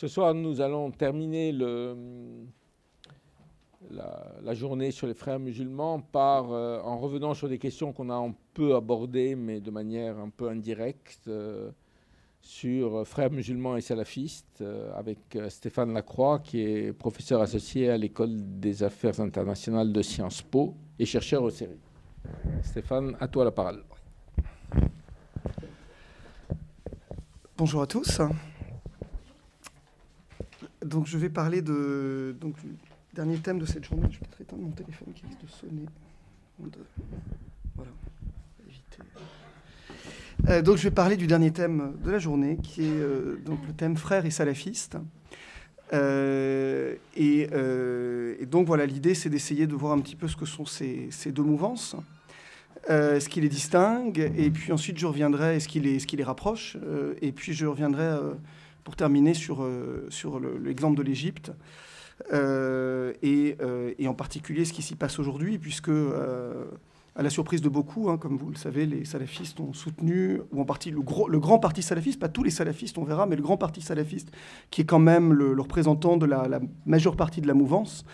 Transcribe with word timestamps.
Ce 0.00 0.08
soir, 0.08 0.32
nous 0.32 0.62
allons 0.62 0.90
terminer 0.90 1.52
la, 1.52 1.94
journée 4.54 4.92
sur 4.92 5.06
les 5.06 5.12
frères 5.12 5.38
musulmans 5.38 6.00
par, 6.00 6.52
euh, 6.52 6.80
en 6.80 6.98
revenant 6.98 7.34
sur 7.34 7.50
des 7.50 7.58
questions 7.58 7.92
qu'on 7.92 8.08
a 8.08 8.14
un 8.14 8.34
peu 8.54 8.76
abordées, 8.76 9.34
mais 9.34 9.60
de 9.60 9.70
manière 9.70 10.18
un 10.18 10.30
peu 10.30 10.48
indirecte, 10.48 11.28
euh, 11.28 11.70
sur 12.40 13.06
frères 13.06 13.30
musulmans 13.30 13.76
et 13.76 13.82
salafistes, 13.82 14.62
euh, 14.62 14.90
avec 14.94 15.18
Stéphane 15.50 15.92
Lacroix, 15.92 16.38
qui 16.38 16.62
est 16.62 16.94
professeur 16.94 17.42
associé 17.42 17.90
à 17.90 17.98
l'École 17.98 18.38
des 18.58 18.82
affaires 18.82 19.20
internationales 19.20 19.92
de 19.92 20.00
Sciences 20.00 20.40
Po 20.40 20.76
et 20.98 21.04
chercheur 21.04 21.42
au 21.42 21.50
CERI. 21.50 21.78
Stéphane, 22.62 23.18
à 23.20 23.28
toi 23.28 23.44
la 23.44 23.50
parole. 23.50 23.84
Bonjour 27.58 27.82
à 27.82 27.86
tous 27.86 28.22
donc 30.84 31.06
je 31.06 31.18
vais 31.18 31.28
parler 31.28 31.62
de, 31.62 32.34
donc, 32.40 32.54
du 32.60 32.74
dernier 33.14 33.38
thème 33.38 33.58
de 33.58 33.66
cette 33.66 33.84
journée. 33.84 34.08
Je 34.10 34.18
vais 34.18 34.26
peut-être 34.26 34.40
éteindre 34.40 34.62
mon 34.62 34.70
téléphone 34.70 35.12
qui 35.14 35.26
risque 35.26 35.42
de 35.42 35.48
sonner. 35.48 35.86
Voilà. 37.76 37.90
Euh, 40.48 40.62
donc 40.62 40.76
je 40.76 40.84
vais 40.84 40.90
parler 40.90 41.16
du 41.16 41.26
dernier 41.26 41.50
thème 41.50 41.94
de 42.02 42.10
la 42.10 42.18
journée, 42.18 42.56
qui 42.62 42.82
est 42.82 43.00
euh, 43.00 43.38
donc 43.44 43.58
le 43.66 43.72
thème 43.72 43.96
frères 43.96 44.24
et 44.24 44.30
salafistes. 44.30 44.96
Euh, 45.92 46.94
et, 47.16 47.48
donc 48.46 48.66
voilà, 48.66 48.86
l'idée 48.86 49.14
c'est 49.14 49.28
d'essayer 49.28 49.66
de 49.66 49.74
voir 49.74 49.92
un 49.92 50.00
petit 50.00 50.16
peu 50.16 50.28
ce 50.28 50.36
que 50.36 50.46
sont 50.46 50.64
ces, 50.64 51.08
ces 51.10 51.30
deux 51.32 51.42
mouvances, 51.42 51.96
ce 52.88 53.28
qui 53.28 53.40
les 53.40 53.48
distingue, 53.48 54.32
et 54.36 54.50
puis 54.50 54.72
ensuite 54.72 54.98
je 54.98 55.06
reviendrai, 55.06 55.60
ce 55.60 55.68
qui 55.68 55.80
les, 55.80 55.98
ce 55.98 56.06
qui 56.06 56.16
les 56.16 56.24
rapproche, 56.24 56.76
et 57.20 57.32
puis 57.32 57.52
je 57.52 57.66
reviendrai 57.66 58.08
pour 58.84 58.96
terminer 58.96 59.34
sur, 59.34 59.62
euh, 59.62 60.06
sur 60.10 60.40
l'exemple 60.40 60.96
de 60.96 61.02
l'Égypte. 61.02 61.52
Euh, 62.32 63.14
euh, 63.24 63.94
et, 63.98 64.08
en 64.08 64.14
particulier 64.14 64.66
ce 64.66 64.72
qui 64.72 64.82
s'y 64.82 64.94
passe 64.94 65.18
aujourd'hui, 65.18 65.58
puisque, 65.58 65.90
à 67.16 67.22
la 67.22 67.30
surprise 67.30 67.60
de 67.60 67.68
beaucoup, 67.68 68.10
hein, 68.10 68.18
comme 68.18 68.36
vous 68.36 68.50
le 68.50 68.56
savez, 68.56 68.86
les 68.86 69.04
salafistes 69.04 69.58
ont 69.58 69.72
soutenu, 69.72 70.40
ou 70.52 70.60
en 70.60 70.64
partie 70.64 70.90
le, 70.90 71.00
grand 71.00 71.58
parti 71.58 71.82
salafiste, 71.82 72.20
pas 72.20 72.28
tous 72.28 72.42
les 72.42 72.50
salafistes, 72.50 72.98
on 72.98 73.04
verra, 73.04 73.26
mais 73.26 73.36
le 73.36 73.42
grand 73.42 73.56
parti 73.56 73.80
salafiste, 73.80 74.30
qui 74.70 74.82
est 74.82 74.84
quand 74.84 74.98
même 74.98 75.32
le, 75.32 75.58
représentant 75.60 76.18
de 76.18 76.26
la, 76.26 76.60
majeure 76.86 77.16
partie 77.16 77.40
de 77.40 77.46
la 77.46 77.54
mouvance, 77.54 78.04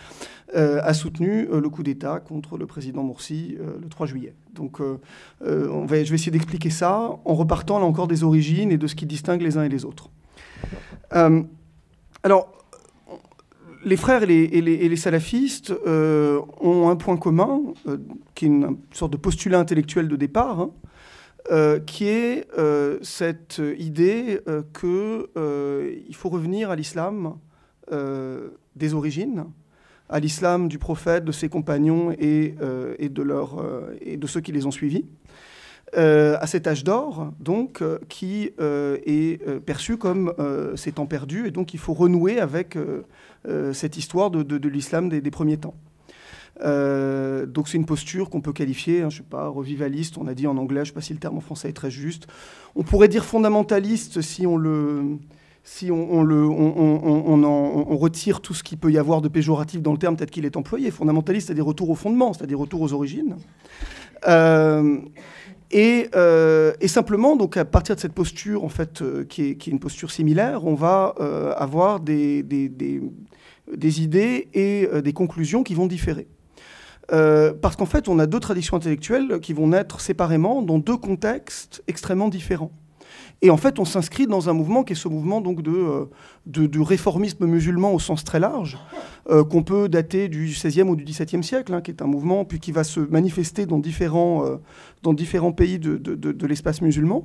a 0.54 0.94
soutenu 0.94 1.46
le 1.46 1.68
coup 1.68 1.82
d'État 1.82 2.20
contre 2.20 2.56
le 2.56 2.66
président 2.66 3.02
Morsi 3.02 3.56
le 3.58 3.88
3 3.88 4.06
juillet. 4.06 4.34
Donc 4.54 4.80
je 5.40 5.84
vais 5.88 6.00
essayer 6.00 6.32
d'expliquer 6.32 6.70
ça 6.70 7.18
en 7.24 7.34
repartant 7.34 7.80
là 7.80 7.84
encore 7.84 8.06
des 8.06 8.22
origines 8.22 8.70
et 8.70 8.78
de 8.78 8.86
ce 8.86 8.94
qui 8.94 9.06
distingue 9.06 9.42
les 9.42 9.58
uns 9.58 9.64
et 9.64 9.68
les 9.68 9.84
autres. 9.84 10.10
Euh, 11.14 11.42
alors, 12.22 12.52
les 13.84 13.96
frères 13.96 14.22
et 14.24 14.60
les, 14.60 14.96
salafistes 14.96 15.72
euh, 15.86 16.40
ont 16.60 16.88
un 16.88 16.96
point 16.96 17.16
commun, 17.16 17.60
euh, 17.86 17.98
qui 18.34 18.46
est 18.46 18.48
une, 18.48 18.78
sorte 18.92 19.12
de 19.12 19.16
postulat 19.16 19.60
intellectuel 19.60 20.08
de 20.08 20.16
départ, 20.16 20.60
hein, 20.60 20.70
qui 21.86 22.08
est 22.08 22.48
cette 23.02 23.62
idée 23.78 24.40
qu'il 24.78 26.16
faut 26.16 26.28
revenir 26.28 26.70
à 26.70 26.76
l'islam 26.76 27.38
des 27.88 28.94
origines, 28.94 29.44
à 30.08 30.18
l'islam 30.18 30.66
du 30.66 30.78
prophète, 30.78 31.24
de 31.24 31.30
ses 31.30 31.48
compagnons 31.48 32.10
et, 32.18 32.56
de 32.58 34.26
ceux 34.26 34.40
qui 34.40 34.50
les 34.50 34.66
ont 34.66 34.72
suivis. 34.72 35.04
Euh, 35.94 36.36
à 36.40 36.48
cet 36.48 36.66
âge 36.66 36.82
d'or, 36.82 37.32
donc, 37.38 37.80
euh, 37.80 37.98
qui 38.08 38.50
euh, 38.60 38.98
est 39.06 39.40
perçu 39.60 39.96
comme 39.96 40.34
ces 40.74 40.92
temps 40.92 41.06
perdus, 41.06 41.46
et 41.46 41.50
donc 41.50 41.74
il 41.74 41.80
faut 41.80 41.94
renouer 41.94 42.40
avec 42.40 42.76
cette 43.72 43.96
histoire 43.96 44.30
de, 44.30 44.68
l'islam 44.68 45.08
des, 45.08 45.30
premiers 45.30 45.58
temps. 45.58 45.74
donc 46.60 47.68
c'est 47.68 47.76
une 47.76 47.86
posture 47.86 48.28
qu'on 48.28 48.40
peut 48.40 48.52
qualifier, 48.52 49.02
hein, 49.02 49.10
je 49.10 49.18
sais 49.18 49.22
pas, 49.22 49.46
revivaliste, 49.48 50.18
on 50.18 50.26
a 50.26 50.34
dit 50.34 50.48
en 50.48 50.56
anglais, 50.56 50.80
je 50.80 50.80
ne 50.80 50.86
sais 50.86 50.92
pas 50.94 51.00
si 51.00 51.12
le 51.12 51.20
terme 51.20 51.36
en 51.36 51.40
français 51.40 51.68
est 51.68 51.72
très 51.72 51.90
juste. 51.90 52.26
On 52.74 52.82
pourrait 52.82 53.08
dire 53.08 53.24
fondamentaliste 53.24 54.20
si 54.20 54.46
on 54.46 54.56
le, 54.56 55.18
si 55.62 55.92
on, 55.92 56.22
le, 56.24 56.44
on, 56.48 57.96
retire 57.96 58.40
tout 58.40 58.54
ce 58.54 58.64
qu'il 58.64 58.78
peut 58.78 58.90
y 58.90 58.98
avoir 58.98 59.20
de 59.20 59.28
péjoratif 59.28 59.80
dans 59.82 59.92
le 59.92 59.98
terme, 59.98 60.16
peut-être 60.16 60.32
qu'il 60.32 60.44
est 60.44 60.56
employé. 60.56 60.90
Fondamentaliste, 60.90 61.48
c'est 61.48 61.54
des 61.54 61.60
retours 61.60 61.90
au 61.90 61.94
fondement, 61.94 62.32
c'est-à-dire 62.32 62.58
retour 62.58 62.80
aux 62.80 62.92
origines. 62.92 63.36
Et, 65.70 66.08
simplement, 66.86 67.36
donc 67.36 67.56
à 67.56 67.64
partir 67.64 67.96
de 67.96 68.00
cette 68.00 68.12
posture, 68.12 68.64
en 68.64 68.68
fait, 68.68 69.02
euh, 69.02 69.24
qui, 69.24 69.42
est, 69.42 69.66
une 69.66 69.80
posture 69.80 70.10
similaire, 70.10 70.64
on 70.64 70.74
va 70.74 71.14
euh, 71.20 71.52
avoir 71.56 72.00
des, 72.00 72.42
des, 72.42 74.02
idées 74.02 74.48
et 74.54 74.88
des 75.02 75.12
conclusions 75.12 75.62
qui 75.62 75.74
vont 75.74 75.86
différer. 75.86 76.28
parce 77.08 77.76
qu'en 77.76 77.86
fait, 77.86 78.08
on 78.08 78.18
a 78.18 78.26
deux 78.26 78.40
traditions 78.40 78.76
intellectuelles 78.76 79.40
qui 79.40 79.52
vont 79.52 79.68
naître 79.68 80.00
séparément 80.00 80.62
dans 80.62 80.78
deux 80.78 80.96
contextes 80.96 81.82
extrêmement 81.88 82.28
différents. 82.28 82.72
Et 83.42 83.50
en 83.50 83.56
fait, 83.56 83.78
on 83.78 83.84
s'inscrit 83.84 84.26
dans 84.26 84.48
un 84.48 84.52
mouvement 84.52 84.82
qui 84.82 84.94
est 84.94 84.96
ce 84.96 85.08
mouvement 85.08 85.40
donc 85.40 85.62
de, 85.62 86.08
de, 86.46 86.80
réformisme 86.80 87.46
musulman 87.46 87.92
au 87.92 87.98
sens 87.98 88.24
très 88.24 88.40
large, 88.40 88.78
qu'on 89.50 89.64
peut 89.64 89.88
dater 89.88 90.28
du 90.28 90.46
XVIe 90.46 90.82
ou 90.82 90.94
du 90.94 91.04
XVIIe 91.04 91.42
siècle, 91.42 91.74
hein, 91.74 91.80
qui 91.80 91.90
est 91.90 92.00
un 92.00 92.06
mouvement 92.06 92.44
puis 92.44 92.60
qui 92.60 92.70
va 92.70 92.84
se 92.84 93.00
manifester 93.00 93.66
dans 93.66 93.80
différents, 93.80 94.44
dans 95.02 95.14
différents 95.14 95.52
pays 95.52 95.78
de, 95.78 95.96
de, 95.96 96.46
l'espace 96.46 96.80
musulman, 96.80 97.24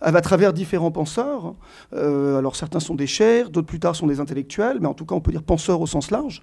à 0.00 0.20
travers 0.20 0.52
différents 0.52 0.90
penseurs. 0.90 1.54
Euh, 1.92 2.38
alors 2.38 2.56
certains 2.56 2.80
sont 2.80 2.94
des 2.94 3.06
chers, 3.06 3.50
d'autres 3.50 3.66
plus 3.66 3.80
tard 3.80 3.96
sont 3.96 4.06
des 4.06 4.20
intellectuels, 4.20 4.78
mais 4.80 4.86
en 4.86 4.94
tout 4.94 5.06
cas 5.06 5.14
on 5.14 5.20
peut 5.20 5.32
dire 5.32 5.42
penseurs 5.42 5.80
au 5.80 5.86
sens 5.86 6.10
large. 6.10 6.42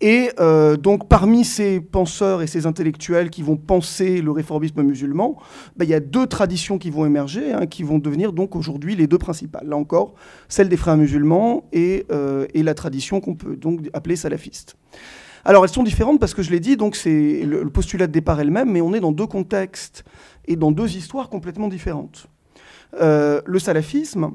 Et 0.00 0.30
euh, 0.40 0.76
donc 0.76 1.08
parmi 1.08 1.44
ces 1.44 1.80
penseurs 1.80 2.42
et 2.42 2.46
ces 2.46 2.66
intellectuels 2.66 3.30
qui 3.30 3.42
vont 3.42 3.56
penser 3.56 4.20
le 4.20 4.30
réformisme 4.30 4.82
musulman, 4.82 5.36
bah, 5.76 5.84
il 5.84 5.90
y 5.90 5.94
a 5.94 6.00
deux 6.00 6.26
traditions 6.26 6.78
qui 6.78 6.90
vont 6.90 7.06
émerger, 7.06 7.52
hein, 7.52 7.66
qui 7.66 7.82
vont 7.82 7.98
devenir 7.98 8.32
donc 8.32 8.56
aujourd'hui 8.56 8.96
les 8.96 9.06
deux 9.06 9.18
principales. 9.18 9.66
Là 9.68 9.76
encore, 9.76 10.14
celle 10.48 10.68
des 10.68 10.76
frères 10.76 10.96
musulmans 10.96 11.55
et, 11.72 12.06
euh, 12.10 12.46
et 12.54 12.62
la 12.62 12.74
tradition 12.74 13.20
qu'on 13.20 13.34
peut 13.34 13.56
donc 13.56 13.80
appeler 13.92 14.16
salafiste. 14.16 14.76
Alors 15.44 15.64
elles 15.64 15.70
sont 15.70 15.84
différentes 15.84 16.18
parce 16.18 16.34
que 16.34 16.42
je 16.42 16.50
l'ai 16.50 16.60
dit, 16.60 16.76
donc 16.76 16.96
c'est 16.96 17.42
le, 17.44 17.68
postulat 17.70 18.08
de 18.08 18.12
départ 18.12 18.40
elle-même, 18.40 18.70
mais 18.70 18.80
on 18.80 18.92
est 18.94 19.00
dans 19.00 19.12
deux 19.12 19.26
contextes 19.26 20.04
et 20.46 20.56
dans 20.56 20.72
deux 20.72 20.96
histoires 20.96 21.28
complètement 21.28 21.68
différentes. 21.68 22.26
Euh, 23.00 23.40
le 23.44 23.58
salafisme, 23.58 24.32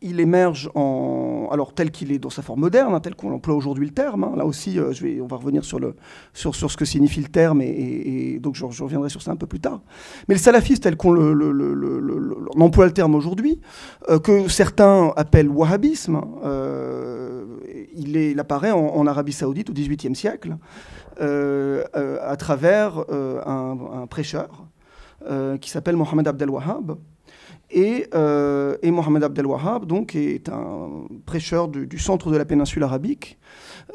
il 0.00 0.20
émerge 0.20 0.70
alors 0.74 1.72
tel 1.74 1.90
qu'il 1.90 2.12
est 2.12 2.18
dans 2.18 2.30
sa 2.30 2.42
forme 2.42 2.60
moderne, 2.60 2.94
hein, 2.94 3.00
tel 3.00 3.14
qu'on 3.14 3.32
emploie 3.32 3.54
aujourd'hui 3.54 3.86
le 3.86 3.92
terme. 3.92 4.24
Hein. 4.24 4.32
là 4.36 4.44
aussi, 4.44 4.78
euh, 4.78 4.92
je 4.92 5.02
vais, 5.02 5.20
on 5.20 5.26
va 5.26 5.36
revenir 5.36 5.64
sur, 5.64 5.78
le, 5.80 5.94
ce 6.32 6.76
que 6.76 6.84
signifie 6.84 7.20
le 7.20 7.28
terme, 7.28 7.62
et, 7.62 8.38
donc 8.40 8.54
je, 8.54 8.64
reviendrai 8.64 9.08
sur 9.08 9.22
ça 9.22 9.32
un 9.32 9.36
peu 9.36 9.46
plus 9.46 9.60
tard. 9.60 9.80
Mais 10.28 10.34
le 10.34 10.40
salafiste 10.40 10.84
tel 10.84 10.96
qu'on 10.96 11.12
le, 11.12 12.50
emploie 12.58 12.86
le 12.86 12.92
terme 12.92 13.14
aujourd'hui, 13.14 13.60
euh, 14.08 14.18
que 14.18 14.48
certains 14.48 15.12
appellent 15.16 15.48
wahhabisme, 15.48 16.20
euh, 16.44 17.44
il, 17.94 18.38
apparaît 18.38 18.70
en, 18.70 19.06
Arabie 19.06 19.32
saoudite 19.32 19.70
au 19.70 19.72
XVIIIe 19.72 20.14
siècle, 20.14 20.56
à 21.20 22.36
travers 22.36 23.04
un, 23.10 23.76
un, 24.02 24.06
prêcheur 24.06 24.66
qui 25.60 25.70
s'appelle 25.70 25.96
Mohamed 25.96 26.28
Abdel 26.28 26.50
Wahhab, 26.50 26.96
euh, 27.76 28.76
et, 28.82 28.90
Mohamed 28.90 29.22
Abdel 29.22 29.46
Wahhab 29.46 29.84
donc, 29.84 30.14
est 30.14 30.48
un 30.48 31.06
prêcheur 31.26 31.68
du, 31.68 31.98
centre 31.98 32.30
de 32.30 32.36
la 32.36 32.44
péninsule 32.44 32.82
arabique 32.82 33.38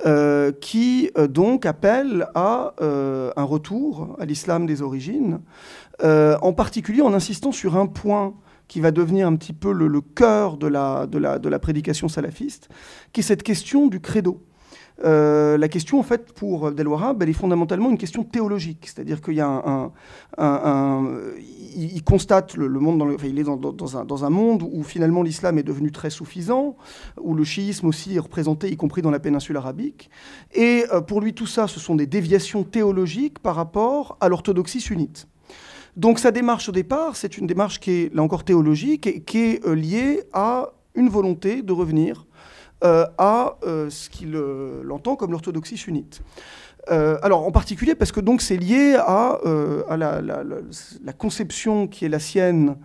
euh, 0.06 0.52
qui 0.52 1.10
euh, 1.18 1.28
donc 1.28 1.66
appelle 1.66 2.28
à 2.36 2.74
un 2.80 3.44
retour 3.44 4.16
à 4.20 4.26
l'islam 4.26 4.66
des 4.66 4.82
origines, 4.82 5.40
en 6.04 6.54
particulier 6.54 7.02
en 7.02 7.14
insistant 7.14 7.52
sur 7.52 7.78
un 7.78 7.88
point 7.88 8.34
qui 8.68 8.80
va 8.80 8.92
devenir 8.92 9.28
un 9.28 9.36
petit 9.36 9.54
peu 9.54 9.72
le, 9.72 10.02
cœur 10.02 10.58
de 10.58 10.68
la 10.68 11.60
prédication 11.60 12.08
salafiste, 12.08 12.70
qui 13.12 13.22
est 13.22 13.24
cette 13.24 13.44
question 13.44 13.88
du 13.88 14.00
credo. 14.00 14.42
Euh, 15.04 15.58
la 15.58 15.68
question, 15.68 16.00
en 16.00 16.04
fait, 16.04 16.34
pour 16.34 16.68
Abdel 16.68 16.88
elle 17.20 17.30
est 17.30 17.34
fondamentalement 17.34 17.90
une 17.90 17.98
question 17.98 18.24
théologique. 18.24 18.86
C'est-à-dire 18.88 19.22
qu'il 19.22 19.36
y 19.36 19.42
a 19.42 19.92
un, 20.38 21.06
constate 22.06 22.56
le, 22.56 22.68
monde, 22.80 23.00
dans 23.00 23.10
il 23.10 23.40
est 23.40 23.44
dans, 23.44 24.26
un, 24.26 24.30
monde 24.30 24.64
où 24.72 24.84
finalement 24.84 25.24
l'islam 25.24 25.58
est 25.58 25.64
devenu 25.64 25.92
très 25.92 26.10
suffisant, 26.10 26.76
où 27.20 27.34
le 27.34 27.44
chiisme 27.44 27.88
aussi 27.88 28.16
est 28.16 28.20
représenté, 28.20 28.72
y 28.72 28.78
compris 28.78 29.02
dans 29.02 29.12
la 29.12 29.20
péninsule 29.20 29.58
arabique. 29.58 30.10
Et 30.54 30.86
euh, 30.92 31.02
pour 31.02 31.22
lui, 31.22 31.34
tout 31.34 31.48
ça, 31.48 31.68
ce 31.68 31.80
sont 31.80 31.96
des 31.96 32.08
déviations 32.08 32.64
théologiques 32.64 33.40
par 33.40 33.56
rapport 33.56 34.18
à 34.22 34.30
l'orthodoxie 34.30 34.82
sunnite. 34.82 35.28
Donc 35.96 36.20
sa 36.20 36.32
démarche 36.32 36.70
au 36.70 36.72
départ, 36.72 37.16
c'est 37.16 37.38
une 37.38 37.46
démarche 37.46 37.80
qui 37.80 37.92
est, 37.92 38.16
là 38.16 38.24
encore, 38.24 38.44
théologique 38.44 39.06
et 39.06 39.22
qui 39.22 39.38
est 39.40 39.66
euh, 39.66 39.76
liée 39.76 40.24
à 40.34 40.70
une 40.96 41.10
volonté 41.10 41.62
de 41.62 41.74
revenir 41.74 42.26
euh, 42.26 42.33
à 42.84 43.58
euh, 43.64 43.90
ce 43.90 44.10
qu'il 44.10 44.36
euh, 44.36 44.84
entend 44.92 45.16
comme 45.16 45.32
l'orthodoxie 45.32 45.78
sunnite. 45.78 46.22
alors 46.88 47.48
en 47.48 47.52
particulier 47.52 47.96
parce 47.96 48.12
que 48.12 48.20
donc 48.20 48.42
c'est 48.42 48.58
lié 48.58 48.96
à, 48.98 49.40
la, 49.98 51.14
conception 51.18 51.88
qui 51.88 52.06
est 52.06 52.10
la 52.10 52.20
sienne 52.20 52.76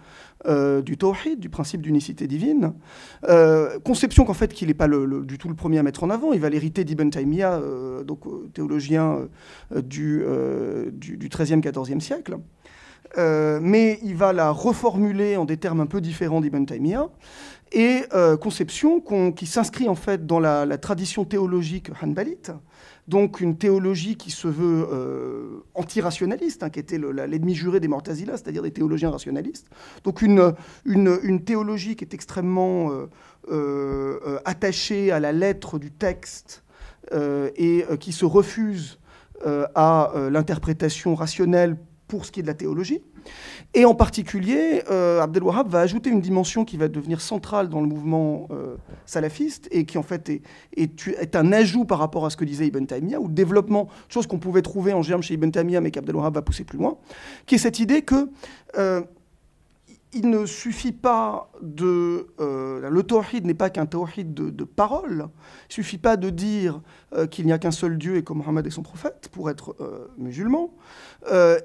euh, 0.47 0.83
du 0.83 0.97
tawhid, 0.97 1.41
du 1.41 1.49
principe 1.49 1.83
d'unicité 1.83 2.29
divine. 2.29 2.75
Euh, 3.29 3.81
conception 3.81 4.25
qu'en 4.25 4.35
fait 4.35 4.53
qu'il 4.55 4.69
n'est 4.69 4.75
pas 4.75 4.87
du 4.87 5.37
tout 5.37 5.49
le 5.49 5.57
premier 5.57 5.79
à 5.79 5.83
mettre 5.83 6.05
en 6.05 6.11
avant. 6.11 6.33
Il 6.33 6.39
va 6.39 6.49
l'hériter 6.49 6.85
d'Ibn 6.85 7.11
Taymiyyah, 7.11 7.55
euh, 7.55 8.05
donc 8.05 8.21
théologien 8.53 9.29
du, 9.75 10.23
du, 10.93 11.29
XIIIe, 11.29 11.61
XIVe 11.61 12.01
siècle. 12.01 12.39
mais 13.17 13.99
il 14.05 14.15
va 14.15 14.33
la 14.33 14.53
reformuler 14.53 15.37
en 15.37 15.45
des 15.45 15.57
termes 15.57 15.81
un 15.81 15.87
peu 15.87 16.01
différents 16.01 16.41
d'Ibn 16.41 16.65
Taymiyyah 16.65 17.09
et 17.73 18.05
conception 18.41 19.01
qui 19.33 19.47
s'inscrit 19.47 19.89
en 19.89 19.95
fait 19.95 20.27
dans 20.27 20.41
la, 20.41 20.65
la 20.67 20.79
tradition 20.79 21.25
théologique 21.25 21.91
hanbalite, 22.03 22.53
donc 23.09 23.41
une 23.41 23.57
théologie 23.57 24.17
qui 24.17 24.31
se 24.31 24.47
veut 24.47 24.87
euh, 24.93 25.65
anti-rationaliste, 25.75 26.63
hein, 26.63 26.69
qui 26.69 26.79
était 26.79 26.99
l'ennemi 26.99 27.55
juré 27.55 27.81
des 27.81 27.89
Mortazila, 27.89 28.37
c'est-à-dire 28.37 28.63
des 28.63 28.71
théologiens 28.71 29.11
rationalistes. 29.11 29.67
Donc 30.05 30.21
une, 30.21 30.55
une, 30.85 31.43
théologie 31.43 31.97
qui 31.97 32.05
est 32.05 32.13
extrêmement 32.13 32.93
euh, 32.93 33.07
euh, 33.51 34.39
attachée 34.45 35.11
à 35.11 35.21
la 35.21 35.33
lettre 35.33 35.79
du 35.79 35.91
texte 35.91 36.63
et 37.11 37.85
qui 38.01 38.13
se 38.13 38.27
refuse 38.27 38.99
à 39.43 40.13
l'interprétation 40.31 41.15
rationnelle 41.15 41.79
pour 42.07 42.27
ce 42.27 42.33
qui 42.33 42.41
est 42.41 42.43
de 42.43 42.49
la 42.49 42.53
théologie. 42.53 43.01
Et 43.75 43.85
en 43.85 43.95
particulier, 43.95 44.83
euh, 44.91 45.21
Abdel 45.21 45.43
Wahab 45.43 45.69
va 45.69 45.81
ajouter 45.81 46.11
une 46.11 46.21
dimension 46.21 46.65
qui 46.65 46.77
va 46.77 46.89
devenir 46.89 47.21
centrale 47.21 47.69
dans 47.69 47.81
le 47.81 47.87
mouvement 47.87 48.49
euh, 48.51 48.77
salafiste 49.07 49.69
et 49.71 49.85
qui 49.85 49.99
en 49.99 50.03
fait 50.03 50.31
est, 50.31 50.43
est, 50.77 51.37
un 51.37 51.53
ajout 51.53 51.85
par 51.85 51.99
rapport 51.99 52.25
à 52.25 52.31
ce 52.31 52.37
que 52.37 52.45
disait 52.45 52.67
Ibn 52.67 52.85
Taymiyyah, 52.85 53.21
ou 53.21 53.29
développement, 53.29 53.89
chose 54.09 54.27
qu'on 54.27 54.39
pouvait 54.39 54.63
trouver 54.63 54.93
en 54.93 55.03
germe 55.03 55.23
chez 55.23 55.35
Ibn 55.35 55.51
Taymiyyah 55.51 55.81
mais 55.81 55.91
qu'Abdel 55.91 56.17
Wahab 56.17 56.35
va 56.35 56.43
pousser 56.43 56.65
plus 56.65 56.79
loin, 56.79 56.97
qui 57.47 57.57
est 57.57 57.59
cette 57.59 57.79
idée 57.79 58.03
que 58.03 58.31
euh, 58.79 59.03
il 60.15 60.31
ne 60.31 60.47
suffit 60.47 60.93
pas 60.93 61.51
de... 61.61 62.29
Euh, 62.41 62.89
le 62.89 63.03
tawhid 63.03 63.45
n'est 63.45 63.55
pas 63.55 63.71
qu'un 63.71 63.87
tawhid 63.87 64.33
de, 64.33 64.65
parole. 64.65 65.29
Il 65.29 65.71
ne 65.71 65.75
suffit 65.75 65.99
pas 65.99 66.17
de 66.17 66.31
dire 66.31 66.81
euh, 67.15 67.27
qu'il 67.27 67.45
n'y 67.47 67.53
a 67.53 67.59
qu'un 67.59 67.71
seul 67.71 67.99
Dieu 67.99 68.17
et 68.17 68.25
que 68.25 68.33
Mohammed 68.33 68.67
est 68.67 68.71
son 68.71 68.83
prophète 68.83 69.29
pour 69.31 69.51
être 69.51 69.77
euh, 69.81 70.07
musulman. 70.17 70.71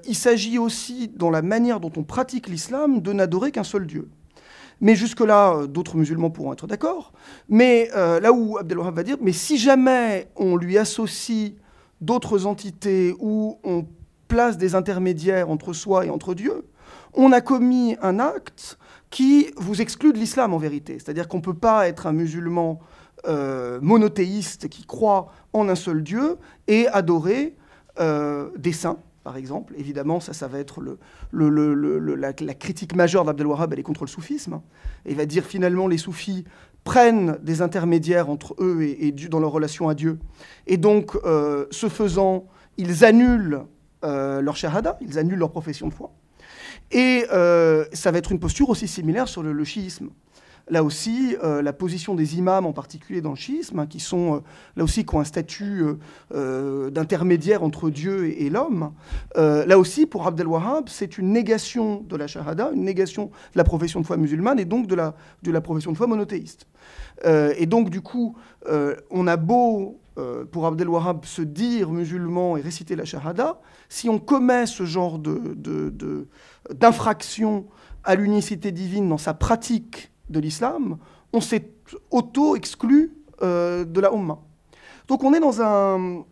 il 0.06 0.14
s'agit 0.14 0.58
aussi, 0.58 1.08
dans 1.08 1.30
la 1.30 1.42
manière 1.42 1.80
dont 1.80 1.92
on 1.96 2.02
pratique 2.02 2.48
l'islam, 2.48 3.00
de 3.00 3.12
n'adorer 3.12 3.50
qu'un 3.50 3.64
seul 3.64 3.86
Dieu. 3.86 4.08
Mais 4.80 4.94
jusque-là, 4.94 5.66
d'autres 5.66 5.96
musulmans 5.96 6.30
pourront 6.30 6.52
être 6.52 6.66
d'accord. 6.66 7.12
Mais 7.48 7.88
là 7.94 8.32
où 8.32 8.58
Abdelwahab 8.58 8.96
va 8.96 9.02
dire, 9.04 9.16
mais 9.20 9.32
si 9.32 9.56
jamais 9.56 10.28
on 10.36 10.56
lui 10.56 10.76
associe 10.76 11.52
d'autres 12.00 12.44
entités 12.44 13.14
ou 13.20 13.58
on 13.64 13.86
place 14.28 14.58
des 14.58 14.74
intermédiaires 14.74 15.48
entre 15.48 15.72
soi 15.72 16.06
et 16.06 16.10
entre 16.10 16.34
Dieu, 16.34 16.64
on 17.14 17.32
a 17.32 17.40
commis 17.40 17.96
un 18.02 18.18
acte 18.18 18.78
qui 19.10 19.50
vous 19.56 19.80
exclut 19.80 20.12
de 20.12 20.18
l'islam 20.18 20.52
en 20.54 20.58
vérité. 20.58 20.94
C'est-à-dire 20.94 21.28
qu'on 21.28 21.36
ne 21.38 21.42
peut 21.42 21.54
pas 21.54 21.88
être 21.88 22.06
un 22.06 22.12
musulman 22.12 22.80
euh, 23.26 23.78
monothéiste 23.80 24.68
qui 24.68 24.84
croit 24.84 25.32
en 25.52 25.68
un 25.68 25.76
seul 25.76 26.02
Dieu 26.02 26.36
et 26.66 26.88
adorer 26.88 27.54
euh, 28.00 28.50
des 28.56 28.72
saints, 28.72 28.98
par 29.22 29.36
exemple. 29.36 29.74
Évidemment, 29.78 30.18
ça, 30.18 30.32
ça 30.32 30.48
va 30.48 30.58
être 30.58 30.82
la, 31.32 32.32
critique 32.54 32.96
majeure 32.96 33.24
d'Abdel 33.24 33.46
Wahhab, 33.46 33.72
elle 33.72 33.78
est 33.78 33.84
contre 33.84 34.04
le 34.04 34.10
soufisme. 34.10 34.60
Il 35.06 35.16
va 35.16 35.26
dire 35.26 35.44
finalement 35.44 35.86
les 35.86 35.98
soufis 35.98 36.44
prennent 36.82 37.38
des 37.40 37.62
intermédiaires 37.62 38.28
entre 38.28 38.56
eux 38.58 38.82
et, 38.82 39.12
dans 39.12 39.40
leur 39.40 39.52
relation 39.52 39.88
à 39.88 39.94
Dieu. 39.94 40.18
Et 40.66 40.76
donc, 40.76 41.16
euh, 41.24 41.66
ce 41.70 41.88
faisant, 41.88 42.46
ils 42.76 43.04
annulent 43.04 43.62
leur 44.02 44.54
shahada, 44.54 44.98
ils 45.00 45.18
annulent 45.18 45.38
leur 45.38 45.50
profession 45.50 45.88
de 45.88 45.94
foi. 45.94 46.12
Et 46.94 47.26
euh, 47.32 47.84
ça 47.92 48.12
va 48.12 48.18
être 48.18 48.30
une 48.30 48.38
posture 48.38 48.70
aussi 48.70 48.86
similaire 48.86 49.26
sur 49.26 49.42
le, 49.42 49.64
chiisme. 49.64 50.10
Là 50.70 50.84
aussi, 50.84 51.36
euh, 51.42 51.60
la 51.60 51.72
position 51.72 52.14
des 52.14 52.38
imams, 52.38 52.64
en 52.66 52.72
particulier 52.72 53.20
dans 53.20 53.30
le 53.30 53.36
chiisme, 53.36 53.80
hein, 53.80 53.86
qui 53.86 53.98
sont 53.98 54.36
euh, 54.36 54.38
là 54.76 54.84
aussi 54.84 55.04
qui 55.04 55.12
ont 55.14 55.20
un 55.20 55.24
statut 55.24 55.84
d'intermédiaire 56.30 57.64
entre 57.64 57.90
Dieu 57.90 58.32
et, 58.40 58.48
l'homme, 58.48 58.92
là 59.34 59.76
aussi, 59.76 60.06
pour 60.06 60.24
Abdel 60.26 60.46
Wahhab, 60.46 60.88
c'est 60.88 61.18
une 61.18 61.32
négation 61.32 62.00
de 62.08 62.16
la 62.16 62.28
shahada, 62.28 62.70
une 62.72 62.84
négation 62.84 63.26
de 63.26 63.58
la 63.58 63.64
profession 63.64 64.00
de 64.00 64.06
foi 64.06 64.16
musulmane 64.16 64.60
et 64.60 64.64
donc 64.64 64.86
de 64.86 64.94
la, 64.94 65.16
de 65.42 65.50
la 65.50 65.60
profession 65.60 65.90
de 65.90 65.96
foi 65.96 66.06
monothéiste. 66.06 66.68
et 67.24 67.66
donc, 67.66 67.90
du 67.90 68.02
coup, 68.02 68.36
on 69.10 69.26
a 69.26 69.36
beau 69.36 70.00
pour 70.52 70.66
Abdel 70.66 70.88
Wahhab 70.88 71.24
se 71.24 71.42
dire 71.42 71.90
musulman 71.90 72.56
et 72.56 72.60
réciter 72.60 72.94
la 72.94 73.04
shahada, 73.04 73.58
si 73.94 74.08
on 74.08 74.18
commet 74.18 74.66
ce 74.66 74.84
genre 74.84 75.20
de, 75.20 75.54
de 75.54 76.26
d'infraction 76.70 77.66
à 78.02 78.16
l'unicité 78.16 78.72
divine 78.72 79.08
dans 79.08 79.18
sa 79.18 79.34
pratique 79.34 80.10
de 80.30 80.40
l'islam, 80.40 80.98
on 81.32 81.40
s'est 81.40 81.70
auto-exclu 82.10 83.12
euh, 83.42 83.84
de 83.84 84.00
la 84.00 84.12
Ummah. 84.12 84.40
Donc 85.06 85.22
on 85.22 85.32
est 85.32 85.38
dans, 85.38 85.62
un, 85.62 86.24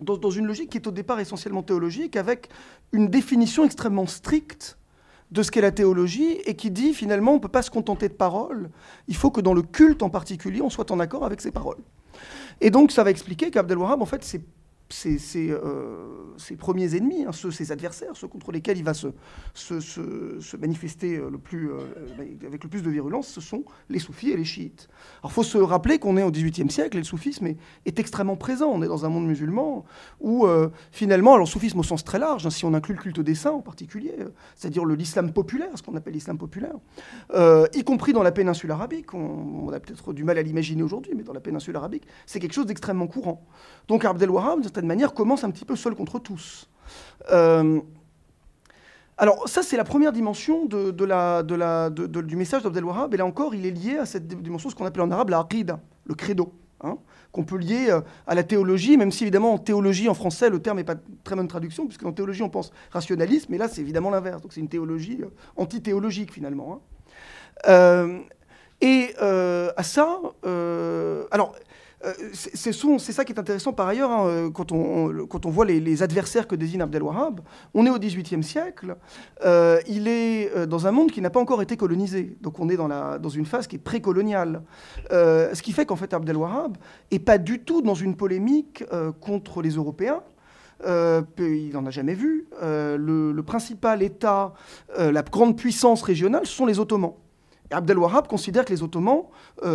dans, 0.00 0.30
une 0.30 0.46
logique 0.46 0.70
qui 0.70 0.78
est 0.78 0.88
au 0.88 0.90
départ 0.90 1.20
essentiellement 1.20 1.62
théologique, 1.62 2.16
avec 2.16 2.48
une 2.90 3.06
définition 3.06 3.64
extrêmement 3.64 4.06
stricte 4.06 4.76
de 5.30 5.44
ce 5.44 5.52
qu'est 5.52 5.60
la 5.60 5.70
théologie, 5.70 6.32
et 6.46 6.56
qui 6.56 6.72
dit 6.72 6.94
finalement 6.94 7.30
on 7.30 7.36
ne 7.36 7.40
peut 7.40 7.46
pas 7.46 7.62
se 7.62 7.70
contenter 7.70 8.08
de 8.08 8.14
paroles, 8.14 8.70
il 9.06 9.14
faut 9.14 9.30
que 9.30 9.40
dans 9.40 9.54
le 9.54 9.62
culte 9.62 10.02
en 10.02 10.10
particulier, 10.10 10.62
on 10.62 10.70
soit 10.70 10.90
en 10.90 10.98
accord 10.98 11.24
avec 11.24 11.42
ces 11.42 11.52
paroles. 11.52 11.78
Et 12.60 12.70
donc 12.70 12.90
ça 12.90 13.04
va 13.04 13.10
expliquer 13.10 13.52
qu'Abdel 13.52 13.78
Wahab, 13.78 14.02
en 14.02 14.06
fait, 14.06 14.24
c'est 14.24 14.42
ses, 14.90 15.50
euh, 15.50 16.34
ses, 16.38 16.56
premiers 16.56 16.96
ennemis, 16.96 17.24
hein, 17.24 17.32
ses 17.32 17.72
adversaires, 17.72 18.12
ceux 18.14 18.28
contre 18.28 18.52
lesquels 18.52 18.78
il 18.78 18.84
va 18.84 18.94
se, 18.94 19.08
manifester 20.56 21.16
euh, 21.16 21.30
le 21.30 21.38
plus, 21.38 21.70
euh, 21.70 21.80
avec 22.46 22.64
le 22.64 22.70
plus 22.70 22.82
de 22.82 22.90
virulence, 22.90 23.28
ce 23.28 23.40
sont 23.40 23.64
les 23.90 23.98
soufis 23.98 24.30
et 24.30 24.36
les 24.36 24.44
chiites. 24.44 24.88
Alors 25.20 25.30
il 25.30 25.34
faut 25.34 25.42
se 25.42 25.58
rappeler 25.58 25.98
qu'on 25.98 26.16
est 26.16 26.22
au 26.22 26.30
XVIIIe 26.30 26.70
siècle 26.70 26.96
et 26.96 27.00
le 27.00 27.04
soufisme 27.04 27.46
est, 27.46 27.98
extrêmement 27.98 28.36
présent. 28.36 28.70
On 28.70 28.82
est 28.82 28.86
dans 28.86 29.04
un 29.04 29.08
monde 29.08 29.26
musulman 29.26 29.84
où 30.20 30.46
finalement, 30.92 31.34
alors 31.34 31.48
soufisme 31.48 31.80
au 31.80 31.82
sens 31.82 32.04
très 32.04 32.20
large, 32.20 32.46
hein, 32.46 32.50
si 32.50 32.64
on 32.64 32.74
inclut 32.74 32.94
le 32.94 33.00
culte 33.00 33.20
des 33.20 33.34
saints 33.34 33.50
en 33.50 33.60
particulier, 33.60 34.14
c'est-à-dire 34.54 34.84
l'islam 34.84 35.32
populaire, 35.32 35.70
ce 35.74 35.82
qu'on 35.82 35.96
appelle 35.96 36.12
l'islam 36.12 36.38
populaire, 36.38 36.76
y 37.74 37.82
compris 37.82 38.12
dans 38.12 38.22
la 38.22 38.30
péninsule 38.30 38.70
arabique, 38.70 39.14
on, 39.14 39.66
on 39.66 39.72
a 39.72 39.80
peut-être 39.80 40.12
du 40.12 40.22
mal 40.22 40.38
à 40.38 40.42
l'imaginer 40.42 40.82
aujourd'hui, 40.82 41.12
mais 41.16 41.24
dans 41.24 41.32
la 41.32 41.40
péninsule 41.40 41.74
arabique, 41.74 42.04
c'est 42.24 42.38
quelque 42.38 42.54
chose 42.54 42.66
d'extrêmement 42.66 43.08
courant. 43.08 43.44
Donc 43.88 44.04
Abdel 44.04 44.30
Wahab, 44.30 44.60
certaine 44.78 44.86
manière, 44.86 45.12
commence 45.12 45.42
un 45.42 45.50
petit 45.50 45.64
peu 45.64 45.74
seul 45.74 45.96
contre 45.96 46.20
tous. 46.20 46.68
Euh, 47.32 47.80
alors 49.16 49.48
ça, 49.48 49.64
c'est 49.64 49.76
la 49.76 49.82
première 49.82 50.12
dimension 50.12 50.66
du 50.66 52.36
message 52.36 52.62
d'Abdel 52.62 52.84
Wahab. 52.84 53.12
Et 53.12 53.16
là 53.16 53.26
encore, 53.26 53.56
il 53.56 53.66
est 53.66 53.72
lié 53.72 53.98
à 53.98 54.06
cette 54.06 54.28
dimension, 54.28 54.70
ce 54.70 54.76
qu'on 54.76 54.86
appelle 54.86 55.02
en 55.02 55.10
arabe 55.10 55.30
la 55.30 55.40
aqida, 55.40 55.80
le 56.04 56.14
credo, 56.14 56.52
hein, 56.84 56.96
qu'on 57.32 57.42
peut 57.42 57.56
lier 57.56 57.88
euh, 57.90 58.02
à 58.28 58.36
la 58.36 58.44
théologie, 58.44 58.96
même 58.96 59.10
si 59.10 59.24
évidemment 59.24 59.54
en 59.54 59.58
théologie, 59.58 60.08
en 60.08 60.14
français, 60.14 60.48
le 60.48 60.62
terme 60.62 60.76
n'est 60.76 60.84
pas 60.84 60.94
très 61.24 61.34
bonne 61.34 61.48
traduction, 61.48 61.86
puisque 61.86 62.04
en 62.04 62.12
théologie, 62.12 62.44
on 62.44 62.48
pense 62.48 62.70
rationalisme, 62.92 63.48
mais 63.50 63.58
là, 63.58 63.66
c'est 63.66 63.80
évidemment 63.80 64.10
l'inverse. 64.10 64.42
Donc 64.42 64.52
c'est 64.52 64.60
une 64.60 64.68
théologie 64.68 65.18
euh, 65.22 65.30
antithéologique, 65.56 66.32
finalement. 66.32 66.80
Hein. 67.66 68.20
et 68.80 69.12
à 69.18 69.82
ça, 69.82 70.20
alors 71.32 71.56
c'est 72.32 72.72
ça 73.12 73.24
qui 73.24 73.32
est 73.32 73.38
intéressant 73.38 73.72
par 73.72 73.88
ailleurs, 73.88 74.10
hein, 74.10 74.26
euh, 74.28 74.50
quand, 74.50 74.72
on, 74.72 75.50
voit 75.50 75.64
les, 75.64 76.02
adversaires 76.02 76.46
que 76.46 76.54
désigne 76.54 76.80
Abdel 76.80 77.02
Wahab. 77.02 77.40
On 77.74 77.86
est 77.86 77.90
au 77.90 77.98
XVIIIe 77.98 78.42
siècle, 78.42 78.96
euh, 79.44 79.80
il 79.88 80.06
est 80.06 80.66
dans 80.66 80.86
un 80.86 80.92
monde 80.92 81.10
qui 81.10 81.20
n'a 81.20 81.30
pas 81.30 81.40
encore 81.40 81.60
été 81.60 81.76
colonisé. 81.76 82.36
Donc 82.40 82.60
on 82.60 82.68
est 82.68 82.76
dans, 82.76 83.28
une 83.28 83.46
phase 83.46 83.66
qui 83.66 83.76
est 83.76 83.80
précoloniale. 83.80 84.62
ce 85.10 85.60
qui 85.62 85.72
fait 85.72 85.86
qu'en 85.86 85.96
fait 85.96 86.14
Abdel 86.14 86.36
Wahab 86.36 86.76
n'est 87.10 87.18
pas 87.18 87.38
du 87.38 87.60
tout 87.60 87.82
dans 87.82 87.94
une 87.94 88.16
polémique 88.16 88.84
contre 89.20 89.60
les 89.60 89.70
Européens. 89.70 90.22
il 90.84 91.70
n'en 91.72 91.86
a 91.86 91.90
jamais 91.90 92.14
vu. 92.14 92.46
Le, 92.62 93.40
principal 93.42 94.02
État, 94.02 94.54
la 94.96 95.22
grande 95.22 95.56
puissance 95.56 96.02
régionale, 96.02 96.46
ce 96.46 96.52
sont 96.52 96.66
les 96.66 96.78
Ottomans. 96.78 97.14
Abdel 97.70 97.98
Wahab 97.98 98.28
considère 98.28 98.64
que 98.64 98.72
les 98.72 98.82
Ottomans 98.82 99.24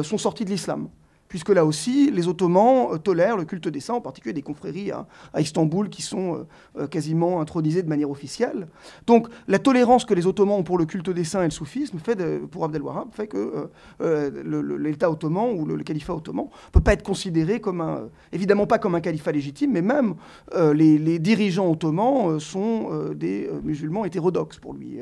sont 0.04 0.18
sortis 0.18 0.46
de 0.46 0.50
l'islam 0.50 0.88
puisque 1.34 1.50
là 1.50 1.66
aussi, 1.66 2.12
les 2.12 2.28
Ottomans 2.28 2.90
euh, 2.92 3.00
tolèrent 3.00 3.38
le 3.38 3.44
culte 3.44 3.68
des 3.68 3.80
saints, 3.80 3.96
en 3.96 4.02
particulier 4.02 4.34
des 4.34 4.44
confréries 4.44 4.92
à, 4.92 5.42
Istanbul 5.42 5.90
qui 5.90 6.04
sont 6.04 6.36
euh, 6.36 6.38
euh, 6.78 6.88
quasiment 6.88 7.42
intronisées 7.42 7.82
de 7.82 7.90
manière 7.90 8.12
officielle. 8.12 8.68
Donc 9.08 9.28
la 9.48 9.58
tolérance 9.58 10.06
que 10.06 10.14
les 10.14 10.28
Ottomans 10.28 10.60
ont 10.60 10.64
pour 10.64 10.78
le 10.78 10.86
culte 10.86 11.10
des 11.10 11.24
saints 11.24 11.42
et 11.42 11.46
le 11.46 11.50
soufisme, 11.50 11.98
fait 11.98 12.16
pour 12.52 12.66
Abdel 12.66 12.84
Wahab, 12.84 13.08
fait 13.14 13.26
que 13.26 13.68
l'État 14.00 15.10
ottoman 15.10 15.60
ou 15.60 15.66
le, 15.66 15.82
califat 15.82 16.14
ottoman 16.14 16.46
ne 16.46 16.72
peut 16.72 16.82
pas 16.82 16.94
être 16.94 17.02
considéré 17.02 17.60
comme 17.60 17.82
un, 17.82 18.10
évidemment 18.32 18.68
pas 18.68 18.78
comme 18.78 18.94
un 18.94 19.02
califat 19.02 19.32
légitime, 19.32 19.72
mais 19.72 19.82
même 19.82 20.14
les, 20.56 21.00
les, 21.00 21.18
dirigeants 21.18 21.72
ottomans 21.72 22.40
sont 22.40 23.10
des 23.16 23.50
musulmans 23.64 24.06
hétérodoxes 24.06 24.60
pour 24.60 24.76
lui. 24.76 25.00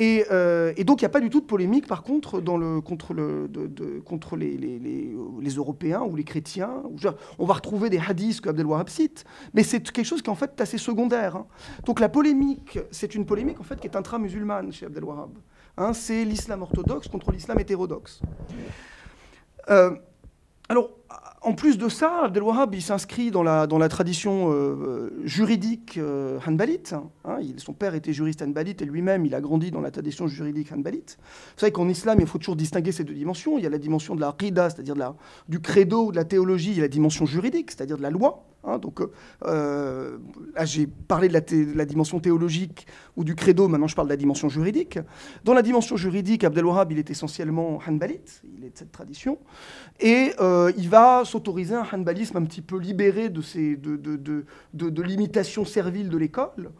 Et, 0.00 0.24
donc, 0.84 1.00
il 1.00 1.04
n'y 1.04 1.06
a 1.06 1.10
pas 1.10 1.20
du 1.20 1.28
tout 1.28 1.40
de 1.40 1.46
polémique, 1.46 1.88
par 1.88 2.04
contre, 2.04 2.40
contre, 2.80 4.36
les, 4.36 5.54
Européens 5.56 6.02
ou 6.02 6.14
les 6.14 6.22
chrétiens. 6.22 6.82
On 7.38 7.44
va 7.44 7.54
retrouver 7.54 7.90
des 7.90 7.98
hadiths 7.98 8.40
que 8.40 8.48
Abdel 8.48 8.66
Wahab 8.66 8.88
cite, 8.88 9.24
mais 9.54 9.64
c'est 9.64 9.80
quelque 9.80 10.06
chose 10.06 10.22
qui, 10.22 10.30
en 10.30 10.36
fait, 10.36 10.52
est 10.56 10.62
assez 10.62 10.78
secondaire. 10.78 11.34
Hein. 11.34 11.46
Donc, 11.84 11.98
la 11.98 12.08
polémique, 12.08 12.78
c'est 12.92 13.16
une 13.16 13.26
polémique, 13.26 13.58
en 13.58 13.64
fait, 13.64 13.80
qui 13.80 13.88
est 13.88 13.96
intra-musulmane 13.96 14.72
chez 14.72 14.86
Abdel 14.86 15.04
Wahab. 15.04 15.30
Hein. 15.76 15.92
c'est 15.92 16.24
l'islam 16.24 16.62
orthodoxe 16.62 17.08
contre 17.08 17.32
l'islam 17.32 17.58
hétérodoxe. 17.58 18.20
alors, 20.68 20.90
en 21.40 21.52
plus 21.52 21.78
de 21.78 21.88
ça, 21.88 22.24
Abdel 22.24 22.42
Wahhab 22.42 22.74
il 22.74 22.82
s'inscrit 22.82 23.30
dans 23.30 23.42
la, 23.42 23.66
dans 23.66 23.78
la 23.78 23.88
tradition 23.88 24.52
euh, 24.52 25.10
juridique 25.24 25.96
euh, 25.96 26.38
hanbalite. 26.46 26.94
Hein. 27.24 27.38
son 27.58 27.72
père 27.72 27.94
était 27.94 28.12
juriste 28.12 28.42
hanbalite 28.42 28.82
et 28.82 28.84
lui-même, 28.84 29.24
il 29.24 29.34
a 29.34 29.40
grandi 29.40 29.70
dans 29.70 29.80
la 29.80 29.90
tradition 29.90 30.26
juridique 30.26 30.72
hanbalite. 30.72 31.18
Vous 31.20 31.60
savez 31.60 31.72
qu'en 31.72 31.88
islam, 31.88 32.18
il 32.20 32.26
faut 32.26 32.38
toujours 32.38 32.56
distinguer 32.56 32.92
ces 32.92 33.04
deux 33.04 33.14
dimensions. 33.14 33.56
Il 33.58 33.64
y 33.64 33.66
a 33.66 33.70
la 33.70 33.78
dimension 33.78 34.16
de 34.16 34.20
la 34.20 34.34
qida, 34.36 34.70
c'est-à-dire 34.70 34.96
du 35.48 35.60
credo 35.60 36.10
de 36.10 36.16
la 36.16 36.24
théologie, 36.24 36.70
il 36.70 36.76
y 36.76 36.80
a 36.80 36.82
la 36.82 36.88
dimension 36.88 37.24
juridique, 37.24 37.70
c'est-à-dire 37.70 37.98
de 37.98 38.02
la 38.02 38.10
loi. 38.10 38.44
Hein, 38.64 38.78
donc, 38.78 39.00
euh, 39.44 40.18
j'ai 40.64 40.88
parlé 40.88 41.28
de 41.28 41.76
la, 41.76 41.84
dimension 41.84 42.18
théologique 42.18 42.88
ou 43.16 43.22
du 43.22 43.36
credo, 43.36 43.68
maintenant 43.68 43.86
je 43.86 43.94
parle 43.94 44.08
de 44.08 44.12
la 44.12 44.16
dimension 44.16 44.48
juridique. 44.48 44.98
Dans 45.44 45.54
la 45.54 45.62
dimension 45.62 45.96
juridique, 45.96 46.42
Abdel 46.42 46.66
Wahhab, 46.66 46.90
il 46.90 46.98
est 46.98 47.08
essentiellement 47.08 47.78
hanbalite, 47.86 48.42
il 48.56 48.64
est 48.64 48.70
de 48.70 48.76
cette 48.76 48.90
tradition, 48.90 49.38
et 50.00 50.32
euh, 50.40 50.72
il 50.76 50.88
va 50.88 51.22
s'autoriser 51.24 51.76
un 51.76 51.86
hanbalisme 51.92 52.36
un 52.36 52.44
petit 52.44 52.60
peu 52.60 52.78
libéré 52.78 53.28
de, 53.28 53.42
ces, 53.42 53.76
de, 53.76 53.94
de, 53.96 54.44
de, 54.74 55.02
l'imitation 55.02 55.64
servile 55.64 56.08
de 56.08 56.18
l'école. 56.18 56.72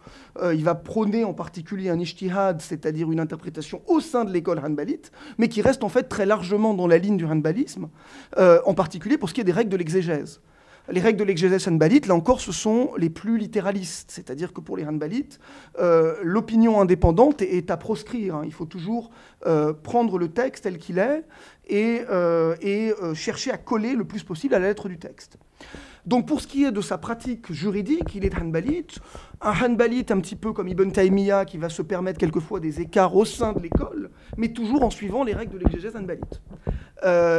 Euh, 0.42 0.54
il 0.54 0.64
va 0.64 0.74
prôner 0.74 1.22
en 1.22 1.32
particulier 1.32 1.90
un 1.90 2.00
ishtihad, 2.00 2.60
c'est-à-dire 2.60 3.10
une 3.12 3.20
interprétation 3.20 3.82
au 3.86 4.00
sein 4.00 4.24
de 4.24 4.32
l'école 4.32 4.58
hanbalite, 4.58 5.12
mais 5.38 5.48
qui 5.48 5.62
reste 5.62 5.84
en 5.84 5.88
fait 5.88 6.04
très 6.04 6.26
largement 6.26 6.74
dans 6.74 6.88
la 6.88 6.98
ligne 6.98 7.16
du 7.16 7.24
hanbalisme, 7.24 7.88
en 8.36 8.74
particulier 8.74 9.16
pour 9.16 9.28
ce 9.28 9.34
qui 9.34 9.40
est 9.40 9.44
des 9.44 9.52
règles 9.52 9.70
de 9.70 9.76
l'exégèse. 9.76 10.40
Les 10.90 11.00
règles 11.00 11.18
de 11.18 11.24
l'exégèse 11.24 11.68
hanbalite, 11.68 12.06
là 12.06 12.14
encore, 12.14 12.40
ce 12.40 12.50
sont 12.50 12.92
les 12.96 13.10
plus 13.10 13.36
littéralistes. 13.36 14.10
C'est-à-dire 14.10 14.54
que 14.54 14.60
pour 14.60 14.76
les 14.76 14.86
hanbalites, 14.86 15.38
euh, 15.78 16.16
l'opinion 16.22 16.80
indépendante 16.80 17.42
est, 17.42 17.70
à 17.70 17.76
proscrire. 17.76 18.36
Hein. 18.36 18.42
Il 18.46 18.52
faut 18.52 18.64
toujours 18.64 19.10
euh, 19.46 19.74
prendre 19.74 20.16
le 20.16 20.28
texte 20.28 20.64
tel 20.64 20.78
qu'il 20.78 20.98
est 20.98 21.24
et, 21.68 22.04
euh, 22.10 23.14
chercher 23.14 23.50
à 23.50 23.58
coller 23.58 23.94
le 23.94 24.04
plus 24.04 24.22
possible 24.22 24.54
à 24.54 24.58
la 24.58 24.68
lettre 24.68 24.88
du 24.88 24.98
texte. 24.98 25.36
Donc 26.06 26.26
pour 26.26 26.40
ce 26.40 26.46
qui 26.46 26.64
est 26.64 26.72
de 26.72 26.80
sa 26.80 26.96
pratique 26.96 27.52
juridique, 27.52 28.14
il 28.14 28.24
est 28.24 28.34
hanbalite. 28.34 28.98
Un 29.42 29.52
hanbalite 29.52 30.10
un 30.10 30.20
petit 30.20 30.36
peu 30.36 30.54
comme 30.54 30.68
Ibn 30.68 30.90
Taymiyyah 30.90 31.44
qui 31.44 31.58
va 31.58 31.68
se 31.68 31.82
permettre 31.82 32.18
quelquefois 32.18 32.60
des 32.60 32.80
écarts 32.80 33.14
au 33.14 33.26
sein 33.26 33.52
de 33.52 33.60
l'école, 33.60 34.08
mais 34.38 34.48
toujours 34.54 34.82
en 34.84 34.90
suivant 34.90 35.22
les 35.22 35.34
règles 35.34 35.52
de 35.52 35.58
l'exégèse 35.58 35.96
hanbalite. 35.96 36.40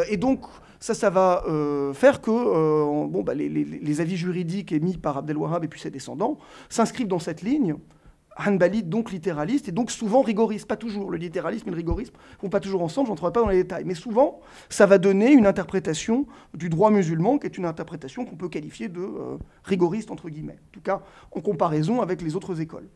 et 0.08 0.18
donc 0.18 0.42
ça, 0.80 0.94
ça 0.94 1.10
va 1.10 1.44
euh, 1.48 1.94
faire 1.94 2.22
que 2.22 2.32
euh, 2.32 3.08
bon, 3.08 3.22
bah, 3.22 3.34
les, 3.34 4.02
avis 4.02 4.16
juridiques 4.16 4.72
émis 4.72 4.98
par 4.98 5.18
Abdel 5.18 5.38
Wahhab 5.38 5.64
et 5.64 5.68
puis 5.68 5.80
ses 5.80 5.92
descendants 5.92 6.38
s'inscrivent 6.70 7.08
dans 7.08 7.20
cette 7.20 7.42
ligne. 7.42 7.76
Hanbalite, 8.42 8.88
donc 8.88 9.12
littéraliste, 9.12 9.68
et 9.68 9.74
donc 9.74 9.92
souvent 9.92 10.22
rigoriste. 10.22 10.66
Pas 10.66 10.78
toujours. 10.78 11.12
Le 11.12 11.18
littéralisme 11.18 11.68
et 11.68 11.72
le 11.72 11.76
rigorisme 11.76 12.14
ne 12.14 12.42
vont 12.44 12.50
pas 12.50 12.62
toujours 12.62 12.82
ensemble, 12.82 13.08
je 13.08 13.12
n'entrerai 13.12 13.34
pas 13.34 13.42
dans 13.42 13.50
les 13.50 13.64
détails. 13.64 13.84
Mais 13.86 13.96
souvent, 13.96 14.40
ça 14.70 14.86
va 14.86 14.98
donner 14.98 15.34
une 15.34 15.46
interprétation 15.46 16.26
du 16.54 16.70
droit 16.70 16.90
musulman 16.90 17.38
qui 17.38 17.48
est 17.48 17.58
une 17.58 17.66
interprétation 17.66 18.24
qu'on 18.24 18.38
peut 18.38 18.48
qualifier 18.48 18.88
de 18.88 19.02
euh, 19.02 19.38
rigoriste, 19.66 20.10
entre 20.10 20.30
guillemets. 20.30 20.58
En 20.70 20.72
tout 20.72 20.80
cas, 20.80 21.02
en 21.34 21.42
comparaison 21.42 22.02
avec 22.02 22.22
les 22.22 22.38
autres 22.38 22.62
écoles. 22.62 22.88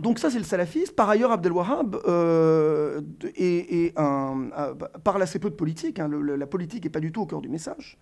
Donc 0.00 0.18
ça, 0.18 0.28
c'est 0.28 0.38
le 0.38 0.44
salafisme. 0.44 0.92
Par 0.94 1.08
ailleurs, 1.08 1.30
Abdel 1.30 1.52
Wahhab 1.52 1.96
euh, 2.06 3.00
euh, 3.40 4.74
parle 5.04 5.22
assez 5.22 5.38
peu 5.38 5.50
de 5.50 5.54
politique. 5.54 6.00
Hein. 6.00 6.10
la 6.10 6.46
politique 6.46 6.84
n'est 6.84 6.90
pas 6.90 7.00
du 7.00 7.12
tout 7.12 7.22
au 7.22 7.26
cœur 7.26 7.40
du 7.40 7.48
message. 7.48 7.96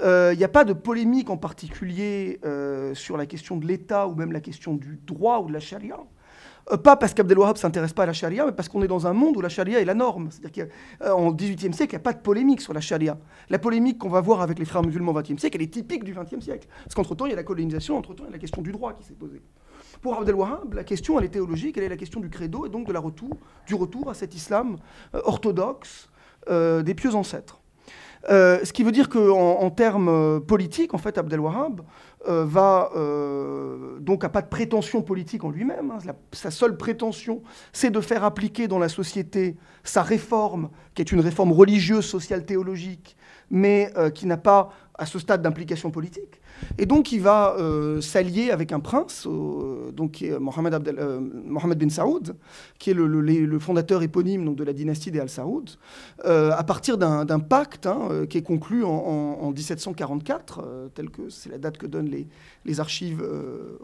Euh, 0.00 0.30
il 0.34 0.38
n'y 0.38 0.44
a 0.44 0.48
pas 0.48 0.64
de 0.64 0.72
polémique 0.72 1.30
en 1.30 1.36
particulier 1.36 2.40
sur 2.94 3.16
la 3.16 3.26
question 3.26 3.56
de 3.56 3.66
l'État 3.66 4.08
ou 4.08 4.14
même 4.14 4.32
la 4.32 4.40
question 4.40 4.74
du 4.74 4.98
droit 5.06 5.38
ou 5.38 5.48
de 5.48 5.52
la 5.52 5.60
charia. 5.60 5.98
pas 6.82 6.96
parce 6.96 7.14
qu'Abdel 7.14 7.38
Wahhab 7.38 7.54
ne 7.54 7.60
s'intéresse 7.60 7.92
pas 7.92 8.02
à 8.02 8.06
la 8.06 8.12
charia, 8.12 8.44
mais 8.44 8.52
parce 8.52 8.68
qu'on 8.68 8.82
est 8.82 8.88
dans 8.88 9.06
un 9.06 9.12
monde 9.12 9.36
où 9.36 9.40
la 9.40 9.48
charia 9.48 9.80
est 9.80 9.84
la 9.84 9.94
norme. 9.94 10.30
C'est-à-dire 10.32 10.66
qu'en 11.00 11.30
XVIIIe 11.30 11.72
siècle, 11.72 11.94
il 11.94 11.98
n'y 11.98 12.02
a 12.02 12.04
pas 12.04 12.14
de 12.14 12.20
polémique 12.20 12.60
sur 12.60 12.74
la 12.74 12.80
charia. 12.80 13.16
La 13.48 13.60
polémique 13.60 13.98
qu'on 13.98 14.08
va 14.08 14.20
voir 14.20 14.40
avec 14.40 14.58
les 14.58 14.64
frères 14.64 14.82
musulmans 14.82 15.12
au 15.12 15.22
XXe 15.22 15.38
siècle, 15.38 15.56
elle 15.56 15.62
est 15.62 15.72
typique 15.72 16.02
du 16.02 16.14
XXe 16.14 16.44
siècle. 16.44 16.66
Parce 16.82 16.96
qu'entre-temps, 16.96 17.26
il 17.26 17.30
y 17.30 17.34
a 17.34 17.36
la 17.36 17.44
colonisation, 17.44 17.96
entre-temps, 17.96 18.24
il 18.24 18.26
y 18.26 18.30
a 18.30 18.32
la 18.32 18.38
question 18.38 18.60
du 18.60 18.72
droit 18.72 18.92
qui 18.92 19.04
s'est 19.04 19.14
posée. 19.14 19.40
Pour 20.00 20.16
Abdel 20.16 20.36
Wahhab, 20.36 20.74
la 20.74 20.84
question, 20.84 21.18
elle 21.18 21.24
est 21.24 21.30
théologique, 21.30 21.76
elle 21.76 21.84
est 21.84 21.88
la 21.88 21.96
question 21.96 22.20
du 22.20 22.30
credo 22.30 22.66
et 22.66 22.68
donc 22.68 22.86
de 22.86 22.92
la 22.92 23.00
retour, 23.00 23.36
du 23.66 23.74
retour 23.74 24.10
à 24.10 24.14
cet 24.14 24.34
islam 24.34 24.76
euh, 25.14 25.20
orthodoxe 25.24 26.08
euh, 26.48 26.82
des 26.82 26.94
pieux 26.94 27.14
ancêtres. 27.14 27.60
Euh, 28.30 28.64
ce 28.64 28.72
qui 28.72 28.84
veut 28.84 28.92
dire 28.92 29.08
qu'en 29.08 29.60
en, 29.60 29.70
termes 29.70 30.40
politiques, 30.40 30.92
en 30.94 30.98
fait, 30.98 31.18
Abdel 31.18 31.40
Wahhab 31.40 31.82
va 32.26 32.90
donc 34.00 34.26
pas 34.26 34.42
de 34.42 34.48
prétention 34.48 35.02
politique 35.02 35.44
en 35.44 35.50
lui-même. 35.50 35.92
Hein. 35.92 36.12
sa 36.32 36.50
seule 36.50 36.76
prétention, 36.76 37.42
c'est 37.72 37.90
de 37.90 38.00
faire 38.00 38.24
appliquer 38.24 38.68
dans 38.68 38.80
la 38.80 38.88
société 38.88 39.56
sa 39.84 40.02
réforme, 40.02 40.68
qui 40.94 41.02
est 41.02 41.12
une 41.12 41.20
réforme 41.20 41.52
religieuse, 41.52 42.04
sociale, 42.04 42.44
théologique, 42.44 43.16
mais 43.50 43.92
qui 44.14 44.26
n'a 44.26 44.36
pas 44.36 44.70
à 44.94 45.06
ce 45.06 45.20
stade 45.20 45.42
d'implication 45.42 45.90
politique. 45.90 46.37
Et 46.78 46.86
donc 46.86 47.12
il 47.12 47.20
va 47.20 47.56
euh, 47.58 48.00
s'allier 48.00 48.50
avec 48.50 48.72
un 48.72 48.80
prince, 48.80 49.26
euh, 49.26 49.90
donc 49.92 50.12
qui 50.12 50.26
est 50.26 50.32
euh, 50.32 50.38
Mohamed 50.40 51.78
bin 51.78 51.88
Saoud, 51.88 52.36
qui 52.78 52.90
est 52.90 52.94
le, 52.94 53.58
fondateur 53.58 54.02
éponyme 54.02 54.54
de 54.54 54.64
la 54.64 54.72
dynastie 54.72 55.10
des 55.10 55.20
Al-Saoud, 55.20 55.70
à 56.24 56.64
partir 56.64 56.98
d'un 56.98 57.40
pacte 57.40 57.86
hein, 57.86 58.26
qui 58.28 58.38
est 58.38 58.42
conclu 58.42 58.84
en, 58.84 59.50
1744, 59.50 60.90
tel 60.94 61.10
que 61.10 61.28
c'est 61.28 61.50
la 61.50 61.58
date 61.58 61.78
que 61.78 61.86
donnent 61.86 62.10
les, 62.64 62.80
archives 62.80 63.24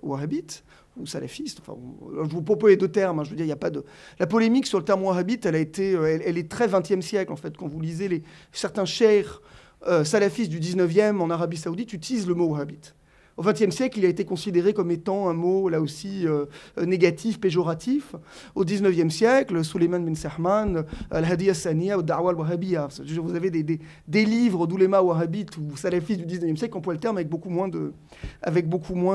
wahhabites 0.02 0.62
ou 0.96 1.06
salafistes. 1.06 1.60
Enfin, 1.60 1.78
je 2.24 2.30
vous 2.30 2.42
propose 2.42 2.70
les 2.70 2.76
deux 2.76 2.88
termes. 2.88 3.18
Hein, 3.18 3.24
je 3.24 3.30
veux 3.30 3.36
dire, 3.36 3.46
il 3.46 3.48
y 3.48 3.52
a 3.52 3.56
pas 3.56 3.70
de 3.70 3.84
la 4.20 4.26
polémique 4.26 4.66
sur 4.66 4.78
le 4.78 4.84
terme 4.84 5.02
wahhabite. 5.02 5.46
Elle, 5.46 5.56
est 5.56 6.50
très 6.50 6.68
20e 6.68 7.00
siècle 7.00 7.32
en 7.32 7.36
fait. 7.36 7.56
Quand 7.56 7.66
vous 7.66 7.80
lisez 7.80 8.08
les 8.08 8.22
certains 8.52 8.84
chers 8.84 9.40
euh, 9.86 10.04
salafistes 10.04 10.50
du 10.50 10.60
19e 10.60 11.20
en 11.20 11.30
Arabie 11.30 11.56
Saoudite 11.56 11.92
utilisent 11.92 12.26
le 12.26 12.34
mot 12.34 12.46
wahhabite. 12.46 12.94
Au 13.36 13.42
XXe 13.42 13.70
siècle, 13.70 13.98
il 13.98 14.04
a 14.04 14.08
été 14.08 14.24
considéré 14.24 14.72
comme 14.72 14.92
étant 14.92 15.28
un 15.28 15.32
mot, 15.32 15.68
là 15.68 15.80
aussi, 15.80 16.24
euh, 16.24 16.46
euh, 16.78 16.86
négatif, 16.86 17.40
péjoratif. 17.40 18.14
Au 18.54 18.64
XIXe 18.64 19.12
siècle, 19.12 19.64
Suleiman 19.64 19.98
bin 19.98 20.14
Sahman, 20.14 20.84
Al-Hadiya 21.10 21.52
Saniya 21.52 21.98
ou 21.98 22.02
Da'wa 22.02 22.30
al-Wahhabiyya. 22.30 22.88
Vous 23.20 23.34
avez 23.34 23.50
des, 23.50 23.80
des, 24.06 24.24
livres 24.24 24.68
d'ouléma 24.68 25.02
wahhabites 25.02 25.58
ou 25.58 25.76
salafistes 25.76 26.20
du 26.20 26.26
XIXe 26.26 26.56
siècle 26.56 26.72
qui 26.72 26.78
emploient 26.78 26.94
le 26.94 27.00
terme 27.00 27.16
avec 27.18 27.28
beaucoup 27.28 27.50
moins 27.50 27.68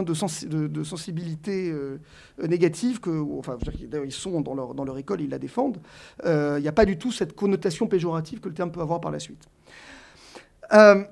de, 0.03 0.13
sensibilité 0.83 1.73
négative. 2.45 2.99
Enfin, 3.37 3.57
ils 4.05 4.11
sont 4.11 4.41
dans 4.41 4.83
leur 4.83 4.97
école, 4.97 5.21
ils 5.21 5.29
la 5.29 5.39
défendent. 5.39 5.77
Il 6.25 6.61
n'y 6.61 6.67
a 6.67 6.73
pas 6.73 6.85
du 6.85 6.97
tout 6.97 7.13
cette 7.13 7.33
connotation 7.33 7.87
péjorative 7.87 8.41
que 8.41 8.49
le 8.49 8.53
terme 8.53 8.71
peut 8.71 8.81
avoir 8.81 8.99
par 8.99 9.11
la 9.11 9.19
suite. 9.19 9.47
Euh, 10.73 11.03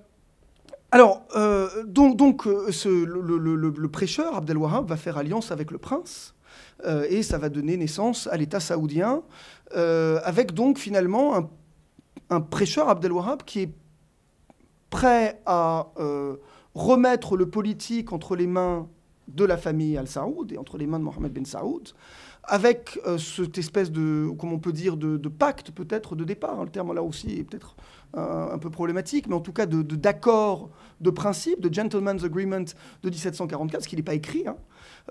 alors, 0.92 1.24
euh, 1.36 1.84
donc, 1.84 2.48
euh, 2.48 2.70
le, 3.06 3.88
prêcheur, 3.88 4.36
Abdel 4.36 4.58
Wahab, 4.58 4.88
va 4.88 4.98
faire 4.98 5.18
alliance 5.18 5.52
avec 5.52 5.72
le 5.72 5.78
prince, 5.78 6.34
et 7.10 7.24
ça 7.24 7.40
va 7.40 7.50
donner 7.50 7.76
naissance 7.76 8.28
à 8.28 8.38
l'État 8.38 8.60
saoudien, 8.60 9.24
avec 9.74 10.54
donc 10.54 10.78
finalement 10.78 11.50
un, 12.30 12.42
prêcheur, 12.42 12.88
Abdel 12.90 13.12
Wahab, 13.12 13.44
qui 13.44 13.62
est 13.62 13.74
prêt 14.90 15.42
à 15.46 15.88
remettre 16.76 17.36
le 17.36 17.50
politique 17.50 18.14
entre 18.14 18.36
les 18.36 18.48
mains 18.48 18.88
de 19.28 19.44
la 19.44 19.58
famille 19.58 19.98
Al-Saoud 19.98 20.52
et 20.52 20.58
entre 20.58 20.78
les 20.78 20.86
mains 20.86 21.00
de 21.00 21.04
Mohamed 21.04 21.34
Ben 21.34 21.46
Saoud, 21.46 21.90
avec 22.44 23.00
cette 23.18 23.58
espèce 23.58 23.92
de, 23.92 24.30
comment 24.40 24.54
on 24.54 24.60
peut 24.60 24.72
dire, 24.72 24.98
de, 24.98 25.18
pacte 25.28 25.72
peut-être 25.72 26.16
de 26.16 26.24
départ. 26.24 26.60
Hein. 26.60 26.66
le 26.66 26.70
terme 26.70 26.94
là 26.94 27.02
aussi 27.02 27.40
est 27.40 27.44
peut-être 27.44 27.76
un 28.14 28.58
peu 28.58 28.70
problématique, 28.70 29.28
mais 29.28 29.36
en 29.36 29.42
tout 29.42 29.54
cas 29.54 29.66
d'accord, 29.66 30.70
de, 31.00 31.06
de, 31.06 31.10
principe, 31.12 31.62
de 31.62 31.74
gentleman's 31.74 32.24
agreement 32.24 32.66
de 33.04 33.10
1744, 33.10 33.84
ce 33.84 33.88
qui 33.88 33.96
n'est 33.96 34.02
pas 34.02 34.16
écrit. 34.16 34.48
Hein. 34.48 34.56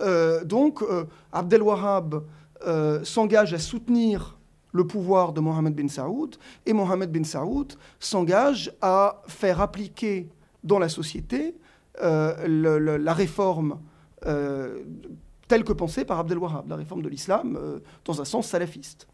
Euh, 0.00 0.44
donc, 0.44 0.82
euh, 0.82 1.04
Abdel 1.32 1.62
Wahhab 1.62 2.24
euh, 2.66 3.04
s'engage 3.04 3.54
à 3.54 3.58
soutenir 3.58 4.38
le 4.72 4.86
pouvoir 4.86 5.32
de 5.32 5.40
Mohamed 5.40 5.74
bin 5.74 5.88
Saoud, 5.88 6.36
et 6.66 6.72
Mohamed 6.72 7.10
bin 7.10 7.24
Saoud 7.24 7.74
s'engage 7.98 8.72
à 8.82 9.22
faire 9.26 9.60
appliquer 9.60 10.28
dans 10.62 10.78
la 10.78 10.88
société 10.88 11.56
la 11.98 13.14
réforme 13.14 13.78
telle 14.20 15.64
que 15.64 15.72
pensée 15.72 16.04
par 16.04 16.18
Abdel 16.18 16.36
Wahhab, 16.36 16.68
la 16.68 16.76
réforme 16.76 17.00
de 17.00 17.08
l'islam 17.08 17.58
dans 18.04 18.20
un 18.20 18.24
sens 18.26 18.48
salafiste. 18.48 19.08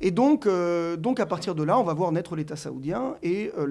Et 0.00 0.10
donc, 0.10 0.46
euh, 0.46 0.96
donc, 0.96 1.20
à 1.20 1.26
partir 1.26 1.54
de 1.54 1.62
là, 1.62 1.78
on 1.78 1.82
va 1.82 1.92
voir 1.92 2.10
naître 2.12 2.34
l'État 2.34 2.56
saoudien 2.56 3.16
et 3.22 3.52
euh, 3.58 3.66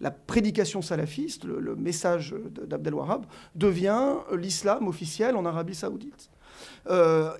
la, 0.00 0.10
prédication 0.10 0.82
salafiste, 0.82 1.44
le, 1.44 1.76
message 1.76 2.34
d'Abdel 2.66 2.94
Wahhab, 2.94 3.26
devient 3.54 4.14
l'islam 4.36 4.88
officiel 4.88 5.36
en 5.36 5.44
Arabie 5.44 5.74
saoudite. 5.74 6.30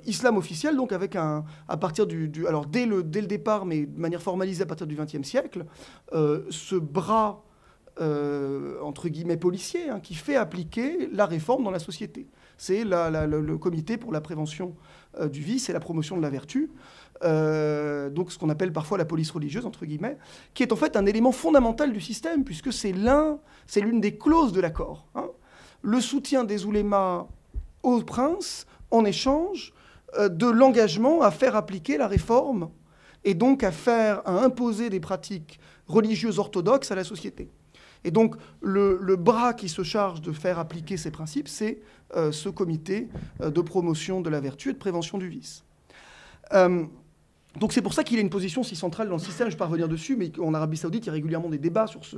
islam 0.06 0.36
officiel, 0.36 0.76
donc 0.76 0.92
avec 0.92 1.16
un, 1.16 1.44
à 1.66 1.76
partir 1.76 2.06
du, 2.06 2.46
alors 2.46 2.66
dès 2.66 2.86
le, 2.86 3.02
dès 3.02 3.20
le 3.20 3.26
départ, 3.26 3.66
mais 3.66 3.86
de 3.86 3.98
manière 3.98 4.22
formalisée 4.22 4.62
à 4.62 4.66
partir 4.66 4.86
du 4.86 4.94
XXe 4.94 5.26
siècle, 5.26 5.64
ce 6.12 6.76
bras 6.76 7.42
entre 8.00 9.08
guillemets 9.08 9.36
policier 9.36 9.88
hein, 9.88 9.98
qui 9.98 10.14
fait 10.14 10.36
appliquer 10.36 11.08
la 11.12 11.26
réforme 11.26 11.64
dans 11.64 11.72
la 11.72 11.80
société. 11.80 12.28
C'est 12.56 12.84
le 12.84 13.56
comité 13.56 13.96
pour 13.96 14.12
la 14.12 14.20
prévention 14.20 14.76
du 15.20 15.40
vice 15.40 15.68
et 15.68 15.72
la 15.72 15.80
promotion 15.80 16.16
de 16.16 16.22
la 16.22 16.30
vertu. 16.30 16.70
Euh, 17.24 18.10
donc 18.10 18.32
ce 18.32 18.38
qu'on 18.38 18.48
appelle 18.48 18.72
parfois 18.72 18.98
la 18.98 19.04
police 19.04 19.30
religieuse, 19.30 19.66
entre 19.66 19.86
guillemets, 19.86 20.16
qui 20.54 20.62
est 20.62 20.72
en 20.72 20.76
fait 20.76 20.96
un 20.96 21.06
élément 21.06 21.32
fondamental 21.32 21.92
du 21.92 22.00
système, 22.00 22.44
puisque 22.44 22.72
c'est 22.72 22.92
l'un, 22.92 23.38
c'est 23.66 23.80
l'une 23.80 24.00
des 24.00 24.16
clauses 24.16 24.52
de 24.52 24.60
l'accord. 24.60 25.06
Hein. 25.14 25.28
Le 25.82 26.00
soutien 26.00 26.44
des 26.44 26.64
oulémas 26.64 27.26
au 27.82 28.00
prince 28.02 28.66
en 28.90 29.04
échange 29.04 29.72
euh, 30.18 30.28
de 30.28 30.46
l'engagement 30.46 31.22
à 31.22 31.30
faire 31.30 31.56
appliquer 31.56 31.96
la 31.96 32.06
réforme 32.06 32.70
et 33.24 33.34
donc 33.34 33.62
à 33.62 33.72
faire, 33.72 34.22
à 34.26 34.44
imposer 34.44 34.90
des 34.90 35.00
pratiques 35.00 35.60
religieuses 35.86 36.38
orthodoxes 36.38 36.90
à 36.90 36.94
la 36.94 37.04
société. 37.04 37.50
Et 38.04 38.12
donc 38.12 38.36
le, 38.60 39.16
bras 39.16 39.54
qui 39.54 39.68
se 39.68 39.82
charge 39.82 40.22
de 40.22 40.30
faire 40.32 40.60
appliquer 40.60 40.96
ces 40.96 41.10
principes, 41.10 41.48
c'est 41.48 41.80
euh, 42.14 42.30
ce 42.30 42.48
comité 42.48 43.08
de 43.40 43.60
promotion 43.60 44.20
de 44.20 44.30
la 44.30 44.38
vertu 44.38 44.70
et 44.70 44.72
de 44.72 44.78
prévention 44.78 45.18
du 45.18 45.28
vice. 45.28 45.64
Donc 47.56 47.72
c'est 47.72 47.82
pour 47.82 47.94
ça 47.94 48.04
qu'il 48.04 48.18
a 48.18 48.20
une 48.20 48.30
position 48.30 48.62
si 48.62 48.76
centrale 48.76 49.08
dans 49.08 49.16
le 49.16 49.22
système. 49.22 49.46
Je 49.46 49.52
ne 49.52 49.52
vais 49.52 49.58
pas 49.58 49.66
revenir 49.66 49.88
dessus, 49.88 50.16
mais 50.16 50.30
en 50.38 50.54
Arabie 50.54 50.76
Saoudite, 50.76 51.04
il 51.04 51.06
y 51.06 51.10
a 51.10 51.12
régulièrement 51.12 51.48
des 51.48 51.58
débats 51.58 51.86
sur, 51.86 52.04
ce, 52.04 52.16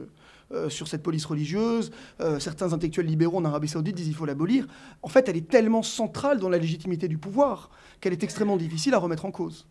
euh, 0.53 0.69
sur 0.69 0.89
cette 0.89 1.03
police 1.03 1.25
religieuse. 1.25 1.93
Euh, 2.21 2.39
certains 2.41 2.73
intellectuels 2.73 3.07
libéraux 3.07 3.39
en 3.39 3.45
Arabie 3.45 3.69
Saoudite 3.69 3.97
disent 3.97 4.07
qu'il 4.07 4.15
faut 4.15 4.27
l'abolir. 4.27 4.67
En 5.03 5.09
fait, 5.09 5.29
elle 5.29 5.37
est 5.37 5.49
tellement 5.49 5.83
centrale 5.83 6.39
dans 6.41 6.49
la 6.49 6.59
légitimité 6.59 7.09
du 7.09 7.17
pouvoir 7.17 7.71
qu'elle 8.01 8.13
est 8.13 8.25
extrêmement 8.25 8.57
difficile 8.57 8.93
à 8.95 8.99
remettre 8.99 9.25
en 9.25 9.31
cause. 9.31 9.67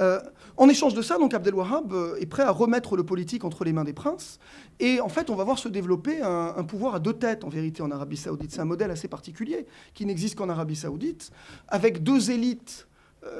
Euh, 0.00 0.20
en 0.56 0.68
échange 0.68 0.94
de 0.94 1.02
ça, 1.02 1.18
donc 1.18 1.34
Abdel 1.34 1.54
Wahab 1.54 1.94
est 2.20 2.26
prêt 2.26 2.42
à 2.42 2.50
remettre 2.50 2.96
le 2.96 3.04
politique 3.04 3.44
entre 3.44 3.64
les 3.64 3.72
mains 3.72 3.84
des 3.84 3.92
princes. 3.92 4.38
Et 4.80 5.00
en 5.00 5.08
fait, 5.08 5.30
on 5.30 5.34
va 5.34 5.44
voir 5.44 5.58
se 5.58 5.68
développer 5.68 6.20
un, 6.20 6.62
pouvoir 6.64 6.96
à 6.96 6.98
deux 7.00 7.14
têtes, 7.14 7.44
en 7.44 7.48
vérité, 7.48 7.82
en 7.82 7.90
Arabie 7.90 8.16
saoudite. 8.16 8.52
C'est 8.52 8.60
un 8.60 8.66
modèle 8.66 8.90
assez 8.90 9.08
particulier 9.08 9.66
qui 9.94 10.04
n'existe 10.04 10.36
qu'en 10.36 10.48
Arabie 10.48 10.76
saoudite, 10.76 11.30
avec 11.68 12.02
deux 12.02 12.30
élites 12.30 12.86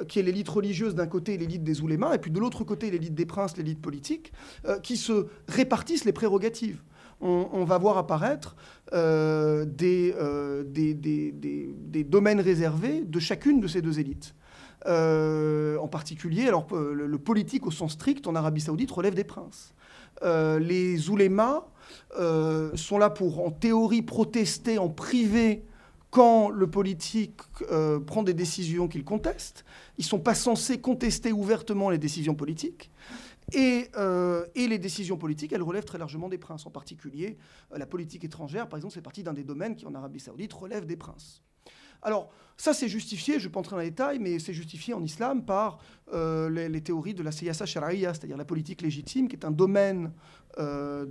qui 0.07 0.19
est 0.19 0.23
l'élite 0.23 0.49
religieuse 0.49 0.95
d'un 0.95 1.07
côté 1.07 1.37
l'élite 1.37 1.63
des 1.63 1.81
oulémas, 1.81 2.15
et 2.15 2.17
puis 2.17 2.31
de 2.31 2.39
l'autre 2.39 2.63
côté 2.63 2.91
l'élite 2.91 3.15
des 3.15 3.25
princes, 3.25 3.57
l'élite 3.57 3.81
politique, 3.81 4.31
euh, 4.65 4.79
qui 4.79 4.97
se 4.97 5.27
répartissent 5.47 6.05
les 6.05 6.13
prérogatives. 6.13 6.81
On, 7.21 7.63
va 7.63 7.77
voir 7.77 7.97
apparaître 7.97 8.57
euh, 8.91 9.63
des, 9.65 10.13
des, 10.65 12.03
domaines 12.03 12.41
réservés 12.41 13.03
de 13.05 13.19
chacune 13.19 13.61
de 13.61 13.67
ces 13.67 13.81
deux 13.81 13.99
élites. 13.99 14.35
en 14.85 15.87
particulier, 15.87 16.47
alors, 16.47 16.67
le, 16.75 17.17
politique 17.17 17.65
au 17.65 17.71
sens 17.71 17.93
strict 17.93 18.27
en 18.27 18.35
Arabie 18.35 18.59
saoudite 18.59 18.91
relève 18.91 19.15
des 19.15 19.23
princes. 19.23 19.73
les 20.23 21.09
oulémas 21.09 21.63
sont 22.75 22.97
là 22.97 23.09
pour, 23.09 23.47
en 23.47 23.49
théorie, 23.49 24.01
protester 24.01 24.77
en 24.77 24.89
privé 24.89 25.65
quand 26.15 26.49
le 26.49 26.65
politique 26.67 27.41
euh, 27.71 27.99
prend 27.99 28.23
des 28.23 28.33
décisions 28.33 28.87
qu'il 28.87 29.03
conteste. 29.03 29.65
Ils 29.97 30.03
ne 30.03 30.07
sont 30.07 30.21
pas 30.21 30.33
censés 30.33 30.79
contester 30.79 31.33
ouvertement 31.33 31.89
les 31.89 31.97
décisions 31.97 32.35
politiques. 32.35 32.89
Et, 33.51 33.89
euh, 33.97 34.45
et, 34.55 34.69
les 34.69 34.79
décisions 34.79 35.17
politiques, 35.17 35.51
elles 35.51 35.61
relèvent 35.61 35.83
très 35.83 35.97
largement 35.97 36.29
des 36.29 36.37
princes. 36.37 36.65
En 36.65 36.71
particulier, 36.71 37.37
euh, 37.73 37.77
la 37.77 37.85
politique 37.85 38.23
étrangère, 38.23 38.69
par 38.69 38.77
exemple, 38.77 38.93
c'est 38.93 39.01
partie 39.01 39.23
d'un 39.23 39.33
des 39.33 39.43
domaines 39.43 39.75
qui, 39.75 39.85
en 39.85 39.93
Arabie 39.93 40.21
saoudite, 40.21 40.53
relève 40.53 40.85
des 40.85 40.95
princes. 40.95 41.43
Alors, 42.01 42.31
ça, 42.57 42.73
c'est 42.73 42.87
justifié, 42.87 43.33
je 43.33 43.39
ne 43.39 43.43
vais 43.43 43.49
pas 43.49 43.59
entrer 43.59 43.75
dans 43.75 43.81
les 43.81 43.89
détails, 43.89 44.19
mais 44.19 44.39
c'est 44.39 44.53
justifié 44.53 44.93
en 44.93 45.03
islam 45.03 45.43
par 45.43 45.79
les, 46.13 46.81
théories 46.81 47.13
de 47.13 47.23
la 47.23 47.31
siyasa 47.31 47.65
shari'a, 47.65 48.13
c'est-à-dire 48.13 48.37
la 48.37 48.45
politique 48.45 48.81
légitime, 48.81 49.27
qui 49.27 49.35
est 49.35 49.45
un 49.45 49.51
domaine 49.51 50.11
euh, 50.57 51.05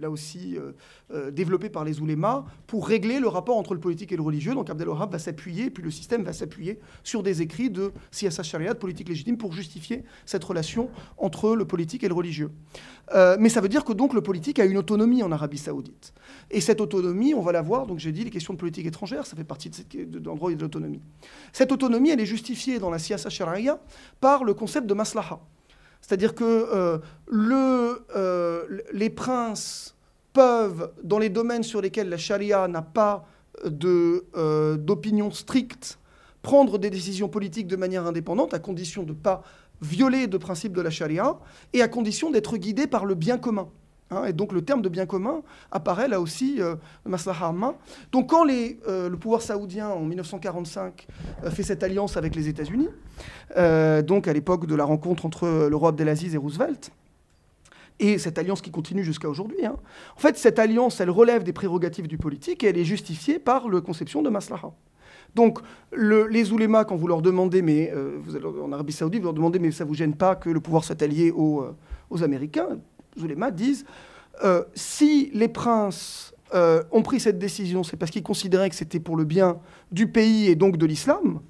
là 0.00 0.10
aussi 0.10 0.56
euh, 0.56 0.72
euh, 1.12 1.30
développé 1.30 1.68
par 1.68 1.84
les 1.84 2.00
oulémas, 2.00 2.44
pour 2.66 2.88
régler 2.88 3.20
le 3.20 3.28
rapport 3.28 3.56
entre 3.56 3.72
le 3.72 3.80
politique 3.80 4.10
et 4.10 4.16
le 4.16 4.22
religieux. 4.22 4.54
Donc 4.54 4.68
Abdel 4.68 4.88
Wahab 4.88 5.12
va 5.12 5.18
s'appuyer, 5.18 5.70
puis 5.70 5.82
le 5.82 5.90
système 5.90 6.24
va 6.24 6.32
s'appuyer 6.32 6.80
sur 7.04 7.22
des 7.22 7.40
écrits 7.40 7.70
de 7.70 7.92
siyasa 8.10 8.42
sharia, 8.42 8.74
de 8.74 8.78
politique 8.78 9.08
légitime, 9.08 9.36
pour 9.36 9.52
justifier 9.52 10.04
cette 10.26 10.42
relation 10.42 10.90
entre 11.18 11.54
le 11.54 11.64
politique 11.64 12.02
et 12.02 12.08
le 12.08 12.14
religieux. 12.14 12.50
mais 13.38 13.48
ça 13.48 13.60
veut 13.60 13.68
dire 13.68 13.84
que 13.84 13.92
donc 13.92 14.12
le 14.12 14.22
politique 14.22 14.58
a 14.58 14.64
une 14.64 14.76
autonomie 14.76 15.22
en 15.22 15.30
Arabie 15.30 15.58
saoudite. 15.58 16.12
Et 16.50 16.60
cette 16.60 16.80
autonomie, 16.80 17.34
on 17.34 17.42
va 17.42 17.52
la 17.52 17.62
voir, 17.62 17.86
donc 17.86 17.98
j'ai 17.98 18.12
dit 18.12 18.24
les 18.24 18.30
questions 18.30 18.54
de 18.54 18.58
politique 18.58 18.86
étrangère, 18.86 19.26
ça 19.26 19.36
fait 19.36 19.44
partie 19.44 19.70
de, 19.70 19.74
cette, 19.76 20.10
de, 20.10 20.18
l'endroit 20.26 20.52
de 20.52 20.63
Cette 21.52 21.72
autonomie, 21.72 22.10
elle 22.10 22.20
est 22.20 22.26
justifiée 22.26 22.78
dans 22.78 22.90
la 22.90 22.98
siyasa 22.98 23.30
sharia 23.30 23.80
par 24.20 24.44
le 24.44 24.54
concept 24.54 24.86
de 24.86 24.94
maslaha. 24.94 25.40
C'est-à-dire 26.00 26.34
que 26.34 26.44
euh, 26.44 26.98
euh, 28.14 28.82
les 28.92 29.08
princes 29.08 29.96
peuvent, 30.34 30.92
dans 31.02 31.18
les 31.18 31.30
domaines 31.30 31.62
sur 31.62 31.80
lesquels 31.80 32.10
la 32.10 32.18
charia 32.18 32.68
n'a 32.68 32.82
pas 32.82 33.26
euh, 33.64 34.76
d'opinion 34.76 35.30
stricte, 35.30 35.98
prendre 36.42 36.78
des 36.78 36.90
décisions 36.90 37.28
politiques 37.28 37.68
de 37.68 37.76
manière 37.76 38.04
indépendante, 38.04 38.52
à 38.52 38.58
condition 38.58 39.04
de 39.04 39.12
ne 39.12 39.16
pas 39.16 39.42
violer 39.80 40.26
de 40.26 40.36
principes 40.36 40.74
de 40.74 40.82
la 40.82 40.90
charia, 40.90 41.38
et 41.72 41.80
à 41.80 41.88
condition 41.88 42.30
d'être 42.30 42.58
guidés 42.58 42.86
par 42.86 43.06
le 43.06 43.14
bien 43.14 43.38
commun. 43.38 43.68
Hein, 44.14 44.26
et 44.26 44.32
donc 44.32 44.52
le 44.52 44.62
terme 44.62 44.82
de 44.82 44.88
bien 44.88 45.06
commun 45.06 45.42
apparaît 45.70 46.08
là 46.08 46.20
aussi, 46.20 46.56
euh, 46.60 46.76
maslaha 47.04 47.52
Donc 48.12 48.30
quand 48.30 48.46
euh, 48.48 49.08
le 49.08 49.16
pouvoir 49.16 49.42
saoudien 49.42 49.88
en 49.88 50.00
1945 50.00 51.06
euh, 51.44 51.50
fait 51.50 51.62
cette 51.62 51.82
alliance 51.82 52.16
avec 52.16 52.34
les 52.34 52.48
États-Unis, 52.48 52.88
euh, 53.56 54.02
donc 54.02 54.28
à 54.28 54.32
l'époque 54.32 54.66
de 54.66 54.74
la 54.74 54.84
rencontre 54.84 55.26
entre 55.26 55.68
le 55.68 55.76
roi 55.76 55.90
Abdelaziz 55.90 56.34
et 56.34 56.38
Roosevelt, 56.38 56.90
et 58.00 58.18
cette 58.18 58.38
alliance 58.38 58.60
qui 58.60 58.70
continue 58.70 59.04
jusqu'à 59.04 59.28
aujourd'hui, 59.28 59.64
hein, 59.64 59.76
en 60.16 60.20
fait 60.20 60.36
cette 60.36 60.58
alliance 60.58 61.00
elle 61.00 61.10
relève 61.10 61.42
des 61.42 61.52
prérogatives 61.52 62.08
du 62.08 62.18
politique 62.18 62.64
et 62.64 62.68
elle 62.68 62.78
est 62.78 62.84
justifiée 62.84 63.38
par 63.38 63.68
la 63.68 63.80
conception 63.80 64.22
de 64.22 64.30
maslaha. 64.30 64.72
Donc, 65.34 65.58
le, 65.90 66.28
les 66.28 66.52
oulémas, 66.52 66.84
quand 66.84 66.94
vous 66.94 67.08
leur 67.08 67.20
demandez, 67.20 67.60
mais 67.60 67.92
vous 68.22 68.36
allez, 68.36 68.46
en 68.46 68.70
Arabie 68.70 68.92
Saoudite, 68.92 69.20
vous 69.20 69.24
leur 69.24 69.34
demandez, 69.34 69.58
mais 69.58 69.72
ça 69.72 69.84
vous 69.84 69.94
gêne 69.94 70.14
pas 70.14 70.36
que 70.36 70.48
le 70.48 70.60
pouvoir 70.60 70.84
soit 70.84 71.02
allié 71.02 71.32
aux 71.32 72.22
Américains 72.22 72.78
Zulema 73.18 73.50
disent 73.50 73.84
euh, 74.42 74.64
si 74.74 75.30
les 75.32 75.48
princes 75.48 76.34
euh, 76.54 76.82
ont 76.90 77.02
pris 77.02 77.20
cette 77.20 77.38
décision, 77.38 77.84
c'est 77.84 77.96
parce 77.96 78.10
qu'ils 78.10 78.22
considéraient 78.22 78.70
que 78.70 78.76
c'était 78.76 79.00
pour 79.00 79.16
le 79.16 79.24
bien 79.24 79.58
du 79.92 80.08
pays 80.08 80.48
et 80.48 80.56
donc 80.56 80.76
de 80.76 80.86
l'islam. 80.86 81.40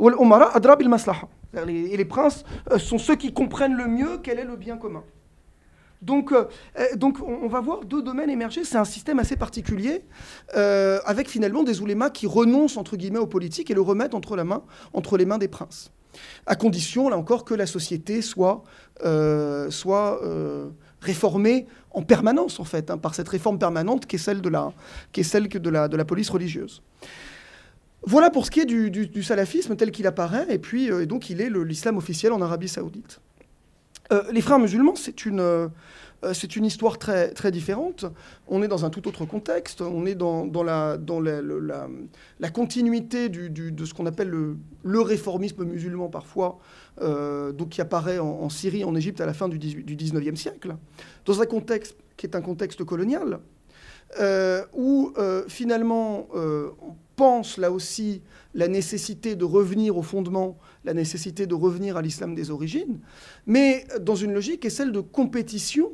Et 0.00 1.96
les 1.96 2.04
princes 2.04 2.44
euh, 2.70 2.78
sont 2.78 2.98
ceux 2.98 3.16
qui 3.16 3.32
comprennent 3.32 3.76
le 3.76 3.86
mieux 3.86 4.18
quel 4.22 4.38
est 4.38 4.44
le 4.44 4.56
bien 4.56 4.76
commun. 4.76 5.02
Donc, 6.02 6.30
on, 7.26 7.48
va 7.48 7.60
voir 7.60 7.84
deux 7.84 8.02
domaines 8.02 8.28
émerger. 8.28 8.64
C'est 8.64 8.76
un 8.76 8.84
système 8.84 9.18
assez 9.18 9.34
particulier, 9.34 10.04
avec 10.54 11.26
finalement 11.26 11.64
des 11.64 11.80
oulémas 11.80 12.10
qui 12.10 12.26
renoncent 12.26 12.76
entre 12.76 12.96
guillemets 12.96 13.18
aux 13.18 13.26
politiques 13.26 13.70
et 13.70 13.74
le 13.74 13.80
remettent 13.80 14.14
entre, 14.14 14.36
les 14.36 15.24
mains 15.24 15.38
des 15.38 15.48
princes. 15.48 15.90
À 16.44 16.54
condition, 16.54 17.08
là 17.08 17.16
encore, 17.16 17.46
que 17.46 17.54
la 17.54 17.66
société 17.66 18.20
soit 18.20 18.62
réformée 21.06 21.66
en 21.92 22.02
permanence, 22.02 22.60
en 22.60 22.64
fait, 22.64 22.90
hein, 22.90 22.98
par 22.98 23.14
cette 23.14 23.28
réforme 23.28 23.58
permanente 23.58 24.06
qui 24.06 24.16
est 24.16 24.18
celle 24.18 24.42
de 24.42 24.48
la, 24.48 24.72
qui 25.12 25.20
est 25.20 25.24
celle 25.24 25.48
de 25.48 25.70
la, 25.70 25.88
de 25.88 25.96
la 25.96 26.04
police 26.04 26.28
religieuse. 26.28 26.82
Voilà 28.02 28.30
pour 28.30 28.46
ce 28.46 28.50
qui 28.52 28.60
est 28.60 28.66
du, 28.66 29.22
salafisme 29.22 29.74
tel 29.74 29.90
qu'il 29.90 30.06
apparaît, 30.06 30.46
et 30.48 30.58
puis 30.58 30.90
euh, 30.90 31.06
donc 31.06 31.28
il 31.28 31.40
est 31.40 31.50
l'islam 31.50 31.96
officiel 31.96 32.32
en 32.32 32.40
Arabie 32.40 32.68
saoudite. 32.68 33.20
Euh, 34.12 34.22
les 34.30 34.40
frères 34.40 34.60
musulmans, 34.60 34.94
c'est 34.94 35.26
une, 35.26 35.40
euh, 35.40 35.68
une 36.54 36.64
histoire 36.64 36.98
très, 36.98 37.30
très 37.30 37.50
différente. 37.50 38.04
On 38.46 38.62
est 38.62 38.68
dans 38.68 38.84
un 38.84 38.90
tout 38.90 39.08
autre 39.08 39.24
contexte, 39.24 39.80
on 39.80 40.06
est 40.06 40.14
dans, 40.14 40.46
dans, 40.46 40.62
la, 40.62 40.96
dans 40.96 41.18
la, 41.18 41.40
la, 42.38 42.50
continuité 42.50 43.28
de 43.28 43.84
ce 43.84 43.92
qu'on 43.92 44.06
appelle 44.06 44.28
le, 44.28 44.56
le, 44.84 45.00
réformisme 45.00 45.64
musulman 45.64 46.08
parfois, 46.08 46.60
donc 47.00 47.70
qui 47.70 47.80
apparaît 47.80 48.18
en, 48.18 48.48
Syrie, 48.48 48.84
en 48.84 48.94
Égypte 48.94 49.20
à 49.20 49.26
la 49.26 49.34
fin 49.34 49.48
du, 49.48 49.58
19e 49.58 50.36
siècle, 50.36 50.76
dans 51.24 51.40
un 51.42 51.46
contexte 51.46 51.96
qui 52.16 52.26
est 52.26 52.34
un 52.34 52.40
contexte 52.40 52.84
colonial, 52.84 53.40
euh, 54.20 54.64
où 54.72 55.12
euh, 55.18 55.44
finalement 55.48 56.28
on 56.34 56.94
pense 57.16 57.58
là 57.58 57.70
aussi 57.70 58.22
la 58.54 58.68
nécessité 58.68 59.36
de 59.36 59.44
revenir 59.44 59.96
au 59.96 60.02
fondement, 60.02 60.58
la 60.84 60.94
nécessité 60.94 61.46
de 61.46 61.54
revenir 61.54 61.96
à 61.96 62.02
l'islam 62.02 62.34
des 62.34 62.50
origines, 62.50 63.00
mais 63.46 63.84
dans 64.00 64.14
une 64.14 64.32
logique 64.32 64.60
qui 64.60 64.66
est 64.68 64.70
celle 64.70 64.92
de 64.92 65.00
compétition 65.00 65.92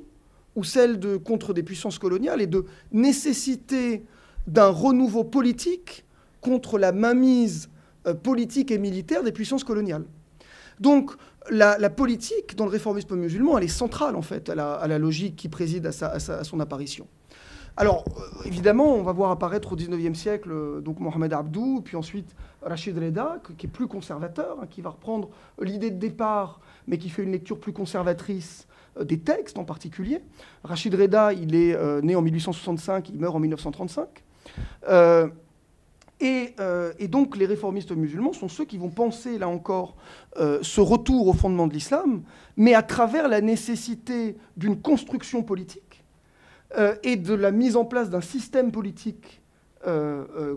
ou 0.54 0.64
celle 0.64 0.98
de 0.98 1.16
contre 1.16 1.54
des 1.54 1.62
puissances 1.62 1.98
coloniales 1.98 2.42
et 2.42 2.46
de 2.46 2.66
nécessité 2.92 4.04
d'un 4.46 4.68
renouveau 4.68 5.24
politique 5.24 6.04
contre 6.40 6.78
la 6.78 6.92
mainmise 6.92 7.70
politique 8.22 8.70
et 8.70 8.78
militaire 8.78 9.22
des 9.22 9.32
puissances 9.32 9.64
coloniales. 9.64 10.04
Donc, 10.80 11.12
la, 11.50 11.90
politique 11.90 12.56
dans 12.56 12.64
le 12.64 12.70
réformisme 12.70 13.16
musulman, 13.16 13.58
elle 13.58 13.64
est 13.64 13.68
centrale 13.68 14.16
en 14.16 14.22
fait 14.22 14.48
à 14.48 14.54
la, 14.54 14.98
logique 14.98 15.36
qui 15.36 15.48
préside 15.48 15.86
à, 15.86 16.44
son 16.44 16.60
apparition. 16.60 17.06
Alors, 17.78 18.04
euh, 18.06 18.44
évidemment, 18.44 18.94
on 18.94 19.02
va 19.02 19.12
voir 19.12 19.30
apparaître 19.30 19.72
au 19.72 19.76
XIXe 19.76 20.18
siècle 20.18 20.50
euh, 20.52 20.80
donc 20.82 21.00
Mohamed 21.00 21.32
Abdou, 21.32 21.80
puis 21.82 21.96
ensuite 21.96 22.36
Rachid 22.60 22.98
Reda, 22.98 23.40
qui 23.56 23.66
est 23.66 23.70
plus 23.70 23.86
conservateur, 23.86 24.58
hein, 24.60 24.66
qui 24.68 24.82
va 24.82 24.90
reprendre 24.90 25.30
l'idée 25.58 25.90
de 25.90 25.96
départ, 25.96 26.60
mais 26.86 26.98
qui 26.98 27.08
fait 27.08 27.22
une 27.22 27.32
lecture 27.32 27.58
plus 27.58 27.72
conservatrice 27.72 28.66
des 29.00 29.20
textes 29.20 29.56
en 29.56 29.64
particulier. 29.64 30.20
Rachid 30.64 30.94
Reda, 30.94 31.32
il 31.32 31.54
est 31.54 32.02
né 32.02 32.14
en 32.14 32.20
1865, 32.20 33.08
il 33.08 33.18
meurt 33.18 33.34
en 33.34 33.40
1935. 33.40 34.22
Et, 36.24 36.54
donc 37.08 37.36
les 37.36 37.46
réformistes 37.46 37.90
musulmans 37.92 38.32
sont 38.32 38.48
ceux 38.48 38.64
qui 38.64 38.78
vont 38.78 38.90
penser, 38.90 39.38
là 39.38 39.48
encore, 39.48 39.96
ce 40.36 40.80
retour 40.80 41.26
au 41.26 41.32
fondement 41.32 41.66
de 41.66 41.74
l'islam, 41.74 42.22
mais 42.56 42.74
à 42.74 42.82
travers 42.82 43.28
la 43.28 43.40
nécessité 43.40 44.36
d'une 44.56 44.80
construction 44.80 45.42
politique 45.42 45.92
euh, 46.78 46.94
et 47.02 47.16
de 47.16 47.34
la 47.34 47.50
mise 47.50 47.76
en 47.76 47.84
place 47.84 48.08
d'un 48.08 48.22
système 48.22 48.72
politique 48.72 49.42
euh, 49.86 50.24
euh, 50.36 50.56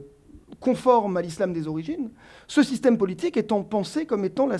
conforme 0.61 1.17
à 1.17 1.21
l'islam 1.21 1.51
des 1.51 1.67
origines, 1.67 2.09
ce 2.47 2.63
système 2.63 2.97
politique 2.97 3.35
étant 3.35 3.63
pensé 3.63 4.05
comme 4.05 4.23
étant 4.23 4.47
le, 4.47 4.57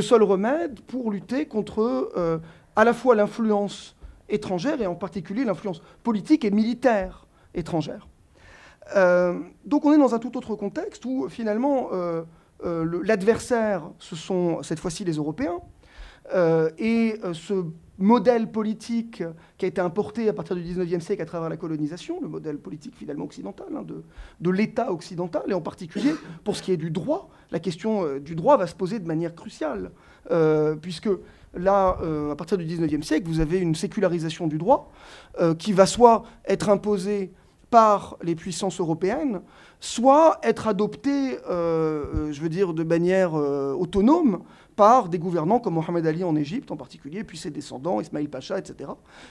seul 0.00 0.22
remède 0.22 0.80
pour 0.80 1.10
lutter 1.10 1.44
contre 1.44 2.40
à 2.74 2.84
la 2.84 2.94
fois 2.94 3.14
l'influence 3.14 3.96
étrangère 4.30 4.80
et 4.80 4.86
en 4.86 4.94
particulier 4.94 5.44
l'influence 5.44 5.82
politique 6.02 6.46
et 6.46 6.50
militaire 6.50 7.26
étrangère. 7.54 8.08
donc 9.64 9.84
on 9.84 9.92
est 9.92 9.98
dans 9.98 10.14
un 10.14 10.18
tout 10.18 10.36
autre 10.36 10.54
contexte 10.54 11.04
où 11.04 11.28
finalement 11.28 11.90
l'adversaire, 12.62 13.90
ce 13.98 14.16
sont 14.16 14.62
cette 14.62 14.80
fois-ci 14.80 15.04
les 15.04 15.14
Européens, 15.14 15.60
et 16.78 17.20
ce 17.32 17.64
modèle 17.98 18.50
politique 18.50 19.22
qui 19.58 19.64
a 19.64 19.68
été 19.68 19.80
importé 19.80 20.28
à 20.28 20.32
partir 20.32 20.56
du 20.56 20.62
19e 20.62 21.00
siècle 21.00 21.22
à 21.22 21.26
travers 21.26 21.48
la 21.48 21.56
colonisation, 21.56 22.20
le 22.20 22.28
modèle 22.28 22.58
politique 22.58 22.94
finalement 22.96 23.24
occidental, 23.24 23.66
hein, 23.74 23.84
de, 24.40 24.50
l'État 24.50 24.92
occidental, 24.92 25.42
et 25.48 25.54
en 25.54 25.60
particulier 25.60 26.12
pour 26.44 26.56
ce 26.56 26.62
qui 26.62 26.72
est 26.72 26.76
du 26.76 26.90
droit, 26.90 27.28
la 27.50 27.58
question 27.58 28.04
euh, 28.04 28.20
du 28.20 28.36
droit 28.36 28.56
va 28.56 28.66
se 28.66 28.74
poser 28.74 29.00
de 29.00 29.06
manière 29.06 29.34
cruciale, 29.34 29.90
euh, 30.30 30.76
puisque 30.76 31.08
là, 31.54 31.98
euh, 32.02 32.32
à 32.32 32.36
partir 32.36 32.58
du 32.58 32.64
19e 32.64 33.02
siècle, 33.02 33.26
vous 33.26 33.40
avez 33.40 33.58
une 33.58 33.74
sécularisation 33.74 34.46
du 34.46 34.58
droit 34.58 34.90
qui 35.58 35.72
va 35.72 35.86
soit 35.86 36.24
être 36.46 36.68
imposée 36.68 37.32
par 37.70 38.16
les 38.22 38.34
puissances 38.34 38.80
européennes, 38.80 39.40
soit 39.78 40.40
être 40.42 40.66
adoptée, 40.66 41.36
je 41.48 42.40
veux 42.40 42.48
dire, 42.48 42.74
de 42.74 42.82
manière 42.82 43.34
autonome 43.34 44.42
par 44.78 45.08
des 45.08 45.18
gouvernants 45.18 45.58
comme 45.58 45.74
Mohamed 45.74 46.06
Ali 46.06 46.22
en 46.22 46.36
Égypte 46.36 46.70
en 46.70 46.76
particulier, 46.76 47.24
puis 47.24 47.36
ses 47.36 47.50
descendants, 47.50 48.00
Ismail 48.00 48.28
Pacha, 48.28 48.60
etc., 48.60 48.90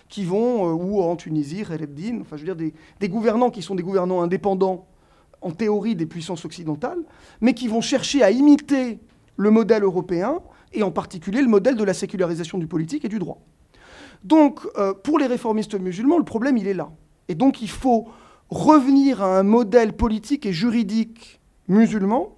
qui 0.09 0.25
vont, 0.25 0.67
euh, 0.67 0.73
ou 0.73 1.01
en 1.01 1.15
Tunisie, 1.15 1.63
Khaled 1.63 1.97
enfin 2.19 2.35
je 2.35 2.45
veux 2.45 2.53
dire 2.53 2.73
des, 2.99 3.07
gouvernants 3.07 3.49
qui 3.49 3.61
sont 3.61 3.73
des 3.73 3.81
gouvernants 3.81 4.21
indépendants 4.21 4.85
en 5.41 5.51
théorie 5.51 5.95
des 5.95 6.05
puissances 6.05 6.43
occidentales, 6.43 6.99
mais 7.39 7.53
qui 7.53 7.69
vont 7.69 7.79
chercher 7.79 8.23
à 8.23 8.29
imiter 8.29 8.99
le 9.37 9.49
modèle 9.49 9.83
européen, 9.83 10.41
et 10.73 10.83
en 10.83 10.91
particulier 10.91 11.41
le 11.41 11.47
modèle 11.47 11.75
de 11.75 11.83
la 11.83 11.93
sécularisation 11.93 12.57
du 12.57 12.67
politique 12.67 13.05
et 13.05 13.09
du 13.09 13.19
droit. 13.19 13.41
Donc, 14.23 14.61
euh, 14.77 14.93
pour 14.93 15.19
les 15.19 15.27
réformistes 15.27 15.75
musulmans, 15.75 16.17
le 16.17 16.23
problème, 16.23 16.57
il 16.57 16.67
est 16.67 16.73
là. 16.73 16.89
Et 17.27 17.35
donc, 17.35 17.61
il 17.61 17.69
faut 17.69 18.07
revenir 18.49 19.21
à 19.21 19.39
un 19.39 19.43
modèle 19.43 19.93
politique 19.93 20.45
et 20.45 20.53
juridique 20.53 21.39
musulman, 21.67 22.35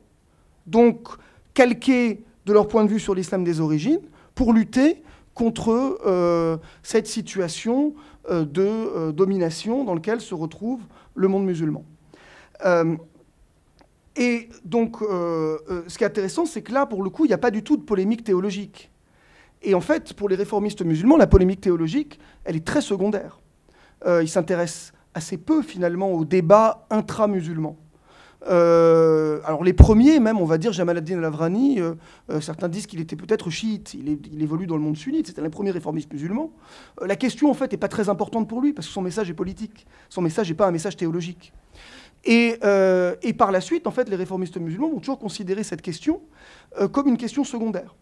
donc 0.67 1.07
calqué 1.53 2.23
de 2.45 2.53
leur 2.53 2.67
point 2.67 2.83
de 2.83 2.89
vue 2.89 2.99
sur 2.99 3.15
l'islam 3.15 3.43
des 3.43 3.59
origines 3.59 4.01
pour 4.33 4.53
lutter 4.53 5.03
contre 5.33 5.99
euh, 6.05 6.57
cette 6.83 7.07
situation 7.07 7.93
euh, 8.29 8.43
de 8.43 9.11
domination 9.11 9.83
dans 9.83 9.93
laquelle 9.93 10.21
se 10.21 10.33
retrouve 10.33 10.81
le 11.15 11.27
monde 11.27 11.45
musulman. 11.45 11.83
Et 14.19 14.49
donc, 14.65 14.97
ce 14.99 15.97
qui 15.97 16.03
est 16.03 16.07
intéressant, 16.07 16.45
c'est 16.45 16.61
que 16.61 16.73
là, 16.73 16.85
pour 16.85 17.01
le 17.01 17.09
coup, 17.09 17.25
il 17.25 17.29
n'y 17.29 17.33
a 17.33 17.39
pas 17.39 17.51
du 17.51 17.63
tout 17.63 17.77
de 17.77 17.83
polémique 17.83 18.23
théologique. 18.23 18.91
Et 19.61 19.73
en 19.73 19.81
fait, 19.81 20.13
pour 20.13 20.29
les 20.29 20.35
réformistes 20.35 20.83
musulmans, 20.83 21.17
la 21.17 21.27
polémique 21.27 21.61
théologique, 21.61 22.19
elle 22.43 22.55
est 22.55 22.65
très 22.65 22.81
secondaire. 22.81 23.39
ils 24.05 24.29
s'intéressent 24.29 24.93
assez 25.13 25.37
peu, 25.37 25.61
finalement, 25.61 26.11
au 26.11 26.25
débat 26.25 26.85
intra-musulman. 26.89 27.77
Euh, 28.47 29.41
alors 29.43 29.63
les 29.63 29.73
premiers, 29.73 30.19
même, 30.19 30.39
on 30.39 30.45
va 30.45 30.57
dire, 30.57 30.71
Jamal 30.71 30.97
ad-Din 30.97 31.17
al-Avrani, 31.17 31.81
euh, 31.81 31.95
euh, 32.29 32.39
certains 32.39 32.69
disent 32.69 32.87
qu'il 32.87 33.01
était 33.01 33.15
peut-être 33.15 33.49
chiite, 33.49 33.93
il, 33.93 34.41
évolue 34.41 34.65
dans 34.65 34.77
le 34.77 34.81
monde 34.81 34.95
sunnite, 34.95 35.27
c'était 35.27 35.41
un 35.41 35.49
premier 35.49 35.71
réformiste 35.71 36.11
musulman. 36.13 36.51
la 37.05 37.15
question, 37.15 37.49
en 37.49 37.53
fait, 37.53 37.71
n'est 37.71 37.77
pas 37.77 37.89
très 37.89 38.09
importante 38.09 38.47
pour 38.47 38.61
lui, 38.61 38.73
parce 38.73 38.87
que 38.87 38.93
son 38.93 39.01
message 39.01 39.29
est 39.29 39.33
politique, 39.33 39.85
son 40.09 40.21
message 40.21 40.49
n'est 40.49 40.55
pas 40.55 40.67
un 40.67 40.71
message 40.71 40.95
théologique. 40.95 41.53
Et, 42.25 42.57
par 43.37 43.51
la 43.51 43.61
suite, 43.61 43.87
en 43.87 43.91
fait, 43.91 44.09
les 44.09 44.15
réformistes 44.15 44.57
musulmans 44.57 44.89
vont 44.89 44.99
toujours 44.99 45.19
considérer 45.19 45.63
cette 45.63 45.81
question 45.81 46.21
comme 46.91 47.07
une 47.07 47.17
question 47.17 47.43
secondaire. 47.43 47.95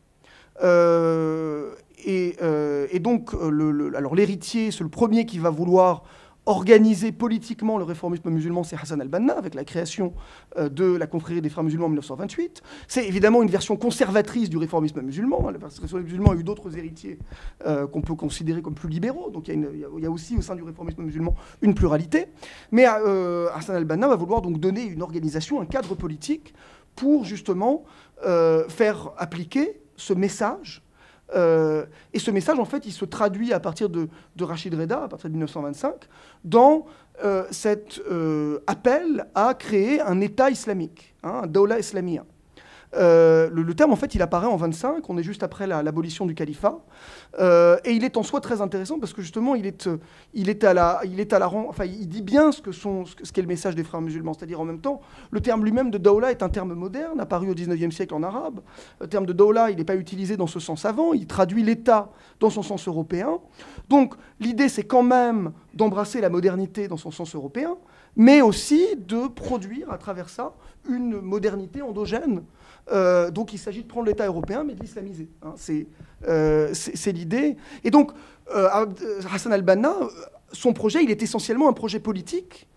Et, 2.05 2.99
donc, 2.99 3.33
alors 3.95 4.15
l'héritier, 4.15 4.71
c'est 4.71 4.83
le 4.83 4.89
premier 4.89 5.25
qui 5.25 5.39
va 5.39 5.49
vouloir 5.49 6.03
organisé 6.47 7.11
politiquement 7.11 7.77
le 7.77 7.83
réformisme 7.83 8.29
musulman, 8.29 8.63
c'est 8.63 8.77
Hassan 8.77 9.01
al-Banna, 9.01 9.33
avec 9.33 9.53
la 9.53 9.65
création 9.65 10.13
euh, 10.57 10.69
de 10.69 10.85
la 10.85 11.05
confrérie 11.05 11.41
des 11.41 11.49
frères 11.49 11.63
musulmans 11.63 11.87
en 11.87 11.89
1928. 11.89 12.63
C'est 12.87 13.05
évidemment 13.05 13.43
une 13.43 13.49
version 13.49 13.75
conservatrice 13.75 14.49
du 14.49 14.57
réformisme 14.57 15.01
musulman. 15.01 15.47
Hein. 15.47 15.51
Le 15.51 15.59
réformisme 15.59 15.99
musulman 15.99 16.31
a 16.31 16.35
eu 16.35 16.43
d'autres 16.43 16.77
héritiers 16.77 17.19
euh, 17.65 17.85
qu'on 17.85 18.01
peut 18.01 18.15
considérer 18.15 18.61
comme 18.61 18.75
plus 18.75 18.87
libéraux. 18.89 19.29
Donc 19.29 19.49
il 19.49 19.61
y, 19.99 20.05
a 20.05 20.09
aussi 20.09 20.37
au 20.37 20.41
sein 20.41 20.55
du 20.55 20.63
réformisme 20.63 21.03
musulman 21.03 21.35
une 21.61 21.75
pluralité. 21.75 22.27
Mais 22.71 22.85
euh, 22.87 23.49
Hassan 23.53 23.75
al-Banna 23.75 24.07
va 24.07 24.15
vouloir 24.15 24.41
donc 24.41 24.59
donner 24.59 24.85
une 24.85 25.01
organisation, 25.01 25.59
un 25.61 25.65
cadre 25.65 25.95
politique 25.95 26.53
pour 26.95 27.25
justement 27.25 27.83
faire 28.69 29.11
appliquer 29.17 29.79
ce 29.95 30.13
message 30.13 30.81
euh, 31.35 31.85
et 32.13 32.19
ce 32.19 32.31
message, 32.31 32.59
en 32.59 32.65
fait, 32.65 32.85
il 32.85 32.91
se 32.91 33.05
traduit 33.05 33.53
à 33.53 33.59
partir 33.59 33.89
de, 33.89 34.07
Rachid 34.39 34.73
Reda, 34.73 35.03
à 35.03 35.07
partir 35.07 35.29
de 35.29 35.33
1925, 35.33 35.93
dans 36.43 36.85
euh, 37.23 37.45
cet 37.51 37.99
euh, 38.09 38.59
appel 38.67 39.27
à 39.35 39.53
créer 39.53 40.01
un 40.01 40.21
État 40.21 40.49
islamique, 40.49 41.15
hein, 41.23 41.41
un 41.43 41.47
Dawla 41.47 41.79
islamia. 41.79 42.25
Euh, 42.97 43.49
le, 43.51 43.73
terme, 43.73 43.91
en 43.91 43.95
fait, 43.95 44.15
il 44.15 44.21
apparaît 44.21 44.47
en 44.47 44.55
25, 44.55 45.07
on 45.09 45.17
est 45.17 45.23
juste 45.23 45.43
après 45.43 45.67
l'abolition 45.67 46.25
du 46.25 46.33
califat, 46.33 46.79
euh, 47.39 47.77
et 47.85 47.91
il 47.91 48.03
est 48.03 48.17
en 48.17 48.23
soi 48.23 48.41
très 48.41 48.61
intéressant 48.61 48.99
parce 48.99 49.13
que 49.13 49.21
justement, 49.21 49.55
il 49.55 49.65
est, 49.65 49.87
euh, 49.87 49.97
il 50.33 50.49
est 50.49 50.63
à 50.63 50.73
la, 50.73 51.01
il 51.05 51.19
est 51.19 51.33
à 51.33 51.39
la, 51.39 51.47
enfin, 51.47 51.85
il 51.85 52.07
dit 52.07 52.21
bien 52.21 52.51
ce 52.51 52.61
que 52.61 52.71
sont, 52.71 53.05
ce 53.05 53.31
qu'est 53.31 53.41
le 53.41 53.47
message 53.47 53.75
des 53.75 53.83
frères 53.83 54.01
musulmans, 54.01 54.33
c'est-à-dire 54.33 54.59
en 54.59 54.65
même 54.65 54.79
temps, 54.79 55.01
le 55.31 55.41
terme 55.41 55.63
lui-même 55.63 55.91
de 55.91 55.97
Dawla 55.97 56.31
est 56.31 56.41
un 56.41 56.49
terme 56.49 56.73
moderne, 56.73 57.19
apparu 57.19 57.49
au 57.49 57.53
19e 57.53 57.91
siècle 57.91 58.13
en 58.13 58.23
arabe. 58.23 58.61
Le 58.99 59.07
terme 59.07 59.25
de 59.25 59.33
Dawla, 59.33 59.69
il 59.69 59.77
n'est 59.77 59.83
pas 59.83 59.95
utilisé 59.95 60.37
dans 60.37 60.47
ce 60.47 60.59
sens 60.59 60.85
avant, 60.85 61.13
il 61.13 61.27
traduit 61.27 61.63
l'État 61.63 62.09
dans 62.39 62.49
son 62.49 62.63
sens 62.63 62.87
européen. 62.87 63.39
Donc, 63.89 64.15
l'idée, 64.39 64.69
c'est 64.69 64.83
quand 64.83 65.03
même 65.03 65.51
d'embrasser 65.73 66.21
la 66.21 66.29
modernité 66.29 66.87
dans 66.87 66.97
son 66.97 67.11
sens 67.11 67.35
européen, 67.35 67.77
mais 68.15 68.41
aussi 68.41 68.83
de 68.97 69.27
produire 69.27 69.91
à 69.91 69.97
travers 69.97 70.29
ça 70.29 70.53
une 70.89 71.21
modernité 71.21 71.81
endogène 71.81 72.43
euh, 72.91 73.31
donc 73.31 73.53
il 73.53 73.57
s'agit 73.57 73.83
de 73.83 73.87
prendre 73.87 74.07
l'État 74.07 74.25
européen, 74.25 74.63
mais 74.63 74.73
de 74.73 74.81
l'islamiser. 74.81 75.29
Hein. 75.43 75.55
Euh, 76.27 76.69
c'est 76.73 77.11
l'idée. 77.11 77.57
Et 77.83 77.91
donc, 77.91 78.11
euh, 78.55 78.85
Hassan 79.31 79.51
al-Banna, 79.53 79.93
son 80.51 80.73
projet, 80.73 81.03
il 81.03 81.11
est 81.11 81.21
essentiellement 81.21 81.67
un 81.67 81.73
projet 81.73 81.99
politique, 81.99 82.67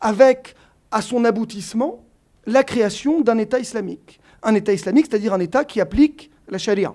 avec 0.00 0.54
à 0.90 1.02
son 1.02 1.24
aboutissement 1.24 2.04
la 2.46 2.64
création 2.64 3.20
d'un 3.20 3.38
État 3.38 3.58
islamique. 3.58 4.20
Un 4.42 4.54
État 4.54 4.72
islamique, 4.72 5.06
c'est-à-dire 5.08 5.34
un 5.34 5.40
État 5.40 5.64
qui 5.64 5.80
applique 5.80 6.30
la 6.48 6.58
charia. 6.58 6.94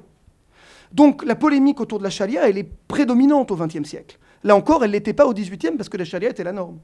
Donc 0.91 1.23
la 1.25 1.35
polémique 1.35 1.79
autour 1.79 1.99
de 1.99 2.03
la 2.03 2.09
charia, 2.09 2.47
elle 2.47 2.57
est 2.57 2.69
prédominante 2.87 3.51
au 3.51 3.55
XXe 3.55 3.87
siècle. 3.87 4.17
Là 4.43 4.55
encore, 4.55 4.83
elle 4.83 4.91
ne 4.91 4.95
l'était 4.95 5.13
pas 5.13 5.25
au 5.25 5.33
XVIIIe 5.33 5.77
parce 5.77 5.89
que 5.89 5.97
la 5.97 6.05
charia 6.05 6.29
était 6.29 6.43
la 6.43 6.51
norme. 6.51 6.79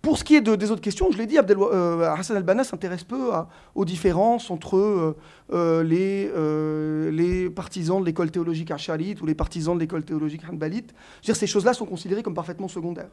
Pour 0.00 0.16
ce 0.16 0.22
qui 0.22 0.36
est 0.36 0.40
de, 0.40 0.54
des 0.54 0.70
autres 0.70 0.80
questions, 0.80 1.10
je 1.10 1.18
l'ai 1.18 1.26
dit, 1.26 1.38
euh, 1.38 2.10
Hassan 2.12 2.36
al-Banna 2.36 2.62
s'intéresse 2.62 3.02
peu 3.02 3.30
aux 3.74 3.84
différences 3.84 4.50
entre 4.50 4.76
euh, 4.76 5.16
euh, 5.52 7.10
les, 7.10 7.50
partisans 7.50 8.00
de 8.00 8.06
l'école 8.06 8.30
théologique 8.30 8.70
acharite 8.70 9.20
ou 9.20 9.26
les 9.26 9.34
partisans 9.34 9.74
de 9.74 9.80
l'école 9.80 10.04
théologique 10.04 10.42
hanbalite. 10.48 10.94
Dire, 11.24 11.34
ces 11.34 11.48
choses-là 11.48 11.72
sont 11.74 11.86
considérées 11.86 12.22
comme 12.22 12.34
parfaitement 12.34 12.68
secondaires. 12.68 13.10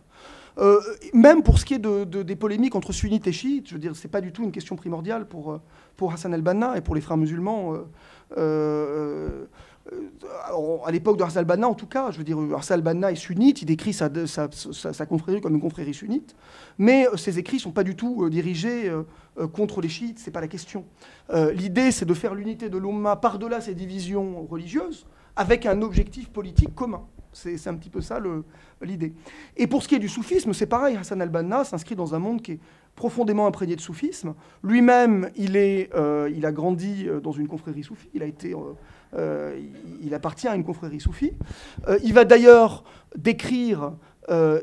même 1.13 1.41
pour 1.41 1.57
ce 1.57 1.65
qui 1.65 1.73
est 1.73 1.79
de, 1.79 2.03
des 2.03 2.35
polémiques 2.35 2.75
entre 2.75 2.93
sunnites 2.93 3.25
et 3.27 3.31
chiites, 3.31 3.69
je 3.69 3.73
veux 3.73 3.79
dire, 3.79 3.95
c'est 3.95 4.07
pas 4.07 4.21
du 4.21 4.31
tout 4.31 4.43
une 4.43 4.51
question 4.51 4.75
primordiale 4.75 5.27
pour, 5.27 5.59
pour 5.97 6.13
Hassan 6.13 6.33
al-Banna 6.33 6.77
et 6.77 6.81
pour 6.81 6.93
les 6.93 7.01
frères 7.01 7.17
musulmans. 7.17 7.73
Euh, 9.93 10.77
à 10.83 10.91
l'époque 10.91 11.17
de 11.17 11.23
Hassan 11.23 11.39
al-Banna, 11.39 11.67
en 11.67 11.75
tout 11.75 11.85
cas, 11.85 12.09
je 12.09 12.17
veux 12.17 12.23
dire, 12.23 12.39
Hassan 12.57 12.79
al-Banna 12.79 13.11
est 13.11 13.15
sunnite, 13.15 13.61
il 13.61 13.65
décrit 13.65 13.93
sa, 13.93 14.09
confrérie 15.07 15.41
comme 15.41 15.53
une 15.53 15.61
confrérie 15.61 15.93
sunnite, 15.93 16.35
mais 16.79 17.07
euh, 17.07 17.17
ses 17.17 17.37
écrits 17.37 17.57
ne 17.57 17.61
sont 17.61 17.71
pas 17.71 17.83
du 17.83 17.95
tout 17.95 18.23
euh, 18.23 18.29
dirigés 18.29 18.91
contre 19.53 19.81
les 19.81 19.89
chiites, 19.89 20.19
ce 20.19 20.25
n'est 20.25 20.31
pas 20.31 20.41
la 20.41 20.47
question. 20.47 20.85
L'idée, 21.53 21.91
c'est 21.91 22.05
de 22.05 22.13
faire 22.13 22.33
l'unité 22.33 22.69
de 22.69 22.77
l'Umma 22.77 23.17
par-delà 23.17 23.59
ces 23.59 23.75
divisions 23.75 24.45
religieuses, 24.45 25.05
avec 25.35 25.65
un 25.65 25.81
objectif 25.81 26.29
politique 26.29 26.73
commun. 26.73 27.05
C'est 27.33 27.67
un 27.67 27.73
petit 27.73 27.89
peu 27.89 27.99
ça 27.99 28.21
l'idée. 28.81 29.13
Et 29.57 29.67
pour 29.67 29.83
ce 29.83 29.89
qui 29.89 29.95
est 29.95 29.99
du 29.99 30.07
soufisme, 30.07 30.53
c'est 30.53 30.67
pareil. 30.67 30.95
Hassan 30.95 31.21
al-Banna 31.21 31.65
s'inscrit 31.65 31.95
dans 31.95 32.15
un 32.15 32.19
monde 32.19 32.41
qui 32.41 32.53
est 32.53 32.59
profondément 32.95 33.45
imprégné 33.45 33.75
de 33.75 33.81
soufisme. 33.81 34.35
Lui-même, 34.63 35.29
il, 35.35 35.57
a 35.57 36.51
grandi 36.53 37.07
dans 37.21 37.33
une 37.33 37.49
confrérie 37.49 37.83
soufie. 37.83 38.09
Il, 38.13 38.23
a 38.23 38.25
été, 38.25 38.55
il 39.13 40.13
appartient 40.13 40.47
à 40.47 40.55
une 40.55 40.63
confrérie 40.63 40.99
soufie. 40.99 41.33
il 42.03 42.13
va 42.13 42.25
d'ailleurs 42.25 42.83
décrire 43.15 43.93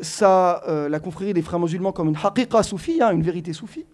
ça, 0.03 0.63
la 0.67 1.01
confrérie 1.01 1.35
des 1.35 1.43
frères 1.43 1.61
musulmans 1.61 1.93
comme 1.93 2.09
une 2.09 2.19
haqiqa 2.23 2.63
soufie, 2.63 3.01
hein, 3.03 3.13
une 3.13 3.23
vérité 3.23 3.53
soufie. 3.53 3.87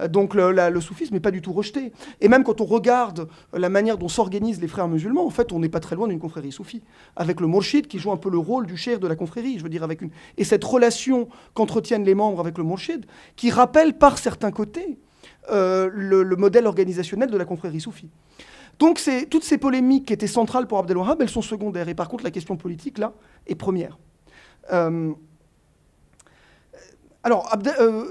Euh, 0.00 0.08
donc 0.08 0.34
le, 0.34 0.80
soufisme 0.80 1.14
n'est 1.14 1.20
pas 1.20 1.30
du 1.30 1.42
tout 1.42 1.52
rejeté. 1.52 1.92
Et 2.20 2.28
même 2.28 2.44
quand 2.44 2.60
on 2.60 2.64
regarde 2.64 3.28
la 3.52 3.68
manière 3.68 3.98
dont 3.98 4.08
s'organisent 4.08 4.60
les 4.60 4.68
frères 4.68 4.88
musulmans, 4.88 5.26
en 5.26 5.30
fait, 5.30 5.52
on 5.52 5.58
n'est 5.58 5.68
pas 5.68 5.80
très 5.80 5.96
loin 5.96 6.08
d'une 6.08 6.18
confrérie 6.18 6.52
soufie, 6.52 6.82
avec 7.16 7.40
le 7.40 7.46
mourchid 7.46 7.86
qui 7.86 7.98
joue 7.98 8.12
un 8.12 8.16
peu 8.16 8.30
le 8.30 8.38
rôle 8.38 8.66
du 8.66 8.76
cher 8.76 8.98
de 8.98 9.06
la 9.06 9.16
confrérie, 9.16 9.58
je 9.58 9.62
veux 9.62 9.68
dire, 9.68 9.82
avec 9.82 10.02
une... 10.02 10.10
Et 10.36 10.44
cette 10.44 10.64
relation 10.64 11.28
qu'entretiennent 11.54 12.04
les 12.04 12.14
membres 12.14 12.40
avec 12.40 12.58
le 12.58 12.64
mourchid, 12.64 13.06
qui 13.36 13.50
rappelle 13.50 13.96
par 13.96 14.18
certains 14.18 14.50
côtés 14.50 14.98
euh, 15.50 15.90
le, 15.92 16.24
modèle 16.36 16.66
organisationnel 16.66 17.30
de 17.30 17.36
la 17.36 17.44
confrérie 17.44 17.80
soufie. 17.80 18.10
Donc 18.78 19.00
toutes 19.30 19.44
ces 19.44 19.58
polémiques 19.58 20.06
qui 20.06 20.12
étaient 20.12 20.26
centrales 20.26 20.66
pour 20.66 20.78
Abdel 20.78 20.98
Wahab, 20.98 21.22
elles 21.22 21.30
sont 21.30 21.42
secondaires. 21.42 21.88
Et 21.88 21.94
par 21.94 22.08
contre, 22.08 22.24
la 22.24 22.30
question 22.30 22.56
politique, 22.56 22.98
là, 22.98 23.12
est 23.46 23.54
première. 23.54 23.98
Euh, 24.72 25.12
alors, 27.26 27.52
euh, 27.80 28.04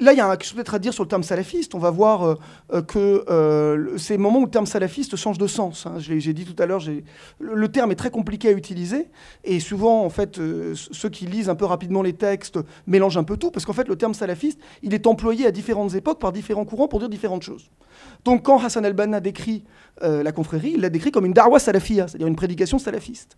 là, 0.00 0.12
il 0.12 0.18
y 0.18 0.20
a 0.20 0.36
quelque 0.36 0.44
chose 0.44 0.74
à 0.74 0.78
dire 0.80 0.92
sur 0.92 1.04
le 1.04 1.08
terme 1.08 1.22
salafiste. 1.22 1.76
On 1.76 1.78
va 1.78 1.92
voir 1.92 2.24
euh, 2.24 2.34
euh, 2.72 2.82
que 2.82 3.96
c'est 3.96 4.16
le 4.16 4.20
moment 4.20 4.40
où 4.40 4.44
le 4.44 4.50
terme 4.50 4.66
salafiste 4.66 5.14
change 5.14 5.38
de 5.38 5.46
sens. 5.46 5.86
Hein. 5.86 5.98
J'ai 5.98 6.32
dit 6.32 6.44
tout 6.44 6.60
à 6.60 6.66
l'heure, 6.66 6.82
le 7.38 7.68
terme 7.68 7.92
est 7.92 7.94
très 7.96 8.10
compliqué 8.10 8.48
à 8.48 8.50
utiliser. 8.50 9.06
Et 9.44 9.60
souvent, 9.60 10.04
en 10.04 10.10
fait, 10.10 10.40
ceux 10.74 11.08
qui 11.08 11.26
lisent 11.26 11.48
un 11.48 11.54
peu 11.54 11.64
rapidement 11.64 12.02
les 12.02 12.14
textes 12.14 12.58
mélangent 12.88 13.18
un 13.18 13.22
peu 13.22 13.36
tout. 13.36 13.52
Parce 13.52 13.64
qu'en 13.64 13.72
fait, 13.72 13.86
le 13.86 13.94
terme 13.94 14.14
salafiste, 14.14 14.58
il 14.82 14.94
est 14.94 15.06
employé 15.06 15.46
à 15.46 15.52
différentes 15.52 15.94
époques 15.94 16.18
par 16.18 16.32
différents 16.32 16.64
courants 16.64 16.88
pour 16.88 16.98
dire 16.98 17.08
différentes 17.08 17.44
choses. 17.44 17.70
Donc, 18.24 18.42
quand 18.42 18.58
Hassan 18.58 18.84
al-Banna 18.84 19.20
décrit 19.20 19.62
la 20.00 20.32
confrérie, 20.32 20.72
il 20.74 20.80
l'a 20.80 20.90
décrit 20.90 21.12
comme 21.12 21.24
une 21.24 21.34
darwa 21.34 21.60
salafia, 21.60 22.08
c'est-à-dire 22.08 22.26
une 22.26 22.34
prédication 22.34 22.80
salafiste. 22.80 23.36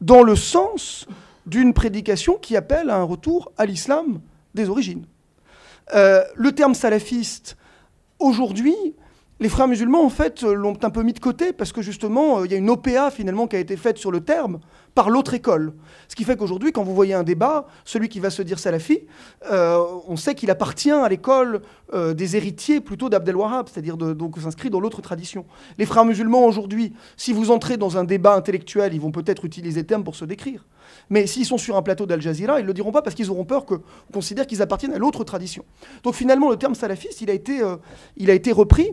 Dans 0.00 0.24
le 0.24 0.34
sens 0.34 1.06
d'une 1.46 1.74
prédication 1.74 2.38
qui 2.38 2.56
appelle 2.56 2.90
à 2.90 2.96
un 2.96 3.04
retour 3.04 3.52
à 3.56 3.66
l'islam 3.66 4.18
des 4.54 4.68
origines. 4.68 5.06
Euh, 5.94 6.22
le 6.34 6.52
terme 6.52 6.74
salafiste, 6.74 7.56
aujourd'hui, 8.18 8.76
les 9.40 9.48
frères 9.48 9.66
musulmans, 9.68 10.04
en 10.04 10.10
fait, 10.10 10.42
l'ont 10.42 10.78
un 10.82 10.90
peu 10.90 11.02
mis 11.02 11.12
de 11.12 11.18
côté 11.18 11.52
parce 11.52 11.72
que 11.72 11.82
justement, 11.82 12.38
euh, 12.38 12.46
il 12.46 12.52
y 12.52 12.54
a 12.54 12.58
une 12.58 12.70
OPA 12.70 13.10
finalement 13.10 13.46
qui 13.48 13.56
a 13.56 13.58
été 13.58 13.76
faite 13.76 13.98
sur 13.98 14.12
le 14.12 14.20
terme 14.20 14.60
par 14.94 15.10
l'autre 15.10 15.34
école. 15.34 15.74
Ce 16.08 16.14
qui 16.14 16.22
fait 16.22 16.36
qu'aujourd'hui, 16.36 16.70
quand 16.70 16.84
vous 16.84 16.94
voyez 16.94 17.14
un 17.14 17.24
débat, 17.24 17.66
celui 17.84 18.08
qui 18.08 18.20
va 18.20 18.30
se 18.30 18.42
dire 18.42 18.60
salafi, 18.60 19.00
euh, 19.50 19.84
on 20.06 20.16
sait 20.16 20.36
qu'il 20.36 20.50
appartient 20.52 20.90
à 20.90 21.08
l'école 21.08 21.62
des 21.92 22.36
héritiers 22.36 22.80
plutôt 22.80 23.08
d'Abdel 23.08 23.36
Wahab, 23.36 23.68
c'est-à-dire 23.68 23.96
donc 23.96 24.38
s'inscrit 24.38 24.70
dans 24.70 24.80
l'autre 24.80 25.00
tradition. 25.00 25.44
Les 25.78 25.86
frères 25.86 26.04
musulmans 26.04 26.44
aujourd'hui, 26.44 26.92
si 27.16 27.32
vous 27.32 27.50
entrez 27.50 27.76
dans 27.76 27.98
un 27.98 28.04
débat 28.04 28.34
intellectuel, 28.34 28.94
ils 28.94 29.00
vont 29.00 29.12
peut-être 29.12 29.44
utiliser 29.44 29.84
terme 29.84 30.02
pour 30.02 30.16
se 30.16 30.24
décrire. 30.24 30.64
Mais 31.10 31.26
s'ils 31.26 31.46
sont 31.46 31.58
sur 31.58 31.76
un 31.76 31.82
plateau 31.82 32.06
d'Al 32.06 32.20
Jazeera, 32.20 32.60
ils 32.60 32.62
ne 32.62 32.68
le 32.68 32.74
diront 32.74 32.92
pas 32.92 33.02
parce 33.02 33.14
qu'ils 33.14 33.30
auront 33.30 33.44
peur 33.44 33.66
qu'on 33.66 33.82
considère 34.12 34.46
qu'ils 34.46 34.62
appartiennent 34.62 34.94
à 34.94 34.98
l'autre 34.98 35.24
tradition. 35.24 35.64
Donc 36.02 36.14
finalement, 36.14 36.50
le 36.50 36.56
terme 36.56 36.74
salafiste, 36.74 37.20
il 37.20 37.30
a 37.30 37.34
été, 37.34 37.62
euh, 37.62 37.76
il 38.16 38.30
a 38.30 38.34
été 38.34 38.52
repris 38.52 38.90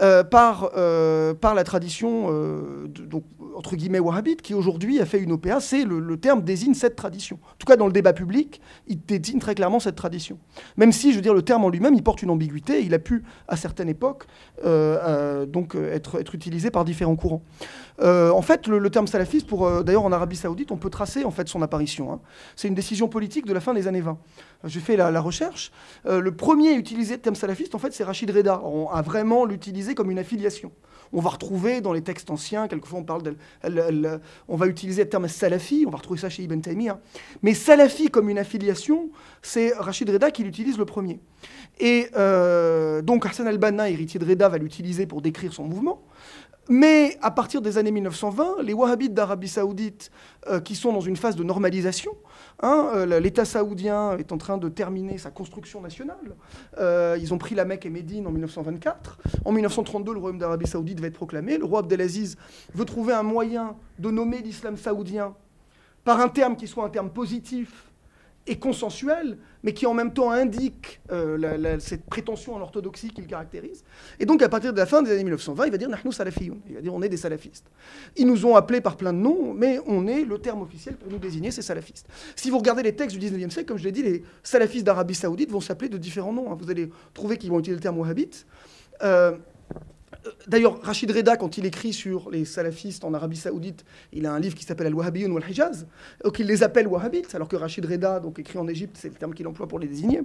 euh, 0.00 0.24
par, 0.24 0.70
euh, 0.76 1.34
par 1.34 1.54
la 1.54 1.64
tradition, 1.64 2.28
donc, 2.88 3.24
entre 3.54 3.76
guillemets, 3.76 3.98
wahhabite, 3.98 4.40
qui 4.40 4.54
aujourd'hui 4.54 5.00
a 5.00 5.06
fait 5.06 5.18
une 5.18 5.32
OPA. 5.32 5.60
C'est 5.60 5.84
le, 5.84 6.16
terme 6.16 6.42
désigne 6.42 6.74
cette 6.74 6.96
tradition. 6.96 7.38
En 7.42 7.56
tout 7.58 7.66
cas, 7.66 7.76
dans 7.76 7.86
le 7.86 7.92
débat 7.92 8.12
public, 8.12 8.60
il 8.86 9.00
désigne 9.04 9.38
très 9.38 9.54
clairement 9.54 9.80
cette 9.80 9.96
tradition. 9.96 10.38
Même 10.76 10.92
si, 10.92 11.10
je 11.10 11.16
veux 11.16 11.22
dire, 11.22 11.34
le 11.34 11.42
terme 11.42 11.64
en 11.64 11.68
lui-même, 11.68 11.94
il 11.94 12.02
porte 12.02 12.22
une 12.22 12.30
ambiguïté. 12.30 12.82
Il 12.82 12.94
a 12.94 12.98
pu, 12.98 13.22
à 13.48 13.56
certaines 13.56 13.88
époques, 13.88 14.26
donc, 14.64 15.74
être, 15.74 16.20
être 16.20 16.34
utilisé 16.34 16.70
par 16.70 16.84
différents 16.84 17.16
courants. 17.16 17.42
en 18.00 18.42
fait, 18.42 18.66
le, 18.66 18.90
terme 18.90 19.06
salafiste, 19.06 19.46
pour 19.46 19.82
d'ailleurs 19.84 20.04
en 20.04 20.12
Arabie 20.12 20.36
Saoudite, 20.36 20.70
on 20.70 20.76
peut 20.76 20.90
tracer 20.90 21.24
en 21.24 21.30
fait 21.30 21.48
son 21.48 21.62
apparition. 21.62 22.12
Hein. 22.12 22.20
C'est 22.56 22.68
une 22.68 22.74
décision 22.74 23.08
politique 23.08 23.46
de 23.46 23.52
la 23.52 23.60
fin 23.60 23.74
des 23.74 23.88
années 23.88 24.00
20. 24.00 24.18
J'ai 24.64 24.80
fait 24.80 24.96
la, 24.96 25.20
recherche. 25.20 25.72
Euh, 26.06 26.20
le 26.20 26.34
premier 26.34 26.70
à 26.70 26.76
utiliser 26.76 27.14
le 27.14 27.20
terme 27.20 27.34
salafiste, 27.34 27.74
en 27.74 27.78
fait, 27.78 27.92
c'est 27.92 28.04
Rachid 28.04 28.30
Reda. 28.30 28.60
On 28.64 28.88
a 28.88 29.02
vraiment 29.02 29.44
l'utilisé 29.44 29.94
comme 29.94 30.10
une 30.10 30.18
affiliation. 30.18 30.72
On 31.12 31.20
va 31.20 31.30
retrouver 31.30 31.80
dans 31.80 31.92
les 31.92 32.00
textes 32.00 32.30
anciens, 32.30 32.68
quelquefois 32.68 33.00
on 33.00 33.04
parle 33.04 33.22
de, 33.22 33.36
on 34.48 34.56
va 34.56 34.66
utiliser 34.66 35.04
le 35.04 35.10
terme 35.10 35.28
salafi, 35.28 35.84
on 35.86 35.90
va 35.90 35.98
retrouver 35.98 36.18
ça 36.18 36.30
chez 36.30 36.42
Ibn 36.44 36.60
Taymiyyah. 36.60 37.00
Mais 37.42 37.52
salafi 37.52 38.08
comme 38.08 38.30
une 38.30 38.38
affiliation, 38.38 39.10
c'est 39.42 39.74
Rachid 39.74 40.08
Reda 40.08 40.30
qui 40.30 40.42
l'utilise 40.42 40.78
le 40.78 40.86
premier. 40.86 41.20
Et 41.80 42.08
euh, 42.16 43.02
donc 43.02 43.26
Hassan 43.26 43.46
al-Banna, 43.46 43.90
héritier 43.90 44.18
de 44.20 44.24
Reda, 44.24 44.48
va 44.48 44.56
l'utiliser 44.56 45.06
pour 45.06 45.20
décrire 45.20 45.52
son 45.52 45.64
mouvement. 45.64 46.02
Mais 46.68 47.18
à 47.22 47.32
partir 47.32 47.60
des 47.60 47.76
années 47.76 47.90
1920, 47.90 48.62
les 48.62 48.72
wahhabites 48.72 49.14
d'Arabie 49.14 49.48
saoudite, 49.48 50.12
euh, 50.48 50.60
qui 50.60 50.76
sont 50.76 50.92
dans 50.92 51.00
une 51.00 51.16
phase 51.16 51.34
de 51.34 51.42
normalisation, 51.42 52.12
hein, 52.62 52.90
euh, 52.94 53.20
l'État 53.20 53.44
saoudien 53.44 54.16
est 54.16 54.30
en 54.30 54.38
train 54.38 54.58
de 54.58 54.68
terminer 54.68 55.18
sa 55.18 55.32
construction 55.32 55.80
nationale. 55.80 56.36
Euh, 56.78 57.18
ils 57.20 57.34
ont 57.34 57.38
pris 57.38 57.56
la 57.56 57.64
Mecque 57.64 57.86
et 57.86 57.90
Médine 57.90 58.28
en 58.28 58.30
1924. 58.30 59.18
En 59.44 59.50
1932, 59.50 60.12
le 60.12 60.20
royaume 60.20 60.38
d'Arabie 60.38 60.68
saoudite 60.68 61.00
va 61.00 61.08
être 61.08 61.14
proclamé. 61.14 61.58
Le 61.58 61.64
roi 61.64 61.80
Abdelaziz 61.80 62.36
veut 62.74 62.84
trouver 62.84 63.12
un 63.12 63.24
moyen 63.24 63.74
de 63.98 64.10
nommer 64.10 64.38
l'islam 64.38 64.76
saoudien 64.76 65.34
par 66.04 66.20
un 66.20 66.28
terme 66.28 66.54
qui 66.54 66.68
soit 66.68 66.84
un 66.84 66.90
terme 66.90 67.10
positif 67.10 67.91
et 68.46 68.58
consensuel, 68.58 69.38
mais 69.62 69.72
qui 69.72 69.86
en 69.86 69.94
même 69.94 70.12
temps 70.12 70.30
indique 70.30 71.00
euh, 71.12 71.78
cette 71.78 72.04
prétention 72.06 72.56
à 72.56 72.58
l'orthodoxie 72.58 73.10
qui 73.10 73.20
le 73.20 73.28
caractérise. 73.28 73.84
Et 74.18 74.26
donc, 74.26 74.42
à 74.42 74.48
partir 74.48 74.72
de 74.72 74.78
la 74.78 74.86
fin 74.86 75.02
des 75.02 75.12
années 75.12 75.22
1920, 75.22 75.66
il 75.66 75.70
va 75.70 75.78
dire 75.78 75.88
Nahnu 75.88 76.12
salafiyoun. 76.12 76.60
Il 76.68 76.74
va 76.74 76.80
dire 76.80 76.92
on 76.92 77.02
est 77.02 77.08
des 77.08 77.16
salafistes. 77.16 77.66
Ils 78.16 78.26
nous 78.26 78.44
ont 78.44 78.56
appelés 78.56 78.80
par 78.80 78.96
plein 78.96 79.12
de 79.12 79.18
noms, 79.18 79.54
mais 79.54 79.78
on 79.86 80.06
est 80.08 80.24
le 80.24 80.38
terme 80.38 80.62
officiel 80.62 80.96
pour 80.96 81.10
nous 81.10 81.18
désigner, 81.18 81.52
c'est 81.52 81.62
salafistes. 81.62 82.08
Si 82.34 82.50
vous 82.50 82.58
regardez 82.58 82.82
les 82.82 82.96
textes 82.96 83.16
du 83.16 83.24
19e 83.24 83.50
siècle, 83.50 83.68
comme 83.68 83.78
je 83.78 83.84
l'ai 83.84 83.92
dit, 83.92 84.02
les 84.02 84.24
salafistes 84.42 84.84
d'Arabie 84.84 85.14
Saoudite 85.14 85.50
vont 85.50 85.60
s'appeler 85.60 85.88
de 85.88 85.98
différents 85.98 86.32
noms. 86.32 86.50
Hein. 86.50 86.58
Vous 86.60 86.70
allez 86.70 86.90
trouver 87.14 87.38
qu'ils 87.38 87.50
vont 87.50 87.60
utiliser 87.60 87.76
le 87.76 87.82
terme 87.82 87.98
wahhabite. 87.98 88.46
Euh, 89.02 89.36
D'ailleurs, 90.46 90.80
Rachid 90.82 91.10
Reda, 91.10 91.36
quand 91.36 91.58
il 91.58 91.66
écrit 91.66 91.92
sur 91.92 92.30
les 92.30 92.44
salafistes 92.44 93.04
en 93.04 93.14
Arabie 93.14 93.36
Saoudite, 93.36 93.84
il 94.12 94.26
a 94.26 94.32
un 94.32 94.38
livre 94.38 94.54
qui 94.54 94.64
s'appelle 94.64 94.86
Al-Wahhabiyyun 94.86 95.30
ou 95.30 95.36
Al-Hijaz, 95.36 95.86
donc 96.24 96.38
il 96.38 96.46
les 96.46 96.62
appelle 96.62 96.86
wahhabites, 96.86 97.34
alors 97.34 97.48
que 97.48 97.56
Rachid 97.56 97.84
Reda, 97.84 98.20
donc 98.20 98.38
écrit 98.38 98.58
en 98.58 98.68
Égypte, 98.68 98.96
c'est 98.98 99.08
le 99.08 99.14
terme 99.14 99.34
qu'il 99.34 99.46
emploie 99.46 99.66
pour 99.66 99.78
les 99.78 99.88
désigner. 99.88 100.22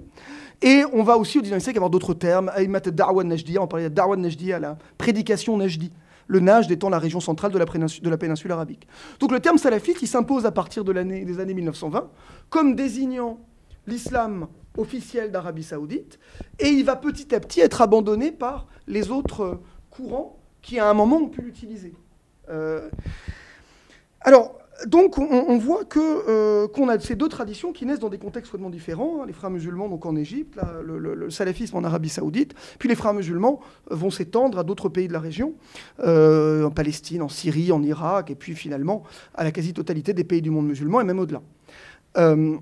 Et 0.62 0.82
on 0.92 1.02
va 1.02 1.16
aussi 1.16 1.38
au 1.38 1.42
19e 1.42 1.60
siècle 1.60 1.78
avoir 1.78 1.90
d'autres 1.90 2.14
termes, 2.14 2.50
Aïmat 2.54 2.80
Da'wa 2.80 3.24
Najdiya, 3.24 3.62
on 3.62 3.66
parlait 3.66 3.88
de 3.88 3.94
Da'wa 3.94 4.16
Najdiya, 4.16 4.58
la 4.58 4.78
prédication 4.98 5.56
Najdi. 5.56 5.90
Le 6.30 6.40
Najd 6.40 6.70
étant 6.70 6.90
la 6.90 6.98
région 6.98 7.20
centrale 7.20 7.50
de 7.50 7.58
la, 7.58 8.18
péninsule 8.18 8.52
arabique. 8.52 8.86
Donc 9.18 9.32
le 9.32 9.40
terme 9.40 9.56
salafiste, 9.56 10.02
il 10.02 10.08
s'impose 10.08 10.44
à 10.44 10.52
partir 10.52 10.84
de 10.84 10.92
des 10.92 11.40
années 11.40 11.54
1920 11.54 12.10
comme 12.50 12.74
désignant 12.74 13.40
l'islam 13.86 14.46
officiel 14.76 15.30
d'Arabie 15.30 15.62
saoudite, 15.64 16.18
et 16.58 16.68
il 16.68 16.84
va 16.84 16.96
petit 16.96 17.34
à 17.34 17.40
petit 17.40 17.60
être 17.60 17.82
abandonné 17.82 18.30
par 18.30 18.68
les 18.86 19.10
autres 19.10 19.60
courants 19.98 20.36
qui, 20.62 20.78
à 20.78 20.88
un 20.88 20.94
moment, 20.94 21.16
ont 21.16 21.28
pu 21.28 21.42
l'utiliser. 21.42 21.92
Euh, 22.48 22.88
alors, 24.20 24.54
donc, 24.86 25.18
on, 25.18 25.58
voit 25.58 25.82
euh, 25.96 26.68
qu'on 26.68 26.88
a 26.88 27.00
ces 27.00 27.16
deux 27.16 27.28
traditions 27.28 27.72
qui 27.72 27.84
naissent 27.84 27.98
dans 27.98 28.08
des 28.08 28.18
contextes 28.18 28.52
vraiment 28.52 28.70
différents. 28.70 29.20
Hein. 29.20 29.26
les 29.26 29.32
frères 29.32 29.50
musulmans, 29.50 29.88
donc 29.88 30.06
en 30.06 30.14
Égypte, 30.14 30.56
le, 30.84 31.30
salafisme 31.30 31.76
en 31.76 31.82
Arabie 31.82 32.08
Saoudite, 32.08 32.54
puis 32.78 32.88
les 32.88 32.94
frères 32.94 33.12
musulmans 33.12 33.58
vont 33.90 34.10
s'étendre 34.10 34.56
à 34.56 34.62
d'autres 34.62 34.88
pays 34.88 35.08
de 35.08 35.12
la 35.12 35.18
région, 35.18 35.54
euh, 35.98 36.64
en 36.64 36.70
Palestine, 36.70 37.22
en 37.22 37.28
Syrie, 37.28 37.72
en 37.72 37.82
Irak, 37.82 38.30
et 38.30 38.36
puis 38.36 38.54
finalement 38.54 39.02
à 39.34 39.42
la 39.42 39.50
quasi-totalité 39.50 40.12
des 40.12 40.22
pays 40.22 40.42
du 40.42 40.50
monde 40.50 40.68
musulman 40.68 41.00
et 41.00 41.04
même 41.04 41.18
au-delà. 41.18 41.42
on 42.14 42.60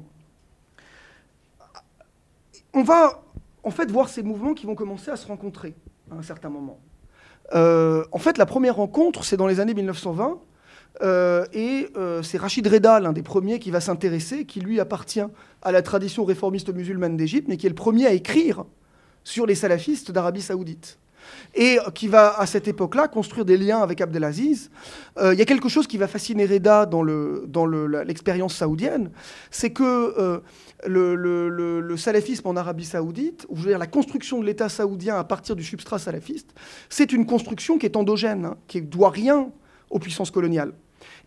va 2.82 3.22
en 3.62 3.70
fait 3.70 3.90
voir 3.90 4.08
ces 4.08 4.22
mouvements 4.22 4.54
qui 4.54 4.64
vont 4.64 4.74
commencer 4.74 5.10
à 5.10 5.16
se 5.16 5.26
rencontrer 5.26 5.74
à 6.10 6.14
un 6.14 6.22
certain 6.22 6.48
moment. 6.48 6.78
Euh, 7.54 8.04
en 8.12 8.18
fait, 8.18 8.38
la 8.38 8.46
première 8.46 8.76
rencontre, 8.76 9.24
c'est 9.24 9.36
dans 9.36 9.46
les 9.46 9.60
années 9.60 9.74
1920. 9.74 10.40
Euh, 11.02 11.44
et 11.52 11.88
euh, 11.96 12.22
c'est 12.22 12.38
Rachid 12.38 12.66
Reda, 12.66 13.00
l'un 13.00 13.12
des 13.12 13.22
premiers 13.22 13.58
qui 13.58 13.70
va 13.70 13.80
s'intéresser, 13.80 14.46
qui 14.46 14.60
lui 14.60 14.80
appartient 14.80 15.24
à 15.62 15.72
la 15.72 15.82
tradition 15.82 16.24
réformiste 16.24 16.72
musulmane 16.72 17.16
d'Égypte, 17.16 17.48
mais 17.48 17.58
qui 17.58 17.66
est 17.66 17.70
le 17.70 17.74
premier 17.74 18.06
à 18.06 18.12
écrire 18.12 18.64
sur 19.22 19.44
les 19.44 19.54
salafistes 19.54 20.10
d'Arabie 20.10 20.40
saoudite. 20.40 20.98
Et 21.54 21.78
qui 21.94 22.08
va, 22.08 22.38
à 22.38 22.46
cette 22.46 22.68
époque-là, 22.68 23.08
construire 23.08 23.44
des 23.44 23.56
liens 23.56 23.80
avec 23.80 24.00
Abdelaziz. 24.00 24.70
Il 25.20 25.38
y 25.38 25.42
a 25.42 25.44
quelque 25.44 25.68
chose 25.68 25.86
qui 25.86 25.96
va 25.96 26.06
fasciner 26.06 26.44
Reda 26.44 26.86
dans 26.86 27.02
l'expérience 27.02 28.54
saoudienne, 28.56 29.10
c'est 29.50 29.70
que 29.70 30.42
le, 30.84 31.96
salafisme 31.96 32.48
en 32.48 32.56
Arabie 32.56 32.84
saoudite, 32.84 33.46
ou 33.48 33.56
je 33.56 33.62
veux 33.62 33.68
dire 33.68 33.78
la 33.78 33.86
construction 33.86 34.40
de 34.40 34.44
l'État 34.44 34.68
saoudien 34.68 35.16
à 35.16 35.24
partir 35.24 35.56
du 35.56 35.64
substrat 35.64 35.98
salafiste, 35.98 36.54
c'est 36.88 37.12
une 37.12 37.26
construction 37.26 37.78
qui 37.78 37.86
est 37.86 37.96
endogène, 37.96 38.44
hein, 38.46 38.56
qui 38.68 38.82
ne 38.82 38.86
doit 38.86 39.10
rien 39.10 39.50
aux 39.90 39.98
puissances 39.98 40.30
coloniales. 40.30 40.72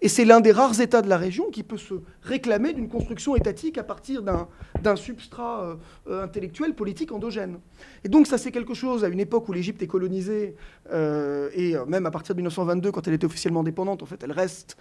Et 0.02 0.08
c'est 0.08 0.24
l'un 0.24 0.40
des 0.40 0.52
rares 0.52 0.80
États 0.80 1.02
de 1.02 1.10
la 1.10 1.18
région 1.18 1.50
qui 1.52 1.64
peut 1.64 1.78
se 1.78 1.96
réclamer 2.22 2.74
d'une 2.74 2.88
construction 2.88 3.36
étatique 3.36 3.78
à 3.78 3.84
partir 3.84 4.24
d'un 4.24 4.96
substrat 4.96 5.64
euh, 5.64 5.76
euh, 6.08 6.24
intellectuel, 6.24 6.74
politique 6.74 7.12
endogène. 7.12 7.60
Et 8.06 8.10
donc 8.10 8.28
ça 8.28 8.38
c'est 8.38 8.52
quelque 8.52 8.74
chose, 8.74 9.04
à 9.04 9.10
une 9.10 9.20
époque 9.20 9.50
où 9.50 9.54
l'Égypte 9.54 9.82
est 9.82 9.88
colonisée, 9.88 10.56
euh, 10.92 11.50
et 11.54 11.76
même 11.88 12.06
à 12.06 12.12
partir 12.12 12.34
de 12.34 12.40
1922, 12.40 12.92
quand 12.92 13.08
elle 13.08 13.14
était 13.14 13.26
officiellement 13.26 13.60
indépendante, 13.60 14.02
en 14.02 14.06
fait 14.06 14.24
elle 14.24 14.32
reste 14.32 14.78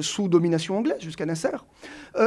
sous 0.00 0.28
domination 0.28 0.78
anglaise 0.78 1.00
jusqu'à 1.00 1.26
Nasser, 1.26 1.56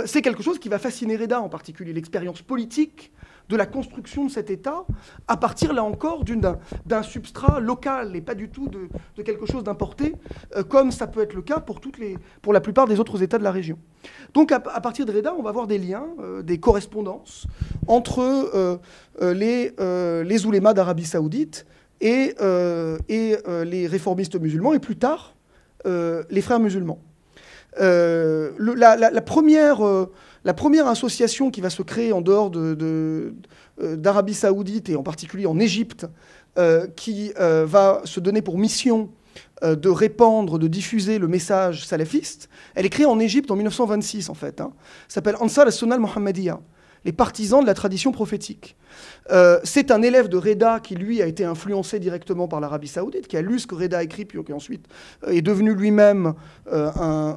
c'est 0.05 0.21
quelque 0.21 0.43
chose 0.43 0.59
qui 0.59 0.69
va 0.69 0.79
fasciner 0.79 1.15
Reda 1.15 1.39
en 1.39 1.49
particulier, 1.49 1.93
l'expérience 1.93 2.41
politique 2.41 3.11
de 3.49 3.55
la 3.55 3.65
construction 3.65 4.25
de 4.25 4.31
cet 4.31 4.49
État 4.49 4.85
à 5.27 5.37
partir, 5.37 5.73
là 5.73 5.83
encore, 5.83 6.23
d'un 6.85 7.03
substrat 7.03 7.59
local 7.59 8.15
et 8.15 8.21
pas 8.21 8.35
du 8.35 8.49
tout 8.49 8.67
de, 8.67 9.21
quelque 9.21 9.45
chose 9.45 9.63
d'importé, 9.63 10.15
euh, 10.55 10.63
comme 10.63 10.91
ça 10.91 11.07
peut 11.07 11.21
être 11.21 11.33
le 11.33 11.41
cas 11.41 11.59
pour, 11.59 11.79
toutes 11.79 11.97
les, 11.97 12.17
pour 12.41 12.53
la 12.53 12.61
plupart 12.61 12.87
des 12.87 12.99
autres 12.99 13.21
États 13.21 13.37
de 13.37 13.43
la 13.43 13.51
région. 13.51 13.77
Donc 14.33 14.51
à, 14.51 14.59
partir 14.59 15.05
de 15.05 15.11
Reda, 15.11 15.33
on 15.37 15.43
va 15.43 15.51
voir 15.51 15.67
des 15.67 15.77
liens, 15.77 16.05
euh, 16.19 16.41
des 16.41 16.59
correspondances 16.59 17.47
entre 17.87 18.19
euh, 18.21 18.77
les, 19.33 19.73
les 20.23 20.45
oulémas 20.45 20.73
d'Arabie 20.73 21.05
saoudite 21.05 21.65
et, 22.01 22.35
et 23.09 23.35
les 23.65 23.87
réformistes 23.87 24.39
musulmans, 24.39 24.73
et 24.73 24.79
plus 24.79 24.97
tard, 24.97 25.35
les 25.85 26.41
frères 26.41 26.59
musulmans. 26.59 26.99
la, 27.77 29.21
première 29.21 30.07
la 30.45 30.53
première 30.53 30.87
association 30.87 31.51
qui 31.51 31.61
va 31.61 31.69
se 31.69 31.81
créer 31.81 32.13
en 32.13 32.21
dehors 32.21 32.51
euh, 32.55 33.31
d'Arabie 33.79 34.33
saoudite 34.33 34.89
et 34.89 34.95
en 34.95 35.03
particulier 35.03 35.45
en 35.45 35.59
Égypte, 35.59 36.07
euh, 36.57 36.87
qui 36.95 37.33
euh, 37.39 37.65
va 37.65 38.01
se 38.05 38.19
donner 38.19 38.41
pour 38.41 38.57
mission 38.57 39.09
de 39.63 39.89
répandre, 39.89 40.59
de 40.59 40.67
diffuser 40.67 41.19
le 41.19 41.27
message 41.29 41.87
salafiste, 41.87 42.49
elle 42.75 42.85
est 42.85 42.89
créée 42.89 43.05
en 43.05 43.17
Égypte 43.17 43.49
en 43.49 43.55
1926 43.55 44.29
en 44.29 44.33
fait. 44.33 44.59
Hein. 44.59 44.73
s'appelle 45.07 45.37
Ansar 45.39 45.65
al-Sunnah 45.65 45.95
al-Muhammadiyya 45.95 46.59
les 47.05 47.11
partisans 47.11 47.61
de 47.61 47.67
la 47.67 47.73
tradition 47.73 48.11
prophétique. 48.11 48.75
Euh, 49.31 49.59
c'est 49.63 49.91
un 49.91 50.01
élève 50.01 50.27
de 50.27 50.37
Reda 50.37 50.79
qui, 50.79 50.95
lui, 50.95 51.21
a 51.21 51.27
été 51.27 51.43
influencé 51.43 51.99
directement 51.99 52.47
par 52.47 52.59
l'Arabie 52.59 52.87
saoudite, 52.87 53.27
qui 53.27 53.37
a 53.37 53.41
lu 53.41 53.59
ce 53.59 53.67
que 53.67 53.75
Reda 53.75 53.99
a 53.99 54.03
écrit, 54.03 54.25
puis 54.25 54.41
qui 54.43 54.53
ensuite 54.53 54.85
euh, 55.25 55.31
est 55.31 55.41
devenu 55.41 55.73
lui-même 55.73 56.33
euh, 56.71 56.91
un, 56.95 57.35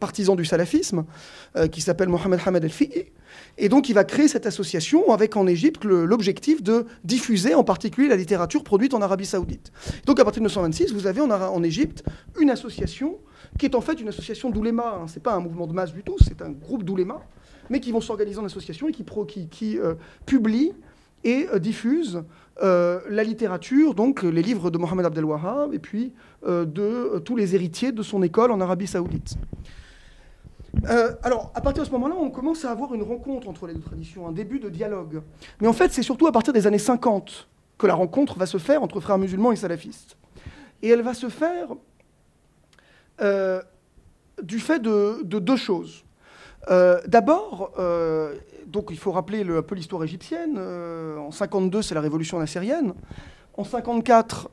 partisan 0.00 0.34
du 0.34 0.44
salafisme, 0.44 1.04
qui 1.70 1.80
s'appelle 1.80 2.08
Mohamed 2.08 2.40
Hamad 2.44 2.64
el-Fi'i. 2.64 3.06
Et 3.58 3.68
donc, 3.68 3.88
il 3.88 3.94
va 3.94 4.04
créer 4.04 4.28
cette 4.28 4.46
association 4.46 5.12
avec 5.12 5.36
en 5.36 5.46
Égypte 5.46 5.84
l'objectif 5.84 6.62
de 6.62 6.86
diffuser 7.04 7.54
en 7.54 7.64
particulier 7.64 8.08
la 8.08 8.16
littérature 8.16 8.64
produite 8.64 8.94
en 8.94 9.02
Arabie 9.02 9.26
saoudite. 9.26 9.72
Donc, 10.06 10.20
à 10.20 10.24
partir 10.24 10.40
de 10.40 10.48
1926, 10.48 10.92
vous 10.92 11.06
avez 11.06 11.20
en, 11.20 11.62
Égypte 11.62 12.04
une 12.40 12.50
association 12.50 13.18
qui 13.58 13.66
est 13.66 13.74
en 13.74 13.80
fait 13.80 14.00
une 14.00 14.08
association 14.08 14.50
d'oulémas. 14.50 14.98
Hein. 15.00 15.08
Ce 15.08 15.14
n'est 15.14 15.22
pas 15.22 15.34
un 15.34 15.40
mouvement 15.40 15.66
de 15.66 15.72
masse 15.72 15.92
du 15.92 16.02
tout, 16.02 16.16
c'est 16.20 16.42
un 16.42 16.50
groupe 16.50 16.82
d'oulémas 16.82 17.22
mais 17.70 17.80
qui 17.80 17.92
vont 17.92 18.00
s'organiser 18.00 18.38
en 18.38 18.44
association 18.44 18.88
et 18.88 18.92
qui, 18.92 19.78
euh, 19.78 19.94
publient 20.26 20.72
et 21.24 21.48
euh, 21.52 21.58
diffusent 21.58 22.24
euh, 22.62 23.00
la 23.08 23.24
littérature, 23.24 23.94
donc 23.94 24.22
les 24.22 24.42
livres 24.42 24.70
de 24.70 24.78
Mohamed 24.78 25.06
Abdel 25.06 25.24
Wahhab 25.24 25.74
et 25.74 25.78
puis 25.78 26.12
de 26.46 27.18
tous 27.24 27.36
les 27.36 27.54
héritiers 27.54 27.90
de 27.90 28.02
son 28.02 28.22
école 28.22 28.52
en 28.52 28.60
Arabie 28.60 28.86
saoudite. 28.86 29.34
alors, 31.22 31.50
à 31.54 31.60
partir 31.62 31.82
de 31.82 31.88
ce 31.88 31.92
moment-là, 31.92 32.14
on 32.18 32.30
commence 32.30 32.64
à 32.66 32.70
avoir 32.70 32.92
une 32.94 33.02
rencontre 33.02 33.48
entre 33.48 33.66
les 33.66 33.74
deux 33.74 33.80
traditions, 33.80 34.28
un 34.28 34.32
début 34.32 34.60
de 34.60 34.68
dialogue. 34.68 35.22
Mais 35.60 35.68
en 35.68 35.72
fait, 35.72 35.90
c'est 35.92 36.02
surtout 36.02 36.26
à 36.26 36.32
partir 36.32 36.52
des 36.52 36.66
années 36.66 36.78
50 36.78 37.48
que 37.78 37.86
la 37.86 37.94
rencontre 37.94 38.38
va 38.38 38.44
se 38.44 38.58
faire 38.58 38.82
entre 38.82 39.00
frères 39.00 39.16
musulmans 39.16 39.52
et 39.52 39.56
salafistes. 39.56 40.18
Et 40.82 40.88
elle 40.90 41.00
va 41.00 41.14
se 41.14 41.30
faire 41.30 41.68
du 44.42 44.58
fait 44.58 44.80
de, 44.80 45.22
deux 45.22 45.56
choses. 45.56 46.03
Euh, 46.70 47.00
d'abord, 47.06 47.72
euh, 47.78 48.34
il 48.90 48.98
faut 48.98 49.12
rappeler 49.12 49.44
un 49.48 49.62
peu 49.62 49.74
l'histoire 49.74 50.02
égyptienne. 50.04 50.56
Euh, 50.58 51.16
en 51.18 51.30
52, 51.30 51.82
c'est 51.82 51.94
la 51.94 52.00
révolution 52.00 52.38
nassérienne. 52.38 52.94
En 53.56 53.64
54, 53.64 54.50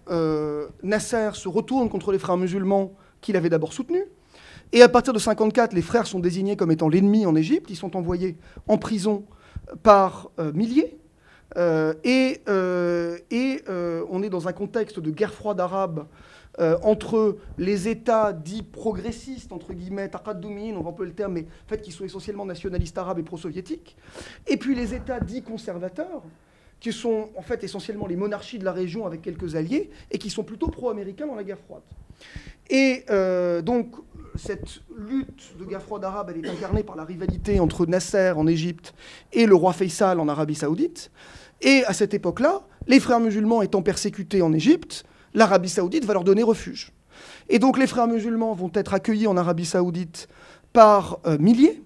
Nasser 0.83 1.31
se 1.33 1.47
retourne 1.47 1.89
contre 1.89 2.11
les 2.11 2.19
frères 2.19 2.37
musulmans 2.37 2.93
qu'il 3.19 3.35
avait 3.35 3.49
d'abord 3.49 3.73
soutenus. 3.73 4.03
Et 4.73 4.83
à 4.83 4.89
partir 4.89 5.11
de 5.11 5.19
54, 5.19 5.73
les 5.73 5.81
frères 5.81 6.05
sont 6.05 6.19
désignés 6.19 6.55
comme 6.55 6.71
étant 6.71 6.87
l'ennemi 6.87 7.25
en 7.25 7.35
Égypte. 7.35 7.71
Ils 7.71 7.75
sont 7.75 7.97
envoyés 7.97 8.37
en 8.67 8.77
prison 8.77 9.25
par 9.81 10.29
milliers. 10.53 10.99
et 11.57 12.41
on 12.47 14.23
est 14.23 14.29
dans 14.29 14.47
un 14.47 14.53
contexte 14.53 14.99
de 14.99 15.09
guerre 15.09 15.33
froide 15.33 15.59
arabe 15.59 16.05
euh, 16.59 16.77
entre 16.83 17.37
les 17.57 17.87
États 17.87 18.33
dits 18.33 18.63
progressistes, 18.63 19.51
entre 19.51 19.73
guillemets, 19.73 20.09
taqaddumin, 20.09 20.75
on 20.75 20.81
va 20.81 20.91
peu 20.91 21.05
le 21.05 21.13
terme, 21.13 21.33
mais 21.33 21.41
en 21.65 21.69
fait 21.69 21.81
qui 21.81 21.91
sont 21.91 22.03
essentiellement 22.03 22.45
nationalistes 22.45 22.97
arabes 22.97 23.19
et 23.19 23.23
pro-soviétiques, 23.23 23.95
et 24.47 24.57
puis 24.57 24.75
les 24.75 24.93
États 24.93 25.19
dits 25.19 25.43
conservateurs, 25.43 26.23
qui 26.81 26.91
sont 26.91 27.29
en 27.37 27.41
fait 27.41 27.63
essentiellement 27.63 28.07
les 28.07 28.15
monarchies 28.15 28.59
de 28.59 28.65
la 28.65 28.73
région 28.73 29.05
avec 29.05 29.21
quelques 29.21 29.55
alliés, 29.55 29.91
et 30.09 30.17
qui 30.17 30.29
sont 30.29 30.43
plutôt 30.43 30.67
pro-américains 30.67 31.27
dans 31.27 31.35
la 31.35 31.43
guerre 31.43 31.59
froide. 31.59 31.83
Et 32.69 33.05
euh, 33.09 33.61
donc, 33.61 33.95
cette 34.35 34.81
lutte 34.97 35.57
de 35.59 35.65
guerre 35.65 35.81
froide 35.81 36.03
arabe, 36.03 36.33
elle 36.33 36.45
est 36.45 36.49
incarnée 36.49 36.83
par 36.83 36.95
la 36.95 37.03
rivalité 37.03 37.59
entre 37.59 37.85
Nasser 37.85 38.33
en 38.35 38.47
Égypte 38.47 38.93
et 39.31 39.45
le 39.45 39.55
roi 39.55 39.73
Faisal 39.73 40.19
en 40.19 40.27
Arabie 40.27 40.55
saoudite. 40.55 41.11
Et 41.61 41.83
à 41.85 41.93
cette 41.93 42.13
époque-là, 42.13 42.61
les 42.87 42.99
frères 42.99 43.19
musulmans 43.19 43.61
étant 43.61 43.81
persécutés 43.81 44.41
en 44.41 44.53
Égypte, 44.53 45.05
l'Arabie 45.33 45.69
saoudite 45.69 46.05
va 46.05 46.13
leur 46.13 46.23
donner 46.23 46.43
refuge. 46.43 46.91
Et 47.49 47.59
donc 47.59 47.77
les 47.77 47.87
frères 47.87 48.07
musulmans 48.07 48.53
vont 48.53 48.71
être 48.73 48.93
accueillis 48.93 49.27
en 49.27 49.37
Arabie 49.37 49.65
saoudite 49.65 50.27
par 50.73 51.19
euh, 51.25 51.37
milliers. 51.37 51.83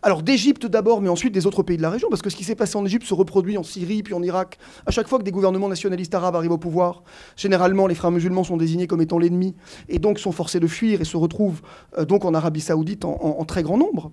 Alors 0.00 0.22
d'Égypte 0.22 0.66
d'abord, 0.66 1.00
mais 1.00 1.08
ensuite 1.08 1.34
des 1.34 1.46
autres 1.46 1.62
pays 1.62 1.76
de 1.76 1.82
la 1.82 1.90
région, 1.90 2.08
parce 2.08 2.22
que 2.22 2.30
ce 2.30 2.36
qui 2.36 2.44
s'est 2.44 2.54
passé 2.54 2.76
en 2.76 2.84
Égypte 2.84 3.04
se 3.04 3.14
reproduit 3.14 3.58
en 3.58 3.62
Syrie, 3.62 4.02
puis 4.02 4.14
en 4.14 4.22
Irak. 4.22 4.58
À 4.86 4.90
chaque 4.90 5.08
fois 5.08 5.18
que 5.18 5.24
des 5.24 5.32
gouvernements 5.32 5.68
nationalistes 5.68 6.14
arabes 6.14 6.36
arrivent 6.36 6.52
au 6.52 6.58
pouvoir, 6.58 7.02
généralement 7.36 7.86
les 7.86 7.94
frères 7.94 8.10
musulmans 8.10 8.44
sont 8.44 8.56
désignés 8.56 8.86
comme 8.86 9.00
étant 9.00 9.18
l'ennemi, 9.18 9.54
et 9.88 9.98
donc 9.98 10.18
sont 10.18 10.32
forcés 10.32 10.60
de 10.60 10.66
fuir 10.66 11.00
et 11.00 11.04
se 11.04 11.16
retrouvent 11.16 11.62
euh, 11.98 12.04
donc 12.04 12.24
en 12.24 12.32
Arabie 12.32 12.60
saoudite 12.60 13.04
en, 13.04 13.44
très 13.44 13.62
grand 13.62 13.76
nombre. 13.76 14.12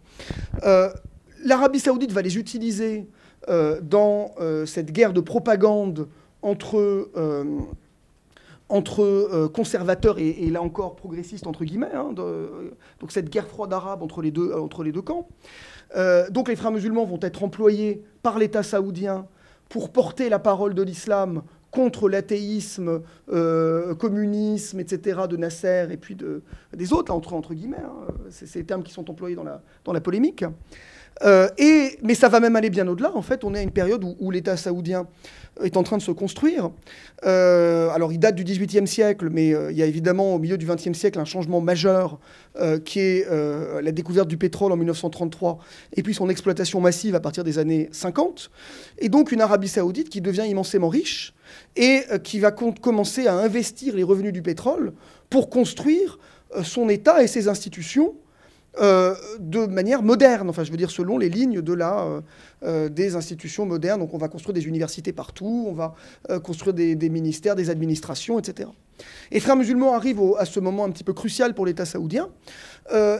Euh, 0.63 0.89
L'Arabie 1.45 1.79
saoudite 1.79 2.11
va 2.11 2.21
les 2.21 2.37
utiliser 2.37 3.07
dans 3.81 4.35
cette 4.65 4.91
guerre 4.91 5.13
de 5.13 5.21
propagande 5.21 6.09
entre 6.41 7.09
entre 8.69 9.01
euh, 9.01 9.49
conservateurs 9.49 10.19
et, 10.19 10.49
là 10.51 10.61
encore 10.61 10.95
progressistes 10.95 11.47
entre 11.47 11.65
guillemets, 11.65 11.93
hein, 11.93 12.13
donc 12.13 13.11
cette 13.11 13.29
guerre 13.29 13.47
froide 13.47 13.73
arabe 13.73 14.03
entre 14.03 14.21
les 14.21 14.31
deux, 14.31 14.53
les 14.83 14.91
deux 14.91 15.01
camps. 15.01 15.27
Euh, 15.95 16.29
donc 16.29 16.47
les 16.47 16.55
frères 16.55 16.71
musulmans 16.71 17.03
vont 17.03 17.19
être 17.21 17.43
employés 17.43 18.03
par 18.21 18.37
l'État 18.37 18.61
saoudien 18.61 19.25
pour 19.69 19.91
porter 19.91 20.29
la 20.29 20.39
parole 20.39 20.75
de 20.75 20.83
l'islam 20.83 21.41
contre 21.71 22.09
l'athéisme, 22.09 23.01
euh, 23.31 23.93
communisme, 23.93 24.79
etc., 24.79 25.21
de 25.29 25.37
Nasser 25.37 25.87
et 25.91 25.97
puis 25.97 26.15
de, 26.15 26.41
des 26.75 26.93
autres, 26.93 27.13
entre, 27.13 27.33
entre 27.33 27.53
guillemets. 27.53 27.77
Hein. 27.77 28.07
C'est 28.29 28.47
ces 28.47 28.63
termes 28.63 28.81
qui 28.81 28.91
sont 28.91 29.09
employés 29.09 29.35
dans 29.35 29.93
la 29.93 30.01
polémique. 30.01 30.43
Et, 31.57 31.97
mais 32.01 32.15
ça 32.15 32.29
va 32.29 32.39
même 32.39 32.55
aller 32.55 32.69
bien 32.69 32.87
au-delà. 32.87 33.15
En 33.15 33.21
fait, 33.21 33.43
on 33.43 33.53
est 33.53 33.59
à 33.59 33.61
une 33.61 33.71
période 33.71 34.03
où 34.19 34.31
l'État 34.31 34.55
saoudien 34.57 35.07
est 35.63 35.77
en 35.77 35.83
train 35.83 35.97
de 35.97 36.01
se 36.01 36.11
construire. 36.11 36.71
Euh, 37.25 37.89
alors, 37.89 38.11
il 38.11 38.19
date 38.19 38.35
du 38.35 38.43
XVIIIe 38.43 38.87
siècle, 38.87 39.29
mais 39.31 39.53
euh, 39.53 39.71
il 39.71 39.77
y 39.77 39.83
a 39.83 39.85
évidemment 39.85 40.35
au 40.35 40.39
milieu 40.39 40.57
du 40.57 40.65
XXe 40.65 40.97
siècle 40.97 41.19
un 41.19 41.25
changement 41.25 41.61
majeur 41.61 42.19
euh, 42.59 42.79
qui 42.79 42.99
est 42.99 43.27
la 43.29 43.91
découverte 43.91 44.27
du 44.27 44.37
pétrole 44.37 44.71
en 44.71 44.77
1933 44.77 45.59
et 45.95 46.03
puis 46.03 46.13
son 46.13 46.29
exploitation 46.29 46.81
massive 46.81 47.15
à 47.15 47.19
partir 47.19 47.43
des 47.43 47.59
années 47.59 47.89
50. 47.91 48.49
Et 48.99 49.09
donc, 49.09 49.31
une 49.31 49.41
Arabie 49.41 49.67
saoudite 49.67 50.09
qui 50.09 50.21
devient 50.21 50.45
immensément 50.47 50.89
riche 50.89 51.33
et 51.75 52.03
qui 52.23 52.39
va 52.39 52.51
commencer 52.51 53.27
à 53.27 53.33
investir 53.35 53.95
les 53.95 54.03
revenus 54.03 54.33
du 54.33 54.41
pétrole 54.41 54.93
pour 55.29 55.49
construire 55.49 56.19
son 56.63 56.89
État 56.89 57.23
et 57.23 57.27
ses 57.27 57.47
institutions 57.47 58.15
euh, 58.77 59.15
de 59.39 59.65
manière 59.65 60.03
moderne, 60.03 60.47
enfin 60.49 60.63
je 60.63 60.69
veux 60.69 60.77
dire 60.77 60.91
selon 60.91 61.17
les 61.17 61.27
lignes 61.27 61.59
de 61.61 61.73
la, 61.73 62.01
euh, 62.01 62.21
euh, 62.63 62.87
des 62.87 63.15
institutions 63.15 63.65
modernes. 63.65 63.99
Donc 63.99 64.13
on 64.13 64.19
va 64.19 64.27
construire 64.27 64.53
des 64.53 64.67
universités 64.67 65.11
partout, 65.11 65.65
on 65.67 65.73
va 65.73 65.95
construire 66.43 66.75
des, 66.75 67.09
ministères, 67.09 67.55
des 67.55 67.71
administrations, 67.71 68.37
etc. 68.37 68.69
Et 69.31 69.39
frères 69.39 69.55
musulmans 69.55 69.95
arrivent 69.95 70.21
à 70.37 70.45
ce 70.45 70.59
moment 70.59 70.85
un 70.85 70.91
petit 70.91 71.03
peu 71.03 71.13
crucial 71.13 71.55
pour 71.55 71.65
l'État 71.65 71.85
saoudien. 71.85 72.29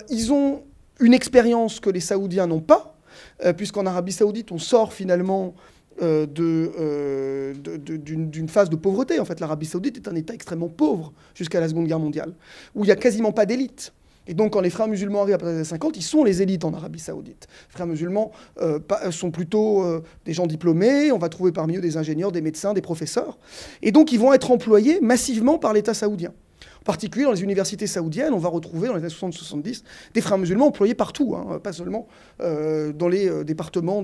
ils 0.10 0.32
ont 0.32 0.62
une 1.00 1.14
expérience 1.14 1.80
que 1.80 1.90
les 1.90 2.02
Saoudiens 2.02 2.46
n'ont 2.48 2.60
pas, 2.62 2.98
puisqu'en 3.58 3.86
Arabie 3.86 4.12
saoudite 4.12 4.52
on 4.52 4.60
sort 4.60 4.94
finalement 4.94 5.56
d'une 6.00 7.56
phase 8.50 8.70
de 8.70 8.76
pauvreté. 8.76 9.20
En 9.20 9.26
fait, 9.26 9.40
l'Arabie 9.40 9.66
saoudite 9.66 9.98
est 9.98 10.08
un 10.08 10.16
État 10.16 10.34
extrêmement 10.34 10.70
pauvre 10.70 11.12
jusqu'à 11.34 11.60
la 11.60 11.68
Seconde 11.68 11.88
Guerre 11.88 12.00
mondiale, 12.00 12.34
où 12.76 12.84
il 12.84 12.88
n'y 12.88 12.94
a 12.94 12.98
quasiment 12.98 13.32
pas 13.32 13.46
d'élite. 13.46 13.94
Et 14.30 14.36
donc, 14.36 14.54
quand 14.54 14.62
les 14.62 14.70
frères 14.70 14.88
musulmans 14.88 15.24
arrivent 15.24 15.34
après 15.34 15.48
les 15.48 15.56
années 15.56 15.64
50, 15.64 15.98
ils 15.98 16.04
sont 16.04 16.24
les 16.24 16.44
élites 16.44 16.64
en 16.64 16.72
Arabie 16.72 17.00
Saoudite. 17.00 17.48
Les 17.50 17.74
frères 17.74 17.88
musulmans 17.88 18.32
euh, 18.62 18.80
sont 19.10 19.32
plutôt 19.32 19.84
euh, 19.84 20.04
des 20.26 20.34
gens 20.34 20.46
diplômés. 20.46 21.12
On 21.12 21.18
va 21.18 21.30
trouver 21.30 21.52
parmi 21.52 21.78
eux 21.78 21.82
des 21.82 21.98
ingénieurs, 21.98 22.32
des 22.32 22.42
médecins, 22.42 22.76
des 22.76 22.82
professeurs. 22.82 23.40
Et 23.82 23.92
donc, 23.92 24.12
ils 24.12 24.20
vont 24.20 24.32
être 24.32 24.52
employés 24.52 25.00
massivement 25.02 25.58
par 25.58 25.74
l'État 25.74 25.96
saoudien. 25.96 26.32
Particulier 26.90 27.26
dans 27.26 27.34
les 27.34 27.44
universités 27.44 27.86
saoudiennes, 27.86 28.34
on 28.34 28.40
va 28.40 28.50
retrouver 28.50 28.88
dans 28.88 28.96
les 28.96 29.02
années 29.02 29.14
60-70 29.14 29.84
des 30.16 30.22
frères 30.22 30.40
musulmans 30.40 30.66
employés 30.66 30.96
partout, 30.96 31.36
hein, 31.36 31.60
pas 31.60 31.72
seulement 31.72 32.08
euh, 32.42 32.92
dans 32.92 33.08
les 33.08 33.30
euh, 33.30 33.44
départements 33.44 34.04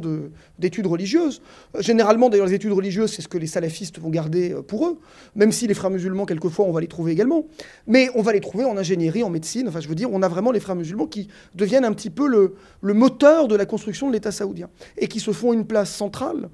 d'études 0.59 0.86
religieuses. 0.86 1.41
généralement, 1.79 2.29
d'ailleurs, 2.29 2.45
les 2.45 2.53
études 2.53 2.73
religieuses, 2.73 3.11
c'est 3.11 3.23
ce 3.23 3.27
que 3.27 3.39
les 3.39 3.47
salafistes 3.47 3.97
vont 3.97 4.11
garder 4.11 4.55
pour 4.67 4.86
eux, 4.86 4.99
même 5.33 5.51
si 5.51 5.65
les 5.65 5.73
frères 5.73 5.89
musulmans, 5.89 6.27
quelquefois, 6.27 6.65
on 6.65 6.71
va 6.71 6.79
les 6.79 6.88
trouver 6.88 7.11
également. 7.11 7.47
Mais 7.88 8.11
on 8.13 8.21
va 8.21 8.33
les 8.33 8.39
trouver 8.39 8.65
en 8.65 8.77
ingénierie, 8.77 9.23
en 9.23 9.31
médecine. 9.31 9.67
Enfin, 9.67 9.79
je 9.79 9.88
veux 9.88 9.95
dire, 9.95 10.13
on 10.13 10.21
a 10.21 10.27
vraiment 10.27 10.51
les 10.51 10.59
frères 10.59 10.75
musulmans 10.75 11.07
qui 11.07 11.27
deviennent 11.55 11.86
un 11.86 11.93
petit 11.93 12.11
peu 12.11 12.27
le 12.27 12.93
moteur 12.93 13.47
de 13.47 13.55
la 13.55 13.65
construction 13.65 14.09
de 14.09 14.13
l'État 14.13 14.31
saoudien 14.31 14.69
et 14.99 15.07
qui 15.07 15.19
se 15.19 15.31
font 15.31 15.53
une 15.53 15.65
place 15.65 15.91
centrale 15.91 16.49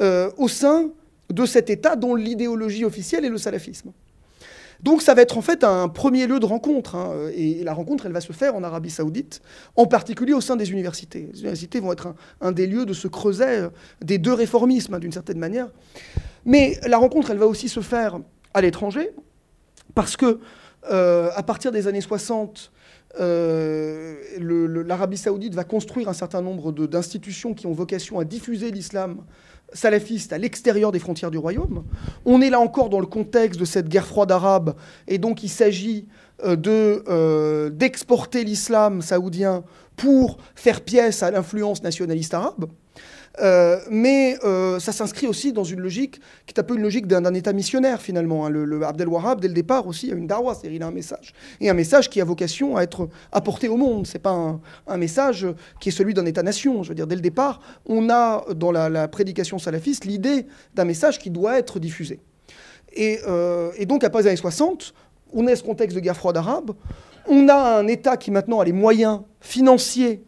au 0.00 0.48
sein 0.48 0.88
de 1.30 1.44
cet 1.44 1.68
État 1.68 1.94
dont 1.94 2.14
l'idéologie 2.14 2.86
officielle 2.86 3.26
est 3.26 3.30
le 3.30 3.36
salafisme. 3.36 3.92
Donc 4.82 5.02
ça 5.02 5.14
va 5.14 5.22
être 5.22 5.38
en 5.38 5.42
fait 5.42 5.64
un 5.64 5.88
premier 5.88 6.26
lieu 6.26 6.40
de 6.40 6.46
rencontre. 6.46 6.94
Hein, 6.94 7.28
et 7.34 7.62
la 7.64 7.72
rencontre, 7.72 8.06
elle 8.06 8.12
va 8.12 8.20
se 8.20 8.32
faire 8.32 8.54
en 8.54 8.62
Arabie 8.62 8.90
saoudite, 8.90 9.40
en 9.76 9.86
particulier 9.86 10.32
au 10.32 10.40
sein 10.40 10.56
des 10.56 10.70
universités. 10.72 11.28
Les 11.32 11.40
universités 11.40 11.80
vont 11.80 11.92
être 11.92 12.14
un, 12.40 12.52
des 12.52 12.66
lieux 12.66 12.86
de 12.86 12.92
ce 12.92 13.08
creuset 13.08 13.62
euh, 13.62 13.68
des 14.02 14.18
deux 14.18 14.32
réformismes, 14.32 14.94
hein, 14.94 14.98
d'une 14.98 15.12
certaine 15.12 15.38
manière. 15.38 15.68
Mais 16.44 16.78
la 16.86 16.98
rencontre, 16.98 17.30
elle 17.30 17.38
va 17.38 17.46
aussi 17.46 17.68
se 17.68 17.80
faire 17.80 18.18
à 18.52 18.60
l'étranger, 18.60 19.10
parce 19.94 20.16
que 20.16 20.40
euh, 20.90 21.30
à 21.34 21.42
partir 21.42 21.72
des 21.72 21.86
années 21.86 22.00
60, 22.00 22.70
euh, 23.20 24.16
l'Arabie 24.38 25.16
saoudite 25.16 25.54
va 25.54 25.64
construire 25.64 26.08
un 26.08 26.14
certain 26.14 26.42
nombre 26.42 26.72
d'institutions 26.72 27.54
qui 27.54 27.66
ont 27.66 27.72
vocation 27.72 28.18
à 28.18 28.24
diffuser 28.24 28.70
l'islam 28.70 29.24
salafiste 29.72 30.32
à 30.32 30.38
l'extérieur 30.38 30.92
des 30.92 30.98
frontières 30.98 31.30
du 31.30 31.38
royaume. 31.38 31.84
On 32.24 32.40
est 32.40 32.50
là 32.50 32.60
encore 32.60 32.90
dans 32.90 33.00
le 33.00 33.06
contexte 33.06 33.58
de 33.58 33.64
cette 33.64 33.88
guerre 33.88 34.06
froide 34.06 34.30
arabe, 34.30 34.74
et 35.08 35.18
donc 35.18 35.42
il 35.42 35.48
s'agit 35.48 36.06
euh, 36.44 36.56
euh, 37.08 37.70
d'exporter 37.70 38.44
l'islam 38.44 39.02
saoudien 39.02 39.64
pour 39.96 40.38
faire 40.54 40.80
pièce 40.80 41.22
à 41.22 41.30
l'influence 41.30 41.82
nationaliste 41.82 42.34
arabe. 42.34 42.66
Euh, 43.40 43.80
mais 43.90 44.36
euh, 44.44 44.78
ça 44.78 44.92
s'inscrit 44.92 45.26
aussi 45.26 45.52
dans 45.52 45.64
une 45.64 45.80
logique 45.80 46.20
qui 46.46 46.54
est 46.54 46.60
un 46.60 46.62
peu 46.62 46.76
une 46.76 46.82
logique 46.82 47.08
d'un 47.08 47.34
État 47.34 47.52
missionnaire 47.52 48.00
finalement. 48.00 48.46
Hein. 48.46 48.50
Le, 48.50 48.84
Abdel 48.84 49.08
Wahab, 49.08 49.40
dès 49.40 49.48
le 49.48 49.54
départ 49.54 49.86
aussi, 49.88 50.12
a 50.12 50.14
une 50.14 50.26
darwa, 50.26 50.54
c'est-à-dire 50.54 50.76
il 50.76 50.82
a 50.82 50.86
un 50.86 50.92
message. 50.92 51.34
Et 51.60 51.68
un 51.68 51.74
message 51.74 52.08
qui 52.08 52.20
a 52.20 52.24
vocation 52.24 52.76
à 52.76 52.82
être 52.82 53.08
apporté 53.32 53.68
au 53.68 53.76
monde. 53.76 54.06
C'est 54.06 54.20
pas 54.20 54.60
un, 54.86 54.96
message 54.96 55.46
qui 55.80 55.88
est 55.88 55.92
celui 55.92 56.14
d'un 56.14 56.26
État-nation. 56.26 56.84
Je 56.84 56.90
veux 56.90 56.94
dire, 56.94 57.08
dès 57.08 57.16
le 57.16 57.20
départ, 57.20 57.60
on 57.86 58.08
a 58.08 58.44
dans 58.54 58.70
la, 58.70 59.08
prédication 59.08 59.58
salafiste 59.58 60.04
l'idée 60.04 60.46
d'un 60.74 60.84
message 60.84 61.18
qui 61.18 61.30
doit 61.30 61.58
être 61.58 61.78
diffusé. 61.78 62.20
Et, 62.94 63.18
euh, 63.26 63.72
et 63.76 63.86
donc, 63.86 64.04
après 64.04 64.22
les 64.22 64.28
années 64.28 64.36
60, 64.36 64.94
on 65.32 65.46
est 65.48 65.56
ce 65.56 65.64
contexte 65.64 65.96
de 65.96 66.00
guerre 66.00 66.16
froide 66.16 66.36
arabe. 66.36 66.70
On 67.26 67.48
a 67.48 67.78
un 67.78 67.88
État 67.88 68.16
qui 68.16 68.30
maintenant 68.30 68.60
a 68.60 68.64
les 68.64 68.72
moyens 68.72 69.22
financiers 69.40 70.22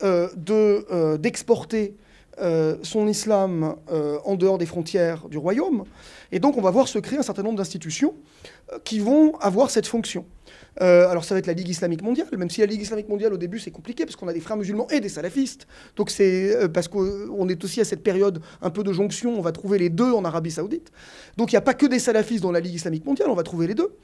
d'exporter 0.00 1.94
euh, 1.94 2.05
son 2.82 3.08
islam 3.08 3.76
euh, 3.90 4.18
en 4.24 4.36
dehors 4.36 4.58
des 4.58 4.66
frontières 4.66 5.28
du 5.28 5.38
royaume. 5.38 5.84
Et 6.32 6.38
donc 6.38 6.56
on 6.56 6.62
va 6.62 6.70
voir 6.70 6.88
se 6.88 6.98
créer 6.98 7.18
un 7.18 7.22
certain 7.22 7.42
nombre 7.42 7.56
d'institutions 7.56 8.14
euh, 8.72 8.78
qui 8.84 8.98
vont 8.98 9.36
avoir 9.38 9.70
cette 9.70 9.86
fonction. 9.86 10.26
Alors 10.78 11.24
ça 11.24 11.34
va 11.34 11.38
être 11.38 11.46
la 11.46 11.52
Ligue 11.52 11.68
islamique 11.68 12.02
mondiale, 12.02 12.28
même 12.36 12.50
si 12.50 12.60
la 12.60 12.66
Ligue 12.66 12.82
islamique 12.82 13.08
mondiale 13.08 13.32
au 13.32 13.36
début 13.36 13.58
c'est 13.58 13.70
compliqué 13.70 14.04
parce 14.04 14.16
qu'on 14.16 14.28
a 14.28 14.32
des 14.32 14.40
frères 14.40 14.56
musulmans 14.56 14.86
et 14.90 15.00
des 15.00 15.08
salafistes. 15.08 15.66
Donc 15.96 16.10
c'est 16.10 16.68
parce 16.72 16.88
qu'on 16.88 17.48
est 17.48 17.64
aussi 17.64 17.80
à 17.80 17.84
cette 17.84 18.02
période 18.02 18.40
un 18.60 18.70
peu 18.70 18.82
de 18.82 18.92
jonction, 18.92 19.38
on 19.38 19.40
va 19.40 19.52
trouver 19.52 19.78
les 19.78 19.88
deux 19.88 20.12
en 20.12 20.24
Arabie 20.24 20.50
saoudite. 20.50 20.90
Donc 21.36 21.52
il 21.52 21.54
n'y 21.54 21.58
a 21.58 21.62
pas 21.62 21.74
que 21.74 21.86
des 21.86 21.98
salafistes 21.98 22.42
dans 22.42 22.52
la 22.52 22.60
Ligue 22.60 22.74
islamique 22.74 23.06
mondiale, 23.06 23.30
on 23.30 23.34
va 23.34 23.42
trouver 23.42 23.66
les 23.66 23.74
deux. 23.74 23.96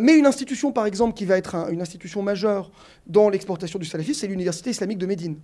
mais 0.00 0.16
une 0.16 0.26
institution 0.26 0.72
par 0.72 0.86
exemple 0.86 1.14
qui 1.14 1.24
va 1.24 1.36
être 1.36 1.54
une 1.70 1.80
institution 1.80 2.22
majeure 2.22 2.70
dans 3.06 3.28
l'exportation 3.28 3.78
du 3.78 3.86
salafisme, 3.86 4.20
c'est 4.20 4.26
l'Université 4.26 4.70
islamique 4.70 4.98
de 4.98 5.06
Médine. 5.06 5.36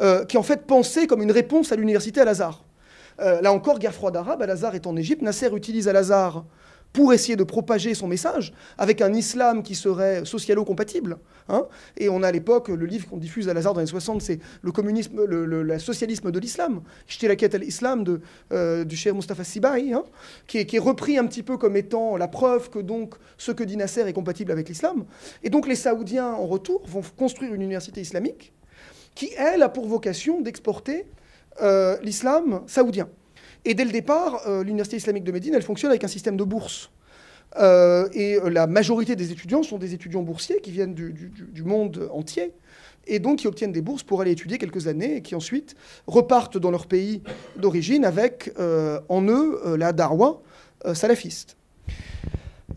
Euh, 0.00 0.24
qui 0.24 0.36
en 0.38 0.42
fait 0.42 0.66
pensait 0.66 1.06
comme 1.06 1.22
une 1.22 1.30
réponse 1.30 1.70
à 1.70 1.76
l'université 1.76 2.20
Al-Azhar. 2.20 2.64
Euh, 3.20 3.40
là 3.40 3.52
encore, 3.52 3.78
guerre 3.78 3.94
froide 3.94 4.16
arabe, 4.16 4.42
Al-Azhar 4.42 4.74
est 4.74 4.88
en 4.88 4.96
Égypte, 4.96 5.22
Nasser 5.22 5.48
utilise 5.54 5.86
Al-Azhar 5.86 6.44
pour 6.94 7.12
essayer 7.12 7.34
de 7.34 7.42
propager 7.42 7.92
son 7.92 8.06
message 8.06 8.54
avec 8.78 9.02
un 9.02 9.12
islam 9.12 9.64
qui 9.64 9.74
serait 9.74 10.24
socialo-compatible. 10.24 11.18
Hein. 11.48 11.66
Et 11.98 12.08
on 12.08 12.22
a 12.22 12.28
à 12.28 12.32
l'époque, 12.32 12.68
le 12.68 12.86
livre 12.86 13.08
qu'on 13.08 13.16
diffuse 13.16 13.48
à 13.48 13.52
Lazare 13.52 13.74
dans 13.74 13.80
les 13.80 13.86
60, 13.86 14.22
c'est 14.22 14.38
le 14.62 14.70
communisme, 14.70 15.24
le, 15.24 15.78
socialisme 15.80 16.30
de 16.30 16.38
l'islam, 16.38 16.82
la 17.22 17.36
quête 17.36 17.56
à 17.56 17.58
l'islam 17.58 18.04
de, 18.04 18.20
euh, 18.52 18.84
du 18.84 18.96
cher 18.96 19.12
Mustafa 19.12 19.42
Sibai, 19.42 19.92
hein, 19.92 20.04
qui, 20.46 20.58
est, 20.58 20.78
repris 20.78 21.18
un 21.18 21.26
petit 21.26 21.42
peu 21.42 21.56
comme 21.56 21.76
étant 21.76 22.16
la 22.16 22.28
preuve 22.28 22.70
que 22.70 22.78
donc 22.78 23.16
ce 23.38 23.50
que 23.50 23.64
dit 23.64 23.76
Nasser 23.76 24.02
est 24.02 24.12
compatible 24.12 24.52
avec 24.52 24.68
l'islam. 24.68 25.04
Et 25.42 25.50
donc 25.50 25.66
les 25.66 25.74
Saoudiens, 25.74 26.32
en 26.32 26.46
retour, 26.46 26.82
vont 26.86 27.02
construire 27.16 27.54
une 27.54 27.62
université 27.62 28.02
islamique 28.02 28.52
qui, 29.16 29.30
elle, 29.36 29.62
a 29.62 29.68
pour 29.68 29.88
vocation 29.88 30.40
d'exporter 30.40 31.06
euh, 31.60 31.96
l'islam 32.02 32.62
saoudien. 32.68 33.08
Et 33.64 33.74
dès 33.74 33.84
le 33.84 33.90
départ, 33.90 34.42
euh, 34.46 34.62
l'Université 34.62 34.96
islamique 34.96 35.24
de 35.24 35.32
Médine, 35.32 35.54
elle 35.54 35.62
fonctionne 35.62 35.90
avec 35.90 36.04
un 36.04 36.08
système 36.08 36.36
de 36.36 36.44
bourse. 36.44 36.90
Euh, 37.56 38.08
et 38.12 38.38
la 38.50 38.66
majorité 38.66 39.14
des 39.14 39.30
étudiants 39.30 39.62
sont 39.62 39.78
des 39.78 39.94
étudiants 39.94 40.22
boursiers 40.22 40.60
qui 40.60 40.72
viennent 40.72 40.94
du, 40.94 41.12
du, 41.12 41.62
monde 41.62 42.08
entier 42.12 42.52
et 43.06 43.20
donc 43.20 43.38
qui 43.38 43.46
obtiennent 43.46 43.70
des 43.70 43.82
bourses 43.82 44.02
pour 44.02 44.20
aller 44.20 44.32
étudier 44.32 44.58
quelques 44.58 44.88
années 44.88 45.18
et 45.18 45.22
qui 45.22 45.36
ensuite 45.36 45.76
repartent 46.08 46.58
dans 46.58 46.72
leur 46.72 46.86
pays 46.86 47.22
d'origine 47.56 48.04
avec 48.04 48.52
en 49.08 49.22
eux 49.28 49.76
la 49.76 49.92
darwa 49.92 50.42
salafiste. 50.94 51.56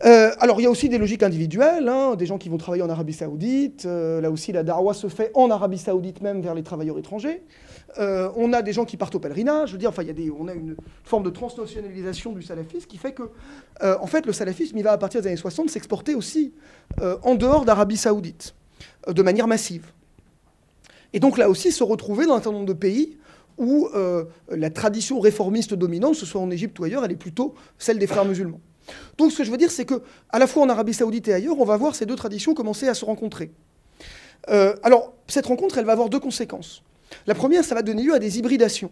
Euh, 0.04 0.30
alors, 0.38 0.60
il 0.60 0.64
y 0.64 0.66
a 0.66 0.70
aussi 0.70 0.88
des 0.88 0.98
logiques 0.98 1.22
individuelles, 1.22 1.88
hein, 1.88 2.14
des 2.14 2.26
gens 2.26 2.38
qui 2.38 2.48
vont 2.48 2.56
travailler 2.56 2.82
en 2.82 2.90
Arabie 2.90 3.12
Saoudite. 3.12 3.84
Euh, 3.86 4.20
là 4.20 4.30
aussi, 4.30 4.52
la 4.52 4.62
darwa 4.62 4.94
se 4.94 5.08
fait 5.08 5.30
en 5.34 5.50
Arabie 5.50 5.78
Saoudite 5.78 6.20
même 6.20 6.40
vers 6.40 6.54
les 6.54 6.62
travailleurs 6.62 6.98
étrangers. 6.98 7.42
Euh, 7.98 8.30
on 8.36 8.52
a 8.52 8.62
des 8.62 8.72
gens 8.72 8.84
qui 8.84 8.96
partent 8.96 9.16
au 9.16 9.18
pèlerinage. 9.18 9.70
Je 9.70 9.72
veux 9.72 9.78
dire, 9.78 9.88
enfin, 9.88 10.02
y 10.04 10.10
a 10.10 10.32
on 10.38 10.46
a 10.46 10.54
une 10.54 10.76
forme 11.04 11.24
de 11.24 11.30
transnationalisation 11.30 12.32
du 12.32 12.42
salafisme 12.42 12.86
qui 12.86 12.98
fait 12.98 13.12
que, 13.12 13.30
en 13.82 14.06
fait, 14.06 14.26
le 14.26 14.32
salafisme, 14.32 14.76
il 14.76 14.84
va 14.84 14.92
à 14.92 14.98
partir 14.98 15.20
des 15.20 15.28
années 15.28 15.36
60 15.36 15.70
s'exporter 15.70 16.14
aussi 16.14 16.52
en 17.00 17.34
dehors 17.34 17.64
d'Arabie 17.64 17.96
Saoudite, 17.96 18.54
de 19.08 19.22
manière 19.22 19.48
massive. 19.48 19.86
Et 21.12 21.20
donc 21.20 21.38
là 21.38 21.48
aussi, 21.48 21.72
se 21.72 21.82
retrouver 21.82 22.26
dans 22.26 22.34
un 22.34 22.36
certain 22.36 22.52
nombre 22.52 22.66
de 22.66 22.72
pays 22.72 23.16
où 23.56 23.88
la 24.50 24.70
tradition 24.70 25.18
réformiste 25.18 25.74
dominante, 25.74 26.12
que 26.12 26.18
ce 26.18 26.26
soit 26.26 26.40
en 26.40 26.50
Égypte 26.50 26.78
ou 26.78 26.84
ailleurs, 26.84 27.04
elle 27.04 27.12
est 27.12 27.16
plutôt 27.16 27.54
celle 27.78 27.98
des 27.98 28.06
frères 28.06 28.26
musulmans. 28.26 28.60
Donc 29.16 29.32
ce 29.32 29.38
que 29.38 29.44
je 29.44 29.50
veux 29.50 29.56
dire, 29.56 29.70
c'est 29.70 29.84
que 29.84 30.02
à 30.30 30.38
la 30.38 30.46
fois 30.46 30.62
en 30.62 30.68
Arabie 30.68 30.94
Saoudite 30.94 31.28
et 31.28 31.34
ailleurs, 31.34 31.58
on 31.58 31.64
va 31.64 31.76
voir 31.76 31.94
ces 31.94 32.06
deux 32.06 32.16
traditions 32.16 32.54
commencer 32.54 32.88
à 32.88 32.94
se 32.94 33.04
rencontrer. 33.04 33.50
Euh, 34.48 34.74
alors 34.82 35.12
cette 35.26 35.46
rencontre, 35.46 35.78
elle 35.78 35.84
va 35.84 35.92
avoir 35.92 36.08
deux 36.08 36.20
conséquences. 36.20 36.82
La 37.26 37.34
première, 37.34 37.64
ça 37.64 37.74
va 37.74 37.82
donner 37.82 38.02
lieu 38.02 38.14
à 38.14 38.18
des 38.18 38.38
hybridations. 38.38 38.90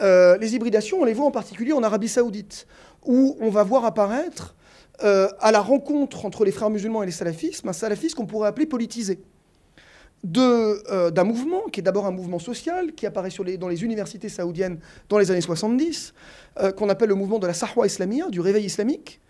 Euh, 0.00 0.36
les 0.38 0.54
hybridations, 0.54 1.00
on 1.00 1.04
les 1.04 1.14
voit 1.14 1.26
en 1.26 1.30
particulier 1.30 1.72
en 1.72 1.82
Arabie 1.82 2.08
Saoudite, 2.08 2.66
où 3.04 3.36
on 3.40 3.50
va 3.50 3.62
voir 3.62 3.84
apparaître 3.84 4.54
euh, 5.04 5.28
à 5.40 5.52
la 5.52 5.60
rencontre 5.60 6.24
entre 6.24 6.44
les 6.44 6.52
frères 6.52 6.70
musulmans 6.70 7.02
et 7.02 7.06
les 7.06 7.12
salafismes 7.12 7.68
un 7.68 7.72
salafisme 7.72 8.16
qu'on 8.16 8.26
pourrait 8.26 8.48
appeler 8.48 8.66
politisé. 8.66 9.20
Euh, 10.26 11.10
d'un 11.12 11.22
mouvement 11.22 11.62
qui 11.72 11.78
est 11.78 11.82
d'abord 11.82 12.06
un 12.06 12.10
mouvement 12.10 12.40
social 12.40 12.92
qui 12.92 13.06
apparaît 13.06 13.30
dans 13.58 13.68
les 13.68 13.84
universités 13.84 14.28
saoudiennes 14.28 14.80
dans 15.08 15.18
les 15.18 15.30
années 15.30 15.40
70, 15.40 16.12
euh, 16.58 16.72
qu'on 16.72 16.88
appelle 16.88 17.08
le 17.08 17.14
mouvement 17.14 17.38
de 17.38 17.46
la 17.46 17.54
Sahwa 17.54 17.86
islamia, 17.86 18.28
du 18.28 18.40
réveil 18.40 18.64
islamique. 18.64 19.20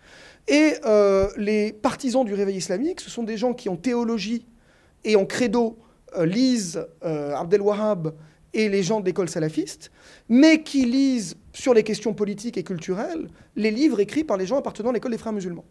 Et 0.47 0.73
euh, 0.85 1.27
les 1.37 1.73
partisans 1.73 2.25
du 2.25 2.33
réveil 2.33 2.57
islamique, 2.57 3.01
ce 3.01 3.09
sont 3.11 3.21
des 3.21 3.37
gens 3.37 3.53
qui 3.53 3.69
en 3.69 3.75
théologie 3.75 4.47
et 5.03 5.15
en 5.15 5.25
credo 5.25 5.77
lisent 6.17 6.87
Abdel 7.03 7.61
Wahhab 7.61 8.15
et 8.55 8.67
les 8.67 8.81
gens 8.81 8.99
de 8.99 9.05
l'école 9.05 9.29
salafiste, 9.29 9.91
mais 10.27 10.63
qui 10.63 10.85
lisent 10.85 11.37
sur 11.53 11.75
les 11.75 11.83
questions 11.83 12.15
politiques 12.15 12.57
et 12.57 12.63
culturelles 12.63 13.29
les 13.55 13.69
livres 13.69 13.99
écrits 13.99 14.23
par 14.23 14.37
les 14.37 14.47
gens 14.47 14.57
appartenant 14.57 14.89
à 14.89 14.93
l'école 14.93 15.11
des 15.11 15.19
frères 15.19 15.33
musulmans. 15.33 15.65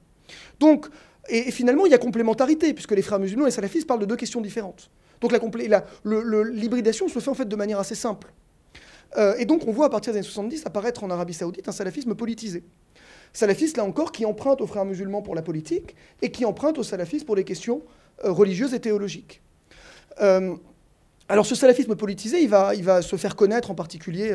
Donc, 0.61 0.87
et, 1.29 1.51
finalement, 1.51 1.87
il 1.87 1.91
y 1.91 1.95
a 1.95 1.99
complémentarité, 1.99 2.73
puisque 2.73 2.93
les 2.93 3.03
frères 3.03 3.19
musulmans 3.19 3.47
et 3.47 3.49
les 3.49 3.55
salafistes 3.55 3.87
parlent 3.87 4.01
de 4.01 4.07
deux 4.07 4.17
questions 4.17 4.41
différentes. 4.41 4.91
Donc 5.21 5.33
l'hybridation 6.05 7.09
se 7.09 7.19
fait 7.19 7.31
en 7.31 7.35
fait 7.35 7.49
de 7.49 7.57
manière 7.57 7.79
assez 7.79 7.95
simple. 7.95 8.33
Euh, 9.17 9.35
et 9.39 9.47
donc 9.47 9.67
on 9.67 9.73
voit 9.73 9.87
à 9.87 9.91
partir 9.91 10.13
des 10.13 10.19
années 10.19 10.27
70 10.27 10.67
apparaître 10.67 11.03
en 11.03 11.11
Arabie 11.11 11.35
saoudite 11.35 11.69
un 11.69 11.73
salafisme 11.73 12.15
politisé. 12.15 12.63
Salafiste, 13.33 13.77
là 13.77 13.85
encore, 13.85 14.13
qui 14.13 14.25
emprunte 14.25 14.61
aux 14.61 14.67
frères 14.67 14.85
musulmans 14.85 15.23
pour 15.23 15.35
la 15.35 15.43
politique 15.43 15.95
et 16.23 16.31
qui 16.31 16.45
emprunte 16.45 16.79
aux 16.79 16.83
salafistes 16.83 17.27
pour 17.27 17.37
les 17.37 17.45
questions 17.45 17.83
euh, 18.25 18.33
religieuses 18.33 18.75
et 18.75 18.81
théologiques. 18.81 19.43
Euh, 20.21 20.55
alors 21.29 21.47
ce 21.47 21.55
salafisme 21.55 21.95
politisé, 21.95 22.43
il 22.43 22.49
va, 22.49 22.73
va 22.75 23.03
se 23.03 23.17
faire 23.17 23.37
connaître 23.37 23.71
en 23.71 23.75
particulier 23.75 24.33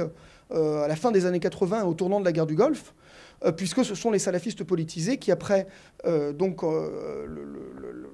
à 0.52 0.88
la 0.88 0.96
fin 0.96 1.12
des 1.12 1.26
années 1.26 1.40
80, 1.40 1.86
au 1.86 1.96
tournant 1.96 2.20
de 2.20 2.26
la 2.26 2.32
guerre 2.32 2.46
du 2.46 2.54
Golfe, 2.54 2.94
puisque 3.52 3.84
ce 3.84 3.96
sont 3.96 4.12
les 4.12 4.20
salafistes 4.20 4.64
politisés 4.64 5.18
qui, 5.18 5.32
après 5.32 5.68
euh, 6.06 6.32
donc, 6.34 6.64
euh, 6.64 7.28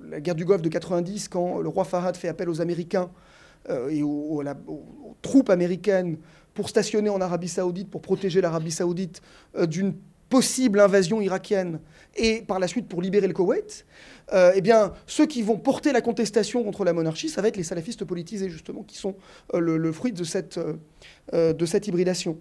la 0.09 0.19
guerre 0.19 0.35
du 0.35 0.45
Golfe 0.45 0.61
de 0.61 0.69
90, 0.69 1.27
quand 1.27 1.59
le 1.59 1.69
roi 1.69 1.83
Farhad 1.83 2.15
fait 2.17 2.27
appel 2.27 2.49
aux 2.49 2.61
Américains 2.61 3.09
et 3.89 4.01
aux, 4.01 4.41
troupes 5.21 5.49
américaines 5.49 6.17
pour 6.53 6.69
stationner 6.69 7.09
en 7.09 7.21
Arabie 7.21 7.49
saoudite, 7.49 7.89
pour 7.89 8.01
protéger 8.01 8.41
l'Arabie 8.41 8.71
saoudite 8.71 9.21
d'une 9.67 9.93
possible 10.29 10.79
invasion 10.79 11.21
irakienne 11.21 11.79
et 12.15 12.41
par 12.41 12.59
la 12.59 12.67
suite 12.67 12.87
pour 12.87 13.01
libérer 13.01 13.27
le 13.27 13.33
Koweït, 13.33 13.85
euh, 14.33 14.51
eh 14.55 14.61
bien, 14.61 14.93
ceux 15.07 15.25
qui 15.25 15.41
vont 15.41 15.57
porter 15.57 15.91
la 15.91 16.01
contestation 16.01 16.63
contre 16.63 16.85
la 16.85 16.93
monarchie, 16.93 17.29
ça 17.29 17.41
va 17.41 17.47
être 17.47 17.57
les 17.57 17.63
salafistes 17.63 18.05
politisés, 18.05 18.49
justement, 18.49 18.83
qui 18.83 18.97
sont 18.97 19.15
euh, 19.53 19.59
le, 19.59 19.91
fruit 19.91 20.11
de 20.11 20.23
cette, 20.23 20.59
euh, 21.33 21.53
de 21.53 21.65
cette 21.65 21.87
hybridation. 21.87 22.37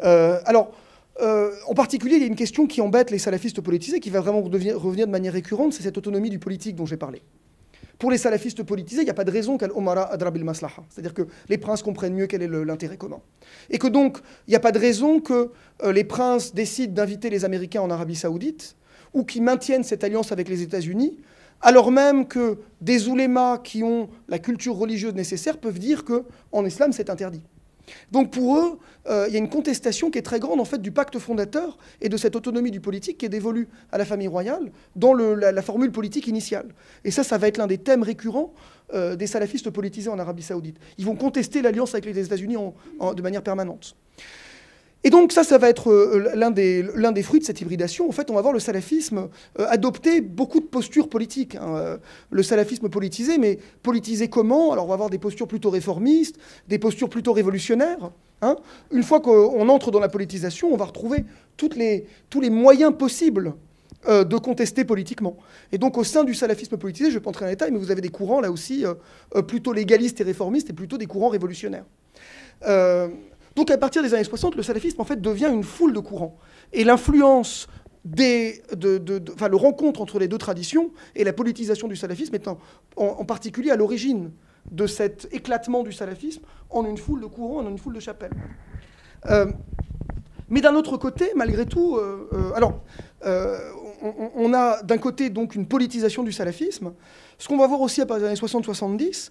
alors, 0.00 0.72
en 1.20 1.74
particulier, 1.74 2.16
il 2.16 2.20
y 2.20 2.24
a 2.24 2.28
une 2.28 2.36
question 2.36 2.66
qui 2.66 2.80
embête 2.80 3.10
les 3.10 3.18
salafistes 3.18 3.60
politisés, 3.60 4.00
qui 4.00 4.10
va 4.10 4.20
vraiment 4.20 4.40
revenir 4.42 5.06
de 5.06 5.12
manière 5.12 5.32
récurrente, 5.32 5.72
c'est 5.72 5.82
cette 5.82 5.98
autonomie 5.98 6.30
du 6.30 6.38
politique 6.38 6.76
dont 6.76 6.86
j'ai 6.86 6.96
parlé. 6.96 7.22
Pour 7.98 8.10
les 8.10 8.16
salafistes 8.16 8.62
politisés, 8.62 9.02
il 9.02 9.04
n'y 9.04 9.10
a 9.10 9.14
pas 9.14 9.24
de 9.24 9.30
raison 9.30 9.58
qu'Al-Omara 9.58 10.10
adrabil 10.10 10.42
maslaha. 10.42 10.82
C'est-à-dire 10.88 11.12
que 11.12 11.26
les 11.50 11.58
princes 11.58 11.82
comprennent 11.82 12.14
mieux 12.14 12.26
quel 12.26 12.40
est 12.40 12.48
l'intérêt 12.48 12.96
commun. 12.96 13.20
Et 13.68 13.76
que 13.76 13.88
donc, 13.88 14.18
il 14.46 14.52
n'y 14.52 14.56
a 14.56 14.60
pas 14.60 14.72
de 14.72 14.78
raison 14.78 15.20
que 15.20 15.50
les 15.84 16.04
princes 16.04 16.54
décident 16.54 16.94
d'inviter 16.94 17.28
les 17.28 17.44
Américains 17.44 17.82
en 17.82 17.90
Arabie 17.90 18.16
Saoudite 18.16 18.74
ou 19.12 19.24
qui 19.24 19.42
maintiennent 19.42 19.84
cette 19.84 20.02
alliance 20.02 20.32
avec 20.32 20.48
les 20.48 20.62
États-Unis, 20.62 21.18
alors 21.60 21.90
même 21.90 22.26
que 22.26 22.58
des 22.80 23.08
oulémas 23.08 23.58
qui 23.58 23.82
ont 23.82 24.08
la 24.28 24.38
culture 24.38 24.76
religieuse 24.76 25.14
nécessaire 25.14 25.58
peuvent 25.58 25.78
dire 25.78 26.04
que 26.04 26.24
en 26.52 26.64
islam 26.64 26.92
c'est 26.92 27.10
interdit. 27.10 27.42
Donc 28.12 28.30
pour 28.30 28.56
eux, 28.56 28.78
euh, 29.08 29.26
il 29.28 29.32
y 29.32 29.36
a 29.36 29.38
une 29.38 29.48
contestation 29.48 30.10
qui 30.10 30.18
est 30.18 30.22
très 30.22 30.40
grande 30.40 30.60
en 30.60 30.64
fait 30.64 30.80
du 30.80 30.92
pacte 30.92 31.18
fondateur 31.18 31.78
et 32.00 32.08
de 32.08 32.16
cette 32.16 32.36
autonomie 32.36 32.70
du 32.70 32.80
politique 32.80 33.18
qui 33.18 33.26
est 33.26 33.30
dévolue 33.30 33.68
à 33.92 33.98
la 33.98 34.04
famille 34.04 34.28
royale 34.28 34.70
dans 34.96 35.14
la, 35.14 35.62
formule 35.62 35.92
politique 35.92 36.26
initiale. 36.26 36.66
Et 37.04 37.10
ça, 37.10 37.24
ça 37.24 37.38
va 37.38 37.48
être 37.48 37.58
l'un 37.58 37.66
des 37.66 37.78
thèmes 37.78 38.02
récurrents 38.02 38.52
euh, 38.94 39.16
des 39.16 39.26
salafistes 39.26 39.70
politisés 39.70 40.10
en 40.10 40.18
Arabie 40.18 40.42
saoudite. 40.42 40.76
Ils 40.98 41.06
vont 41.06 41.16
contester 41.16 41.62
l'alliance 41.62 41.94
avec 41.94 42.04
les 42.04 42.24
États-Unis 42.24 42.56
de 43.14 43.22
manière 43.22 43.42
permanente. 43.42 43.94
Et 45.02 45.10
donc 45.10 45.32
ça, 45.32 45.44
ça 45.44 45.56
va 45.56 45.70
être 45.70 45.90
euh, 45.90 46.30
l'un 46.34 46.50
des, 46.50 46.84
l'un 46.94 47.12
des 47.12 47.22
fruits 47.22 47.40
de 47.40 47.44
cette 47.44 47.60
hybridation. 47.60 48.08
En 48.08 48.12
fait, 48.12 48.30
on 48.30 48.34
va 48.34 48.42
voir 48.42 48.52
le 48.52 48.60
salafisme 48.60 49.28
euh, 49.58 49.66
adopter 49.68 50.20
beaucoup 50.20 50.60
de 50.60 50.66
postures 50.66 51.08
politiques. 51.08 51.56
Hein, 51.56 51.74
euh, 51.76 51.96
le 52.30 52.42
salafisme 52.42 52.88
politisé, 52.90 53.38
mais 53.38 53.58
politisé 53.82 54.28
comment? 54.28 54.72
Alors 54.72 54.84
on 54.84 54.88
va 54.88 54.94
avoir 54.94 55.10
des 55.10 55.18
postures 55.18 55.48
plutôt 55.48 55.70
réformistes, 55.70 56.36
des 56.68 56.78
postures 56.78 57.08
plutôt 57.08 57.32
révolutionnaires. 57.32 58.10
Hein. 58.42 58.56
Une 58.90 59.02
fois 59.02 59.20
qu'on 59.20 59.68
entre 59.68 59.90
dans 59.90 60.00
la 60.00 60.08
politisation, 60.08 60.72
on 60.72 60.76
va 60.76 60.84
retrouver 60.84 61.24
tous 61.56 61.70
les 61.70 62.50
moyens 62.50 62.92
possibles 62.96 63.54
de 64.08 64.38
contester 64.38 64.86
politiquement. 64.86 65.36
Et 65.72 65.78
donc 65.78 65.98
au 65.98 66.04
sein 66.04 66.24
du 66.24 66.32
salafisme 66.32 66.78
politisé, 66.78 67.10
je 67.10 67.16
ne 67.16 67.18
vais 67.18 67.24
pas 67.24 67.28
entrer 67.28 67.44
en 67.44 67.48
détail, 67.48 67.70
mais 67.70 67.78
vous 67.78 67.90
avez 67.90 68.00
des 68.00 68.08
courants 68.08 68.40
là 68.40 68.50
aussi 68.50 68.84
plutôt 69.46 69.74
légalistes 69.74 70.22
et 70.22 70.24
réformistes 70.24 70.70
et 70.70 70.72
plutôt 70.72 70.96
des 70.96 71.04
courants 71.04 71.28
révolutionnaires. 71.28 71.84
Donc 73.56 73.70
à 73.70 73.78
partir 73.78 74.02
des 74.02 74.14
années 74.14 74.24
60, 74.24 74.54
le 74.54 74.62
salafisme 74.62 75.00
en 75.00 75.04
fait 75.04 75.20
devient 75.20 75.50
une 75.52 75.64
foule 75.64 75.92
de 75.92 75.98
courants. 75.98 76.36
Et 76.72 76.84
l'influence 76.84 77.68
des, 78.04 78.62
de, 78.74 79.22
enfin, 79.34 79.48
le 79.48 79.56
rencontre 79.56 80.00
entre 80.00 80.18
les 80.18 80.28
deux 80.28 80.38
traditions 80.38 80.90
et 81.14 81.24
la 81.24 81.32
politisation 81.32 81.88
du 81.88 81.96
salafisme 81.96 82.34
est 82.34 82.48
en, 82.48 83.24
particulier 83.24 83.70
à 83.70 83.76
l'origine 83.76 84.30
de 84.70 84.86
cet 84.86 85.28
éclatement 85.32 85.82
du 85.82 85.92
salafisme 85.92 86.42
en 86.70 86.84
une 86.84 86.98
foule 86.98 87.20
de 87.20 87.26
courants, 87.26 87.60
en 87.60 87.68
une 87.68 87.78
foule 87.78 87.94
de 87.94 88.00
chapelles. 88.00 88.32
Euh, 89.26 89.46
mais 90.48 90.60
d'un 90.60 90.74
autre 90.74 90.96
côté, 90.96 91.30
malgré 91.36 91.66
tout, 91.66 91.96
euh, 91.96 92.28
euh, 92.32 92.52
alors, 92.54 92.80
on, 93.22 94.54
a 94.54 94.82
d'un 94.82 94.98
côté 94.98 95.30
donc 95.30 95.54
une 95.54 95.66
politisation 95.66 96.22
du 96.22 96.32
salafisme. 96.32 96.92
Ce 97.38 97.48
qu'on 97.48 97.58
va 97.58 97.66
voir 97.66 97.80
aussi 97.80 98.00
à 98.00 98.06
partir 98.06 98.28
des 98.28 98.30
années 98.30 98.40
60-70, 98.40 99.30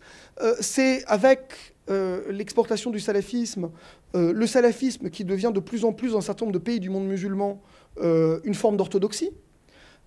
c'est 0.62 1.04
avec 1.06 1.76
l'exportation 2.30 2.92
du 2.92 3.00
salafisme 3.00 3.72
euh, 4.16 4.34
le 4.34 4.48
salafisme 4.48 5.12
qui 5.12 5.24
devient 5.24 5.52
de 5.54 5.60
plus 5.60 5.86
en 5.86 5.94
plus 5.94 6.14
dans 6.14 6.18
un 6.18 6.22
certain 6.22 6.46
nombre 6.46 6.58
de 6.58 6.64
pays 6.64 6.80
du 6.80 6.90
monde 6.90 7.06
musulman 7.06 7.62
euh, 8.02 8.40
une 8.44 8.56
forme 8.56 8.76
d'orthodoxie, 8.76 9.30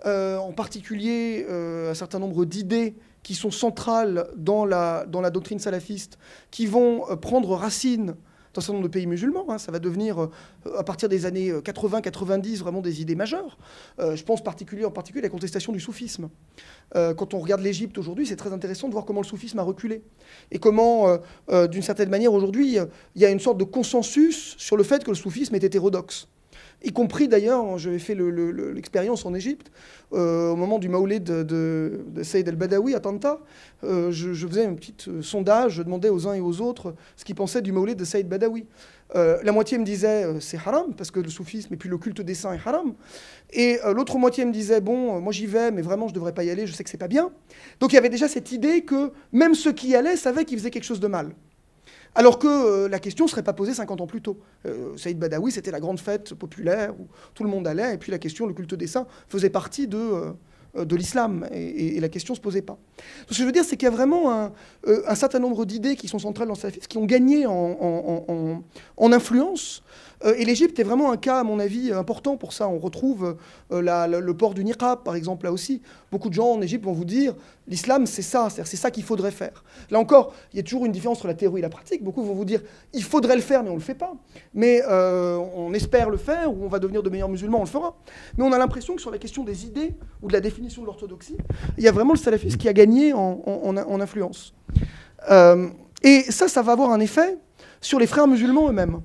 euh, 0.07 0.39
en 0.39 0.53
particulier 0.53 1.47
un 1.49 1.95
certain 1.95 2.19
nombre 2.19 2.45
d'idées 2.45 2.97
qui 3.23 3.35
sont 3.35 3.53
centrales 3.53 4.27
dans 4.37 4.65
la 4.65 5.31
doctrine 5.33 5.61
salafiste, 5.61 6.19
qui 6.51 6.67
vont 6.67 7.17
prendre 7.19 7.55
racine 7.55 8.17
dans 8.55 8.61
un 8.61 8.63
certain 8.63 8.75
nombre 8.75 8.89
de 8.89 8.93
pays 8.93 9.07
musulmans. 9.07 9.47
Hein. 9.49 9.59
ça 9.59 9.73
va 9.73 9.79
devenir, 9.79 10.23
euh, 10.23 10.31
à 10.77 10.85
partir 10.85 11.09
des 11.09 11.27
années 11.27 11.53
80-90, 11.53 12.55
euh, 12.55 12.59
vraiment 12.59 12.81
des 12.81 13.01
idées 13.01 13.15
majeures. 13.15 13.59
Euh, 13.99 14.17
je 14.17 14.25
pense 14.25 14.41
en 14.41 14.45
particulier 14.45 14.85
à 14.85 15.23
la 15.23 15.29
contestation 15.29 15.73
du 15.73 15.81
soufisme. 15.81 16.29
quand 16.95 17.35
on 17.35 17.39
regarde 17.39 17.63
l'Égypte 17.63 17.97
aujourd'hui, 17.99 18.27
c'est 18.27 18.37
très 18.37 18.53
intéressant 18.53 18.89
de 18.89 18.93
voir 18.93 19.05
comment 19.05 19.21
le 19.21 19.27
soufisme 19.27 19.59
a 19.59 19.63
reculé. 19.63 20.03
Et 20.51 20.59
comment, 20.59 21.19
d'une 21.71 21.83
certaine 21.83 22.11
manière, 22.11 22.33
aujourd'hui, 22.33 22.79
il 23.15 23.23
y 23.23 23.25
a 23.25 23.31
une 23.31 23.41
sorte 23.41 23.59
de 23.59 23.65
consensus 23.65 24.55
sur 24.59 24.77
le 24.77 24.83
fait 24.83 25.03
que 25.05 25.11
le 25.11 25.17
soufisme 25.17 25.55
est 25.55 25.65
hétérodoxe 25.65 26.29
y 26.85 26.93
compris 26.93 27.29
d'ailleurs, 27.29 27.79
j'avais 27.79 27.99
fait 27.99 28.15
l'expérience 28.15 29.25
en 29.25 29.35
Égypte, 29.35 29.71
euh, 30.13 30.51
au 30.51 30.57
moment 30.57 30.79
du 30.79 30.89
maoulid 30.89 31.25
de, 31.25 31.43
de, 31.43 32.23
Saïd 32.23 32.47
el-Badawi 32.49 32.95
à 32.95 33.01
Tanta, 33.01 33.41
euh, 33.85 34.11
je, 34.11 34.47
faisais 34.47 34.67
un 34.67 34.75
petit 34.75 34.95
euh, 35.09 35.23
sondage, 35.23 35.75
je 35.75 35.83
demandais 35.83 36.11
aux 36.11 36.29
uns 36.29 36.35
et 36.35 36.41
aux 36.41 36.61
autres 36.61 36.95
ce 37.17 37.25
qu'ils 37.25 37.35
pensaient 37.35 37.63
du 37.63 37.73
maoulid 37.73 37.97
de 37.97 38.05
Saïd 38.05 38.29
Badawi. 38.29 38.67
la 39.15 39.53
moitié 39.53 39.79
me 39.79 39.85
disait 39.85 40.27
c'est 40.41 40.59
haram, 40.59 40.95
parce 40.97 41.11
que 41.11 41.21
le 41.21 41.29
soufisme 41.29 41.73
et 41.73 41.77
puis 41.77 41.89
le 41.89 41.99
culte 41.99 42.21
des 42.21 42.35
saints 42.35 42.53
est 42.53 42.61
haram. 42.67 42.95
Et 43.53 43.79
l'autre 43.95 44.19
moitié 44.19 44.45
me 44.45 44.53
disait 44.53 44.81
bon, 44.81 45.21
moi 45.21 45.33
j'y 45.33 45.47
vais, 45.47 45.71
mais 45.71 45.83
vraiment 45.83 46.09
je 46.09 46.13
ne 46.13 46.17
devrais 46.17 46.33
pas 46.33 46.45
y 46.45 46.51
aller, 46.51 46.67
je 46.67 46.73
sais 46.73 46.85
que 46.85 46.91
c'est 46.91 46.99
pas 46.99 47.09
bien. 47.09 47.31
Donc 47.81 47.93
il 47.93 47.97
y 47.97 47.99
avait 47.99 48.09
déjà 48.09 48.29
cette 48.29 48.53
idée 48.53 48.83
que 48.83 49.13
même 49.33 49.55
ceux 49.55 49.73
qui 49.73 49.89
y 49.89 49.97
allaient 49.97 50.17
savaient 50.17 50.45
qu'ils 50.45 50.59
faisaient 50.59 50.71
quelque 50.71 50.85
chose 50.85 51.01
de 51.01 51.09
mal. 51.09 51.33
Alors 52.15 52.39
que 52.39 52.47
euh, 52.47 52.89
la 52.89 52.99
question 52.99 53.25
ne 53.25 53.31
serait 53.31 53.43
pas 53.43 53.53
posée 53.53 53.75
50 53.75 54.01
ans 54.01 54.07
plus 54.07 54.21
tôt. 54.21 54.39
Euh, 54.67 54.97
Saïd 54.97 55.19
Badawi, 55.19 55.51
c'était 55.51 55.71
la 55.71 55.81
grande 55.81 55.99
fête 55.99 56.35
populaire 56.35 56.93
où 56.99 57.07
tout 57.35 57.45
le 57.45 57.51
monde 57.51 57.67
allait, 57.67 57.95
et 57.95 57.99
puis 57.99 58.13
la 58.13 58.19
question, 58.19 58.47
le 58.47 58.53
culte 58.53 58.75
des 58.75 58.87
saints, 58.87 59.07
faisait 59.29 59.49
partie 59.49 59.89
de, 59.89 59.99
euh, 60.77 60.85
de 60.85 60.97
l'islam, 60.97 61.47
et, 61.53 61.99
la 62.01 62.09
question 62.09 62.35
ne 62.35 62.37
se 62.37 62.43
posait 62.43 62.63
pas. 62.63 62.77
Ce 63.23 63.29
que 63.29 63.35
je 63.35 63.45
veux 63.45 63.53
dire, 63.53 63.65
c'est 63.65 63.77
qu'il 63.77 63.87
y 63.87 63.93
a 63.93 63.95
vraiment 63.95 64.53
un, 64.87 65.15
certain 65.15 65.39
nombre 65.39 65.65
d'idées 65.65 65.97
qui 65.97 66.09
sont 66.09 66.19
centrales 66.19 66.49
dans 66.49 66.55
le 66.63 66.71
qui 66.71 66.99
ont 66.99 67.07
gagné 67.07 67.47
en, 67.47 68.63
en 68.97 69.13
influence, 69.13 69.83
et 70.25 70.45
l'Égypte 70.45 70.79
est 70.79 70.83
vraiment 70.85 71.11
un 71.11 71.17
cas, 71.17 71.41
à 71.41 71.45
mon 71.45 71.59
avis, 71.59 71.93
important 71.93 72.37
pour 72.37 72.53
ça. 72.53 72.69
On 72.69 72.79
retrouve 72.79 73.37
euh, 73.73 74.21
le 74.21 74.37
port 74.37 74.55
du 74.55 74.65
niqab, 74.65 75.03
par 75.03 75.17
exemple, 75.17 75.47
là 75.47 75.53
aussi. 75.53 75.83
Beaucoup 76.11 76.29
de 76.29 76.35
gens 76.35 76.53
en 76.53 76.63
Égypte 76.63 76.85
vont 76.85 76.93
vous 76.93 77.05
dire 77.05 77.35
l'islam, 77.69 78.07
c'est 78.07 78.23
ça, 78.23 78.49
c'est 78.51 78.77
ça 78.77 78.91
qu'il 78.91 79.05
faudrait 79.05 79.31
faire. 79.31 79.65
Là 79.91 79.99
encore, 79.99 80.35
il 80.53 80.57
y 80.57 80.61
a 80.61 80.63
toujours 80.63 80.85
une 80.85 80.93
différence 80.93 81.19
entre 81.19 81.29
la 81.29 81.35
théorie 81.35 81.61
et 81.61 81.63
la 81.63 81.69
pratique. 81.69 82.03
Beaucoup 82.03 82.23
vont 82.23 82.35
vous 82.35 82.45
dire 82.45 82.61
il 82.93 83.03
faudrait 83.03 83.37
le 83.37 83.43
faire, 83.43 83.63
mais 83.63 83.71
on 83.71 83.75
ne 83.75 83.79
le 83.79 83.85
fait 83.85 83.95
pas. 83.95 84.15
Mais 84.55 84.83
euh, 84.89 85.37
on 85.57 85.73
espère 85.75 86.11
le 86.11 86.17
faire, 86.17 86.53
ou 86.53 86.65
on 86.65 86.69
va 86.69 86.79
devenir 86.79 87.03
de 87.03 87.11
meilleurs 87.11 87.29
musulmans, 87.29 87.59
on 87.59 87.65
le 87.65 87.69
fera. 87.69 87.97
Mais 88.37 88.45
on 88.45 88.53
a 88.53 88.59
l'impression 88.59 88.95
que 88.95 89.01
sur 89.01 89.11
la 89.11 89.19
question 89.19 89.45
des 89.45 89.65
idées 89.65 89.95
ou 90.23 90.29
de 90.29 90.33
la 90.33 90.41
définition 90.41 90.83
de 90.83 90.87
l'orthodoxie, 90.87 91.37
il 91.79 91.85
y 91.85 91.89
a 91.89 91.93
vraiment 91.93 92.13
le 92.13 92.19
salafisme 92.19 92.59
qui 92.59 92.69
a 92.69 92.73
gagné 92.73 93.13
en, 93.13 93.77
influence. 94.01 94.55
et 96.03 96.23
ça, 96.31 96.49
ça 96.49 96.63
va 96.63 96.73
avoir 96.73 96.91
un 96.91 97.01
effet 97.01 97.39
sur 97.81 97.99
les 97.99 98.07
frères 98.07 98.27
musulmans 98.27 98.69
eux-mêmes 98.69 99.01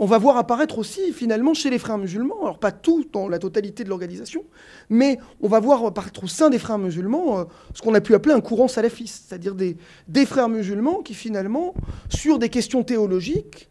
on 0.00 0.06
va 0.06 0.16
voir 0.16 0.38
apparaître 0.38 0.78
aussi 0.78 1.12
finalement 1.12 1.52
chez 1.52 1.68
les 1.68 1.78
frères 1.78 1.98
musulmans, 1.98 2.40
alors 2.40 2.58
pas 2.58 2.72
tout 2.72 3.04
dans 3.12 3.28
la 3.28 3.38
totalité 3.38 3.84
de 3.84 3.90
l'organisation, 3.90 4.44
mais 4.88 5.18
on 5.42 5.48
va 5.48 5.60
voir 5.60 5.84
apparaître 5.84 6.24
au 6.24 6.26
sein 6.26 6.48
des 6.48 6.58
frères 6.58 6.78
musulmans 6.78 7.40
euh, 7.40 7.44
ce 7.74 7.82
qu'on 7.82 7.94
a 7.94 8.00
pu 8.00 8.14
appeler 8.14 8.34
un 8.34 8.40
courant 8.40 8.66
salafiste, 8.66 9.26
c'est-à-dire 9.28 9.54
des, 9.54 9.76
frères 10.24 10.48
musulmans 10.48 11.02
qui 11.02 11.12
finalement, 11.12 11.74
sur 12.08 12.38
des 12.38 12.48
questions 12.48 12.82
théologiques, 12.82 13.68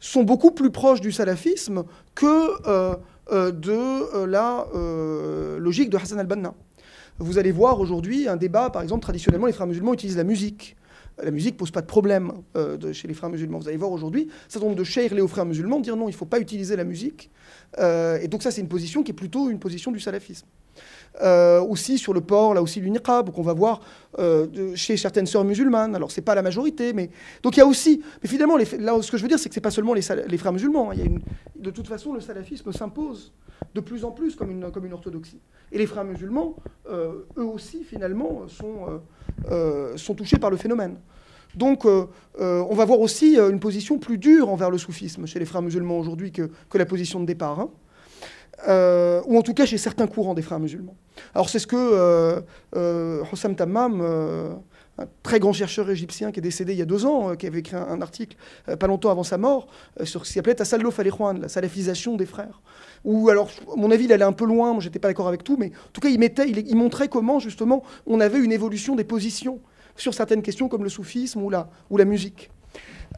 sont 0.00 0.24
beaucoup 0.24 0.50
plus 0.50 0.70
proches 0.70 1.00
du 1.00 1.12
salafisme 1.12 1.84
que 2.16 2.68
euh, 2.68 2.96
euh, 3.30 3.52
de 3.52 4.24
la 4.26 4.66
logique 5.60 5.88
de 5.88 5.96
Hassan 5.96 6.18
al-Banna. 6.18 6.52
Vous 7.20 7.38
allez 7.38 7.52
voir 7.52 7.78
aujourd'hui 7.78 8.26
un 8.26 8.36
débat, 8.36 8.70
par 8.70 8.82
exemple, 8.82 9.02
traditionnellement, 9.02 9.46
les 9.46 9.52
frères 9.52 9.68
musulmans 9.68 9.94
utilisent 9.94 10.16
la 10.16 10.24
musique 10.24 10.76
la 11.22 11.30
musique 11.30 11.56
pose 11.56 11.70
pas 11.70 11.80
de 11.80 11.86
problème 11.86 12.32
euh, 12.56 12.92
chez 12.92 13.08
les 13.08 13.14
frères 13.14 13.30
musulmans. 13.30 13.58
Vous 13.58 13.68
allez 13.68 13.76
voir 13.76 13.92
aujourd'hui, 13.92 14.28
certain 14.48 14.66
nombre 14.66 14.78
de 14.78 14.84
cheikhs 14.84 15.12
aux 15.12 15.28
frères 15.28 15.46
musulmans 15.46 15.80
dire 15.80 15.96
non, 15.96 16.08
il 16.08 16.12
ne 16.12 16.16
faut 16.16 16.24
pas 16.24 16.40
utiliser 16.40 16.76
la 16.76 16.84
musique. 16.84 17.30
Euh, 17.78 18.18
et 18.20 18.28
donc 18.28 18.42
ça, 18.42 18.50
c'est 18.50 18.60
une 18.60 18.68
position 18.68 19.02
qui 19.02 19.12
est 19.12 19.14
plutôt 19.14 19.50
une 19.50 19.58
position 19.58 19.92
du 19.92 20.00
salafisme. 20.00 20.46
Euh, 21.22 21.60
aussi 21.60 21.96
sur 21.96 22.12
le 22.12 22.20
port, 22.20 22.54
là 22.54 22.62
aussi 22.62 22.80
du 22.80 22.90
niqab, 22.90 23.30
qu'on 23.30 23.42
va 23.42 23.52
voir 23.52 23.80
chez 24.74 24.96
certaines 24.96 25.26
sœurs 25.26 25.44
musulmanes. 25.44 25.94
Alors 25.94 26.10
c'est 26.10 26.22
pas 26.22 26.34
la 26.34 26.42
majorité, 26.42 26.92
mais 26.92 27.10
donc 27.42 27.56
il 27.56 27.60
y 27.60 27.62
a 27.62 27.66
aussi. 27.66 28.02
Mais 28.22 28.28
finalement, 28.28 28.56
là, 28.56 29.02
ce 29.02 29.10
que 29.10 29.16
je 29.16 29.22
veux 29.22 29.28
dire, 29.28 29.38
c'est 29.38 29.48
que 29.48 29.54
c'est 29.54 29.60
pas 29.60 29.70
seulement 29.70 29.94
les, 29.94 30.02
frères 30.02 30.52
musulmans. 30.52 30.90
Hein. 30.90 30.94
Il 30.94 31.00
y 31.00 31.06
a. 31.06 31.10
De 31.56 31.70
toute 31.70 31.86
façon, 31.86 32.12
le 32.12 32.20
salafisme 32.20 32.72
s'impose 32.72 33.32
de 33.74 33.80
plus 33.80 34.04
en 34.04 34.10
plus 34.10 34.34
comme 34.36 34.50
une, 34.50 34.70
comme 34.70 34.86
une 34.86 34.92
orthodoxie. 34.92 35.40
Et 35.72 35.78
les 35.78 35.86
frères 35.86 36.04
musulmans, 36.04 36.56
eux 36.88 37.44
aussi, 37.44 37.84
finalement, 37.84 38.46
sont 38.48 39.00
euh, 39.50 39.96
sont 39.96 40.14
touchés 40.14 40.38
par 40.38 40.50
le 40.50 40.56
phénomène. 40.56 40.96
Donc, 41.54 41.84
euh, 41.84 42.06
euh, 42.40 42.64
on 42.70 42.74
va 42.74 42.84
voir 42.86 43.00
aussi 43.00 43.36
une 43.36 43.60
position 43.60 43.98
plus 43.98 44.16
dure 44.16 44.48
envers 44.48 44.70
le 44.70 44.78
soufisme 44.78 45.26
chez 45.26 45.38
les 45.38 45.44
frères 45.44 45.60
musulmans 45.60 45.98
aujourd'hui 45.98 46.32
que, 46.32 46.50
que, 46.70 46.78
la 46.78 46.86
position 46.86 47.20
de 47.20 47.26
départ. 47.26 47.60
Hein. 47.60 47.68
Ou 48.66 49.38
en 49.38 49.42
tout 49.42 49.54
cas 49.54 49.66
chez 49.66 49.78
certains 49.78 50.06
courants 50.06 50.34
des 50.34 50.42
frères 50.42 50.60
musulmans. 50.60 50.96
Alors 51.34 51.48
c'est 51.48 51.58
ce 51.58 51.66
que 51.66 52.42
Hossam 53.32 53.54
Tammam 53.56 54.00
un 54.98 55.06
très 55.22 55.40
grand 55.40 55.52
chercheur 55.52 55.90
égyptien 55.90 56.30
qui 56.30 56.38
est 56.38 56.42
décédé 56.42 56.72
il 56.72 56.78
y 56.78 56.82
a 56.82 56.86
deux 56.86 57.04
ans, 57.04 57.30
euh, 57.30 57.34
qui 57.34 57.46
avait 57.46 57.60
écrit 57.60 57.76
un, 57.76 58.00
article 58.00 58.36
euh, 58.68 58.76
pas 58.76 58.86
longtemps 58.86 59.10
avant 59.10 59.24
sa 59.24 59.38
mort 59.38 59.66
sur 60.04 60.24
ce 60.24 60.30
qui 60.30 60.34
s'appelait 60.34 60.54
Tasallo 60.54 60.90
Falehwan, 60.90 61.40
la 61.40 61.48
salafisation 61.48 62.16
des 62.16 62.26
frères. 62.26 62.62
Ou 63.04 63.28
alors, 63.28 63.50
à 63.72 63.76
mon 63.76 63.90
avis, 63.90 64.04
il 64.04 64.12
allait 64.12 64.24
un 64.24 64.32
peu 64.32 64.46
loin, 64.46 64.72
moi 64.72 64.80
j'étais 64.80 64.98
pas 64.98 65.08
d'accord 65.08 65.28
avec 65.28 65.44
tout, 65.44 65.56
mais 65.58 65.66
en 65.66 65.90
tout 65.92 66.00
cas, 66.00 66.08
il, 66.08 66.22
il, 66.68 66.76
montrait 66.76 67.08
comment 67.08 67.38
justement 67.38 67.82
on 68.06 68.20
avait 68.20 68.38
une 68.38 68.52
évolution 68.52 68.94
des 68.94 69.04
positions 69.04 69.60
sur 69.96 70.14
certaines 70.14 70.42
questions 70.42 70.68
comme 70.68 70.84
le 70.84 70.90
soufisme 70.90 71.42
ou 71.42 71.50
la 71.50 72.04
musique. 72.04 72.50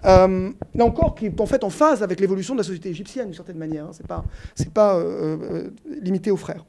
Euh, 0.05 0.51
là 0.75 0.85
encore, 0.85 1.15
qui 1.15 1.27
est 1.27 1.41
en 1.41 1.47
fait 1.47 1.65
en 1.65 1.71
phase 1.71 2.03
avec 2.03 2.21
l'évolution 2.21 2.55
de 2.55 2.61
la 2.61 2.65
société 2.65 2.91
égyptienne, 2.91 3.27
d'une 3.27 3.35
certaine 3.35 3.59
manière. 3.59 3.87
Hein. 3.87 3.93
Ce 3.93 4.03
n'est 4.03 4.07
pas, 4.07 4.25
c'est 4.55 4.73
pas 4.73 4.97
euh, 4.97 5.37
euh, 5.51 5.71
limité 6.03 6.31
aux 6.31 6.37
frères. 6.37 6.65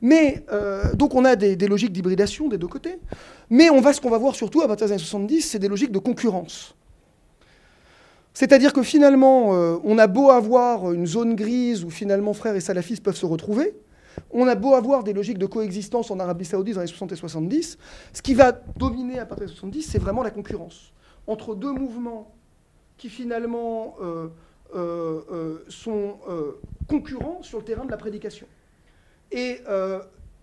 Mais, 0.00 0.42
donc, 0.94 1.14
on 1.14 1.26
a 1.26 1.36
des, 1.36 1.68
logiques 1.68 1.92
d'hybridation 1.92 2.48
des 2.48 2.56
deux 2.56 2.66
côtés. 2.66 2.98
Mais 3.50 3.68
on 3.68 3.82
va, 3.82 3.92
ce 3.92 4.00
qu'on 4.00 4.08
va 4.08 4.16
voir 4.16 4.34
surtout 4.34 4.62
à 4.62 4.68
partir 4.68 4.86
des 4.86 4.94
années 4.94 5.02
70, 5.02 5.42
c'est 5.42 5.58
des 5.58 5.68
logiques 5.68 5.92
de 5.92 5.98
concurrence. 5.98 6.74
C'est-à-dire 8.32 8.72
que 8.72 8.82
finalement, 8.82 9.48
on 9.84 9.98
a 9.98 10.06
beau 10.06 10.30
avoir 10.30 10.92
une 10.92 11.06
zone 11.06 11.34
grise 11.34 11.84
où 11.84 11.90
finalement 11.90 12.32
frères 12.32 12.54
et 12.54 12.60
salafistes 12.60 13.02
peuvent 13.02 13.16
se 13.16 13.26
retrouver, 13.26 13.74
on 14.30 14.46
a 14.48 14.54
beau 14.54 14.72
avoir 14.72 15.04
des 15.04 15.12
logiques 15.12 15.36
de 15.36 15.44
coexistence 15.44 16.10
en 16.10 16.18
Arabie 16.18 16.46
Saoudite 16.46 16.76
dans 16.76 16.80
les 16.80 16.86
60 16.86 17.12
et 17.12 17.16
70, 17.16 17.76
ce 18.14 18.22
qui 18.22 18.32
va 18.32 18.52
dominer 18.78 19.18
à 19.18 19.26
partir 19.26 19.46
des 19.46 19.52
70, 19.52 19.82
c'est 19.82 19.98
vraiment 19.98 20.22
la 20.22 20.30
concurrence 20.30 20.94
entre 21.26 21.54
deux 21.54 21.72
mouvements 21.72 22.32
qui 23.00 23.08
finalement 23.08 23.96
euh, 24.02 24.28
euh, 24.76 25.22
euh, 25.32 25.64
sont 25.68 26.18
concurrents 26.86 27.42
sur 27.42 27.58
le 27.58 27.64
terrain 27.64 27.86
de 27.86 27.90
la 27.90 27.96
prédication. 27.96 28.46
Et 29.32 29.60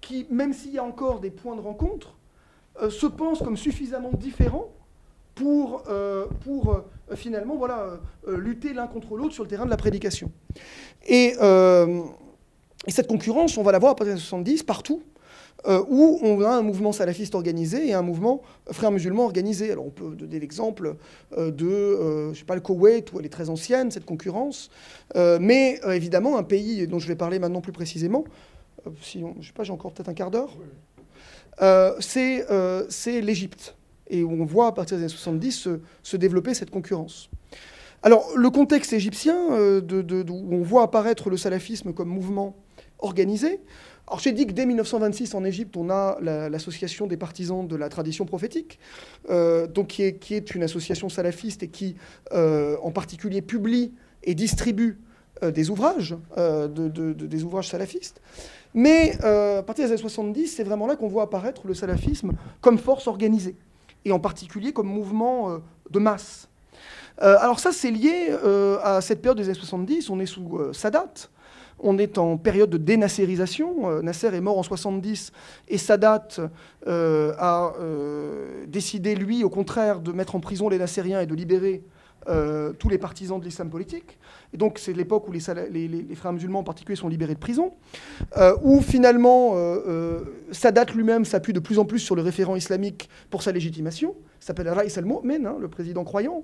qui, 0.02 0.26
même 0.32 0.54
s'il 0.54 0.72
y 0.72 0.80
a 0.80 0.84
encore 0.84 1.20
des 1.20 1.30
points 1.30 1.56
de 1.56 1.62
rencontre, 1.62 2.16
se 2.90 3.06
pensent 3.06 3.40
comme 3.40 3.58
suffisamment 3.58 4.12
différents 4.12 4.72
pour, 5.36 5.84
pour 6.42 6.84
finalement 7.16 7.58
voilà, 7.58 8.00
lutter 8.28 8.74
l'un 8.74 8.88
contre 8.88 9.16
l'autre 9.18 9.34
sur 9.34 9.44
le 9.44 9.50
terrain 9.50 9.66
de 9.66 9.70
la 9.70 9.78
prédication. 9.78 10.32
Et, 11.06 11.36
et, 12.88 12.92
cette 12.92 13.08
concurrence, 13.08 13.58
on 13.58 13.64
va 13.64 13.72
la 13.72 13.80
voir 13.80 13.92
à 13.92 13.96
partir 13.96 14.16
des 14.16 14.22
70 14.22 14.64
partout. 14.64 15.04
Euh, 15.66 15.84
où 15.90 16.20
on 16.22 16.40
a 16.42 16.50
un 16.50 16.62
mouvement 16.62 16.92
salafiste 16.92 17.34
organisé 17.34 17.88
et 17.88 17.94
un 17.94 18.04
mouvement 18.04 18.42
frère 18.72 18.92
musulman 18.92 19.26
organisé. 19.26 19.72
Alors 19.72 19.88
on 19.88 19.90
peut 19.90 20.16
donner 20.16 20.40
l'exemple 20.40 20.96
euh, 21.36 21.50
de, 21.50 21.66
euh, 21.66 22.34
je 22.34 22.40
sais 22.40 22.46
pas, 22.46 22.54
le 22.54 22.62
Koweït, 22.62 23.12
où 23.12 23.20
elle 23.20 23.26
est 23.26 23.30
très 23.30 23.50
ancienne, 23.50 23.90
cette 23.90 24.06
concurrence, 24.06 24.70
mais 25.16 25.80
évidemment 25.88 26.38
un 26.38 26.44
pays 26.44 26.88
dont 26.88 27.00
je 27.00 27.08
vais 27.08 27.16
parler 27.16 27.40
maintenant 27.40 27.62
plus 27.62 27.72
précisément, 27.72 28.24
si 29.02 29.24
on, 29.24 29.36
je 29.42 29.48
sais 29.48 29.54
pas, 29.54 29.64
j'ai 29.64 29.74
encore 29.74 29.92
peut-être 29.92 30.10
un 30.10 30.14
quart 30.14 30.32
d'heure, 30.32 30.56
c'est 32.00 33.22
l'Égypte, 33.22 33.76
et 34.10 34.24
où 34.24 34.32
on 34.32 34.46
voit 34.46 34.68
à 34.68 34.72
partir 34.72 34.98
des 34.98 35.04
années 35.04 35.10
70 35.10 35.70
se, 36.04 36.18
développer 36.18 36.54
cette 36.54 36.70
concurrence. 36.70 37.30
Alors 38.04 38.28
le 38.36 38.50
contexte 38.52 38.94
égyptien, 38.94 39.36
de, 39.82 40.26
où 40.30 40.54
on 40.54 40.62
voit 40.62 40.84
apparaître 40.84 41.30
le 41.30 41.38
salafisme 41.38 41.94
comme 41.94 42.10
mouvement 42.10 42.56
organisé, 43.00 43.60
alors 44.08 44.20
j'ai 44.20 44.32
dit 44.32 44.48
que 44.48 44.54
dès 44.54 44.66
1926 44.66 45.36
en 45.36 45.44
Égypte, 45.44 45.76
on 45.76 45.90
a 45.90 46.18
l'association 46.22 47.08
des 47.08 47.18
partisans 47.18 47.68
de 47.68 47.76
la 47.76 47.90
tradition 47.90 48.26
prophétique, 48.26 48.80
euh, 49.30 49.68
donc 49.68 49.88
qui 49.88 50.04
est, 50.04 50.56
une 50.56 50.64
association 50.64 51.10
salafiste 51.10 51.64
et 51.64 51.68
qui 51.68 51.98
euh, 52.32 52.78
en 52.82 52.92
particulier 52.92 53.42
publie 53.42 53.94
et 54.24 54.34
distribue 54.34 55.02
euh, 55.44 55.52
des 55.52 55.70
ouvrages, 55.70 56.16
des 56.38 57.44
ouvrages 57.44 57.68
salafistes. 57.68 58.22
Mais 58.74 59.22
à 59.24 59.64
partir 59.64 59.86
des 59.86 59.92
années 59.92 60.02
70, 60.02 60.48
c'est 60.48 60.64
vraiment 60.64 60.88
là 60.88 60.96
qu'on 60.96 61.10
voit 61.10 61.24
apparaître 61.24 61.68
le 61.68 61.74
salafisme 61.74 62.32
comme 62.62 62.78
force 62.78 63.08
organisée, 63.08 63.56
et 64.06 64.14
en 64.14 64.20
particulier 64.20 64.72
comme 64.72 64.88
mouvement 64.88 65.60
de 65.90 66.00
masse. 66.00 66.48
alors 67.18 67.60
ça, 67.60 67.74
c'est 67.74 67.92
lié 67.92 68.30
à 68.84 69.02
cette 69.02 69.22
période 69.22 69.38
des 69.38 69.46
années 69.46 69.54
70, 69.54 70.10
on 70.10 70.20
est 70.20 70.26
sous 70.26 70.74
Sadat, 70.74 71.30
on 71.80 71.98
est 71.98 72.18
en 72.18 72.38
période 72.38 72.70
de 72.70 72.78
dénacérisation. 72.78 73.90
Euh, 73.90 74.02
Nasser 74.02 74.28
est 74.34 74.42
mort 74.42 74.58
en 74.58 74.64
70 74.64 75.32
et 75.68 75.78
Sadat 75.78 76.28
euh, 76.88 77.34
a 77.38 77.74
euh, 77.80 78.66
décidé, 78.68 79.16
lui, 79.16 79.44
au 79.44 79.50
contraire, 79.50 80.00
de 80.00 80.12
mettre 80.12 80.36
en 80.36 80.40
prison 80.40 80.70
les 80.70 80.80
Nassériens 80.80 81.22
et 81.22 81.26
de 81.26 81.36
libérer 81.36 81.84
tous 82.80 82.90
les 82.90 82.98
partisans 82.98 83.40
de 83.40 83.46
l'islam 83.46 83.70
politique. 83.70 84.18
Et 84.54 84.58
donc 84.58 84.80
c'est 84.80 84.94
l'époque 84.94 85.28
où 85.28 85.32
les, 85.32 85.40
frères 85.40 86.34
musulmans 86.34 86.60
en 86.60 86.64
particulier 86.64 86.96
sont 86.96 87.08
libérés 87.08 87.36
de 87.36 87.40
prison, 87.40 87.74
où 88.64 88.82
finalement 88.82 89.56
Sadat 90.52 90.86
lui-même 90.94 91.26
s'appuie 91.26 91.54
de 91.54 91.60
plus 91.60 91.80
en 91.80 91.86
plus 91.86 92.00
sur 92.00 92.16
le 92.16 92.22
référent 92.22 92.56
islamique 92.56 93.10
pour 93.30 93.44
sa 93.44 93.52
légitimation 93.52 94.16
s'appelle 94.48 94.70
Raïs 94.70 94.98
al-Mu'min, 94.98 95.46
hein, 95.46 95.58
le 95.60 95.68
président 95.68 96.04
croyant. 96.04 96.44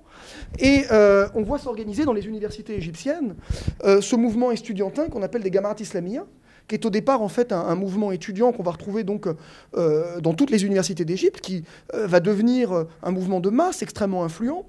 Et 0.60 0.84
euh, 0.92 1.28
on 1.34 1.42
voit 1.42 1.58
s'organiser 1.58 2.06
dans 2.06 2.14
les 2.14 2.28
universités 2.28 2.76
égyptiennes 2.76 3.36
euh, 3.84 4.02
ce 4.02 4.16
mouvement 4.16 4.52
estudiantin 4.52 5.08
qu'on 5.08 5.24
appelle 5.24 5.42
des 5.42 5.52
Gamarat 5.52 5.76
Islamiyya, 5.80 6.26
qui 6.68 6.76
est 6.76 6.86
au 6.86 6.90
départ 6.90 7.22
en 7.22 7.30
fait 7.30 7.52
un, 7.52 7.76
mouvement 7.76 8.12
étudiant 8.12 8.52
qu'on 8.52 8.64
va 8.64 8.72
retrouver 8.72 9.04
donc 9.04 9.28
euh, 9.76 10.20
dans 10.22 10.34
toutes 10.34 10.50
les 10.50 10.66
universités 10.66 11.06
d'Égypte, 11.06 11.42
qui 11.42 11.64
va 11.94 12.20
devenir 12.20 12.86
un 13.02 13.12
mouvement 13.12 13.40
de 13.40 13.50
masse 13.50 13.82
extrêmement 13.82 14.24
influent, 14.24 14.66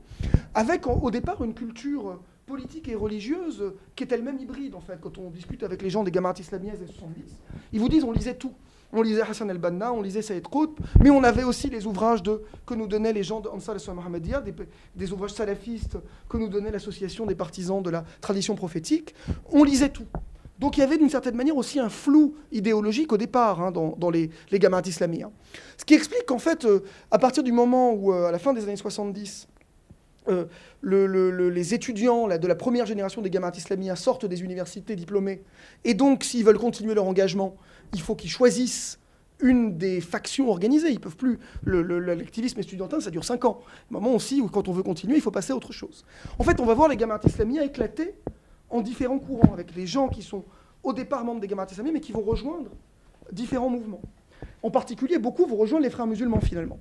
avec 0.54 0.86
au 0.86 1.10
départ 1.10 1.42
une 1.44 1.54
culture 1.54 2.18
politique 2.46 2.88
et 2.88 2.94
religieuse 2.94 3.72
qui 3.96 4.04
est 4.04 4.12
elle-même 4.12 4.38
hybride 4.38 4.74
en 4.74 4.80
fait. 4.80 4.98
Quand 5.00 5.18
on 5.18 5.30
discute 5.30 5.62
avec 5.62 5.82
les 5.82 5.90
gens 5.90 6.04
des 6.04 6.10
Gamarat 6.10 6.34
Islamiyya 6.38 6.76
des 6.76 6.86
70, 6.86 7.22
ils 7.72 7.80
vous 7.80 7.88
disent 7.88 8.04
on 8.04 8.12
lisait 8.12 8.34
tout. 8.34 8.52
On 8.96 9.02
lisait 9.02 9.22
Hassan 9.22 9.50
el-Banna, 9.50 9.92
on 9.92 10.02
lisait 10.02 10.22
Saïd 10.22 10.46
Qutb, 10.46 10.78
mais 11.02 11.10
on 11.10 11.24
avait 11.24 11.42
aussi 11.42 11.68
les 11.68 11.84
ouvrages 11.84 12.22
de, 12.22 12.42
que 12.64 12.74
nous 12.74 12.86
donnaient 12.86 13.12
les 13.12 13.24
gens 13.24 13.40
de 13.40 13.48
Ansar 13.48 13.74
al 13.74 14.20
des, 14.20 14.54
des 14.94 15.12
ouvrages 15.12 15.32
salafistes 15.32 15.98
que 16.28 16.36
nous 16.36 16.46
donnait 16.48 16.70
l'association 16.70 17.26
des 17.26 17.34
partisans 17.34 17.82
de 17.82 17.90
la 17.90 18.04
tradition 18.20 18.54
prophétique. 18.54 19.12
On 19.50 19.64
lisait 19.64 19.88
tout. 19.88 20.06
Donc 20.58 20.76
il 20.76 20.80
y 20.80 20.82
avait 20.82 20.98
d'une 20.98 21.10
certaine 21.10 21.34
manière 21.34 21.56
aussi 21.56 21.80
un 21.80 21.88
flou 21.88 22.36
idéologique 22.52 23.12
au 23.12 23.16
départ 23.16 23.60
hein, 23.60 23.72
dans, 23.72 24.10
les, 24.10 24.30
les 24.50 24.58
gamins 24.58 24.82
islamiques. 24.82 25.22
Hein. 25.22 25.32
Ce 25.76 25.84
qui 25.84 25.94
explique 25.94 26.26
qu'en 26.26 26.38
fait, 26.38 26.64
euh, 26.64 26.80
à 27.10 27.18
partir 27.18 27.42
du 27.42 27.52
moment 27.52 27.92
où, 27.92 28.12
euh, 28.12 28.26
à 28.26 28.32
la 28.32 28.38
fin 28.38 28.52
des 28.52 28.62
années 28.62 28.76
70, 28.76 29.48
euh, 30.28 30.46
les 30.82 31.74
étudiants 31.74 32.28
de 32.28 32.46
la 32.46 32.54
première 32.54 32.86
génération 32.86 33.20
des 33.20 33.30
gamins 33.30 33.52
islamiens 33.54 33.96
sortent 33.96 34.26
des 34.26 34.42
universités 34.42 34.96
diplômés, 34.96 35.42
et 35.84 35.94
donc 35.94 36.24
s'ils 36.24 36.44
veulent 36.44 36.58
continuer 36.58 36.94
leur 36.94 37.06
engagement, 37.06 37.56
il 37.92 38.00
faut 38.00 38.14
qu'ils 38.14 38.30
choisissent 38.30 38.98
une 39.40 39.76
des 39.76 40.00
factions 40.00 40.48
organisées. 40.48 40.90
Ils 40.90 41.00
peuvent 41.00 41.16
plus. 41.16 41.38
L'activisme 41.66 42.60
estudiantin, 42.60 43.00
ça 43.00 43.10
dure 43.10 43.24
5 43.24 43.44
ans. 43.44 43.60
Un 43.90 43.94
moment 43.94 44.14
aussi 44.14 44.40
où, 44.40 44.48
quand 44.48 44.68
on 44.68 44.72
veut 44.72 44.82
continuer, 44.82 45.16
il 45.16 45.20
faut 45.20 45.32
passer 45.32 45.52
à 45.52 45.56
autre 45.56 45.72
chose. 45.72 46.04
En 46.38 46.44
fait, 46.44 46.60
on 46.60 46.64
va 46.64 46.74
voir 46.74 46.88
les 46.88 46.96
gamins 46.96 47.20
islamiens 47.26 47.62
éclater 47.62 48.14
en 48.74 48.80
différents 48.80 49.20
courants, 49.20 49.52
avec 49.52 49.74
les 49.76 49.86
gens 49.86 50.08
qui 50.08 50.22
sont 50.22 50.44
au 50.82 50.92
départ 50.92 51.24
membres 51.24 51.40
des 51.40 51.46
gamins 51.46 51.66
islamiens, 51.70 51.92
mais 51.92 52.00
qui 52.00 52.10
vont 52.10 52.22
rejoindre 52.22 52.70
différents 53.30 53.70
mouvements. 53.70 54.02
En 54.64 54.70
particulier, 54.70 55.18
beaucoup 55.18 55.46
vont 55.46 55.56
rejoindre 55.56 55.84
les 55.84 55.90
frères 55.90 56.08
musulmans 56.08 56.40
finalement. 56.40 56.78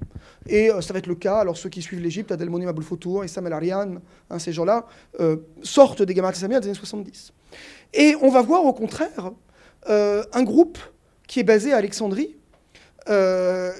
Et 0.47 0.71
euh, 0.71 0.81
ça 0.81 0.91
va 0.91 0.99
être 0.99 1.07
le 1.07 1.15
cas, 1.15 1.37
alors 1.37 1.55
ceux 1.55 1.69
qui 1.69 1.83
suivent 1.83 2.01
l'Égypte, 2.01 2.31
Adel 2.31 2.49
Monim 2.49 2.67
Aboul 2.67 2.83
et 3.23 3.27
Sam 3.27 3.45
El 3.45 3.53
Arian, 3.53 3.95
hein, 4.29 4.39
ces 4.39 4.51
gens-là, 4.51 4.87
euh, 5.19 5.37
sortent 5.61 6.01
des 6.01 6.15
gamins 6.15 6.31
islamiens 6.31 6.59
des 6.59 6.67
années 6.67 6.75
70. 6.75 7.31
Et 7.93 8.15
on 8.21 8.29
va 8.29 8.41
voir 8.41 8.65
au 8.65 8.73
contraire 8.73 9.31
euh, 9.87 10.23
un 10.33 10.43
groupe 10.43 10.79
qui 11.27 11.41
est 11.41 11.43
basé 11.43 11.73
à 11.73 11.77
Alexandrie, 11.77 12.35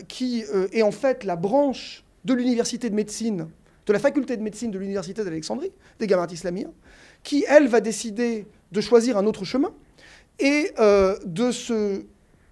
qui 0.07 0.43
est 0.73 0.81
en 0.81 0.91
fait 0.91 1.23
la 1.23 1.37
branche 1.37 2.03
de 2.25 2.33
l'université 2.33 2.89
de 2.89 2.95
médecine, 2.95 3.47
de 3.85 3.93
la 3.93 3.99
faculté 3.99 4.35
de 4.35 4.41
médecine 4.41 4.69
de 4.69 4.77
l'université 4.77 5.23
d'Alexandrie, 5.23 5.71
des 5.97 6.07
gamins 6.07 6.27
islamiens, 6.27 6.71
qui, 7.23 7.45
elle, 7.47 7.67
va 7.67 7.81
décider 7.81 8.45
de 8.71 8.81
choisir 8.81 9.17
un 9.17 9.25
autre 9.25 9.45
chemin 9.45 9.73
et 10.39 10.73
de 11.25 11.51
se 11.51 12.03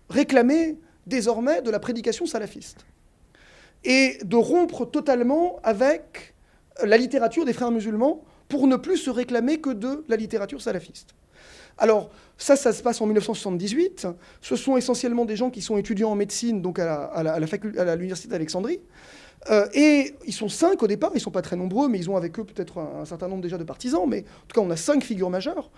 réclamer 0.09 0.78
désormais 1.07 1.61
de 1.61 1.72
la 1.72 1.80
prédication 1.80 2.26
salafiste 2.26 2.86
et 3.84 4.17
de 4.24 4.36
rompre 4.36 4.86
totalement 4.86 5.59
avec 5.63 6.36
la 6.84 6.97
littérature 6.97 7.45
des 7.45 7.53
frères 7.53 7.72
musulmans 7.72 8.24
pour 8.47 8.67
ne 8.67 8.76
plus 8.76 8.97
se 8.97 9.09
réclamer 9.09 9.59
que 9.59 9.69
de 9.72 10.03
la 10.07 10.15
littérature 10.15 10.61
salafiste. 10.61 11.15
Alors, 11.78 12.11
ça, 12.38 12.55
ça 12.55 12.74
se 12.74 12.84
passe 12.84 13.01
en 13.01 13.05
1978. 13.05 14.07
Ce 14.41 14.55
sont 14.55 14.78
essentiellement 14.78 15.26
des 15.26 15.36
gens 15.36 15.49
qui 15.49 15.61
sont 15.61 15.78
étudiants 15.78 16.11
en 16.11 16.15
médecine, 16.15 16.61
donc 16.61 16.78
à 16.80 17.95
l'université 17.95 18.30
d'Alexandrie. 18.30 18.82
Euh, 19.50 19.68
et 19.74 20.14
ils 20.28 20.34
sont 20.34 20.50
cinq 20.50 20.84
au 20.84 20.88
départ, 20.88 21.12
ils 21.14 21.18
ne 21.18 21.22
sont 21.22 21.32
pas 21.32 21.42
très 21.42 21.56
nombreux, 21.56 21.88
mais 21.88 21.98
ils 21.98 22.10
ont 22.10 22.16
avec 22.16 22.38
eux 22.38 22.44
peut-être 22.44 22.78
un, 22.78 23.06
certain 23.06 23.28
nombre 23.28 23.42
déjà 23.42 23.58
de 23.58 23.64
partisans, 23.64 24.08
mais 24.08 24.20
en 24.20 24.48
tout 24.48 24.60
cas 24.60 24.62
on 24.62 24.70
a 24.70 24.76
cinq 24.76 25.04
figures 25.04 25.32
majeures, 25.32 25.72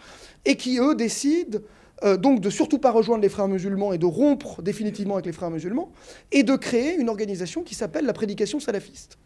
et 0.44 0.58
qui 0.58 0.80
eux 0.80 0.96
décident 0.96 1.60
euh, 2.04 2.18
donc 2.18 2.42
de 2.42 2.50
surtout 2.50 2.80
pas 2.80 2.92
rejoindre 2.92 3.22
les 3.22 3.30
frères 3.30 3.48
musulmans 3.48 3.94
et 3.94 3.98
de 3.98 4.06
rompre 4.06 4.62
définitivement 4.62 5.16
avec 5.16 5.26
les 5.28 5.32
frères 5.32 5.50
musulmans, 5.50 5.92
et 6.32 6.44
de 6.44 6.56
créer 6.56 6.96
une 6.96 7.08
organisation 7.08 7.64
qui 7.64 7.76
s'appelle 7.76 8.06
la 8.06 8.14
prédication 8.14 8.60
salafiste, 8.60 9.18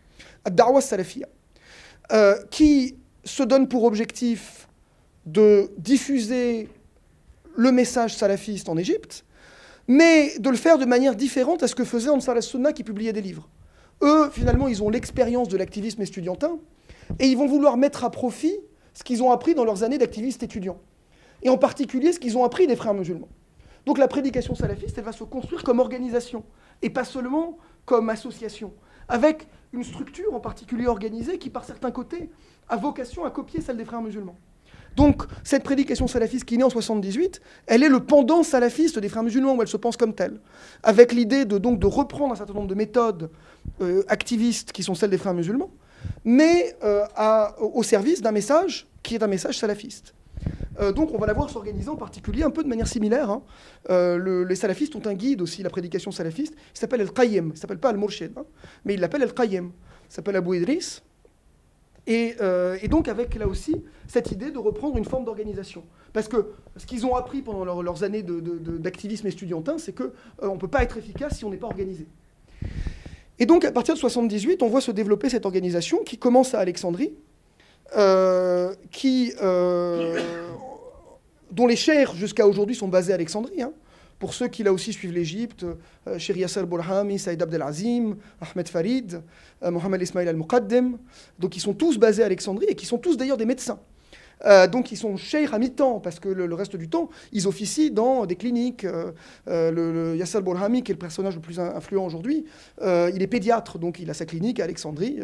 Ad-Darwa 0.45 0.81
Salafia, 0.81 1.27
euh, 2.11 2.35
qui 2.51 2.95
se 3.23 3.41
donne 3.41 3.67
pour 3.67 3.85
objectif 3.85 4.67
de 5.25 5.71
diffuser 5.79 6.69
le 7.55 7.71
message 7.71 8.15
salafiste 8.15 8.69
en 8.69 8.77
Égypte, 8.77 9.25
mais 9.87 10.37
de 10.37 10.49
le 10.49 10.57
faire 10.57 10.77
de 10.77 10.85
manière 10.85 11.15
différente 11.15 11.63
à 11.63 11.67
ce 11.67 11.73
que 11.73 11.83
faisait 11.83 12.09
Ansar 12.09 12.35
al-Sunnah 12.35 12.71
qui 12.71 12.83
publiait 12.83 13.13
des 13.13 13.21
livres. 13.21 13.49
Eux, 14.01 14.29
finalement, 14.31 14.67
ils 14.67 14.83
ont 14.83 14.89
l'expérience 14.89 15.47
de 15.47 15.57
l'activisme 15.57 16.01
estudiantin 16.01 16.59
et 17.19 17.27
ils 17.27 17.37
vont 17.37 17.47
vouloir 17.47 17.77
mettre 17.77 18.03
à 18.03 18.11
profit 18.11 18.55
ce 18.93 19.03
qu'ils 19.03 19.23
ont 19.23 19.31
appris 19.31 19.55
dans 19.55 19.65
leurs 19.65 19.83
années 19.83 19.97
d'activistes 19.97 20.43
étudiants. 20.43 20.79
Et 21.43 21.49
en 21.49 21.57
particulier 21.57 22.13
ce 22.13 22.19
qu'ils 22.19 22.37
ont 22.37 22.43
appris 22.43 22.67
des 22.67 22.75
frères 22.75 22.93
musulmans. 22.93 23.29
Donc 23.85 23.97
la 23.97 24.07
prédication 24.07 24.55
salafiste, 24.55 24.97
elle 24.97 25.03
va 25.03 25.11
se 25.11 25.23
construire 25.23 25.63
comme 25.63 25.79
organisation 25.79 26.43
et 26.81 26.89
pas 26.89 27.05
seulement 27.05 27.57
comme 27.85 28.09
association, 28.09 28.73
avec 29.07 29.47
une 29.71 29.83
structure 29.83 30.33
en 30.33 30.39
particulier 30.39 30.87
organisée 30.87 31.37
qui, 31.37 31.49
par 31.49 31.63
certains 31.63 31.91
côtés, 31.91 32.29
a 32.67 32.75
vocation 32.75 33.23
à 33.23 33.31
copier 33.31 33.61
celle 33.61 33.77
des 33.77 33.85
frères 33.85 34.01
musulmans. 34.01 34.35
Donc, 34.97 35.21
cette 35.43 35.61
prédication 35.61 36.07
salafiste 36.07 36.43
qui 36.43 36.55
est 36.55 36.57
née 36.57 36.63
en 36.63 36.71
78, 36.71 37.39
elle 37.67 37.83
est 37.83 37.87
le 37.87 37.99
pendant 37.99 38.41
salafiste 38.41 38.97
des 38.97 39.09
frères 39.09 39.21
musulmans, 39.21 39.53
où 39.53 39.61
elle 39.61 39.67
se 39.67 39.77
pense 39.77 39.95
comme 39.95 40.15
telle, 40.15 40.41
avec 40.81 41.13
l'idée 41.13 41.45
de, 41.45 41.59
donc, 41.59 41.77
de 41.77 41.85
reprendre 41.85 42.33
un 42.33 42.35
certain 42.35 42.55
nombre 42.55 42.67
de 42.67 42.73
méthodes 42.73 43.29
euh, 43.79 44.01
activistes 44.07 44.71
qui 44.71 44.81
sont 44.81 44.95
celles 44.95 45.11
des 45.11 45.19
frères 45.19 45.35
musulmans, 45.35 45.69
mais 46.25 46.75
euh, 46.83 47.05
au 47.59 47.83
service 47.83 48.23
d'un 48.23 48.31
message 48.31 48.87
qui 49.03 49.13
est 49.13 49.21
un 49.21 49.27
message 49.27 49.59
salafiste. 49.59 50.15
Euh, 50.79 50.91
donc 50.91 51.13
on 51.13 51.19
va 51.19 51.27
la 51.27 51.33
voir 51.33 51.51
s'organiser 51.51 51.89
en 51.89 51.95
particulier 51.95 52.41
un 52.41 52.49
peu 52.49 52.63
de 52.63 52.67
manière 52.67 52.87
similaire. 52.87 53.29
Hein. 53.29 53.43
les 54.17 54.55
salafistes 54.55 54.95
ont 54.95 55.05
un 55.05 55.13
guide 55.13 55.41
aussi, 55.43 55.61
la 55.61 55.69
prédication 55.69 56.11
salafiste, 56.11 56.55
il 56.73 56.79
s'appelle 56.79 57.01
Al-Qayyim, 57.01 57.45
il 57.45 57.51
ne 57.51 57.55
s'appelle 57.55 57.79
pas 57.79 57.89
Al-Murshid, 57.89 58.31
hein, 58.35 58.45
mais 58.83 58.95
il 58.95 58.99
l'appelle 58.99 59.21
Al-Qayyim. 59.21 59.71
Il 60.09 60.13
s'appelle 60.13 60.37
Abu 60.37 60.57
Idris, 60.57 61.01
euh, 62.09 62.77
et, 62.81 62.87
donc 62.87 63.07
avec 63.07 63.35
là 63.35 63.47
aussi 63.47 63.75
cette 64.07 64.31
idée 64.31 64.51
de 64.51 64.57
reprendre 64.57 64.97
une 64.97 65.05
forme 65.05 65.25
d'organisation. 65.25 65.83
Parce 66.13 66.27
que 66.27 66.53
ce 66.77 66.85
qu'ils 66.85 67.05
ont 67.05 67.15
appris 67.15 67.41
pendant 67.41 67.81
leurs 67.81 68.03
années 68.03 68.23
d'activisme 68.23 69.27
estudiantin, 69.27 69.77
c'est 69.77 69.93
qu'on 69.93 70.11
euh, 70.43 70.53
ne 70.53 70.57
peut 70.57 70.69
pas 70.69 70.83
être 70.83 70.97
efficace 70.97 71.37
si 71.37 71.45
on 71.45 71.49
n'est 71.49 71.57
pas 71.57 71.67
organisé. 71.67 72.07
Et 73.39 73.45
donc 73.45 73.65
à 73.65 73.71
partir 73.71 73.93
de 73.93 73.99
78, 73.99 74.63
on 74.63 74.67
voit 74.67 74.81
se 74.81 74.91
développer 74.91 75.29
cette 75.29 75.45
organisation 75.45 76.03
qui 76.03 76.17
commence 76.17 76.53
à 76.53 76.59
Alexandrie, 76.59 77.13
euh, 77.97 78.73
dont 81.51 81.67
les 81.67 81.75
chairs 81.75 82.15
jusqu'à 82.15 82.47
aujourd'hui 82.47 82.75
sont 82.75 82.87
basées 82.87 83.11
à 83.11 83.15
Alexandrie. 83.15 83.61
Hein. 83.61 83.73
Pour 84.19 84.33
ceux 84.33 84.47
qui 84.47 84.63
là 84.63 84.73
aussi 84.73 84.93
suivent 84.93 85.13
l'Égypte, 85.13 85.65
euh, 86.07 86.17
Shir 86.17 86.37
Yasser 86.37 86.63
Bourhami, 86.63 87.19
Saïd 87.19 87.41
Abdelazim, 87.41 88.15
Ahmed 88.41 88.67
Farid, 88.67 89.21
euh, 89.63 89.71
Mohamed 89.71 90.01
Ismail 90.01 90.27
Al-Muqaddem, 90.27 90.97
donc 91.37 91.55
ils 91.55 91.59
sont 91.59 91.73
tous 91.73 91.97
basés 91.99 92.23
à 92.23 92.25
Alexandrie 92.25 92.65
et 92.67 92.75
qui 92.75 92.87
sont 92.87 92.97
tous 92.97 93.15
d'ailleurs 93.15 93.37
des 93.37 93.45
médecins. 93.45 93.79
Euh, 94.45 94.67
donc 94.67 94.91
ils 94.91 94.97
sont 94.97 95.17
chers 95.17 95.53
à 95.53 95.59
mi-temps, 95.59 95.99
parce 95.99 96.19
que 96.19 96.29
le, 96.29 96.51
reste 96.55 96.75
du 96.75 96.89
temps, 96.89 97.09
ils 97.31 97.47
officient 97.47 97.91
dans 97.91 98.25
des 98.25 98.35
cliniques. 98.35 98.85
le, 99.45 100.15
Yasser 100.15 100.41
Bourhami, 100.41 100.81
qui 100.81 100.91
est 100.91 100.95
le 100.95 100.99
personnage 100.99 101.35
le 101.35 101.41
plus 101.41 101.59
influent 101.59 102.05
aujourd'hui, 102.05 102.45
il 102.81 103.21
est 103.21 103.27
pédiatre, 103.27 103.77
donc 103.79 103.99
il 103.99 104.09
a 104.09 104.13
sa 104.13 104.25
clinique 104.25 104.59
à 104.59 104.63
Alexandrie, 104.63 105.19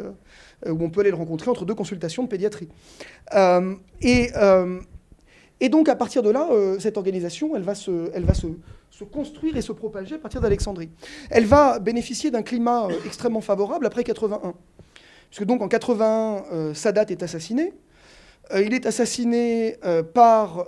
où 0.68 0.84
on 0.84 0.90
peut 0.90 1.02
aller 1.02 1.12
le 1.12 1.16
rencontrer 1.16 1.52
entre 1.52 1.66
deux 1.66 1.76
consultations 1.76 2.24
de 2.24 2.28
pédiatrie. 2.28 2.70
et, 4.02 4.32
et 5.60 5.70
donc 5.70 5.88
à 5.88 5.96
partir 5.96 6.22
de 6.24 6.30
là, 6.30 6.50
cette 6.80 6.98
organisation, 6.98 7.56
elle 7.56 7.62
va 7.62 7.76
se, 7.76 8.10
construire 9.12 9.58
et 9.58 9.62
se 9.62 9.72
propager 9.72 10.16
à 10.16 10.18
partir 10.18 10.42
d'Alexandrie. 10.42 10.90
Elle 11.30 11.46
va 11.46 11.80
bénéficier 11.80 12.32
d'un 12.32 12.44
climat 12.44 12.86
euh, 12.86 12.94
extrêmement 13.06 13.42
favorable 13.42 13.86
après 13.86 14.04
81. 14.04 14.54
Puisque 15.30 15.46
donc 15.46 15.62
en 15.62 15.68
81, 15.68 16.46
euh, 16.52 16.74
Sadat 16.74 17.06
est 17.10 17.24
assassiné. 17.24 17.74
Euh, 18.52 18.62
il 18.62 18.74
est 18.74 18.86
assassiné 18.86 19.78
par 20.14 20.66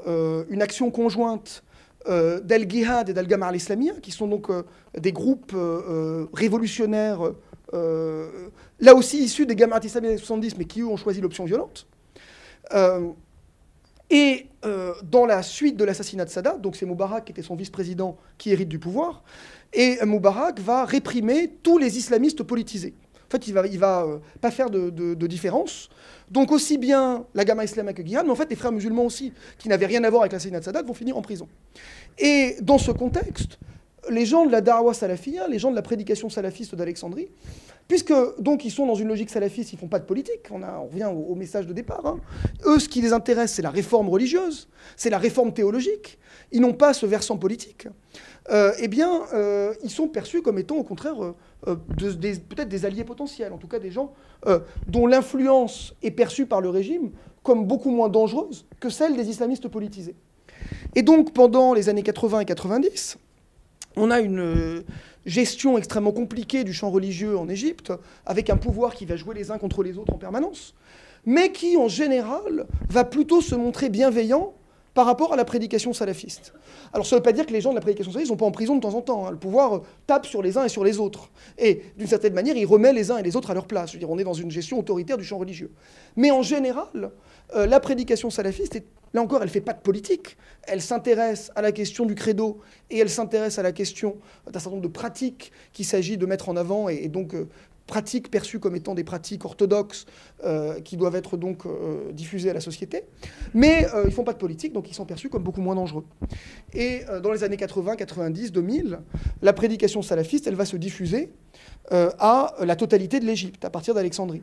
une 0.49 0.61
action 0.61 0.91
conjointe 0.91 1.63
d'Al 2.07 2.65
Ghihad 2.65 3.09
et 3.09 3.13
d'Al 3.13 3.27
Gamar 3.27 3.49
al-Islamia, 3.49 3.93
qui 4.01 4.11
sont 4.11 4.27
donc 4.27 4.47
des 4.97 5.11
groupes 5.11 5.55
révolutionnaires, 6.33 7.19
là 7.73 8.95
aussi 8.95 9.23
issus 9.23 9.45
des 9.45 9.55
Gamar 9.55 9.79
al-Islamia 9.79 10.11
des 10.11 10.17
70, 10.17 10.57
mais 10.57 10.65
qui 10.65 10.81
eux 10.81 10.87
ont 10.87 10.97
choisi 10.97 11.19
l'option 11.19 11.45
violente. 11.45 11.87
Et 14.09 14.47
euh, 14.65 14.93
dans 15.03 15.25
la 15.25 15.41
suite 15.41 15.77
de 15.77 15.83
l'assassinat 15.83 16.25
de 16.25 16.29
Sadat, 16.29 16.57
donc 16.57 16.75
c'est 16.75 16.85
Moubarak 16.85 17.25
qui 17.25 17.31
était 17.31 17.41
son 17.41 17.55
vice-président 17.55 18.17
qui 18.37 18.51
hérite 18.51 18.69
du 18.69 18.79
pouvoir, 18.79 19.23
et 19.73 19.97
Moubarak 20.05 20.59
va 20.59 20.85
réprimer 20.85 21.53
tous 21.63 21.77
les 21.77 21.97
islamistes 21.97 22.43
politisés. 22.43 22.93
En 23.27 23.31
fait, 23.31 23.47
il 23.47 23.53
va, 23.53 23.63
va 23.63 24.03
euh, 24.03 24.17
pas 24.39 24.51
faire 24.51 24.69
de, 24.69 25.27
différence. 25.27 25.89
Donc 26.29 26.51
aussi 26.51 26.77
bien 26.77 27.25
la 27.33 27.43
Gamma 27.43 27.63
islamique 27.63 27.97
que 27.97 28.01
Guillaume, 28.01 28.25
mais 28.25 28.31
en 28.31 28.35
fait 28.35 28.49
les 28.49 28.55
frères 28.55 28.71
musulmans 28.71 29.05
aussi, 29.05 29.33
qui 29.57 29.69
n'avaient 29.69 29.87
rien 29.87 30.03
à 30.03 30.09
voir 30.09 30.23
avec 30.23 30.33
l'assassinat 30.33 30.59
de 30.59 30.65
Sadat, 30.65 30.83
vont 30.83 30.93
finir 30.93 31.17
en 31.17 31.21
prison. 31.21 31.47
Et 32.19 32.55
dans 32.61 32.77
ce 32.77 32.91
contexte, 32.91 33.57
les 34.09 34.25
gens 34.25 34.45
de 34.45 34.51
la 34.51 34.61
Darwa 34.61 34.93
salafia, 34.93 35.47
les 35.47 35.59
gens 35.59 35.71
de 35.71 35.75
la 35.75 35.81
prédication 35.81 36.29
salafiste 36.29 36.75
d'Alexandrie, 36.75 37.29
puisque 37.87 38.13
donc 38.39 38.65
ils 38.65 38.71
sont 38.71 38.85
dans 38.85 38.95
une 38.95 39.07
logique 39.07 39.29
salafiste, 39.29 39.73
ils 39.73 39.79
font 39.79 39.87
pas 39.87 39.99
de 39.99 40.05
politique, 40.05 40.47
on, 40.51 40.59
revient 40.85 41.05
au, 41.05 41.35
message 41.35 41.67
de 41.67 41.73
départ. 41.73 42.05
Hein. 42.05 42.19
Eux, 42.65 42.79
ce 42.79 42.89
qui 42.89 43.01
les 43.01 43.13
intéresse, 43.13 43.53
c'est 43.53 43.61
la 43.61 43.69
réforme 43.69 44.09
religieuse, 44.09 44.67
c'est 44.95 45.09
la 45.09 45.17
réforme 45.17 45.53
théologique. 45.53 46.17
Ils 46.51 46.61
n'ont 46.61 46.73
pas 46.73 46.93
ce 46.93 47.05
versant 47.05 47.37
politique. 47.37 47.87
Euh, 48.51 48.73
eh 48.79 48.87
bien, 48.87 49.23
euh, 49.33 49.73
ils 49.83 49.89
sont 49.89 50.07
perçus 50.07 50.41
comme 50.41 50.59
étant 50.59 50.75
au 50.75 50.83
contraire 50.83 51.15
euh, 51.67 51.75
peut-être 51.75 52.69
des 52.69 52.85
alliés 52.85 53.03
potentiels, 53.03 53.53
en 53.53 53.57
tout 53.57 53.67
cas 53.67 53.79
des 53.79 53.91
gens 53.91 54.13
dont 54.87 55.07
l'influence 55.07 55.95
est 56.03 56.11
perçue 56.11 56.45
par 56.45 56.61
le 56.61 56.69
régime 56.69 57.09
comme 57.41 57.65
beaucoup 57.65 57.89
moins 57.89 58.09
dangereuse 58.09 58.67
que 58.79 58.89
celle 58.89 59.15
des 59.15 59.27
islamistes 59.29 59.67
politisés. 59.67 60.15
Et 60.93 61.01
donc, 61.01 61.33
pendant 61.33 61.73
les 61.73 61.89
années 61.89 62.03
80 62.03 62.41
et 62.41 62.45
90, 62.45 63.17
on 63.95 64.11
a 64.11 64.19
une 64.19 64.83
gestion 65.25 65.77
extrêmement 65.77 66.11
compliquée 66.11 66.63
du 66.63 66.73
champ 66.73 66.89
religieux 66.89 67.37
en 67.37 67.49
Égypte, 67.49 67.91
avec 68.25 68.49
un 68.49 68.57
pouvoir 68.57 68.95
qui 68.95 69.05
va 69.05 69.15
jouer 69.15 69.35
les 69.35 69.51
uns 69.51 69.57
contre 69.57 69.83
les 69.83 69.97
autres 69.97 70.13
en 70.13 70.17
permanence, 70.17 70.75
mais 71.25 71.51
qui, 71.51 71.77
en 71.77 71.87
général, 71.87 72.67
va 72.89 73.03
plutôt 73.03 73.41
se 73.41 73.55
montrer 73.55 73.89
bienveillant 73.89 74.53
par 74.95 75.05
rapport 75.05 75.33
à 75.33 75.35
la 75.35 75.43
prédication 75.43 75.93
salafiste. 75.93 76.53
Alors 76.93 77.05
ça 77.05 77.15
ne 77.15 77.19
veut 77.19 77.23
pas 77.23 77.33
dire 77.33 77.45
que 77.45 77.51
les 77.51 77.59
gens 77.59 77.71
de 77.71 77.75
la 77.75 77.81
prédication 77.81 78.13
salafiste 78.13 78.31
ne 78.31 78.35
sont 78.35 78.39
pas 78.39 78.45
en 78.45 78.51
prison 78.51 78.75
de 78.75 78.81
temps 78.81 78.93
en 78.93 79.01
temps. 79.01 79.27
Hein. 79.27 79.31
Le 79.31 79.37
pouvoir 79.37 79.81
tape 80.07 80.25
sur 80.25 80.41
les 80.41 80.57
uns 80.57 80.63
et 80.63 80.69
sur 80.69 80.85
les 80.85 80.99
autres. 80.99 81.29
Et 81.57 81.81
d'une 81.97 82.07
certaine 82.07 82.33
manière, 82.33 82.55
il 82.55 82.65
remet 82.65 82.93
les 82.93 83.11
uns 83.11 83.17
et 83.17 83.23
les 83.23 83.35
autres 83.35 83.51
à 83.51 83.53
leur 83.53 83.67
place. 83.67 83.89
Je 83.89 83.95
veux 83.95 83.99
dire, 83.99 84.09
on 84.09 84.17
est 84.17 84.23
dans 84.23 84.33
une 84.33 84.49
gestion 84.49 84.79
autoritaire 84.79 85.17
du 85.17 85.25
champ 85.25 85.37
religieux. 85.37 85.71
Mais 86.15 86.31
en 86.31 86.41
général, 86.41 87.11
euh, 87.55 87.65
la 87.65 87.81
prédication 87.81 88.29
salafiste, 88.29 88.81
là 89.15 89.21
encore, 89.21 89.39
elle 89.39 89.47
ne 89.47 89.51
fait 89.51 89.61
pas 89.61 89.73
de 89.73 89.79
politique. 89.79 90.37
Elle 90.63 90.81
s'intéresse 90.81 91.51
à 91.55 91.61
la 91.61 91.71
question 91.71 92.05
du 92.05 92.15
credo 92.15 92.59
et 92.89 92.99
elle 92.99 93.09
s'intéresse 93.09 93.57
à 93.57 93.63
la 93.63 93.71
question 93.71 94.17
d'un 94.45 94.59
certain 94.59 94.71
nombre 94.71 94.83
de 94.83 94.89
pratiques 94.89 95.51
qu'il 95.73 95.85
s'agit 95.85 96.17
de 96.17 96.25
mettre 96.25 96.49
en 96.49 96.57
avant 96.57 96.89
et, 96.89 97.07
donc 97.07 97.33
euh, 97.33 97.47
pratiques 97.87 98.29
perçues 98.29 98.59
comme 98.59 98.75
étant 98.75 98.93
des 98.93 99.03
pratiques 99.03 99.45
orthodoxes 99.45 100.05
euh, 100.43 100.81
qui 100.81 100.97
doivent 100.97 101.15
être 101.15 101.37
donc 101.37 101.63
diffusées 102.13 102.49
à 102.49 102.53
la 102.53 102.59
société. 102.59 103.03
Mais 103.53 103.87
ils 104.03 104.07
ne 104.07 104.11
font 104.11 104.23
pas 104.23 104.33
de 104.33 104.37
politique, 104.37 104.73
donc 104.73 104.89
ils 104.89 104.95
sont 104.95 105.05
perçus 105.05 105.29
comme 105.29 105.43
beaucoup 105.43 105.61
moins 105.61 105.75
dangereux. 105.75 106.03
Et 106.73 107.03
dans 107.21 107.31
les 107.31 107.43
années 107.43 107.57
80, 107.57 107.95
90, 107.95 108.51
2000, 108.51 108.99
la 109.43 109.53
prédication 109.53 110.01
salafiste, 110.01 110.47
elle 110.47 110.55
va 110.55 110.65
se 110.65 110.77
diffuser 110.77 111.31
à 111.91 112.55
la 112.59 112.75
totalité 112.75 113.19
de 113.19 113.25
l'Égypte, 113.25 113.63
à 113.63 113.69
partir 113.69 113.93
d'Alexandrie. 113.93 114.41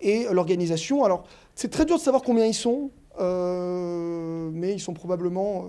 Et 0.00 0.26
l'organisation, 0.30 1.02
alors 1.02 1.24
c'est 1.56 1.72
très 1.72 1.84
dur 1.84 1.96
de 1.96 2.02
savoir 2.02 2.22
combien 2.22 2.46
ils 2.46 2.54
sont, 2.54 2.92
euh, 3.20 4.50
mais 4.52 4.72
ils 4.72 4.80
sont 4.80 4.94
probablement. 4.94 5.64
Euh, 5.64 5.68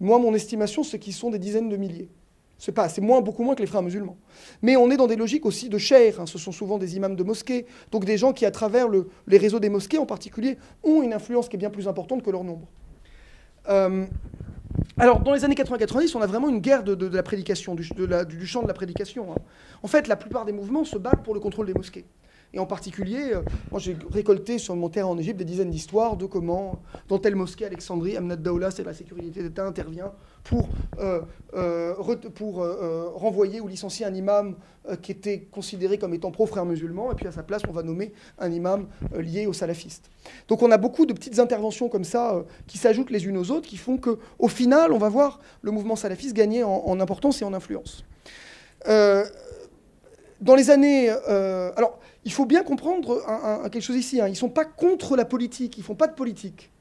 moi, 0.00 0.18
mon 0.18 0.34
estimation, 0.34 0.82
c'est 0.82 0.98
qu'ils 0.98 1.14
sont 1.14 1.30
des 1.30 1.38
dizaines 1.38 1.68
de 1.68 1.76
milliers. 1.76 2.10
C'est 2.58 2.72
pas, 2.72 2.88
c'est 2.88 3.00
moins, 3.00 3.20
beaucoup 3.20 3.42
moins 3.42 3.54
que 3.54 3.60
les 3.60 3.66
frères 3.66 3.82
musulmans. 3.82 4.16
Mais 4.62 4.76
on 4.76 4.90
est 4.90 4.96
dans 4.96 5.06
des 5.06 5.16
logiques 5.16 5.44
aussi 5.44 5.68
de 5.68 5.78
chair. 5.78 6.20
Hein. 6.20 6.26
Ce 6.26 6.38
sont 6.38 6.52
souvent 6.52 6.78
des 6.78 6.96
imams 6.96 7.16
de 7.16 7.22
mosquées, 7.22 7.66
donc 7.90 8.04
des 8.04 8.16
gens 8.16 8.32
qui, 8.32 8.46
à 8.46 8.50
travers 8.50 8.88
les 9.26 9.38
réseaux 9.38 9.60
des 9.60 9.68
mosquées 9.68 9.98
en 9.98 10.06
particulier, 10.06 10.56
ont 10.82 11.02
une 11.02 11.12
influence 11.12 11.48
qui 11.48 11.56
est 11.56 11.58
bien 11.58 11.70
plus 11.70 11.86
importante 11.86 12.22
que 12.22 12.30
leur 12.30 12.44
nombre. 12.44 12.66
Euh, 13.68 14.06
alors, 14.98 15.20
dans 15.20 15.32
les 15.32 15.44
années 15.44 15.54
80-90, 15.54 16.16
on 16.16 16.22
a 16.22 16.26
vraiment 16.26 16.48
une 16.48 16.60
guerre 16.60 16.82
de, 16.82 17.06
la 17.06 17.22
prédication, 17.22 17.74
du, 17.74 17.84
champ 18.46 18.62
de 18.62 18.68
la 18.68 18.74
prédication. 18.74 19.32
Hein. 19.32 19.36
En 19.82 19.88
fait, 19.88 20.08
la 20.08 20.16
plupart 20.16 20.44
des 20.44 20.52
mouvements 20.52 20.84
se 20.84 20.96
battent 20.96 21.22
pour 21.22 21.34
le 21.34 21.40
contrôle 21.40 21.66
des 21.66 21.74
mosquées. 21.74 22.06
Et 22.56 22.58
en 22.58 22.64
particulier, 22.64 23.34
euh, 23.34 23.42
moi 23.70 23.78
j'ai 23.78 23.94
récolté 24.10 24.56
sur 24.56 24.74
mon 24.76 24.88
terrain 24.88 25.08
en 25.08 25.18
Égypte 25.18 25.36
des 25.36 25.44
dizaines 25.44 25.68
d'histoires 25.68 26.16
de 26.16 26.24
comment, 26.24 26.78
dans 27.06 27.18
telle 27.18 27.36
mosquée 27.36 27.66
Alexandrie, 27.66 28.16
Amnad 28.16 28.42
Daoula, 28.42 28.70
c'est 28.70 28.82
la 28.82 28.94
sécurité 28.94 29.42
d'État, 29.42 29.66
intervient 29.66 30.12
pour, 30.42 30.70
euh, 30.98 31.20
euh, 31.52 31.92
pour 32.34 32.66
renvoyer 33.14 33.60
ou 33.60 33.68
licencier 33.68 34.06
un 34.06 34.14
imam 34.14 34.54
qui 35.02 35.12
était 35.12 35.40
considéré 35.40 35.98
comme 35.98 36.14
étant 36.14 36.30
pro-frère 36.30 36.64
musulman, 36.64 37.12
et 37.12 37.14
puis 37.14 37.26
à 37.26 37.32
sa 37.32 37.42
place, 37.42 37.60
on 37.68 37.72
va 37.72 37.82
nommer 37.82 38.14
un 38.38 38.50
imam 38.50 38.86
lié 39.18 39.46
aux 39.46 39.52
salafistes. 39.52 40.08
Donc 40.48 40.62
on 40.62 40.70
a 40.70 40.78
beaucoup 40.78 41.04
de 41.04 41.12
petites 41.12 41.38
interventions 41.38 41.90
comme 41.90 42.04
ça 42.04 42.42
qui 42.66 42.78
s'ajoutent 42.78 43.10
les 43.10 43.26
unes 43.26 43.36
aux 43.36 43.50
autres, 43.50 43.68
qui 43.68 43.76
font 43.76 43.98
qu'au 43.98 44.48
final, 44.48 44.92
on 44.92 44.98
va 44.98 45.10
voir 45.10 45.40
le 45.60 45.72
mouvement 45.72 45.96
salafiste 45.96 46.34
gagner 46.34 46.62
en, 46.62 46.84
en 46.86 47.00
importance 47.00 47.42
et 47.42 47.44
en 47.44 47.52
influence. 47.52 48.04
dans 48.86 50.54
les 50.54 50.70
années... 50.70 51.10
alors, 51.10 51.98
il 52.26 52.32
faut 52.32 52.44
bien 52.44 52.64
comprendre 52.64 53.22
quelque 53.70 53.82
chose 53.82 53.96
ici. 53.96 54.20
Hein. 54.20 54.26
Ils 54.26 54.32
ne 54.32 54.36
sont 54.36 54.50
pas 54.50 54.64
contre 54.64 55.16
la 55.16 55.24
politique, 55.24 55.78
ils 55.78 55.80
ne 55.80 55.84
font 55.84 55.94
pas 55.94 56.08
de 56.08 56.14
politique. 56.14 56.72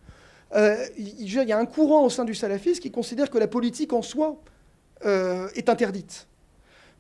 Euh, 0.55 0.75
il, 0.97 1.31
y 1.31 1.51
a 1.51 1.57
un 1.57 1.65
courant 1.67 2.03
au 2.03 2.09
sein 2.09 2.25
du 2.25 2.33
salafisme 2.33 2.81
qui 2.81 2.89
considère 2.89 3.29
que 3.29 3.37
la 3.37 3.47
politique 3.47 3.93
en 3.93 4.01
soi 4.01 4.41
euh, 5.05 5.47
est 5.53 5.69
interdite. 5.69 6.27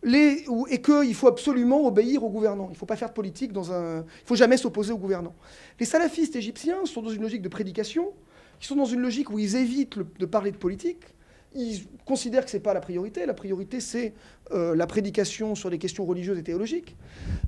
et 0.03 0.81
qu'il 0.81 1.15
faut 1.15 1.27
absolument 1.27 1.87
obéir 1.87 2.23
aux 2.23 2.29
gouvernants. 2.29 2.67
Il 2.69 2.73
ne 2.73 2.77
faut 2.77 2.85
pas 2.85 2.95
faire 2.95 3.09
de 3.09 3.15
politique 3.15 3.51
dans 3.51 3.71
un. 3.71 4.01
Il 4.01 4.27
faut 4.27 4.35
jamais 4.35 4.57
s'opposer 4.57 4.93
aux 4.93 4.99
gouvernants. 4.99 5.35
Les 5.79 5.87
salafistes 5.87 6.35
égyptiens 6.35 6.85
sont 6.85 7.01
dans 7.01 7.09
une 7.09 7.23
logique 7.23 7.41
de 7.41 7.49
prédication, 7.49 8.13
ils 8.61 8.67
sont 8.67 8.75
dans 8.75 8.85
une 8.85 9.01
logique 9.01 9.31
où 9.31 9.39
ils 9.39 9.55
évitent 9.55 9.97
de 9.97 10.25
parler 10.27 10.51
de 10.51 10.57
politique. 10.57 11.14
Ils 11.55 11.85
considèrent 12.05 12.45
que 12.45 12.51
ce 12.51 12.57
n'est 12.57 12.63
pas 12.63 12.73
la 12.73 12.81
priorité. 12.81 13.25
La 13.25 13.33
priorité, 13.33 13.79
c'est 13.79 14.13
euh, 14.51 14.75
la 14.75 14.87
prédication 14.87 15.55
sur 15.55 15.69
les 15.69 15.77
questions 15.77 16.05
religieuses 16.05 16.37
et 16.37 16.43
théologiques. 16.43 16.95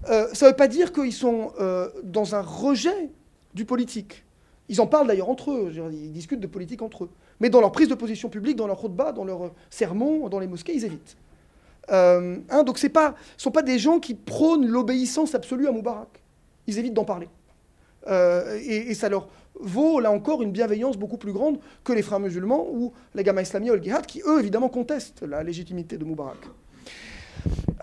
Euh, 0.10 0.28
ça 0.34 0.46
ne 0.46 0.52
veut 0.52 0.56
pas 0.56 0.68
dire 0.68 0.94
qu'ils 0.94 1.14
sont 1.14 1.52
euh, 1.60 1.90
dans 2.04 2.34
un 2.34 2.42
rejet 2.42 3.10
du 3.54 3.66
politique. 3.66 4.24
Ils 4.70 4.82
en 4.82 4.88
parlent 4.88 5.08
d'ailleurs 5.08 5.30
entre 5.30 5.52
eux, 5.52 5.72
ils 5.92 6.12
discutent 6.12 6.40
de 6.40 6.48
politique 6.48 6.82
entre 6.82 7.06
eux. 7.06 7.10
Mais 7.40 7.50
dans 7.50 7.62
leur 7.62 7.72
prise 7.72 7.88
de 7.88 7.96
position 7.96 8.30
publique, 8.30 8.56
dans 8.56 8.68
leur 8.68 8.90
bas, 8.90 9.12
dans 9.12 9.24
leurs 9.24 9.52
sermons, 9.70 10.28
dans 10.28 10.40
les 10.40 10.48
mosquées, 10.48 10.74
ils 10.74 10.84
évitent. 10.86 11.16
Hein, 11.90 12.64
donc 12.66 12.78
ce 12.78 12.88
ne 12.88 12.92
sont 13.38 13.52
pas 13.52 13.62
des 13.62 13.80
gens 13.80 14.00
qui 14.00 14.14
prônent 14.14 14.68
l'obéissance 14.68 15.36
absolue 15.36 15.68
à 15.68 15.72
Moubarak. 15.72 16.22
Ils 16.68 16.80
évitent 16.80 16.94
d'en 16.94 17.06
parler. 17.06 17.30
Et, 18.10 18.94
ça 18.94 19.08
leur 19.08 19.30
vaut, 19.60 20.00
là 20.00 20.12
encore, 20.12 20.42
une 20.42 20.52
bienveillance 20.52 20.98
beaucoup 20.98 21.18
plus 21.18 21.34
grande 21.34 21.60
que 21.84 21.94
les 21.94 22.02
frères 22.02 22.20
musulmans 22.20 22.68
ou 22.72 22.94
les 23.16 23.24
gamins 23.24 23.42
islamiens 23.42 23.74
ou 23.74 23.76
le 23.76 23.84
Gihad, 23.84 24.06
qui, 24.06 24.22
eux, 24.26 24.40
évidemment, 24.40 24.70
contestent 24.70 25.24
la 25.24 25.44
légitimité 25.44 25.98
de 25.98 26.06
Moubarak. 26.06 26.38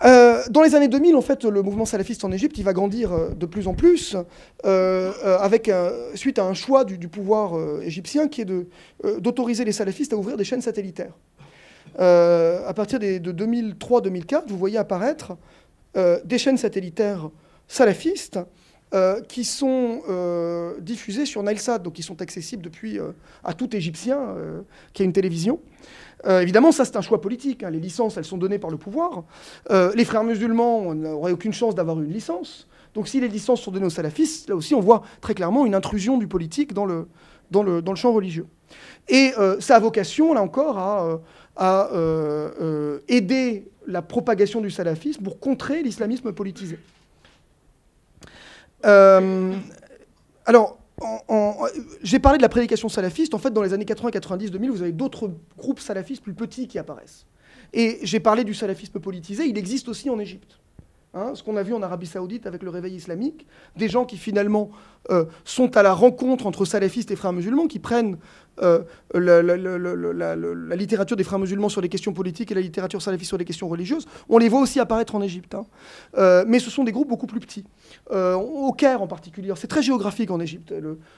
Euh, 0.03 0.43
dans 0.49 0.61
les 0.61 0.75
années 0.75 0.89
2000, 0.89 1.15
en 1.15 1.21
fait, 1.21 1.45
le 1.45 1.61
mouvement 1.61 1.85
salafiste 1.85 2.25
en 2.25 2.31
Égypte, 2.31 2.57
il 2.57 2.63
va 2.63 2.73
grandir 2.73 3.35
de 3.35 3.45
plus 3.45 3.67
en 3.67 3.73
plus, 3.73 4.15
avec 4.63 5.71
suite 6.15 6.39
à 6.39 6.45
un 6.45 6.53
choix 6.53 6.83
du, 6.83 7.07
pouvoir 7.07 7.81
égyptien 7.81 8.27
qui 8.27 8.41
est 8.41 9.19
d'autoriser 9.19 9.63
les 9.63 9.71
salafistes 9.71 10.13
à 10.13 10.17
ouvrir 10.17 10.37
des 10.37 10.43
chaînes 10.43 10.61
satellitaires. 10.61 11.13
Euh, 11.99 12.67
à 12.67 12.73
partir 12.73 12.99
de 12.99 13.31
2003-2004, 13.31 14.43
vous 14.47 14.57
voyez 14.57 14.77
apparaître 14.77 15.37
euh, 15.95 16.19
des 16.25 16.37
chaînes 16.37 16.57
satellitaires 16.57 17.29
salafistes 17.67 18.39
euh, 18.95 19.21
qui 19.21 19.43
sont 19.43 20.01
diffusées 20.79 21.25
sur 21.25 21.43
Nilesat, 21.43 21.79
donc 21.79 21.93
qui 21.93 22.03
sont 22.03 22.21
accessibles 22.21 22.63
depuis 22.63 22.99
à 23.43 23.53
tout 23.53 23.75
Égyptien 23.75 24.35
qui 24.93 25.01
a 25.01 25.05
une 25.05 25.13
télévision. 25.13 25.59
évidemment, 26.27 26.71
ça 26.71 26.85
c'est 26.85 26.95
un 26.95 27.01
choix 27.01 27.21
politique. 27.21 27.63
Hein. 27.63 27.69
Les 27.69 27.79
licences, 27.79 28.17
elles 28.17 28.25
sont 28.25 28.37
données 28.37 28.59
par 28.59 28.69
le 28.69 28.77
pouvoir. 28.77 29.23
les 29.69 30.05
frères 30.05 30.23
musulmans 30.23 30.93
n'auraient 30.93 31.31
aucune 31.31 31.53
chance 31.53 31.75
d'avoir 31.75 31.99
une 32.01 32.11
licence. 32.11 32.67
Donc 32.93 33.07
si 33.07 33.19
les 33.19 33.27
licences 33.27 33.61
sont 33.61 33.71
données 33.71 33.85
aux 33.85 33.89
salafistes, 33.89 34.49
là 34.49 34.55
aussi 34.55 34.73
on 34.73 34.79
voit 34.79 35.03
très 35.21 35.33
clairement 35.33 35.65
une 35.65 35.75
intrusion 35.75 36.17
du 36.17 36.27
politique 36.27 36.73
dans 36.73 36.85
le, 36.85 37.07
dans 37.51 37.63
le, 37.63 37.81
dans 37.81 37.91
le 37.91 37.97
champ 37.97 38.13
religieux. 38.13 38.47
Et 39.07 39.33
ça 39.59 39.75
a 39.75 39.79
vocation, 39.79 40.33
là 40.33 40.41
encore, 40.41 41.21
à 41.55 41.91
euh, 41.93 42.51
euh, 42.59 42.99
aider 43.07 43.67
la 43.87 44.01
propagation 44.01 44.61
du 44.61 44.71
salafisme 44.71 45.23
pour 45.23 45.39
contrer 45.39 45.83
l'islamisme 45.83 46.31
politisé. 46.33 46.79
Euh, 48.85 49.53
alors, 50.45 50.77
j'ai 52.03 52.19
parlé 52.19 52.37
de 52.37 52.41
la 52.41 52.49
prédication 52.49 52.89
salafiste. 52.89 53.33
En 53.33 53.37
fait, 53.37 53.51
dans 53.51 53.61
les 53.61 53.73
années 53.73 53.85
80, 53.85 54.11
90, 54.11 54.51
2000, 54.51 54.71
vous 54.71 54.81
avez 54.81 54.91
d'autres 54.91 55.31
groupes 55.57 55.79
salafistes 55.79 56.23
plus 56.23 56.33
petits 56.33 56.67
qui 56.67 56.79
apparaissent. 56.79 57.25
Et 57.73 57.99
j'ai 58.03 58.19
parlé 58.19 58.43
du 58.43 58.53
salafisme 58.53 58.99
politisé. 58.99 59.45
Il 59.45 59.57
existe 59.57 59.89
aussi 59.89 60.09
en 60.09 60.19
Égypte. 60.19 60.59
Hein, 61.13 61.31
ce 61.33 61.43
qu'on 61.43 61.55
a 61.55 61.63
vu 61.63 61.73
en 61.73 61.81
Arabie 61.81 62.07
Saoudite 62.07 62.45
avec 62.45 62.61
le 62.61 62.69
réveil 62.69 62.93
islamique, 62.93 63.47
des 63.77 63.87
gens 63.87 64.03
qui 64.03 64.17
finalement 64.17 64.71
sont 65.45 65.77
à 65.77 65.83
la 65.83 65.93
rencontre 65.93 66.45
entre 66.45 66.65
salafistes 66.65 67.09
et 67.11 67.15
frères 67.15 67.31
musulmans, 67.31 67.67
qui 67.67 67.79
prennent 67.79 68.17
euh, 68.61 68.83
la, 69.13 70.75
littérature 70.75 71.17
des 71.17 71.23
frères 71.23 71.39
musulmans 71.39 71.69
sur 71.69 71.81
les 71.81 71.89
questions 71.89 72.13
politiques 72.13 72.51
et 72.51 72.55
la 72.55 72.61
littérature 72.61 73.01
salafiste 73.01 73.29
sur 73.29 73.37
les 73.37 73.45
questions 73.45 73.67
religieuses, 73.67 74.05
on 74.29 74.37
les 74.37 74.49
voit 74.49 74.61
aussi 74.61 74.79
apparaître 74.79 75.15
en 75.15 75.21
Égypte. 75.21 75.55
Hein. 75.55 75.65
Euh, 76.17 76.45
mais 76.47 76.59
ce 76.59 76.69
sont 76.69 76.83
des 76.83 76.91
groupes 76.91 77.09
beaucoup 77.09 77.27
plus 77.27 77.39
petits. 77.39 77.65
Euh, 78.11 78.35
au 78.35 78.71
Caire 78.71 79.01
en 79.01 79.07
particulier, 79.07 79.51
c'est 79.55 79.67
très 79.67 79.81
géographique 79.81 80.31
en 80.31 80.39
Égypte. 80.39 80.73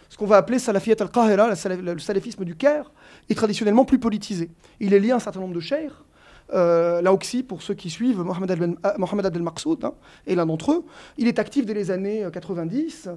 ce 0.09 0.17
qu'on 0.17 0.25
va 0.25 0.37
appeler 0.37 0.59
Salafiyat 0.59 0.95
al-Qahira, 0.99 1.49
le 1.49 1.99
salafisme 1.99 2.43
du 2.43 2.55
Caire, 2.55 2.91
est 3.29 3.35
traditionnellement 3.35 3.85
plus 3.85 3.99
politisé. 3.99 4.49
Il 4.79 4.93
est 4.93 4.99
lié 4.99 5.11
à 5.11 5.15
un 5.15 5.19
certain 5.19 5.39
nombre 5.39 5.55
de 5.55 5.59
chers. 5.59 6.05
là 6.51 7.13
aussi, 7.13 7.43
pour 7.43 7.61
ceux 7.61 7.75
qui 7.75 7.89
suivent, 7.89 8.23
Mohamed 8.23 9.25
Abdel 9.25 9.43
Maqsoud 9.43 9.83
hein, 9.83 9.93
est 10.25 10.35
l'un 10.35 10.45
d'entre 10.45 10.71
eux. 10.71 10.85
Il 11.17 11.27
est 11.27 11.39
actif 11.39 11.65
dès 11.65 11.73
les 11.73 11.91
années 11.91 12.25
90. 12.31 13.09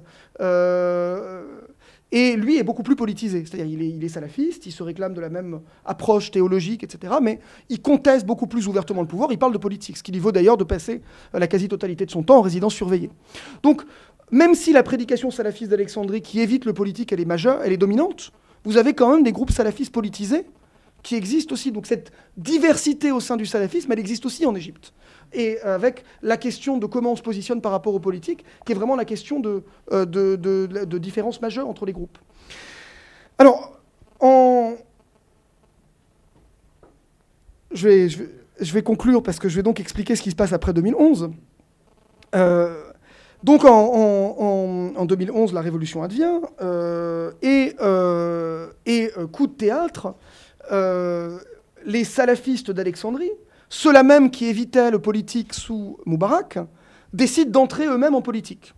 Et 2.11 2.35
lui 2.35 2.57
est 2.57 2.63
beaucoup 2.63 2.83
plus 2.83 2.97
politisé, 2.97 3.45
c'est-à-dire 3.45 3.67
il 3.67 4.03
est, 4.03 4.09
salafiste, 4.09 4.65
il 4.65 4.71
se 4.71 4.83
réclame 4.83 5.13
de 5.13 5.21
la 5.21 5.29
même 5.29 5.61
approche 5.85 6.29
théologique, 6.29 6.83
etc. 6.83 7.13
Mais 7.21 7.39
il 7.69 7.81
conteste 7.81 8.25
beaucoup 8.25 8.47
plus 8.47 8.67
ouvertement 8.67 9.01
le 9.01 9.07
pouvoir, 9.07 9.31
il 9.31 9.37
parle 9.37 9.53
de 9.53 9.57
politique, 9.57 9.97
ce 9.97 10.03
qui 10.03 10.11
lui 10.11 10.19
vaut 10.19 10.33
d'ailleurs 10.33 10.57
de 10.57 10.65
passer 10.65 11.01
la 11.33 11.47
quasi-totalité 11.47 12.05
de 12.05 12.11
son 12.11 12.23
temps 12.23 12.39
en 12.39 12.41
résidence 12.41 12.73
surveillée. 12.73 13.09
Donc, 13.63 13.83
même 14.29 14.55
si 14.55 14.73
la 14.73 14.83
prédication 14.83 15.31
salafiste 15.31 15.71
d'Alexandrie, 15.71 16.21
qui 16.21 16.41
évite 16.41 16.65
le 16.65 16.73
politique, 16.73 17.13
elle 17.13 17.21
est 17.21 17.25
majeure, 17.25 17.61
elle 17.63 17.71
est 17.71 17.77
dominante, 17.77 18.33
vous 18.63 18.77
avez 18.77 18.93
quand 18.93 19.09
même 19.13 19.23
des 19.23 19.31
groupes 19.31 19.51
salafistes 19.51 19.93
politisés 19.93 20.45
qui 21.03 21.15
existent 21.15 21.53
aussi. 21.53 21.71
Donc 21.71 21.85
cette 21.85 22.11
diversité 22.37 23.11
au 23.11 23.19
sein 23.19 23.37
du 23.37 23.45
salafisme, 23.45 23.91
elle 23.91 23.99
existe 23.99 24.25
aussi 24.25 24.45
en 24.45 24.55
Égypte 24.55 24.93
et 25.33 25.59
avec 25.61 26.03
la 26.21 26.37
question 26.37 26.77
de 26.77 26.85
comment 26.85 27.13
on 27.13 27.15
se 27.15 27.21
positionne 27.21 27.61
par 27.61 27.71
rapport 27.71 27.93
aux 27.93 27.99
politiques, 27.99 28.43
qui 28.65 28.71
est 28.71 28.75
vraiment 28.75 28.95
la 28.95 29.05
question 29.05 29.39
de, 29.39 29.63
euh, 29.91 30.05
de, 30.05 30.35
de, 30.35 30.97
différence 30.97 31.41
majeure 31.41 31.67
entre 31.67 31.85
les 31.85 31.93
groupes. 31.93 32.17
Alors, 33.37 33.79
je, 37.71 37.87
vais, 37.87 38.09
je, 38.09 38.73
vais, 38.73 38.83
conclure 38.83 39.23
parce 39.23 39.39
que 39.39 39.49
je 39.49 39.55
vais 39.55 39.63
donc 39.63 39.79
expliquer 39.79 40.15
ce 40.15 40.21
qui 40.21 40.31
se 40.31 40.35
passe 40.35 40.53
après 40.53 40.73
2011. 40.73 41.31
Euh, 42.35 42.83
donc 43.43 43.65
en, 43.65 44.93
en, 44.95 45.05
2011, 45.05 45.53
la 45.53 45.61
révolution 45.61 46.03
advient 46.03 46.41
euh, 46.61 47.31
et, 47.41 47.75
et 48.85 49.09
coup 49.31 49.47
de 49.47 49.53
théâtre, 49.53 50.13
les 51.85 52.03
salafistes 52.03 52.69
d'Alexandrie 52.69 53.31
ceux-là 53.71 54.03
même 54.03 54.31
qui 54.31 54.47
évitaient 54.47 54.91
le 54.91 54.99
politique 54.99 55.53
sous 55.53 55.97
Moubarak 56.05 56.59
décident 57.13 57.51
d'entrer 57.51 57.87
eux-mêmes 57.87 58.15
en 58.15 58.21
politique. 58.21 58.73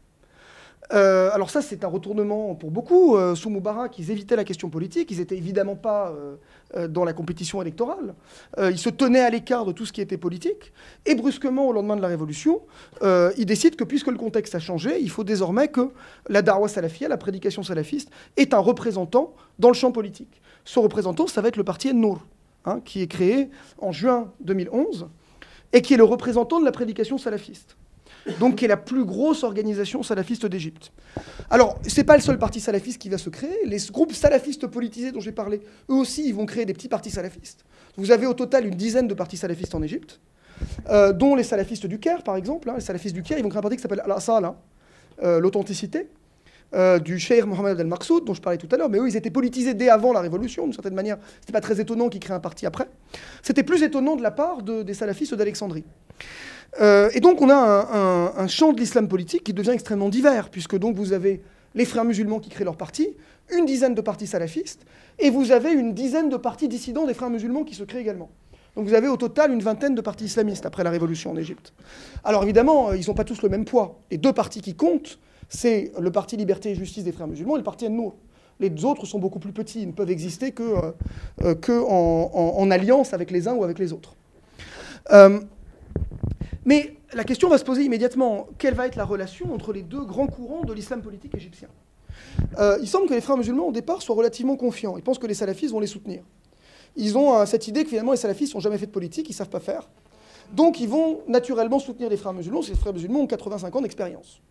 Euh, 0.94 1.32
alors 1.34 1.50
ça, 1.50 1.64
c'est 1.64 1.84
un 1.84 1.88
retournement 1.88 2.54
pour 2.54 2.70
beaucoup. 2.70 3.18
Euh, 3.18 3.34
sous 3.34 3.50
Moubarak, 3.50 3.98
ils 3.98 4.12
évitaient 4.12 4.36
la 4.36 4.44
question 4.44 4.70
politique. 4.70 5.10
Ils 5.10 5.18
n'étaient 5.18 5.36
évidemment 5.36 5.76
pas 5.76 6.14
euh, 6.76 6.88
dans 6.88 7.06
la 7.06 7.14
compétition 7.14 7.60
électorale. 7.60 8.14
ils 8.60 8.78
se 8.78 8.90
tenaient 8.90 9.22
à 9.22 9.32
l'écart 9.32 9.66
de 9.66 9.72
tout 9.72 9.88
ce 9.88 9.92
qui 9.92 10.00
était 10.02 10.18
politique. 10.18 10.72
Et 11.08 11.16
brusquement, 11.16 11.68
au 11.68 11.74
lendemain 11.74 11.96
de 11.96 12.02
la 12.02 12.08
Révolution, 12.08 12.62
ils 13.02 13.46
décident 13.48 13.76
que 13.76 13.84
puisque 13.84 14.08
le 14.08 14.18
contexte 14.18 14.54
a 14.54 14.60
changé, 14.60 15.00
il 15.02 15.10
faut 15.10 15.24
désormais 15.24 15.70
que 15.70 15.90
la 16.30 16.44
darwa 16.44 16.68
salafia, 16.68 17.08
la 17.08 17.18
prédication 17.18 17.64
salafiste, 17.64 18.12
ait 18.38 18.54
un 18.54 18.60
représentant 18.60 19.34
dans 19.58 19.70
le 19.70 19.74
champ 19.74 19.92
politique. 19.92 20.42
Ce 20.66 20.78
représentant, 20.78 21.26
ça 21.26 21.42
va 21.42 21.48
être 21.48 21.58
le 21.58 21.64
parti 21.64 21.90
En-Nour. 21.90 22.22
Hein, 22.66 22.80
qui 22.86 23.02
est 23.02 23.08
créé 23.08 23.50
en 23.78 23.92
juin 23.92 24.32
2011 24.40 25.10
et 25.74 25.82
qui 25.82 25.96
est 25.96 25.98
le 25.98 26.06
représentant 26.06 26.62
de 26.62 26.66
la 26.66 26.72
prédication 26.72 27.18
salafiste. 27.18 27.76
Donc, 28.40 28.56
qui 28.56 28.64
est 28.64 28.70
la 28.70 28.78
plus 28.78 29.04
grosse 29.04 29.44
organisation 29.44 30.02
salafiste 30.02 30.46
d'Égypte. 30.46 30.94
Alors, 31.50 31.78
ce 31.86 32.00
n'est 32.00 32.06
pas 32.06 32.16
le 32.16 32.22
seul 32.22 32.40
parti 32.40 32.62
salafiste 32.62 33.02
qui 33.02 33.10
va 33.10 33.18
se 33.18 33.30
créer. 33.30 33.66
Les 33.66 33.80
groupes 33.92 34.14
salafistes 34.14 34.66
politisés 34.68 35.12
dont 35.12 35.20
j'ai 35.20 35.34
parlé, 35.34 35.60
eux 35.90 35.96
aussi, 35.96 36.26
ils 36.26 36.34
vont 36.34 36.46
créer 36.46 36.66
des 36.66 36.74
petits 36.74 36.88
partis 36.88 37.12
salafistes. 37.12 37.66
Vous 37.98 38.12
avez 38.12 38.28
au 38.28 38.34
total 38.34 38.66
une 38.66 38.76
dizaine 38.76 39.10
de 39.10 39.14
partis 39.14 39.36
salafistes 39.36 39.76
en 39.76 39.82
Égypte, 39.82 40.22
euh, 40.90 41.12
dont 41.12 41.36
les 41.36 41.44
salafistes 41.44 41.86
du 41.86 42.00
Caire, 42.00 42.24
par 42.24 42.38
exemple. 42.38 42.70
Hein. 42.70 42.76
les 42.76 42.82
salafistes 42.82 43.16
du 43.16 43.24
Caire, 43.24 43.40
ils 43.40 43.44
vont 43.44 43.50
créer 43.50 43.60
un 43.60 43.64
parti 43.64 43.76
qui 43.76 43.82
s'appelle 43.82 44.04
Al-Asal, 44.06 44.46
hein, 44.46 44.56
euh, 45.22 45.42
l'authenticité, 45.42 46.08
euh, 46.76 47.00
du 47.00 47.20
Cheikh 47.20 47.46
Mohamed 47.46 47.80
El 47.80 47.88
Marsoud, 47.88 48.26
dont 48.26 48.34
je 48.34 48.42
parlais 48.42 48.58
tout 48.58 48.68
à 48.72 48.78
l'heure, 48.78 48.90
mais 48.90 48.98
eux, 48.98 49.08
ils 49.08 49.16
étaient 49.16 49.30
politisés 49.30 49.74
dès 49.74 49.90
avant 49.90 50.14
la 50.14 50.22
Révolution, 50.22 50.64
d'une 50.64 50.74
certaine 50.74 50.96
manière. 50.96 51.18
Ce 51.18 51.42
n'était 51.42 51.54
pas 51.54 51.62
très 51.62 51.80
étonnant 51.80 52.10
qu'ils 52.10 52.20
créent 52.20 52.34
un 52.34 52.40
parti 52.40 52.66
après. 52.66 52.88
C'était 53.42 53.64
plus 53.64 53.84
étonnant 53.84 54.16
de 54.16 54.24
la 54.24 54.32
part 54.32 54.64
des 54.64 54.94
salafistes 54.94 55.36
d'Alexandrie. 55.36 55.84
Euh, 56.82 57.10
et 57.14 57.20
donc, 57.20 57.42
on 57.42 57.50
a 57.50 58.34
un, 58.36 58.48
champ 58.48 58.74
de 58.74 58.80
l'islam 58.80 59.08
politique 59.08 59.44
qui 59.44 59.54
devient 59.54 59.72
extrêmement 59.72 60.10
divers, 60.10 60.50
puisque 60.50 60.78
donc 60.78 60.96
vous 60.96 61.14
avez 61.14 61.42
les 61.76 61.86
frères 61.86 62.06
musulmans 62.06 62.40
qui 62.40 62.50
créent 62.50 62.64
leur 62.64 62.78
parti, 62.78 63.16
une 63.52 63.66
dizaine 63.66 63.94
de 63.94 64.02
partis 64.02 64.28
salafistes, 64.28 64.86
et 65.20 65.30
vous 65.30 65.52
avez 65.52 65.72
une 65.72 65.94
dizaine 65.94 66.30
de 66.30 66.38
partis 66.38 66.68
dissidents 66.68 67.06
des 67.06 67.14
frères 67.14 67.30
musulmans 67.30 67.64
qui 67.64 67.76
se 67.76 67.84
créent 67.84 68.02
également. 68.02 68.30
Donc 68.76 68.88
vous 68.88 68.94
avez 68.96 69.08
au 69.08 69.18
total 69.18 69.52
une 69.52 69.62
vingtaine 69.62 69.94
de 69.94 70.02
partis 70.02 70.26
islamistes 70.26 70.66
après 70.66 70.84
la 70.84 70.90
révolution 70.90 71.32
en 71.32 71.38
Égypte. 71.38 71.74
Alors 72.24 72.44
évidemment, 72.44 72.90
euh, 72.90 72.98
ils 72.98 73.08
n'ont 73.08 73.14
pas 73.14 73.24
tous 73.24 73.42
le 73.44 73.50
même 73.50 73.66
poids. 73.66 74.00
Les 74.10 74.18
deux 74.18 74.34
partis 74.34 74.62
qui 74.62 74.76
comptent, 74.76 75.20
c'est 75.54 75.92
le 76.00 76.12
parti 76.12 76.36
Liberté 76.36 76.72
et 76.72 76.76
Justice 76.76 77.04
des 77.04 77.12
Frères 77.12 77.28
musulmans 77.28 77.56
et 77.56 77.60
le 77.60 77.64
parti 77.64 77.86
An-Nour. 77.86 78.16
Les 78.60 78.86
autres 78.86 79.06
sont 79.06 79.20
beaucoup 79.20 79.40
plus 79.40 79.52
petits, 79.52 79.82
ils 79.82 79.88
ne 79.88 79.92
peuvent 79.94 80.12
exister 80.12 80.52
que, 80.52 80.64
euh, 81.44 81.54
euh, 81.70 81.82
en, 81.82 82.72
alliance 82.72 83.14
avec 83.14 83.32
les 83.32 83.48
uns 83.48 83.54
ou 83.54 83.64
avec 83.64 83.80
les 83.80 83.94
autres. 83.94 84.16
Euh, 85.12 85.40
mais 86.66 86.96
la 87.14 87.24
question 87.24 87.50
va 87.50 87.58
se 87.58 87.64
poser 87.64 87.84
immédiatement, 87.84 88.48
quelle 88.58 88.74
va 88.74 88.88
être 88.88 88.96
la 88.96 89.06
relation 89.06 89.54
entre 89.54 89.74
les 89.74 89.82
deux 89.82 90.04
grands 90.04 90.28
courants 90.28 90.64
de 90.64 90.74
l'islam 90.74 91.02
politique 91.02 91.36
égyptien 91.36 91.68
Il 92.82 92.88
semble 92.88 93.08
que 93.08 93.14
les 93.14 93.22
frères 93.22 93.38
musulmans 93.38 93.68
au 93.68 93.72
départ 93.72 94.02
soient 94.02 94.16
relativement 94.16 94.56
confiants, 94.56 94.98
ils 94.98 95.04
pensent 95.04 95.20
que 95.20 95.28
les 95.28 95.34
salafistes 95.34 95.74
vont 95.74 95.80
les 95.80 95.88
soutenir. 95.88 96.24
Ils 96.96 97.18
ont 97.18 97.46
cette 97.46 97.68
idée 97.68 97.84
que 97.84 97.90
finalement 97.90 98.12
les 98.12 98.18
salafistes 98.18 98.54
n'ont 98.54 98.60
jamais 98.60 98.78
fait 98.78 98.86
de 98.86 98.92
politique, 98.92 99.28
ils 99.28 99.34
ne 99.34 99.38
savent 99.38 99.50
pas 99.50 99.60
faire. 99.60 99.90
Donc 100.52 100.80
ils 100.80 100.90
vont 100.90 101.22
naturellement 101.28 101.80
soutenir 101.80 102.10
les 102.10 102.18
frères 102.18 102.34
musulmans, 102.34 102.62
ces 102.62 102.76
frères 102.76 102.94
musulmans 102.94 103.22
ont 103.22 103.28
85 103.28 103.76
ans 103.76 103.82
d'expérience. 103.82 104.42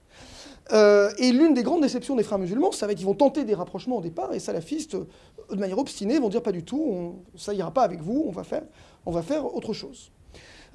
Euh, 0.73 1.11
et 1.19 1.33
l'une 1.33 1.55
des 1.55 1.63
grandes 1.63 1.83
déceptions 1.83 2.17
des 2.17 2.23
frères 2.23 2.39
musulmans, 2.39 2.73
c'est 2.73 2.95
qu'ils 2.95 3.07
vont 3.07 3.15
tenter 3.15 3.45
des 3.45 3.55
rapprochements 3.55 3.99
au 3.99 4.01
départ, 4.01 4.33
et 4.33 4.39
salafistes, 4.39 4.97
de 4.97 5.57
manière 5.57 5.79
obstinée, 5.79 6.19
vont 6.19 6.31
dire 6.31 6.43
pas 6.43 6.53
du 6.53 6.65
tout, 6.65 7.17
ça 7.37 7.53
ira 7.53 7.71
pas 7.71 7.83
avec 7.83 8.01
vous, 8.01 8.25
on 8.27 8.31
va 8.31 8.45
faire, 8.45 8.63
va 9.07 9.23
autre 9.45 9.73
chose. 9.73 10.11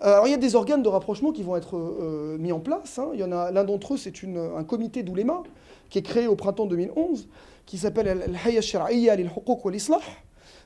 Euh, 0.03 0.13
alors 0.13 0.27
il 0.27 0.31
y 0.31 0.35
a 0.35 0.37
des 0.37 0.55
organes 0.55 0.83
de 0.83 0.89
rapprochement 0.89 1.31
qui 1.31 1.41
vont 1.41 1.55
être 1.55 1.75
euh, 1.75 2.37
mis 2.37 2.51
en 2.51 2.59
place. 2.59 2.99
Hein. 2.99 3.09
Il 3.13 3.19
y 3.19 3.23
en 3.23 3.31
a 3.31 3.51
l'un 3.51 3.63
d'entre 3.63 3.95
eux, 3.95 3.97
c'est 3.97 4.13
un 4.23 4.63
comité 4.63 5.01
d'ouléma 5.01 5.41
qui 5.89 5.97
est 5.97 6.03
créé 6.03 6.27
au 6.27 6.35
printemps 6.35 6.67
2011, 6.67 7.27
qui 7.65 7.79
s'appelle 7.79 8.07
Al-Hayya 8.07 8.61
Shar'iyya 8.61 9.15
lil 9.15 9.31
wal-Islah 9.65 10.01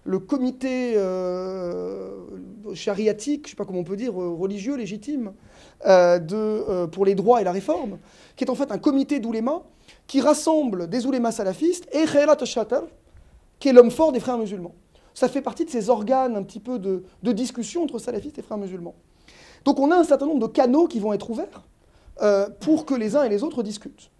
le 0.03 0.19
comité 0.19 0.93
euh, 0.95 2.11
chariatique, 2.73 3.41
je 3.45 3.47
ne 3.47 3.49
sais 3.51 3.55
pas 3.55 3.65
comment 3.65 3.79
on 3.79 3.83
peut 3.83 3.97
dire, 3.97 4.13
religieux, 4.13 4.75
légitime, 4.75 5.33
de, 5.85 6.85
pour 6.87 7.05
les 7.05 7.15
droits 7.15 7.41
et 7.41 7.43
la 7.43 7.51
réforme, 7.51 7.97
qui 8.35 8.43
est 8.43 8.49
en 8.49 8.55
fait 8.55 8.71
un 8.71 8.77
comité 8.77 9.19
d'ouléma 9.19 9.63
qui 10.07 10.21
rassemble 10.21 10.87
des 10.87 11.05
oulémas 11.05 11.31
salafistes 11.31 11.87
et 11.91 12.05
Khayrat 12.05 12.37
al 12.41 12.83
qui 13.59 13.69
est 13.69 13.73
l'homme 13.73 13.91
fort 13.91 14.11
des 14.11 14.19
frères 14.19 14.37
musulmans. 14.37 14.75
Ça 15.13 15.29
fait 15.29 15.41
partie 15.41 15.65
de 15.65 15.69
ces 15.69 15.89
organes 15.89 16.35
un 16.35 16.43
petit 16.43 16.59
peu 16.59 16.79
de, 16.79 17.03
discussion 17.31 17.83
entre 17.83 17.99
salafistes 17.99 18.37
et 18.39 18.41
frères 18.41 18.57
musulmans. 18.57 18.95
Donc 19.65 19.79
on 19.79 19.91
a 19.91 19.95
un 19.95 20.03
certain 20.03 20.25
nombre 20.25 20.47
de 20.47 20.51
canaux 20.51 20.87
qui 20.87 20.99
vont 20.99 21.13
être 21.13 21.29
ouverts 21.29 21.63
euh, 22.21 22.49
pour 22.59 22.85
que 22.85 22.95
les 22.95 23.15
uns 23.15 23.23
et 23.23 23.29
les 23.29 23.43
autres 23.43 23.63
discutent. 23.63 24.11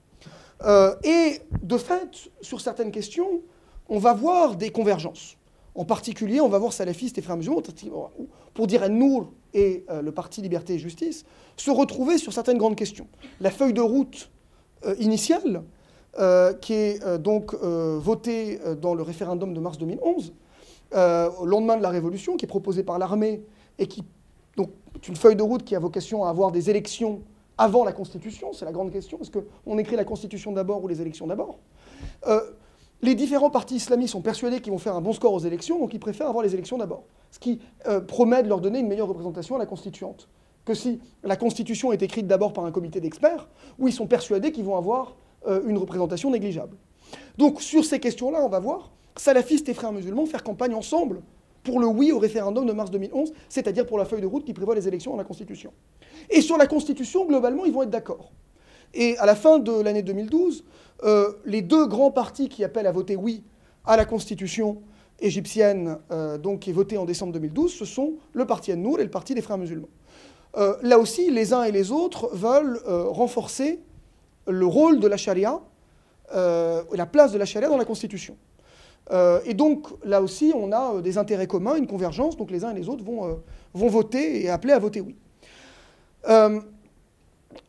Euh, 0.63 0.95
et 1.03 1.41
de 1.63 1.77
fait, 1.77 2.29
sur 2.41 2.61
certaines 2.61 2.91
questions, 2.91 3.41
on 3.89 3.97
va 3.97 4.13
voir 4.13 4.55
des 4.55 4.69
convergences. 4.69 5.38
En 5.76 5.86
particulier, 5.86 6.41
on 6.41 6.49
va 6.49 6.59
voir 6.59 6.74
salafistes 6.74 7.17
et 7.17 7.22
frères 7.22 7.38
pour 8.53 8.67
dire 8.67 8.89
Nour 8.89 9.32
et 9.53 9.86
euh, 9.89 10.01
le 10.01 10.11
parti 10.11 10.41
Liberté 10.41 10.74
et 10.74 10.80
Justice, 10.80 11.24
se 11.55 11.72
retrouver 11.72 12.17
sur 12.17 12.34
certaines 12.34 12.57
grandes 12.57 12.76
questions. 12.76 13.07
La 13.39 13.51
feuille 13.51 13.74
de 13.74 13.82
route 13.82 14.30
initiale, 14.97 15.61
qui 16.59 16.74
est 16.74 17.17
donc 17.19 17.53
votée 17.53 18.59
dans 18.82 18.95
le 18.95 19.03
référendum 19.03 19.53
de 19.53 19.59
mars 19.59 19.78
2011, 19.78 20.34
au 20.93 21.45
lendemain 21.45 21.78
de 21.78 21.84
la 21.84 21.89
Révolution, 21.89 22.36
qui 22.36 22.45
est 22.45 22.47
proposée 22.47 22.82
par 22.82 22.97
l'armée 22.97 23.43
et 23.78 23.86
qui 23.86 24.03
c'est 25.01 25.07
une 25.07 25.15
feuille 25.15 25.36
de 25.36 25.43
route 25.43 25.63
qui 25.63 25.76
a 25.76 25.80
vocation 25.80 26.26
à 26.26 26.30
avoir 26.30 26.51
des 26.51 26.69
élections 26.69 27.22
avant 27.57 27.84
la 27.84 27.91
Constitution, 27.91 28.53
c'est 28.53 28.65
la 28.65 28.72
grande 28.72 28.91
question. 28.91 29.19
Est-ce 29.22 29.32
qu'on 29.32 29.78
écrit 29.78 29.95
la 29.95 30.05
Constitution 30.05 30.51
d'abord 30.51 30.84
ou 30.84 30.88
les 30.88 31.01
élections 31.01 31.28
d'abord 31.28 31.59
euh, 32.28 32.41
Les 33.04 33.16
différents 33.16 33.49
partis 33.49 33.76
islamistes 33.76 34.12
sont 34.12 34.22
persuadés 34.22 34.62
qu'ils 34.62 34.72
vont 34.72 34.78
faire 34.78 34.95
un 34.95 35.02
bon 35.02 35.14
score 35.14 35.34
aux 35.34 35.39
élections, 35.39 35.80
donc 35.80 35.93
ils 35.93 35.99
préfèrent 35.99 36.30
avoir 36.30 36.43
les 36.43 36.54
élections 36.54 36.78
d'abord. 36.78 37.04
Ce 37.32 37.39
qui 37.39 37.60
euh, 37.88 37.99
promet 37.99 38.43
de 38.43 38.47
leur 38.47 38.62
donner 38.62 38.80
une 38.80 38.88
meilleure 38.88 39.08
représentation 39.08 39.56
à 39.56 39.60
la 39.60 39.66
constituante 39.66 40.28
que 40.66 40.76
si 40.76 40.99
la 41.24 41.36
Constitution 41.36 41.91
est 41.91 42.04
écrite 42.04 42.28
d'abord 42.28 42.54
par 42.54 42.66
un 42.66 42.72
comité 42.72 42.99
d'experts, 42.99 43.49
où 43.80 43.88
ils 43.88 43.93
sont 43.93 44.06
persuadés 44.06 44.52
qu'ils 44.52 44.64
vont 44.64 44.78
avoir 44.78 45.16
euh, 45.47 45.62
une 45.66 45.78
représentation 45.78 46.30
négligeable. 46.30 46.78
Donc 47.38 47.62
sur 47.62 47.84
ces 47.84 47.99
questions-là, 47.99 48.39
on 48.43 48.49
va 48.49 48.60
voir 48.60 48.91
salafistes 49.16 49.68
et 49.70 49.74
frères 49.74 49.91
musulmans 49.91 50.26
faire 50.26 50.43
campagne 50.43 50.76
ensemble 50.76 51.22
pour 51.64 51.80
le 51.80 51.88
oui 51.88 52.12
au 52.12 52.20
référendum 52.20 52.66
de 52.66 52.74
mars 52.74 52.91
2011, 52.91 53.34
c'est-à-dire 53.49 53.86
pour 53.86 53.97
la 53.97 54.06
feuille 54.06 54.22
de 54.22 54.28
route 54.28 54.45
qui 54.45 54.54
prévoit 54.54 54.76
les 54.76 54.88
élections 54.88 55.14
à 55.14 55.18
la 55.18 55.24
Constitution. 55.24 55.72
Et 56.30 56.41
sur 56.41 56.58
la 56.58 56.68
Constitution, 56.68 57.26
globalement, 57.26 57.66
ils 57.66 57.74
vont 57.74 57.84
être 57.84 57.89
d'accord. 57.89 58.32
Et 58.94 59.18
à 59.18 59.26
la 59.26 59.36
fin 59.36 59.60
de 59.60 59.82
l'année 59.82 60.02
2012, 60.02 60.64
euh, 61.04 61.32
les 61.46 61.62
deux 61.62 61.88
grands 61.88 62.12
partis 62.12 62.50
qui 62.50 62.64
appellent 62.64 62.88
à 62.88 62.92
voter 62.92 63.16
oui 63.16 63.44
à 63.86 63.98
la 63.98 64.06
Constitution 64.06 64.82
égyptienne, 65.20 65.98
euh, 66.12 66.38
donc 66.38 66.62
qui 66.62 66.70
est 66.70 66.74
votée 66.74 66.98
en 66.98 67.06
décembre 67.06 67.34
2012, 67.34 67.74
ce 67.74 67.86
sont 67.86 68.14
le 68.34 68.46
parti 68.46 68.74
An-Nour 68.74 69.00
et 69.00 69.04
le 69.04 69.10
parti 69.10 69.34
des 69.34 69.42
Frères 69.42 69.58
musulmans. 69.58 69.89
Euh, 70.58 70.76
là 70.82 71.00
aussi, 71.00 71.32
les 71.32 71.54
uns 71.54 71.64
et 71.64 71.72
les 71.72 71.92
autres 71.92 72.30
veulent 72.36 72.80
renforcer 72.86 73.80
le 74.48 74.66
rôle 74.66 75.00
de 75.00 75.08
la 75.08 75.18
charia, 75.18 75.60
la 76.34 77.06
place 77.12 77.32
de 77.32 77.38
la 77.38 77.46
charia 77.46 77.70
dans 77.70 77.78
la 77.78 77.86
Constitution. 77.86 78.36
Et 79.46 79.54
donc, 79.54 79.88
là 80.04 80.22
aussi, 80.22 80.52
on 80.56 80.72
a 80.72 81.02
des 81.02 81.18
intérêts 81.18 81.48
communs, 81.48 81.76
une 81.76 81.88
convergence, 81.88 82.38
donc 82.38 82.52
les 82.52 82.64
uns 82.64 82.72
et 82.72 82.80
les 82.80 82.89
autres 82.89 83.04
vont, 83.04 83.39
vont 83.74 83.88
voter 83.88 84.44
et 84.44 84.50
appeler 84.50 84.74
à 84.74 84.80
voter 84.80 85.02
oui. 85.02 85.16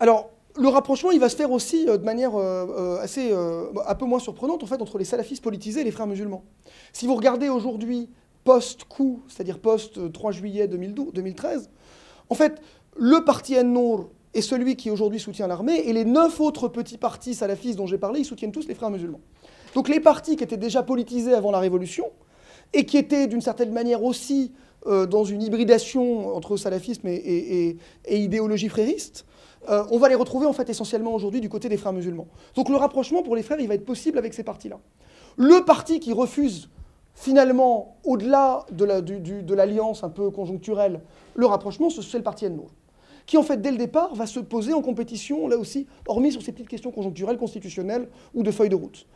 alors, 0.00 0.30
le 0.56 0.68
rapprochement, 0.68 1.10
il 1.10 1.20
va 1.20 1.28
se 1.28 1.36
faire 1.36 1.50
aussi 1.50 1.86
de 1.86 1.96
manière 1.98 2.36
assez, 3.00 3.32
un 3.32 3.94
peu 3.94 4.04
moins 4.04 4.18
surprenante, 4.18 4.62
en 4.62 4.66
fait, 4.66 4.82
entre 4.82 4.98
les 4.98 5.04
salafistes 5.04 5.42
politisés 5.42 5.80
et 5.80 5.84
les 5.84 5.90
frères 5.90 6.06
musulmans. 6.06 6.44
Si 6.92 7.06
vous 7.06 7.14
regardez 7.14 7.48
aujourd'hui, 7.48 8.10
post-coup, 8.44 9.22
c'est-à-dire 9.28 9.58
post-3 9.58 10.32
juillet 10.32 10.68
2013, 10.68 11.70
en 12.28 12.34
fait, 12.34 12.60
le 12.96 13.24
parti 13.24 13.58
En-Nour 13.58 14.10
est 14.34 14.40
celui 14.40 14.76
qui 14.76 14.90
aujourd'hui 14.90 15.20
soutient 15.20 15.46
l'armée, 15.46 15.80
et 15.86 15.92
les 15.92 16.04
neuf 16.04 16.40
autres 16.40 16.68
petits 16.68 16.98
partis 16.98 17.34
salafistes 17.34 17.76
dont 17.76 17.86
j'ai 17.86 17.98
parlé, 17.98 18.20
ils 18.20 18.24
soutiennent 18.24 18.52
tous 18.52 18.66
les 18.66 18.74
frères 18.74 18.90
musulmans. 18.90 19.20
Donc 19.74 19.88
les 19.88 20.00
partis 20.00 20.36
qui 20.36 20.44
étaient 20.44 20.56
déjà 20.56 20.82
politisés 20.82 21.34
avant 21.34 21.50
la 21.50 21.58
Révolution, 21.58 22.10
et 22.72 22.86
qui 22.86 22.96
étaient 22.96 23.26
d'une 23.26 23.40
certaine 23.40 23.72
manière 23.72 24.02
aussi 24.02 24.52
euh, 24.86 25.06
dans 25.06 25.24
une 25.24 25.42
hybridation 25.42 26.34
entre 26.34 26.56
salafisme 26.56 27.06
et, 27.08 27.76
idéologie 28.08 28.68
frériste, 28.68 29.26
euh, 29.68 29.84
on 29.90 29.98
va 29.98 30.08
les 30.08 30.14
retrouver 30.14 30.46
en 30.46 30.52
fait 30.52 30.68
essentiellement 30.68 31.14
aujourd'hui 31.14 31.40
du 31.40 31.48
côté 31.48 31.68
des 31.68 31.76
frères 31.76 31.92
musulmans. 31.92 32.28
Donc 32.54 32.68
le 32.68 32.76
rapprochement 32.76 33.22
pour 33.22 33.36
les 33.36 33.42
frères, 33.42 33.60
il 33.60 33.68
va 33.68 33.74
être 33.74 33.84
possible 33.84 34.18
avec 34.18 34.34
ces 34.34 34.42
partis-là. 34.42 34.78
Le 35.36 35.64
parti 35.64 36.00
qui 36.00 36.12
refuse 36.12 36.68
finalement, 37.14 37.96
au-delà 38.04 38.64
de 38.70 39.54
l'alliance 39.54 40.02
un 40.02 40.08
peu 40.08 40.30
conjoncturelle, 40.30 41.00
le 41.34 41.46
rapprochement, 41.46 41.90
c'est 41.90 42.18
le 42.18 42.24
parti 42.24 42.46
Ennour 42.46 42.70
qui 43.26 43.36
en 43.36 43.42
fait 43.42 43.60
dès 43.60 43.70
le 43.70 43.76
départ 43.76 44.14
va 44.14 44.26
se 44.26 44.40
poser 44.40 44.72
en 44.72 44.82
compétition, 44.82 45.48
là 45.48 45.56
aussi, 45.56 45.86
hormis 46.06 46.32
sur 46.32 46.42
ces 46.42 46.52
petites 46.52 46.68
questions 46.68 46.90
conjoncturelles, 46.90 47.38
constitutionnelles 47.38 48.08
ou 48.34 48.42
de 48.42 48.50
feuilles 48.50 48.68
de 48.68 48.76
route. 48.76 49.06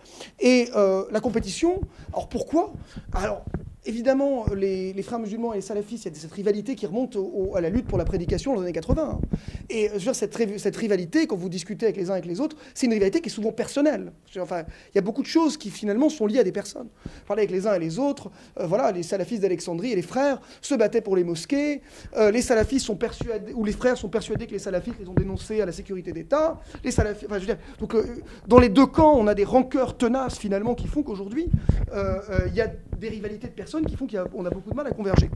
Et 0.41 0.69
euh, 0.77 1.05
la 1.11 1.21
compétition, 1.21 1.81
alors 2.13 2.29
pourquoi? 2.29 2.73
Alors 3.13 3.43
évidemment, 3.87 4.47
les, 4.55 5.03
frères 5.03 5.19
musulmans 5.19 5.53
et 5.53 5.57
les 5.57 5.63
salafistes, 5.63 6.05
il 6.05 6.13
y 6.13 6.17
a 6.17 6.21
cette 6.21 6.33
rivalité 6.33 6.75
qui 6.75 6.87
remonte 6.87 7.17
à 7.55 7.61
la 7.61 7.71
lutte 7.71 7.87
pour 7.87 7.99
la 7.99 8.05
prédication 8.05 8.55
dans 8.55 8.61
les 8.61 8.67
années 8.67 8.73
80. 8.73 9.21
Hein. 9.23 9.37
Et 9.71 9.89
veux 9.89 9.99
dire, 9.99 10.15
cette, 10.15 10.37
cette, 10.59 10.77
rivalité, 10.77 11.27
quand 11.27 11.37
vous 11.37 11.49
discutez 11.49 11.87
avec 11.87 11.97
les 11.97 12.11
uns 12.11 12.15
et 12.15 12.19
avec 12.19 12.27
les 12.27 12.41
autres, 12.41 12.57
c'est 12.75 12.87
une 12.87 12.93
rivalité 12.93 13.21
qui 13.21 13.29
est 13.29 13.33
souvent 13.33 13.53
personnelle. 13.53 14.13
Enfin, 14.39 14.65
il 14.93 14.97
y 14.97 14.99
a 14.99 15.03
beaucoup 15.03 15.23
de 15.23 15.27
choses 15.27 15.57
qui 15.57 15.71
finalement 15.71 16.09
sont 16.09 16.27
liées 16.27 16.41
à 16.41 16.45
des 16.45 16.53
personnes. 16.53 16.89
Parler 17.27 17.43
avec 17.43 17.51
les 17.51 17.67
uns 17.67 17.75
et 17.75 17.79
les 17.79 17.99
autres, 17.99 18.31
euh, 18.59 18.67
voilà, 18.67 18.93
les 18.93 19.03
salafistes 19.03 19.43
d'Alexandrie 19.43 19.93
et 19.93 19.97
les 19.97 20.03
frères 20.03 20.41
se 20.61 20.75
battaient 20.75 21.01
pour 21.01 21.17
les 21.17 21.25
mosquées. 21.25 21.83
Euh, 22.17 22.31
les 22.31 22.43
salafistes 22.43 22.87
sont 22.87 22.97
persuadés, 22.97 23.53
ou 23.55 23.65
les 23.65 23.73
frères 23.73 23.97
sont 23.97 24.09
persuadés 24.09 24.47
que 24.47 24.53
les 24.53 24.59
salafistes 24.59 24.99
les 25.01 25.09
ont 25.09 25.15
dénoncés 25.15 25.61
à 25.61 25.67
la 25.67 25.73
sécurité 25.73 26.13
d'État. 26.13 26.61
Les 26.85 26.91
salafistes, 26.91 27.31
enfin, 27.31 27.41
donc 27.79 27.95
euh, 27.95 28.05
dans 28.47 28.59
les 28.59 28.69
deux 28.69 28.87
camps, 28.87 29.15
on 29.17 29.27
a 29.27 29.35
des 29.35 29.45
rancœurs 29.45 29.97
tenaces 29.97 30.39
finalement 30.39 30.75
qui 30.75 30.87
font 30.87 31.03
qu'aujourd'hui, 31.03 31.49
il 31.93 32.55
y 32.55 32.61
a 32.61 32.71
des 32.99 33.09
rivalités 33.09 33.49
de 33.49 33.53
personnes 33.53 33.87
qui 33.87 33.97
font 33.97 34.07
qu'on 34.07 34.45
a, 34.45 34.51
beaucoup 34.51 34.71
de 34.71 34.75
mal 34.75 34.87
à 34.87 34.91
converger. 34.91 35.31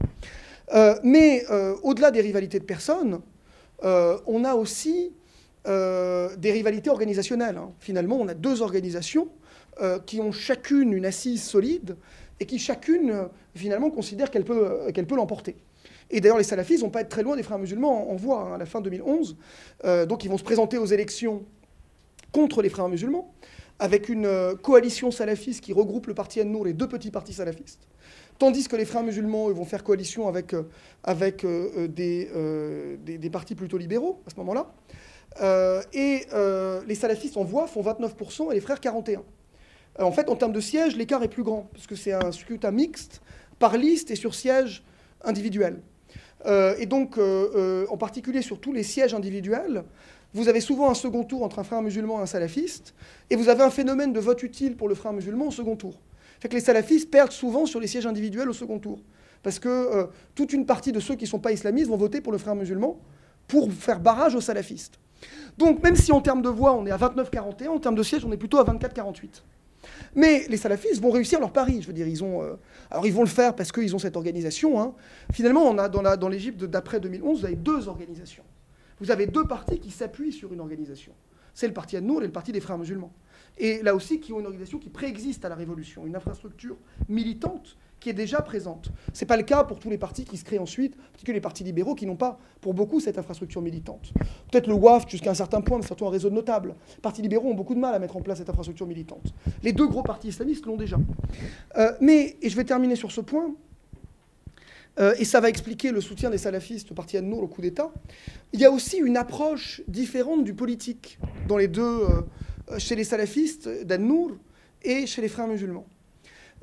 Euh, 0.73 0.95
mais 1.03 1.43
euh, 1.49 1.75
au-delà 1.83 2.11
des 2.11 2.21
rivalités 2.21 2.59
de 2.59 2.65
personnes, 2.65 3.21
euh, 3.83 4.17
on 4.27 4.43
a 4.43 4.55
aussi 4.55 5.13
des 5.63 6.51
rivalités 6.51 6.89
organisationnelles. 6.89 7.57
Hein. 7.57 7.69
Finalement, 7.79 8.17
on 8.19 8.27
a 8.27 8.33
deux 8.33 8.63
organisations 8.63 9.27
qui 10.07 10.19
ont 10.19 10.31
chacune 10.31 10.91
une 10.91 11.05
assise 11.05 11.43
solide 11.43 11.97
et 12.39 12.47
qui 12.47 12.57
chacune, 12.57 13.27
finalement, 13.53 13.91
considère 13.91 14.31
qu'elle 14.31 14.43
peut, 14.43 14.91
peut 14.91 15.15
l'emporter. 15.15 15.55
Et 16.09 16.19
d'ailleurs, 16.19 16.39
les 16.39 16.43
salafistes 16.43 16.81
vont 16.81 16.89
pas 16.89 17.01
être 17.01 17.09
très 17.09 17.21
loin 17.21 17.35
des 17.35 17.43
frères 17.43 17.59
musulmans. 17.59 18.07
On 18.09 18.15
voit 18.15 18.41
hein, 18.41 18.55
à 18.55 18.57
la 18.57 18.65
fin 18.65 18.81
2011. 18.81 19.37
donc, 20.07 20.23
ils 20.23 20.31
vont 20.31 20.39
se 20.39 20.43
présenter 20.43 20.79
aux 20.79 20.87
élections 20.87 21.45
contre 22.31 22.63
les 22.63 22.69
frères 22.69 22.89
musulmans 22.89 23.31
avec 23.81 24.09
une 24.09 24.27
euh, 24.27 24.55
coalition 24.55 25.09
salafiste 25.09 25.61
qui 25.61 25.73
regroupe 25.73 26.05
le 26.05 26.13
parti 26.13 26.39
An-Nour 26.39 26.67
et 26.67 26.73
deux 26.73 26.87
petits 26.87 27.09
partis 27.09 27.33
salafistes, 27.33 27.87
tandis 28.37 28.67
que 28.67 28.75
les 28.75 28.85
frères 28.85 29.01
musulmans 29.01 29.49
vont 29.49 29.65
faire 29.65 29.83
coalition 29.83 30.27
avec, 30.27 30.53
euh, 30.53 30.69
avec 31.03 31.43
euh, 31.43 31.87
des, 31.87 32.29
des, 33.17 33.29
partis 33.31 33.55
plutôt 33.55 33.79
libéraux 33.79 34.21
à 34.27 34.29
ce 34.29 34.35
moment-là. 34.35 34.71
et 35.93 36.27
les 36.87 36.95
salafistes 36.95 37.37
en 37.37 37.43
voix 37.43 37.65
font 37.65 37.81
29% 37.81 38.51
et 38.51 38.53
les 38.53 38.61
frères 38.61 38.79
41%. 38.79 39.17
en 39.99 40.11
fait, 40.11 40.29
en 40.29 40.35
termes 40.35 40.53
de 40.53 40.61
sièges, 40.61 40.95
l'écart 40.95 41.23
est 41.23 41.27
plus 41.27 41.43
grand, 41.43 41.67
parce 41.73 41.87
que 41.87 41.95
c'est 41.95 42.13
un 42.13 42.31
scrutin 42.31 42.69
mixte 42.69 43.21
par 43.57 43.77
liste 43.77 44.11
et 44.11 44.15
sur 44.15 44.35
siège 44.35 44.83
individuel. 45.23 45.81
et 46.45 46.85
donc, 46.85 47.17
en 47.17 47.97
particulier 47.97 48.43
sur 48.43 48.59
tous 48.59 48.73
les 48.73 48.83
sièges 48.83 49.15
individuels, 49.15 49.85
vous 50.33 50.47
avez 50.47 50.61
souvent 50.61 50.89
un 50.89 50.93
second 50.93 51.23
tour 51.23 51.43
entre 51.43 51.59
un 51.59 51.63
frère 51.63 51.81
musulman 51.81 52.19
et 52.19 52.23
un 52.23 52.25
salafiste, 52.25 52.93
et 53.29 53.35
vous 53.35 53.49
avez 53.49 53.63
un 53.63 53.69
phénomène 53.69 54.13
de 54.13 54.19
vote 54.19 54.43
utile 54.43 54.75
pour 54.75 54.87
le 54.87 54.95
frère 54.95 55.13
musulman 55.13 55.47
au 55.47 55.51
second 55.51 55.75
tour. 55.75 55.99
Fait 56.39 56.49
que 56.49 56.55
les 56.55 56.61
salafistes 56.61 57.09
perdent 57.09 57.31
souvent 57.31 57.65
sur 57.65 57.79
les 57.79 57.87
sièges 57.87 58.07
individuels 58.07 58.49
au 58.49 58.53
second 58.53 58.79
tour. 58.79 58.99
Parce 59.43 59.59
que 59.59 59.69
euh, 59.69 60.05
toute 60.35 60.53
une 60.53 60.65
partie 60.65 60.91
de 60.91 60.99
ceux 60.99 61.15
qui 61.15 61.25
ne 61.25 61.29
sont 61.29 61.39
pas 61.39 61.51
islamistes 61.51 61.89
vont 61.89 61.97
voter 61.97 62.21
pour 62.21 62.31
le 62.31 62.37
frère 62.37 62.55
musulman 62.55 62.99
pour 63.47 63.71
faire 63.71 63.99
barrage 63.99 64.35
aux 64.35 64.41
salafistes. 64.41 64.99
Donc 65.57 65.83
même 65.83 65.95
si 65.95 66.11
en 66.11 66.21
termes 66.21 66.41
de 66.41 66.49
voix 66.49 66.73
on 66.73 66.85
est 66.85 66.91
à 66.91 66.97
29-41, 66.97 67.67
en 67.67 67.79
termes 67.79 67.95
de 67.95 68.03
sièges 68.03 68.25
on 68.25 68.31
est 68.31 68.37
plutôt 68.37 68.59
à 68.59 68.63
24-48. 68.63 69.43
Mais 70.15 70.45
les 70.47 70.57
salafistes 70.57 71.01
vont 71.01 71.11
réussir 71.11 71.39
leur 71.39 71.51
pari. 71.51 71.81
Je 71.81 71.87
veux 71.87 71.93
dire, 71.93 72.07
ils. 72.07 72.23
Euh, 72.23 72.55
alors, 72.89 73.05
ils 73.05 73.13
vont 73.13 73.23
le 73.23 73.27
faire 73.27 73.55
parce 73.55 73.71
qu'ils 73.71 73.95
ont 73.95 73.99
cette 73.99 74.15
organisation. 74.15 74.81
Hein. 74.81 74.93
Finalement, 75.31 75.63
on 75.63 75.77
a 75.77 75.89
dans 75.89 76.29
l'Égypte 76.29 76.63
d'après 76.63 76.99
2011, 76.99 77.39
vous 77.39 77.45
avez 77.45 77.55
deux 77.55 77.87
organisations. 77.87 78.43
Vous 79.01 79.09
avez 79.09 79.25
deux 79.25 79.45
partis 79.45 79.79
qui 79.79 79.89
s'appuient 79.89 80.31
sur 80.31 80.53
une 80.53 80.59
organisation. 80.59 81.11
C'est 81.55 81.67
le 81.67 81.73
parti 81.73 81.97
An-Nour 81.97 82.21
et 82.21 82.27
le 82.27 82.31
parti 82.31 82.51
des 82.51 82.61
frères 82.61 82.77
musulmans. 82.77 83.11
Et 83.57 83.81
là 83.81 83.95
aussi, 83.95 84.19
qui 84.19 84.31
ont 84.31 84.39
une 84.39 84.45
organisation 84.45 84.77
qui 84.77 84.89
préexiste 84.89 85.43
à 85.43 85.49
la 85.49 85.55
révolution, 85.55 86.05
une 86.05 86.15
infrastructure 86.15 86.77
militante 87.09 87.77
qui 87.99 88.09
est 88.09 88.13
déjà 88.13 88.41
présente. 88.41 88.89
Ce 89.13 89.21
n'est 89.21 89.27
pas 89.27 89.37
le 89.37 89.43
cas 89.43 89.63
pour 89.63 89.79
tous 89.79 89.89
les 89.89 89.97
partis 89.97 90.23
qui 90.23 90.37
se 90.37 90.45
créent 90.45 90.59
ensuite, 90.59 90.95
en 90.95 91.11
particulier 91.11 91.35
les 91.35 91.41
partis 91.41 91.63
libéraux 91.63 91.93
qui 91.93 92.05
n'ont 92.05 92.15
pas, 92.15 92.39
pour 92.61 92.73
beaucoup, 92.73 92.99
cette 92.99 93.17
infrastructure 93.17 93.61
militante. 93.61 94.13
Peut-être 94.51 94.67
le 94.67 94.73
WAF 94.75 95.09
jusqu'à 95.09 95.31
un 95.31 95.35
certain 95.35 95.61
point, 95.61 95.77
mais 95.79 95.85
surtout 95.85 96.05
un 96.05 96.09
réseau 96.09 96.29
notable. 96.29 96.75
Les 96.95 97.01
partis 97.01 97.21
libéraux 97.21 97.49
ont 97.49 97.55
beaucoup 97.55 97.75
de 97.75 97.79
mal 97.79 97.93
à 97.93 97.99
mettre 97.99 98.17
en 98.17 98.21
place 98.21 98.37
cette 98.37 98.49
infrastructure 98.49 98.87
militante. 98.87 99.33
Les 99.63 99.73
deux 99.73 99.87
gros 99.87 100.03
partis 100.03 100.29
islamistes 100.29 100.65
l'ont 100.65 100.77
déjà. 100.77 100.97
Euh, 101.77 101.91
mais, 102.01 102.37
et 102.41 102.49
je 102.49 102.55
vais 102.55 102.65
terminer 102.65 102.95
sur 102.95 103.11
ce 103.11 103.21
point, 103.21 103.53
euh, 104.99 105.13
et 105.17 105.25
ça 105.25 105.39
va 105.39 105.49
expliquer 105.49 105.91
le 105.91 106.01
soutien 106.01 106.29
des 106.29 106.37
salafistes 106.37 106.91
au 106.91 106.93
parti 106.93 107.17
An-Nour 107.17 107.43
au 107.43 107.47
coup 107.47 107.61
d'État, 107.61 107.91
il 108.53 108.59
y 108.59 108.65
a 108.65 108.71
aussi 108.71 108.97
une 108.97 109.17
approche 109.17 109.81
différente 109.87 110.43
du 110.43 110.53
politique 110.53 111.17
dans 111.47 111.57
les 111.57 111.67
deux, 111.67 111.81
euh, 111.81 112.77
chez 112.77 112.95
les 112.95 113.03
salafistes 113.03 113.67
d'An-Nour 113.85 114.37
et 114.83 115.07
chez 115.07 115.21
les 115.21 115.29
frères 115.29 115.47
musulmans. 115.47 115.87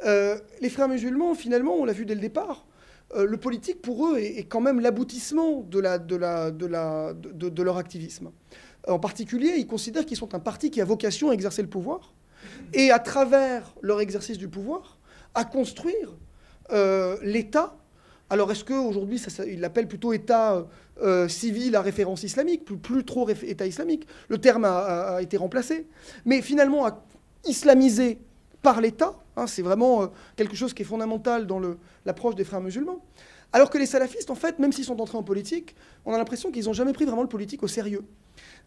Euh, 0.04 0.38
les 0.60 0.70
frères 0.70 0.88
musulmans, 0.88 1.34
finalement, 1.34 1.74
on 1.74 1.84
l'a 1.84 1.92
vu 1.92 2.06
dès 2.06 2.14
le 2.14 2.20
départ, 2.20 2.66
euh, 3.14 3.24
le 3.24 3.36
politique 3.36 3.80
pour 3.80 4.08
eux 4.08 4.18
est, 4.18 4.44
quand 4.44 4.60
même 4.60 4.80
l'aboutissement 4.80 5.62
de, 5.62 7.62
leur 7.62 7.78
activisme. 7.78 8.30
En 8.86 8.98
particulier, 8.98 9.54
ils 9.56 9.66
considèrent 9.66 10.06
qu'ils 10.06 10.16
sont 10.16 10.34
un 10.34 10.40
parti 10.40 10.70
qui 10.70 10.80
a 10.80 10.84
vocation 10.84 11.30
à 11.30 11.32
exercer 11.32 11.62
le 11.62 11.68
pouvoir 11.68 12.14
et 12.72 12.90
à 12.90 12.98
travers 12.98 13.74
leur 13.82 14.00
exercice 14.00 14.38
du 14.38 14.48
pouvoir, 14.48 14.98
à 15.34 15.44
construire 15.44 16.16
euh, 16.70 17.16
l'État. 17.22 17.76
Alors 18.30 18.50
est-ce 18.52 18.64
qu'aujourd'hui, 18.64 19.20
ils 19.46 19.60
l'appellent 19.60 19.88
plutôt 19.88 20.12
État 20.12 20.66
civil 21.28 21.76
à 21.76 21.80
référence 21.80 22.22
islamique, 22.24 22.64
plus, 22.64 23.04
trop 23.04 23.28
État 23.28 23.66
islamique? 23.66 24.06
Le 24.28 24.38
terme 24.38 24.64
a, 24.64 25.20
été 25.22 25.36
remplacé. 25.36 25.86
Mais 26.26 26.42
finalement, 26.42 26.86
à 26.86 27.02
islamiser 27.44 28.18
par 28.62 28.80
l'État, 28.80 29.14
hein, 29.36 29.46
c'est 29.46 29.62
vraiment 29.62 30.02
euh, 30.02 30.06
quelque 30.36 30.56
chose 30.56 30.74
qui 30.74 30.82
est 30.82 30.86
fondamental 30.86 31.46
dans 31.46 31.60
l'approche 32.04 32.34
des 32.34 32.44
frères 32.44 32.60
musulmans. 32.60 33.02
Alors 33.52 33.70
que 33.70 33.78
les 33.78 33.86
salafistes, 33.86 34.30
en 34.30 34.34
fait, 34.34 34.58
même 34.58 34.72
s'ils 34.72 34.84
sont 34.84 35.00
entrés 35.00 35.16
en 35.16 35.22
politique, 35.22 35.74
on 36.04 36.12
a 36.12 36.18
l'impression 36.18 36.50
qu'ils 36.50 36.66
n'ont 36.66 36.72
jamais 36.72 36.92
pris 36.92 37.04
vraiment 37.04 37.22
le 37.22 37.28
politique 37.28 37.62
au 37.62 37.68
sérieux. 37.68 38.04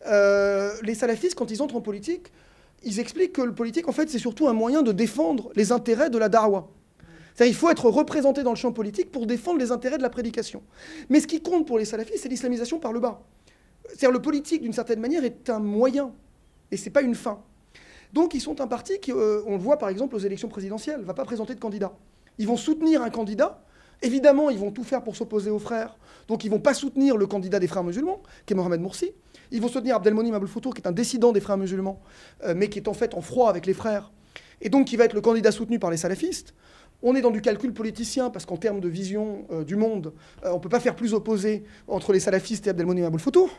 Euh, 0.07 0.73
les 0.81 0.95
salafistes, 0.95 1.35
quand 1.35 1.51
ils 1.51 1.61
entrent 1.61 1.75
en 1.75 1.81
politique, 1.81 2.31
ils 2.83 2.99
expliquent 2.99 3.33
que 3.33 3.41
le 3.41 3.53
politique, 3.53 3.87
en 3.87 3.91
fait, 3.91 4.09
c'est 4.09 4.17
surtout 4.17 4.47
un 4.47 4.53
moyen 4.53 4.81
de 4.81 4.91
défendre 4.91 5.51
les 5.55 5.71
intérêts 5.71 6.09
de 6.09 6.17
la 6.17 6.29
darwa. 6.29 6.67
Il 7.39 7.55
faut 7.55 7.69
être 7.69 7.89
représenté 7.89 8.43
dans 8.43 8.51
le 8.51 8.55
champ 8.57 8.71
politique 8.71 9.11
pour 9.11 9.25
défendre 9.25 9.59
les 9.59 9.71
intérêts 9.71 9.97
de 9.97 10.03
la 10.03 10.09
prédication. 10.09 10.61
Mais 11.09 11.19
ce 11.19 11.27
qui 11.27 11.41
compte 11.41 11.65
pour 11.65 11.79
les 11.79 11.85
salafistes, 11.85 12.19
c'est 12.23 12.29
l'islamisation 12.29 12.79
par 12.79 12.93
le 12.93 12.99
bas. 12.99 13.23
C'est-à-dire 13.87 14.11
le 14.11 14.21
politique, 14.21 14.61
d'une 14.61 14.73
certaine 14.73 14.99
manière, 14.99 15.23
est 15.23 15.49
un 15.49 15.59
moyen, 15.59 16.11
et 16.71 16.77
ce 16.77 16.85
n'est 16.85 16.91
pas 16.91 17.01
une 17.01 17.15
fin. 17.15 17.41
Donc 18.13 18.33
ils 18.33 18.41
sont 18.41 18.61
un 18.61 18.67
parti 18.67 18.99
qui, 18.99 19.11
euh, 19.11 19.41
on 19.45 19.53
le 19.53 19.57
voit 19.57 19.77
par 19.77 19.89
exemple 19.89 20.15
aux 20.15 20.19
élections 20.19 20.49
présidentielles, 20.49 20.99
ne 20.99 21.05
va 21.05 21.13
pas 21.13 21.23
présenter 21.23 21.55
de 21.55 21.59
candidat. 21.59 21.93
Ils 22.37 22.47
vont 22.47 22.57
soutenir 22.57 23.01
un 23.01 23.09
candidat. 23.09 23.63
Évidemment, 24.01 24.49
ils 24.49 24.57
vont 24.57 24.71
tout 24.71 24.83
faire 24.83 25.03
pour 25.03 25.15
s'opposer 25.15 25.49
aux 25.49 25.59
frères. 25.59 25.97
Donc 26.27 26.43
ils 26.43 26.47
ne 26.47 26.55
vont 26.55 26.59
pas 26.59 26.73
soutenir 26.73 27.17
le 27.17 27.27
candidat 27.27 27.59
des 27.59 27.67
frères 27.67 27.83
musulmans, 27.83 28.21
qui 28.45 28.53
est 28.53 28.55
Mohamed 28.55 28.81
Morsi. 28.81 29.11
Ils 29.51 29.61
vont 29.61 29.67
soutenir 29.67 29.95
Abdelmonim 29.95 30.33
Aboulfoutour, 30.33 30.73
qui 30.73 30.81
est 30.81 30.87
un 30.87 30.91
dissident 30.91 31.31
des 31.31 31.41
frères 31.41 31.57
musulmans, 31.57 32.01
euh, 32.43 32.53
mais 32.55 32.69
qui 32.69 32.79
est 32.79 32.87
en 32.87 32.93
fait 32.93 33.13
en 33.13 33.21
froid 33.21 33.49
avec 33.49 33.65
les 33.65 33.73
frères. 33.73 34.11
Et 34.61 34.69
donc 34.69 34.87
qui 34.87 34.95
va 34.95 35.05
être 35.05 35.13
le 35.13 35.21
candidat 35.21 35.51
soutenu 35.51 35.79
par 35.79 35.91
les 35.91 35.97
salafistes. 35.97 36.53
On 37.03 37.15
est 37.15 37.21
dans 37.21 37.31
du 37.31 37.41
calcul 37.41 37.73
politicien 37.73 38.29
parce 38.29 38.45
qu'en 38.45 38.57
termes 38.57 38.79
de 38.79 38.87
vision 38.87 39.45
euh, 39.51 39.63
du 39.63 39.75
monde, 39.75 40.13
on 40.43 40.55
ne 40.55 40.59
peut 40.59 40.69
pas 40.69 40.79
faire 40.79 40.95
plus 40.95 41.13
opposé 41.13 41.63
entre 41.87 42.13
les 42.13 42.19
salafistes 42.19 42.67
et 42.67 42.69
Abdelmonim 42.69 43.05
Aboulfoutour. 43.05 43.49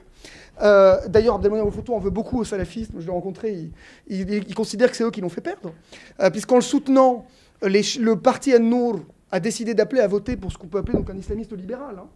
Euh, 0.62 0.96
D'ailleurs, 1.08 1.36
Abdelmonem 1.36 1.62
Aboulfoutour 1.62 1.96
en 1.96 1.98
veut 1.98 2.10
beaucoup 2.10 2.38
aux 2.40 2.44
salafistes. 2.44 2.92
Je 2.98 3.04
l'ai 3.04 3.12
rencontré, 3.12 3.70
il, 4.08 4.54
considère 4.54 4.90
que 4.90 4.96
c'est 4.96 5.04
eux 5.04 5.10
qui 5.10 5.20
l'ont 5.20 5.28
fait 5.28 5.40
perdre. 5.40 5.72
Euh, 6.20 6.30
Puisqu'en 6.30 6.56
le 6.56 6.62
soutenant, 6.62 7.26
le 7.62 8.14
parti 8.14 8.54
An-Nour 8.54 9.00
a 9.30 9.40
décidé 9.40 9.74
d'appeler 9.74 10.02
à 10.02 10.06
voter 10.06 10.36
pour 10.36 10.52
ce 10.52 10.58
qu'on 10.58 10.68
peut 10.68 10.78
appeler 10.78 10.98
donc 10.98 11.10
un 11.10 11.16
islamiste 11.16 11.52
libéral. 11.52 11.96
Hein. 11.98 12.06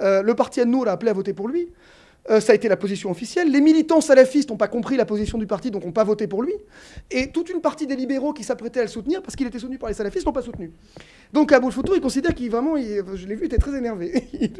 Euh, 0.00 0.22
le 0.22 0.34
parti 0.34 0.62
An-Nour 0.62 0.88
a 0.88 0.92
appelé 0.92 1.10
à 1.10 1.14
voter 1.14 1.34
pour 1.34 1.48
lui. 1.48 1.68
Euh, 2.30 2.40
ça 2.40 2.52
a 2.52 2.54
été 2.54 2.68
la 2.68 2.76
position 2.76 3.10
officielle. 3.10 3.50
Les 3.50 3.60
militants 3.60 4.00
salafistes 4.00 4.50
n'ont 4.50 4.56
pas 4.56 4.68
compris 4.68 4.96
la 4.96 5.04
position 5.04 5.38
du 5.38 5.46
parti, 5.46 5.70
donc 5.70 5.84
n'ont 5.84 5.92
pas 5.92 6.04
voté 6.04 6.28
pour 6.28 6.42
lui. 6.42 6.52
Et 7.10 7.32
toute 7.32 7.50
une 7.50 7.60
partie 7.60 7.86
des 7.86 7.96
libéraux 7.96 8.32
qui 8.32 8.44
s'apprêtaient 8.44 8.80
à 8.80 8.84
le 8.84 8.88
soutenir, 8.88 9.22
parce 9.22 9.34
qu'il 9.34 9.46
était 9.46 9.58
soutenu 9.58 9.78
par 9.78 9.88
les 9.88 9.94
salafistes, 9.94 10.26
n'ont 10.26 10.32
pas 10.32 10.42
soutenu. 10.42 10.72
Donc 11.32 11.50
Aboul 11.50 11.72
Foutou, 11.72 11.94
il 11.94 12.00
considère 12.00 12.34
qu'il 12.34 12.50
vraiment, 12.50 12.76
je 12.76 13.26
l'ai 13.26 13.34
vu, 13.34 13.46
était 13.46 13.58
très 13.58 13.76
énervé. 13.76 14.28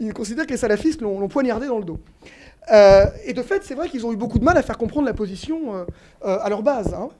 il, 0.00 0.14
considère 0.14 0.46
que 0.46 0.52
les 0.52 0.56
salafistes 0.56 1.02
l'ont 1.02 1.28
poignardé 1.28 1.66
dans 1.66 1.78
le 1.78 1.84
dos. 1.84 1.98
Euh, 2.72 3.04
et 3.24 3.32
de 3.32 3.42
fait, 3.42 3.62
c'est 3.62 3.74
vrai 3.74 3.88
qu'ils 3.88 4.06
ont 4.06 4.12
eu 4.12 4.16
beaucoup 4.16 4.38
de 4.38 4.44
mal 4.44 4.56
à 4.56 4.62
faire 4.62 4.78
comprendre 4.78 5.06
la 5.06 5.14
position 5.14 5.74
euh, 5.74 5.84
à 6.20 6.48
leur 6.48 6.62
base. 6.62 6.94
Hein. 6.94 7.10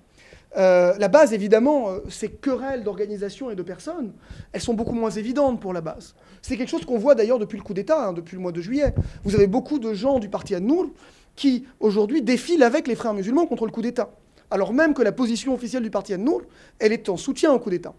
Euh, 0.57 0.95
la 0.99 1.09
base, 1.09 1.33
évidemment, 1.33 1.91
euh, 1.91 1.99
ces 2.09 2.31
querelles 2.31 2.83
d'organisation 2.83 3.51
et 3.51 3.55
de 3.55 3.63
personnes, 3.63 4.13
elles 4.53 4.61
sont 4.61 4.75
beaucoup 4.75 4.95
moins 4.95 5.11
évidentes 5.11 5.61
pour 5.61 5.75
la 5.75 5.83
base. 5.83 6.15
C'est 6.41 6.57
quelque 6.57 6.71
chose 6.71 6.85
qu'on 6.87 6.99
voit 6.99 7.15
d'ailleurs 7.15 7.39
depuis 7.39 7.59
le 7.59 7.63
coup 7.63 7.75
d'État, 7.75 8.09
hein, 8.09 8.13
depuis 8.13 8.37
le 8.37 8.43
mois 8.43 8.53
de 8.53 8.61
juillet. 8.61 8.95
Vous 9.25 9.35
avez 9.35 9.47
beaucoup 9.47 9.79
de 9.79 9.93
gens 9.93 10.19
du 10.19 10.31
parti 10.31 10.57
An-Nour 10.57 10.91
qui, 11.35 11.67
aujourd'hui, 11.81 12.23
défilent 12.23 12.63
avec 12.63 12.89
les 12.89 12.95
frères 12.95 13.13
musulmans 13.13 13.47
contre 13.47 13.67
le 13.67 13.73
coup 13.73 13.83
d'État. 13.83 14.11
Alors 14.51 14.73
même 14.73 14.95
que 14.95 15.03
la 15.03 15.13
position 15.13 15.53
officielle 15.53 15.83
du 15.83 15.91
parti 15.91 16.15
An-Nour, 16.15 16.43
elle 16.79 16.93
est 16.93 17.09
en 17.11 17.19
soutien 17.19 17.53
au 17.53 17.59
coup 17.59 17.69
d'État. 17.69 17.93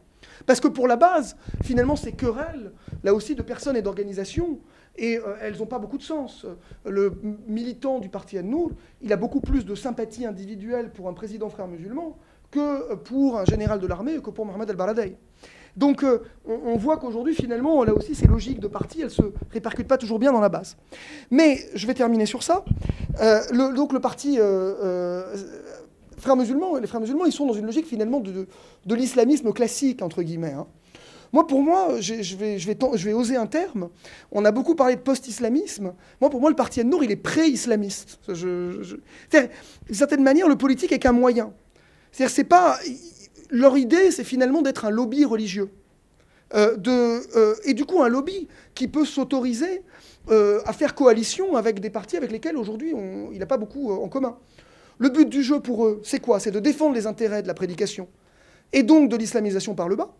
Parce 0.47 0.59
que 0.59 0.67
pour 0.67 0.87
la 0.87 0.95
base, 0.95 1.35
finalement, 1.63 1.95
ces 1.95 2.13
querelles, 2.13 2.71
là 3.03 3.13
aussi, 3.13 3.35
de 3.35 3.41
personnes 3.43 3.75
et 3.75 3.81
d'organisations, 3.81 4.59
et 4.97 5.17
euh, 5.19 5.35
elles 5.41 5.57
n'ont 5.57 5.67
pas 5.67 5.77
beaucoup 5.77 5.97
de 5.97 6.03
sens. 6.03 6.47
Le 6.85 7.13
militant 7.47 7.99
du 7.99 8.09
parti 8.09 8.39
An-Nour, 8.39 8.71
il 9.01 9.13
a 9.13 9.17
beaucoup 9.17 9.41
plus 9.41 9.63
de 9.65 9.75
sympathie 9.75 10.25
individuelle 10.25 10.91
pour 10.91 11.07
un 11.07 11.13
président 11.13 11.49
frère 11.49 11.67
musulman 11.67 12.17
que 12.51 12.95
pour 12.95 13.37
un 13.37 13.45
général 13.45 13.79
de 13.79 13.87
l'armée 13.87 14.19
que 14.21 14.29
pour 14.29 14.45
Mohamed 14.45 14.69
El-Baradei. 14.69 15.17
Donc 15.77 16.03
euh, 16.03 16.23
on, 16.45 16.75
voit 16.75 16.97
qu'aujourd'hui, 16.97 17.35
finalement, 17.35 17.83
là 17.83 17.93
aussi, 17.93 18.15
ces 18.15 18.25
logiques 18.25 18.59
de 18.59 18.67
parti, 18.67 19.01
elles 19.01 19.11
se 19.11 19.21
répercutent 19.51 19.87
pas 19.87 19.99
toujours 19.99 20.17
bien 20.17 20.33
dans 20.33 20.41
la 20.41 20.49
base. 20.49 20.75
Mais 21.29 21.59
je 21.75 21.85
vais 21.85 21.93
terminer 21.93 22.25
sur 22.25 22.41
ça. 22.41 22.65
Euh, 23.21 23.73
donc 23.73 23.93
le 23.93 23.99
parti 23.99 24.37
euh, 24.39 25.35
frères 26.17 26.35
musulmans, 26.35 26.77
les 26.77 26.87
frères 26.87 26.99
musulmans, 26.99 27.25
ils 27.25 27.31
sont 27.31 27.45
dans 27.45 27.53
une 27.53 27.67
logique 27.67 27.85
finalement 27.85 28.19
de, 28.19 28.47
l'islamisme 28.95 29.53
classique, 29.53 30.01
entre 30.01 30.23
guillemets. 30.23 30.53
Hein. 30.53 30.65
Moi, 31.31 31.45
pour 31.45 31.61
moi, 31.61 31.99
je 31.99 32.15
vais, 32.15 32.23
je, 32.23 32.37
vais, 32.37 32.57
je 32.57 33.05
vais 33.05 33.13
oser 33.13 33.35
un 33.35 33.45
terme. 33.45 33.89
On 34.31 34.45
a 34.45 34.51
beaucoup 34.51 34.73
parlé 34.73 34.95
de 34.95 35.01
post-islamisme. 35.01 35.93
Moi, 36.21 36.29
pour 36.31 36.41
moi, 36.41 36.49
le 36.49 36.55
parti 36.55 36.81
An-Nour, 36.81 37.03
il 37.03 37.11
est 37.11 37.17
pré-islamiste. 37.17 38.19
D'une 38.29 39.01
certaine 39.91 40.23
manière, 40.23 40.47
le 40.47 40.55
politique 40.55 40.91
est 40.91 40.99
qu'un 40.99 41.11
moyen. 41.11 41.53
C'est-à-dire, 42.17 42.35
c'est 42.35 42.43
pas. 42.45 42.79
Leur 43.51 43.77
idée, 43.77 44.09
c'est 44.09 44.23
finalement 44.23 44.63
d'être 44.63 44.85
un 44.85 44.89
lobby 44.89 45.23
religieux. 45.23 45.69
Euh, 46.55 46.75
euh, 46.87 47.53
et 47.63 47.75
du 47.75 47.85
coup, 47.85 48.01
un 48.01 48.09
lobby 48.09 48.47
qui 48.73 48.87
peut 48.87 49.05
s'autoriser 49.05 49.83
euh, 50.31 50.59
à 50.65 50.73
faire 50.73 50.95
coalition 50.95 51.55
avec 51.55 51.79
des 51.79 51.91
partis 51.91 52.17
avec 52.17 52.31
lesquels 52.31 52.57
aujourd'hui 52.57 52.91
il 53.31 53.37
n'a 53.37 53.45
pas 53.45 53.57
beaucoup 53.57 53.91
en 53.91 54.09
commun. 54.09 54.35
Le 54.97 55.09
but 55.09 55.29
du 55.29 55.43
jeu 55.43 55.59
pour 55.59 55.85
eux, 55.85 56.01
c'est 56.03 56.19
quoi? 56.19 56.39
C'est 56.39 56.49
de 56.49 56.59
défendre 56.59 56.95
les 56.95 57.05
intérêts 57.05 57.43
de 57.43 57.47
la 57.47 57.53
prédication 57.53 58.07
et 58.73 58.81
donc 58.81 59.09
de 59.09 59.15
l'islamisation 59.15 59.75
par 59.75 59.87
le 59.87 59.95
bas, 59.95 60.15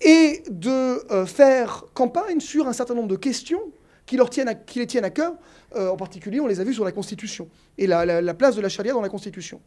et 0.00 0.42
de 0.48 1.04
faire 1.26 1.84
campagne 1.92 2.40
sur 2.40 2.68
un 2.68 2.72
certain 2.72 2.94
nombre 2.94 3.08
de 3.08 3.16
questions 3.16 3.60
qui 4.06 4.16
les 4.16 4.86
tiennent 4.86 5.04
à 5.04 5.10
cœur. 5.10 5.34
Euh, 5.76 5.90
en 5.90 5.96
particulier, 5.96 6.40
on 6.40 6.46
les 6.46 6.60
a 6.60 6.64
vus 6.64 6.74
sur 6.74 6.84
la 6.84 6.92
Constitution 6.92 7.48
et 7.78 7.86
la, 7.86 8.34
place 8.34 8.56
de 8.56 8.60
la 8.60 8.68
charia 8.68 8.92
dans 8.92 9.00
la 9.00 9.08
Constitution. 9.08 9.60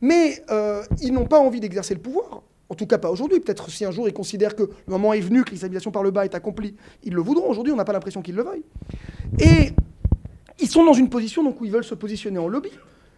Mais 0.00 0.42
euh, 0.50 0.82
ils 1.00 1.12
n'ont 1.12 1.26
pas 1.26 1.38
envie 1.38 1.60
d'exercer 1.60 1.94
le 1.94 2.00
pouvoir. 2.00 2.42
En 2.68 2.74
tout 2.74 2.86
cas, 2.86 2.98
pas 2.98 3.10
aujourd'hui. 3.10 3.40
Peut-être 3.40 3.70
si 3.70 3.84
un 3.84 3.90
jour 3.90 4.08
ils 4.08 4.14
considèrent 4.14 4.56
que 4.56 4.62
le 4.62 4.70
moment 4.88 5.12
est 5.12 5.20
venu, 5.20 5.44
que 5.44 5.50
l'islamisation 5.50 5.90
par 5.90 6.02
le 6.02 6.10
bas 6.10 6.24
est 6.24 6.34
accomplie, 6.34 6.74
ils 7.02 7.12
le 7.12 7.20
voudront. 7.20 7.48
Aujourd'hui, 7.48 7.72
on 7.72 7.76
n'a 7.76 7.84
pas 7.84 7.92
l'impression 7.92 8.22
qu'ils 8.22 8.34
le 8.34 8.42
veuillent. 8.42 8.64
Et 9.38 9.72
ils 10.60 10.68
sont 10.68 10.84
dans 10.84 10.92
une 10.92 11.08
position 11.08 11.44
donc, 11.44 11.60
où 11.60 11.64
ils 11.64 11.70
veulent 11.70 11.84
se 11.84 11.94
positionner 11.94 12.38
en 12.38 12.48
lobby, 12.48 12.70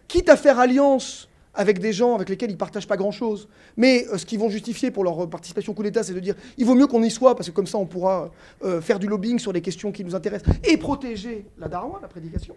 quitte 0.07 0.29
à 0.29 0.37
faire 0.37 0.59
alliance 0.59 1.29
avec 1.57 1.79
des 1.79 1.91
gens 1.91 2.15
avec 2.15 2.29
lesquels 2.29 2.51
ils 2.51 2.53
ne 2.53 2.57
partagent 2.57 2.87
pas 2.87 2.95
grand-chose. 2.95 3.49
Mais 3.75 4.05
euh, 4.07 4.17
ce 4.17 4.25
qu'ils 4.25 4.39
vont 4.39 4.49
justifier 4.49 4.91
pour 4.91 5.03
leur 5.03 5.29
participation 5.29 5.73
au 5.73 5.75
coup 5.75 5.83
d'État, 5.83 6.03
c'est 6.03 6.13
de 6.13 6.19
dire 6.19 6.35
il 6.57 6.65
vaut 6.65 6.75
mieux 6.75 6.87
qu'on 6.87 7.03
y 7.03 7.11
soit, 7.11 7.35
parce 7.35 7.49
que 7.49 7.53
comme 7.53 7.67
ça, 7.67 7.77
on 7.77 7.85
pourra 7.85 8.31
euh, 8.63 8.79
faire 8.79 8.99
du 8.99 9.07
lobbying 9.07 9.39
sur 9.39 9.51
les 9.51 9.61
questions 9.61 9.91
qui 9.91 10.05
nous 10.05 10.15
intéressent 10.15 10.53
et 10.63 10.77
protéger 10.77 11.45
la 11.57 11.67
darwa, 11.67 11.99
la 12.01 12.07
prédication. 12.07 12.55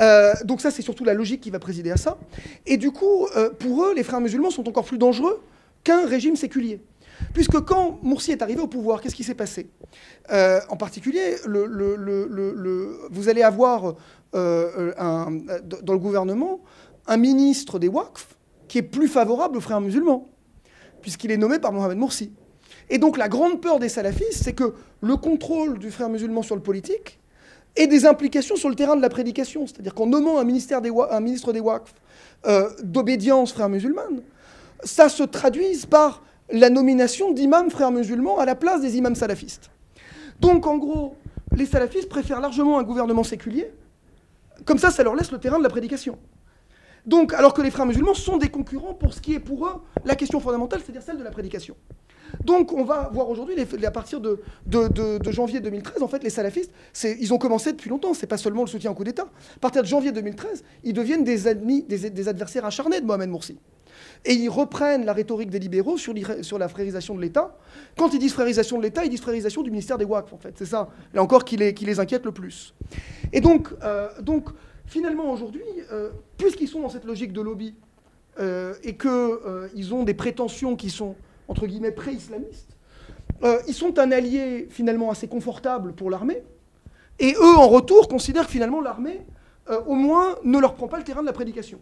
Euh, 0.00 0.34
donc 0.44 0.60
ça, 0.60 0.70
c'est 0.70 0.82
surtout 0.82 1.04
la 1.04 1.14
logique 1.14 1.40
qui 1.40 1.50
va 1.50 1.58
présider 1.58 1.90
à 1.90 1.96
ça. 1.96 2.18
Et 2.66 2.76
du 2.76 2.90
coup, 2.90 3.26
pour 3.58 3.84
eux, 3.84 3.94
les 3.94 4.02
frères 4.02 4.20
musulmans 4.20 4.50
sont 4.50 4.68
encore 4.68 4.84
plus 4.84 4.98
dangereux 4.98 5.40
qu'un 5.84 6.06
régime 6.06 6.36
séculier. 6.36 6.80
Puisque 7.34 7.60
quand 7.60 7.98
Moursi 8.02 8.30
est 8.30 8.42
arrivé 8.42 8.60
au 8.60 8.68
pouvoir, 8.68 9.00
qu'est-ce 9.00 9.16
qui 9.16 9.24
s'est 9.24 9.34
passé? 9.34 9.68
En 10.30 10.76
particulier, 10.76 11.36
vous 13.10 13.28
allez 13.28 13.42
avoir 13.42 13.94
dans 14.32 15.92
le 15.92 15.98
gouvernement 15.98 16.60
un 17.08 17.16
ministre 17.16 17.78
des 17.78 17.88
Waqf 17.88 18.36
qui 18.68 18.78
est 18.78 18.82
plus 18.82 19.08
favorable 19.08 19.56
aux 19.56 19.60
frères 19.60 19.80
musulmans, 19.80 20.28
puisqu'il 21.00 21.30
est 21.30 21.36
nommé 21.36 21.58
par 21.58 21.72
Mohamed 21.72 21.98
Morsi. 21.98 22.32
Et 22.90 22.98
donc 22.98 23.16
la 23.16 23.28
grande 23.28 23.60
peur 23.60 23.78
des 23.78 23.88
salafistes, 23.88 24.42
c'est 24.44 24.52
que 24.52 24.74
le 25.00 25.16
contrôle 25.16 25.78
du 25.78 25.90
frère 25.90 26.08
musulman 26.08 26.42
sur 26.42 26.54
le 26.54 26.62
politique 26.62 27.18
ait 27.76 27.86
des 27.86 28.06
implications 28.06 28.56
sur 28.56 28.68
le 28.68 28.74
terrain 28.74 28.96
de 28.96 29.02
la 29.02 29.08
prédication. 29.08 29.66
C'est-à-dire 29.66 29.94
qu'en 29.94 30.06
nommant 30.06 30.38
un, 30.38 30.44
ministère 30.44 30.80
des, 30.80 30.90
ministre 31.20 31.52
des 31.52 31.60
Waqf 31.60 31.94
euh, 32.46 32.70
d'obédience 32.82 33.52
frère 33.52 33.68
musulmane, 33.68 34.22
ça 34.84 35.08
se 35.08 35.22
traduise 35.22 35.86
par 35.86 36.22
la 36.50 36.70
nomination 36.70 37.32
d'imams 37.32 37.70
frères 37.70 37.90
musulmans 37.90 38.38
à 38.38 38.44
la 38.44 38.54
place 38.54 38.80
des 38.80 38.96
imams 38.96 39.14
salafistes. 39.14 39.70
Donc 40.40 40.66
en 40.66 40.78
gros, 40.78 41.14
les 41.54 41.66
salafistes 41.66 42.08
préfèrent 42.08 42.40
largement 42.40 42.78
un 42.78 42.82
gouvernement 42.82 43.24
séculier. 43.24 43.70
Comme 44.64 44.78
ça, 44.78 44.90
ça 44.90 45.02
leur 45.02 45.14
laisse 45.14 45.30
le 45.30 45.38
terrain 45.38 45.58
de 45.58 45.62
la 45.62 45.68
prédication. 45.68 46.18
Donc, 47.08 47.32
alors 47.32 47.54
que 47.54 47.62
les 47.62 47.70
frères 47.70 47.86
musulmans 47.86 48.12
sont 48.12 48.36
des 48.36 48.50
concurrents 48.50 48.92
pour 48.92 49.14
ce 49.14 49.22
qui 49.22 49.32
est 49.32 49.40
pour 49.40 49.66
eux 49.66 49.72
la 50.04 50.14
question 50.14 50.40
fondamentale, 50.40 50.80
c'est-à-dire 50.84 51.00
celle 51.02 51.16
de 51.16 51.24
la 51.24 51.30
prédication. 51.30 51.74
Donc, 52.44 52.74
on 52.74 52.84
va 52.84 53.08
voir 53.10 53.30
aujourd'hui, 53.30 53.54
à 53.82 53.90
partir 53.90 54.20
de, 54.20 54.42
janvier 55.30 55.60
2013, 55.60 56.02
en 56.02 56.08
fait, 56.08 56.22
les 56.22 56.28
salafistes, 56.28 56.70
ils 57.02 57.32
ont 57.32 57.38
commencé 57.38 57.72
depuis 57.72 57.88
longtemps. 57.88 58.12
C'est 58.12 58.26
pas 58.26 58.36
seulement 58.36 58.60
le 58.60 58.68
soutien 58.68 58.90
au 58.90 58.94
coup 58.94 59.04
d'État. 59.04 59.26
À 59.56 59.58
partir 59.58 59.80
de 59.80 59.86
janvier 59.86 60.12
2013, 60.12 60.62
ils 60.84 60.92
deviennent 60.92 61.24
des, 61.24 61.48
ennemis, 61.48 61.82
des, 61.82 62.28
adversaires 62.28 62.66
acharnés 62.66 63.00
de 63.00 63.06
Mohamed 63.06 63.30
Morsi. 63.30 63.58
Et 64.26 64.34
ils 64.34 64.50
reprennent 64.50 65.06
la 65.06 65.14
rhétorique 65.14 65.48
des 65.48 65.60
libéraux 65.60 65.96
sur, 65.96 66.12
la 66.12 66.68
frérisation 66.68 67.14
de 67.14 67.22
l'État. 67.22 67.56
Quand 67.96 68.12
ils 68.12 68.18
disent 68.18 68.34
frérisation 68.34 68.76
de 68.76 68.82
l'État, 68.82 69.02
ils 69.02 69.10
disent 69.10 69.22
frérisation 69.22 69.62
du 69.62 69.70
ministère 69.70 69.96
des 69.96 70.04
WAC, 70.04 70.30
en 70.30 70.36
fait. 70.36 70.52
C'est 70.58 70.66
ça, 70.66 70.90
là 71.14 71.22
encore, 71.22 71.46
qui 71.46 71.56
les, 71.56 71.72
qui 71.72 71.86
les 71.86 72.00
inquiète 72.00 72.26
le 72.26 72.32
plus. 72.32 72.74
Et 73.32 73.40
donc, 73.40 73.70
euh, 73.82 74.08
donc 74.20 74.50
finalement, 74.88 75.30
aujourd'hui, 75.30 75.62
euh, 75.92 76.10
puisqu'ils 76.36 76.68
sont 76.68 76.80
dans 76.80 76.88
cette 76.88 77.04
logique 77.04 77.32
de 77.32 77.40
lobby 77.40 77.74
euh, 78.40 78.74
et 78.82 78.96
qu'ils 78.96 79.94
ont 79.94 80.02
des 80.02 80.14
prétentions 80.14 80.74
qui 80.76 80.90
sont 80.90 81.14
entre 81.46 81.66
guillemets 81.66 81.92
pré-islamistes, 81.92 82.76
euh, 83.42 83.60
ils 83.68 83.74
sont 83.74 83.98
un 83.98 84.10
allié 84.10 84.66
finalement 84.70 85.10
assez 85.10 85.28
confortable 85.28 85.92
pour 85.92 86.10
l'armée, 86.10 86.42
et 87.20 87.34
eux 87.34 87.56
en 87.56 87.68
retour 87.68 88.08
considèrent 88.08 88.46
que 88.46 88.52
finalement 88.52 88.80
l'armée, 88.80 89.20
euh, 89.70 89.80
au 89.86 89.94
moins, 89.94 90.36
ne 90.44 90.58
leur 90.58 90.74
prend 90.74 90.88
pas 90.88 90.98
le 90.98 91.04
terrain 91.04 91.20
de 91.20 91.26
la 91.26 91.32
prédication. 91.32 91.80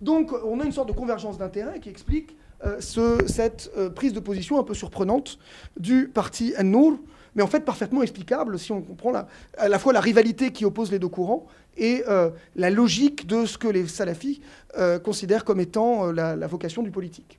Donc 0.00 0.32
on 0.44 0.60
a 0.60 0.64
une 0.64 0.72
sorte 0.72 0.88
de 0.88 0.94
convergence 0.94 1.38
d'intérêts 1.38 1.80
qui 1.80 1.88
explique 1.88 2.36
euh, 2.64 2.80
cette 2.80 3.70
prise 3.94 4.12
de 4.12 4.20
position 4.20 4.58
un 4.58 4.62
peu 4.62 4.74
surprenante 4.74 5.38
du 5.78 6.08
parti 6.08 6.54
An-Nour, 6.58 6.98
mais 7.38 7.42
en 7.42 7.46
fait 7.46 7.60
parfaitement 7.60 8.02
explicable 8.02 8.58
si 8.58 8.72
on 8.72 8.82
comprend 8.82 9.14
à 9.56 9.68
la 9.68 9.78
fois 9.78 9.94
la 9.94 10.00
rivalité 10.00 10.50
qui 10.52 10.66
oppose 10.66 10.90
les 10.90 10.98
deux 10.98 11.08
courants 11.08 11.46
et 11.78 12.02
la 12.56 12.70
logique 12.70 13.26
de 13.26 13.46
ce 13.46 13.56
que 13.56 13.68
les 13.68 13.86
salafis 13.86 14.42
considèrent 15.04 15.44
comme 15.44 15.60
étant 15.60 16.12
la 16.12 16.46
vocation 16.46 16.82
du 16.82 16.90
politique. 16.90 17.38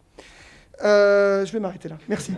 Euh, 0.83 1.45
je 1.45 1.51
vais 1.51 1.59
m'arrêter 1.59 1.89
là. 1.89 1.97
Merci. 2.07 2.33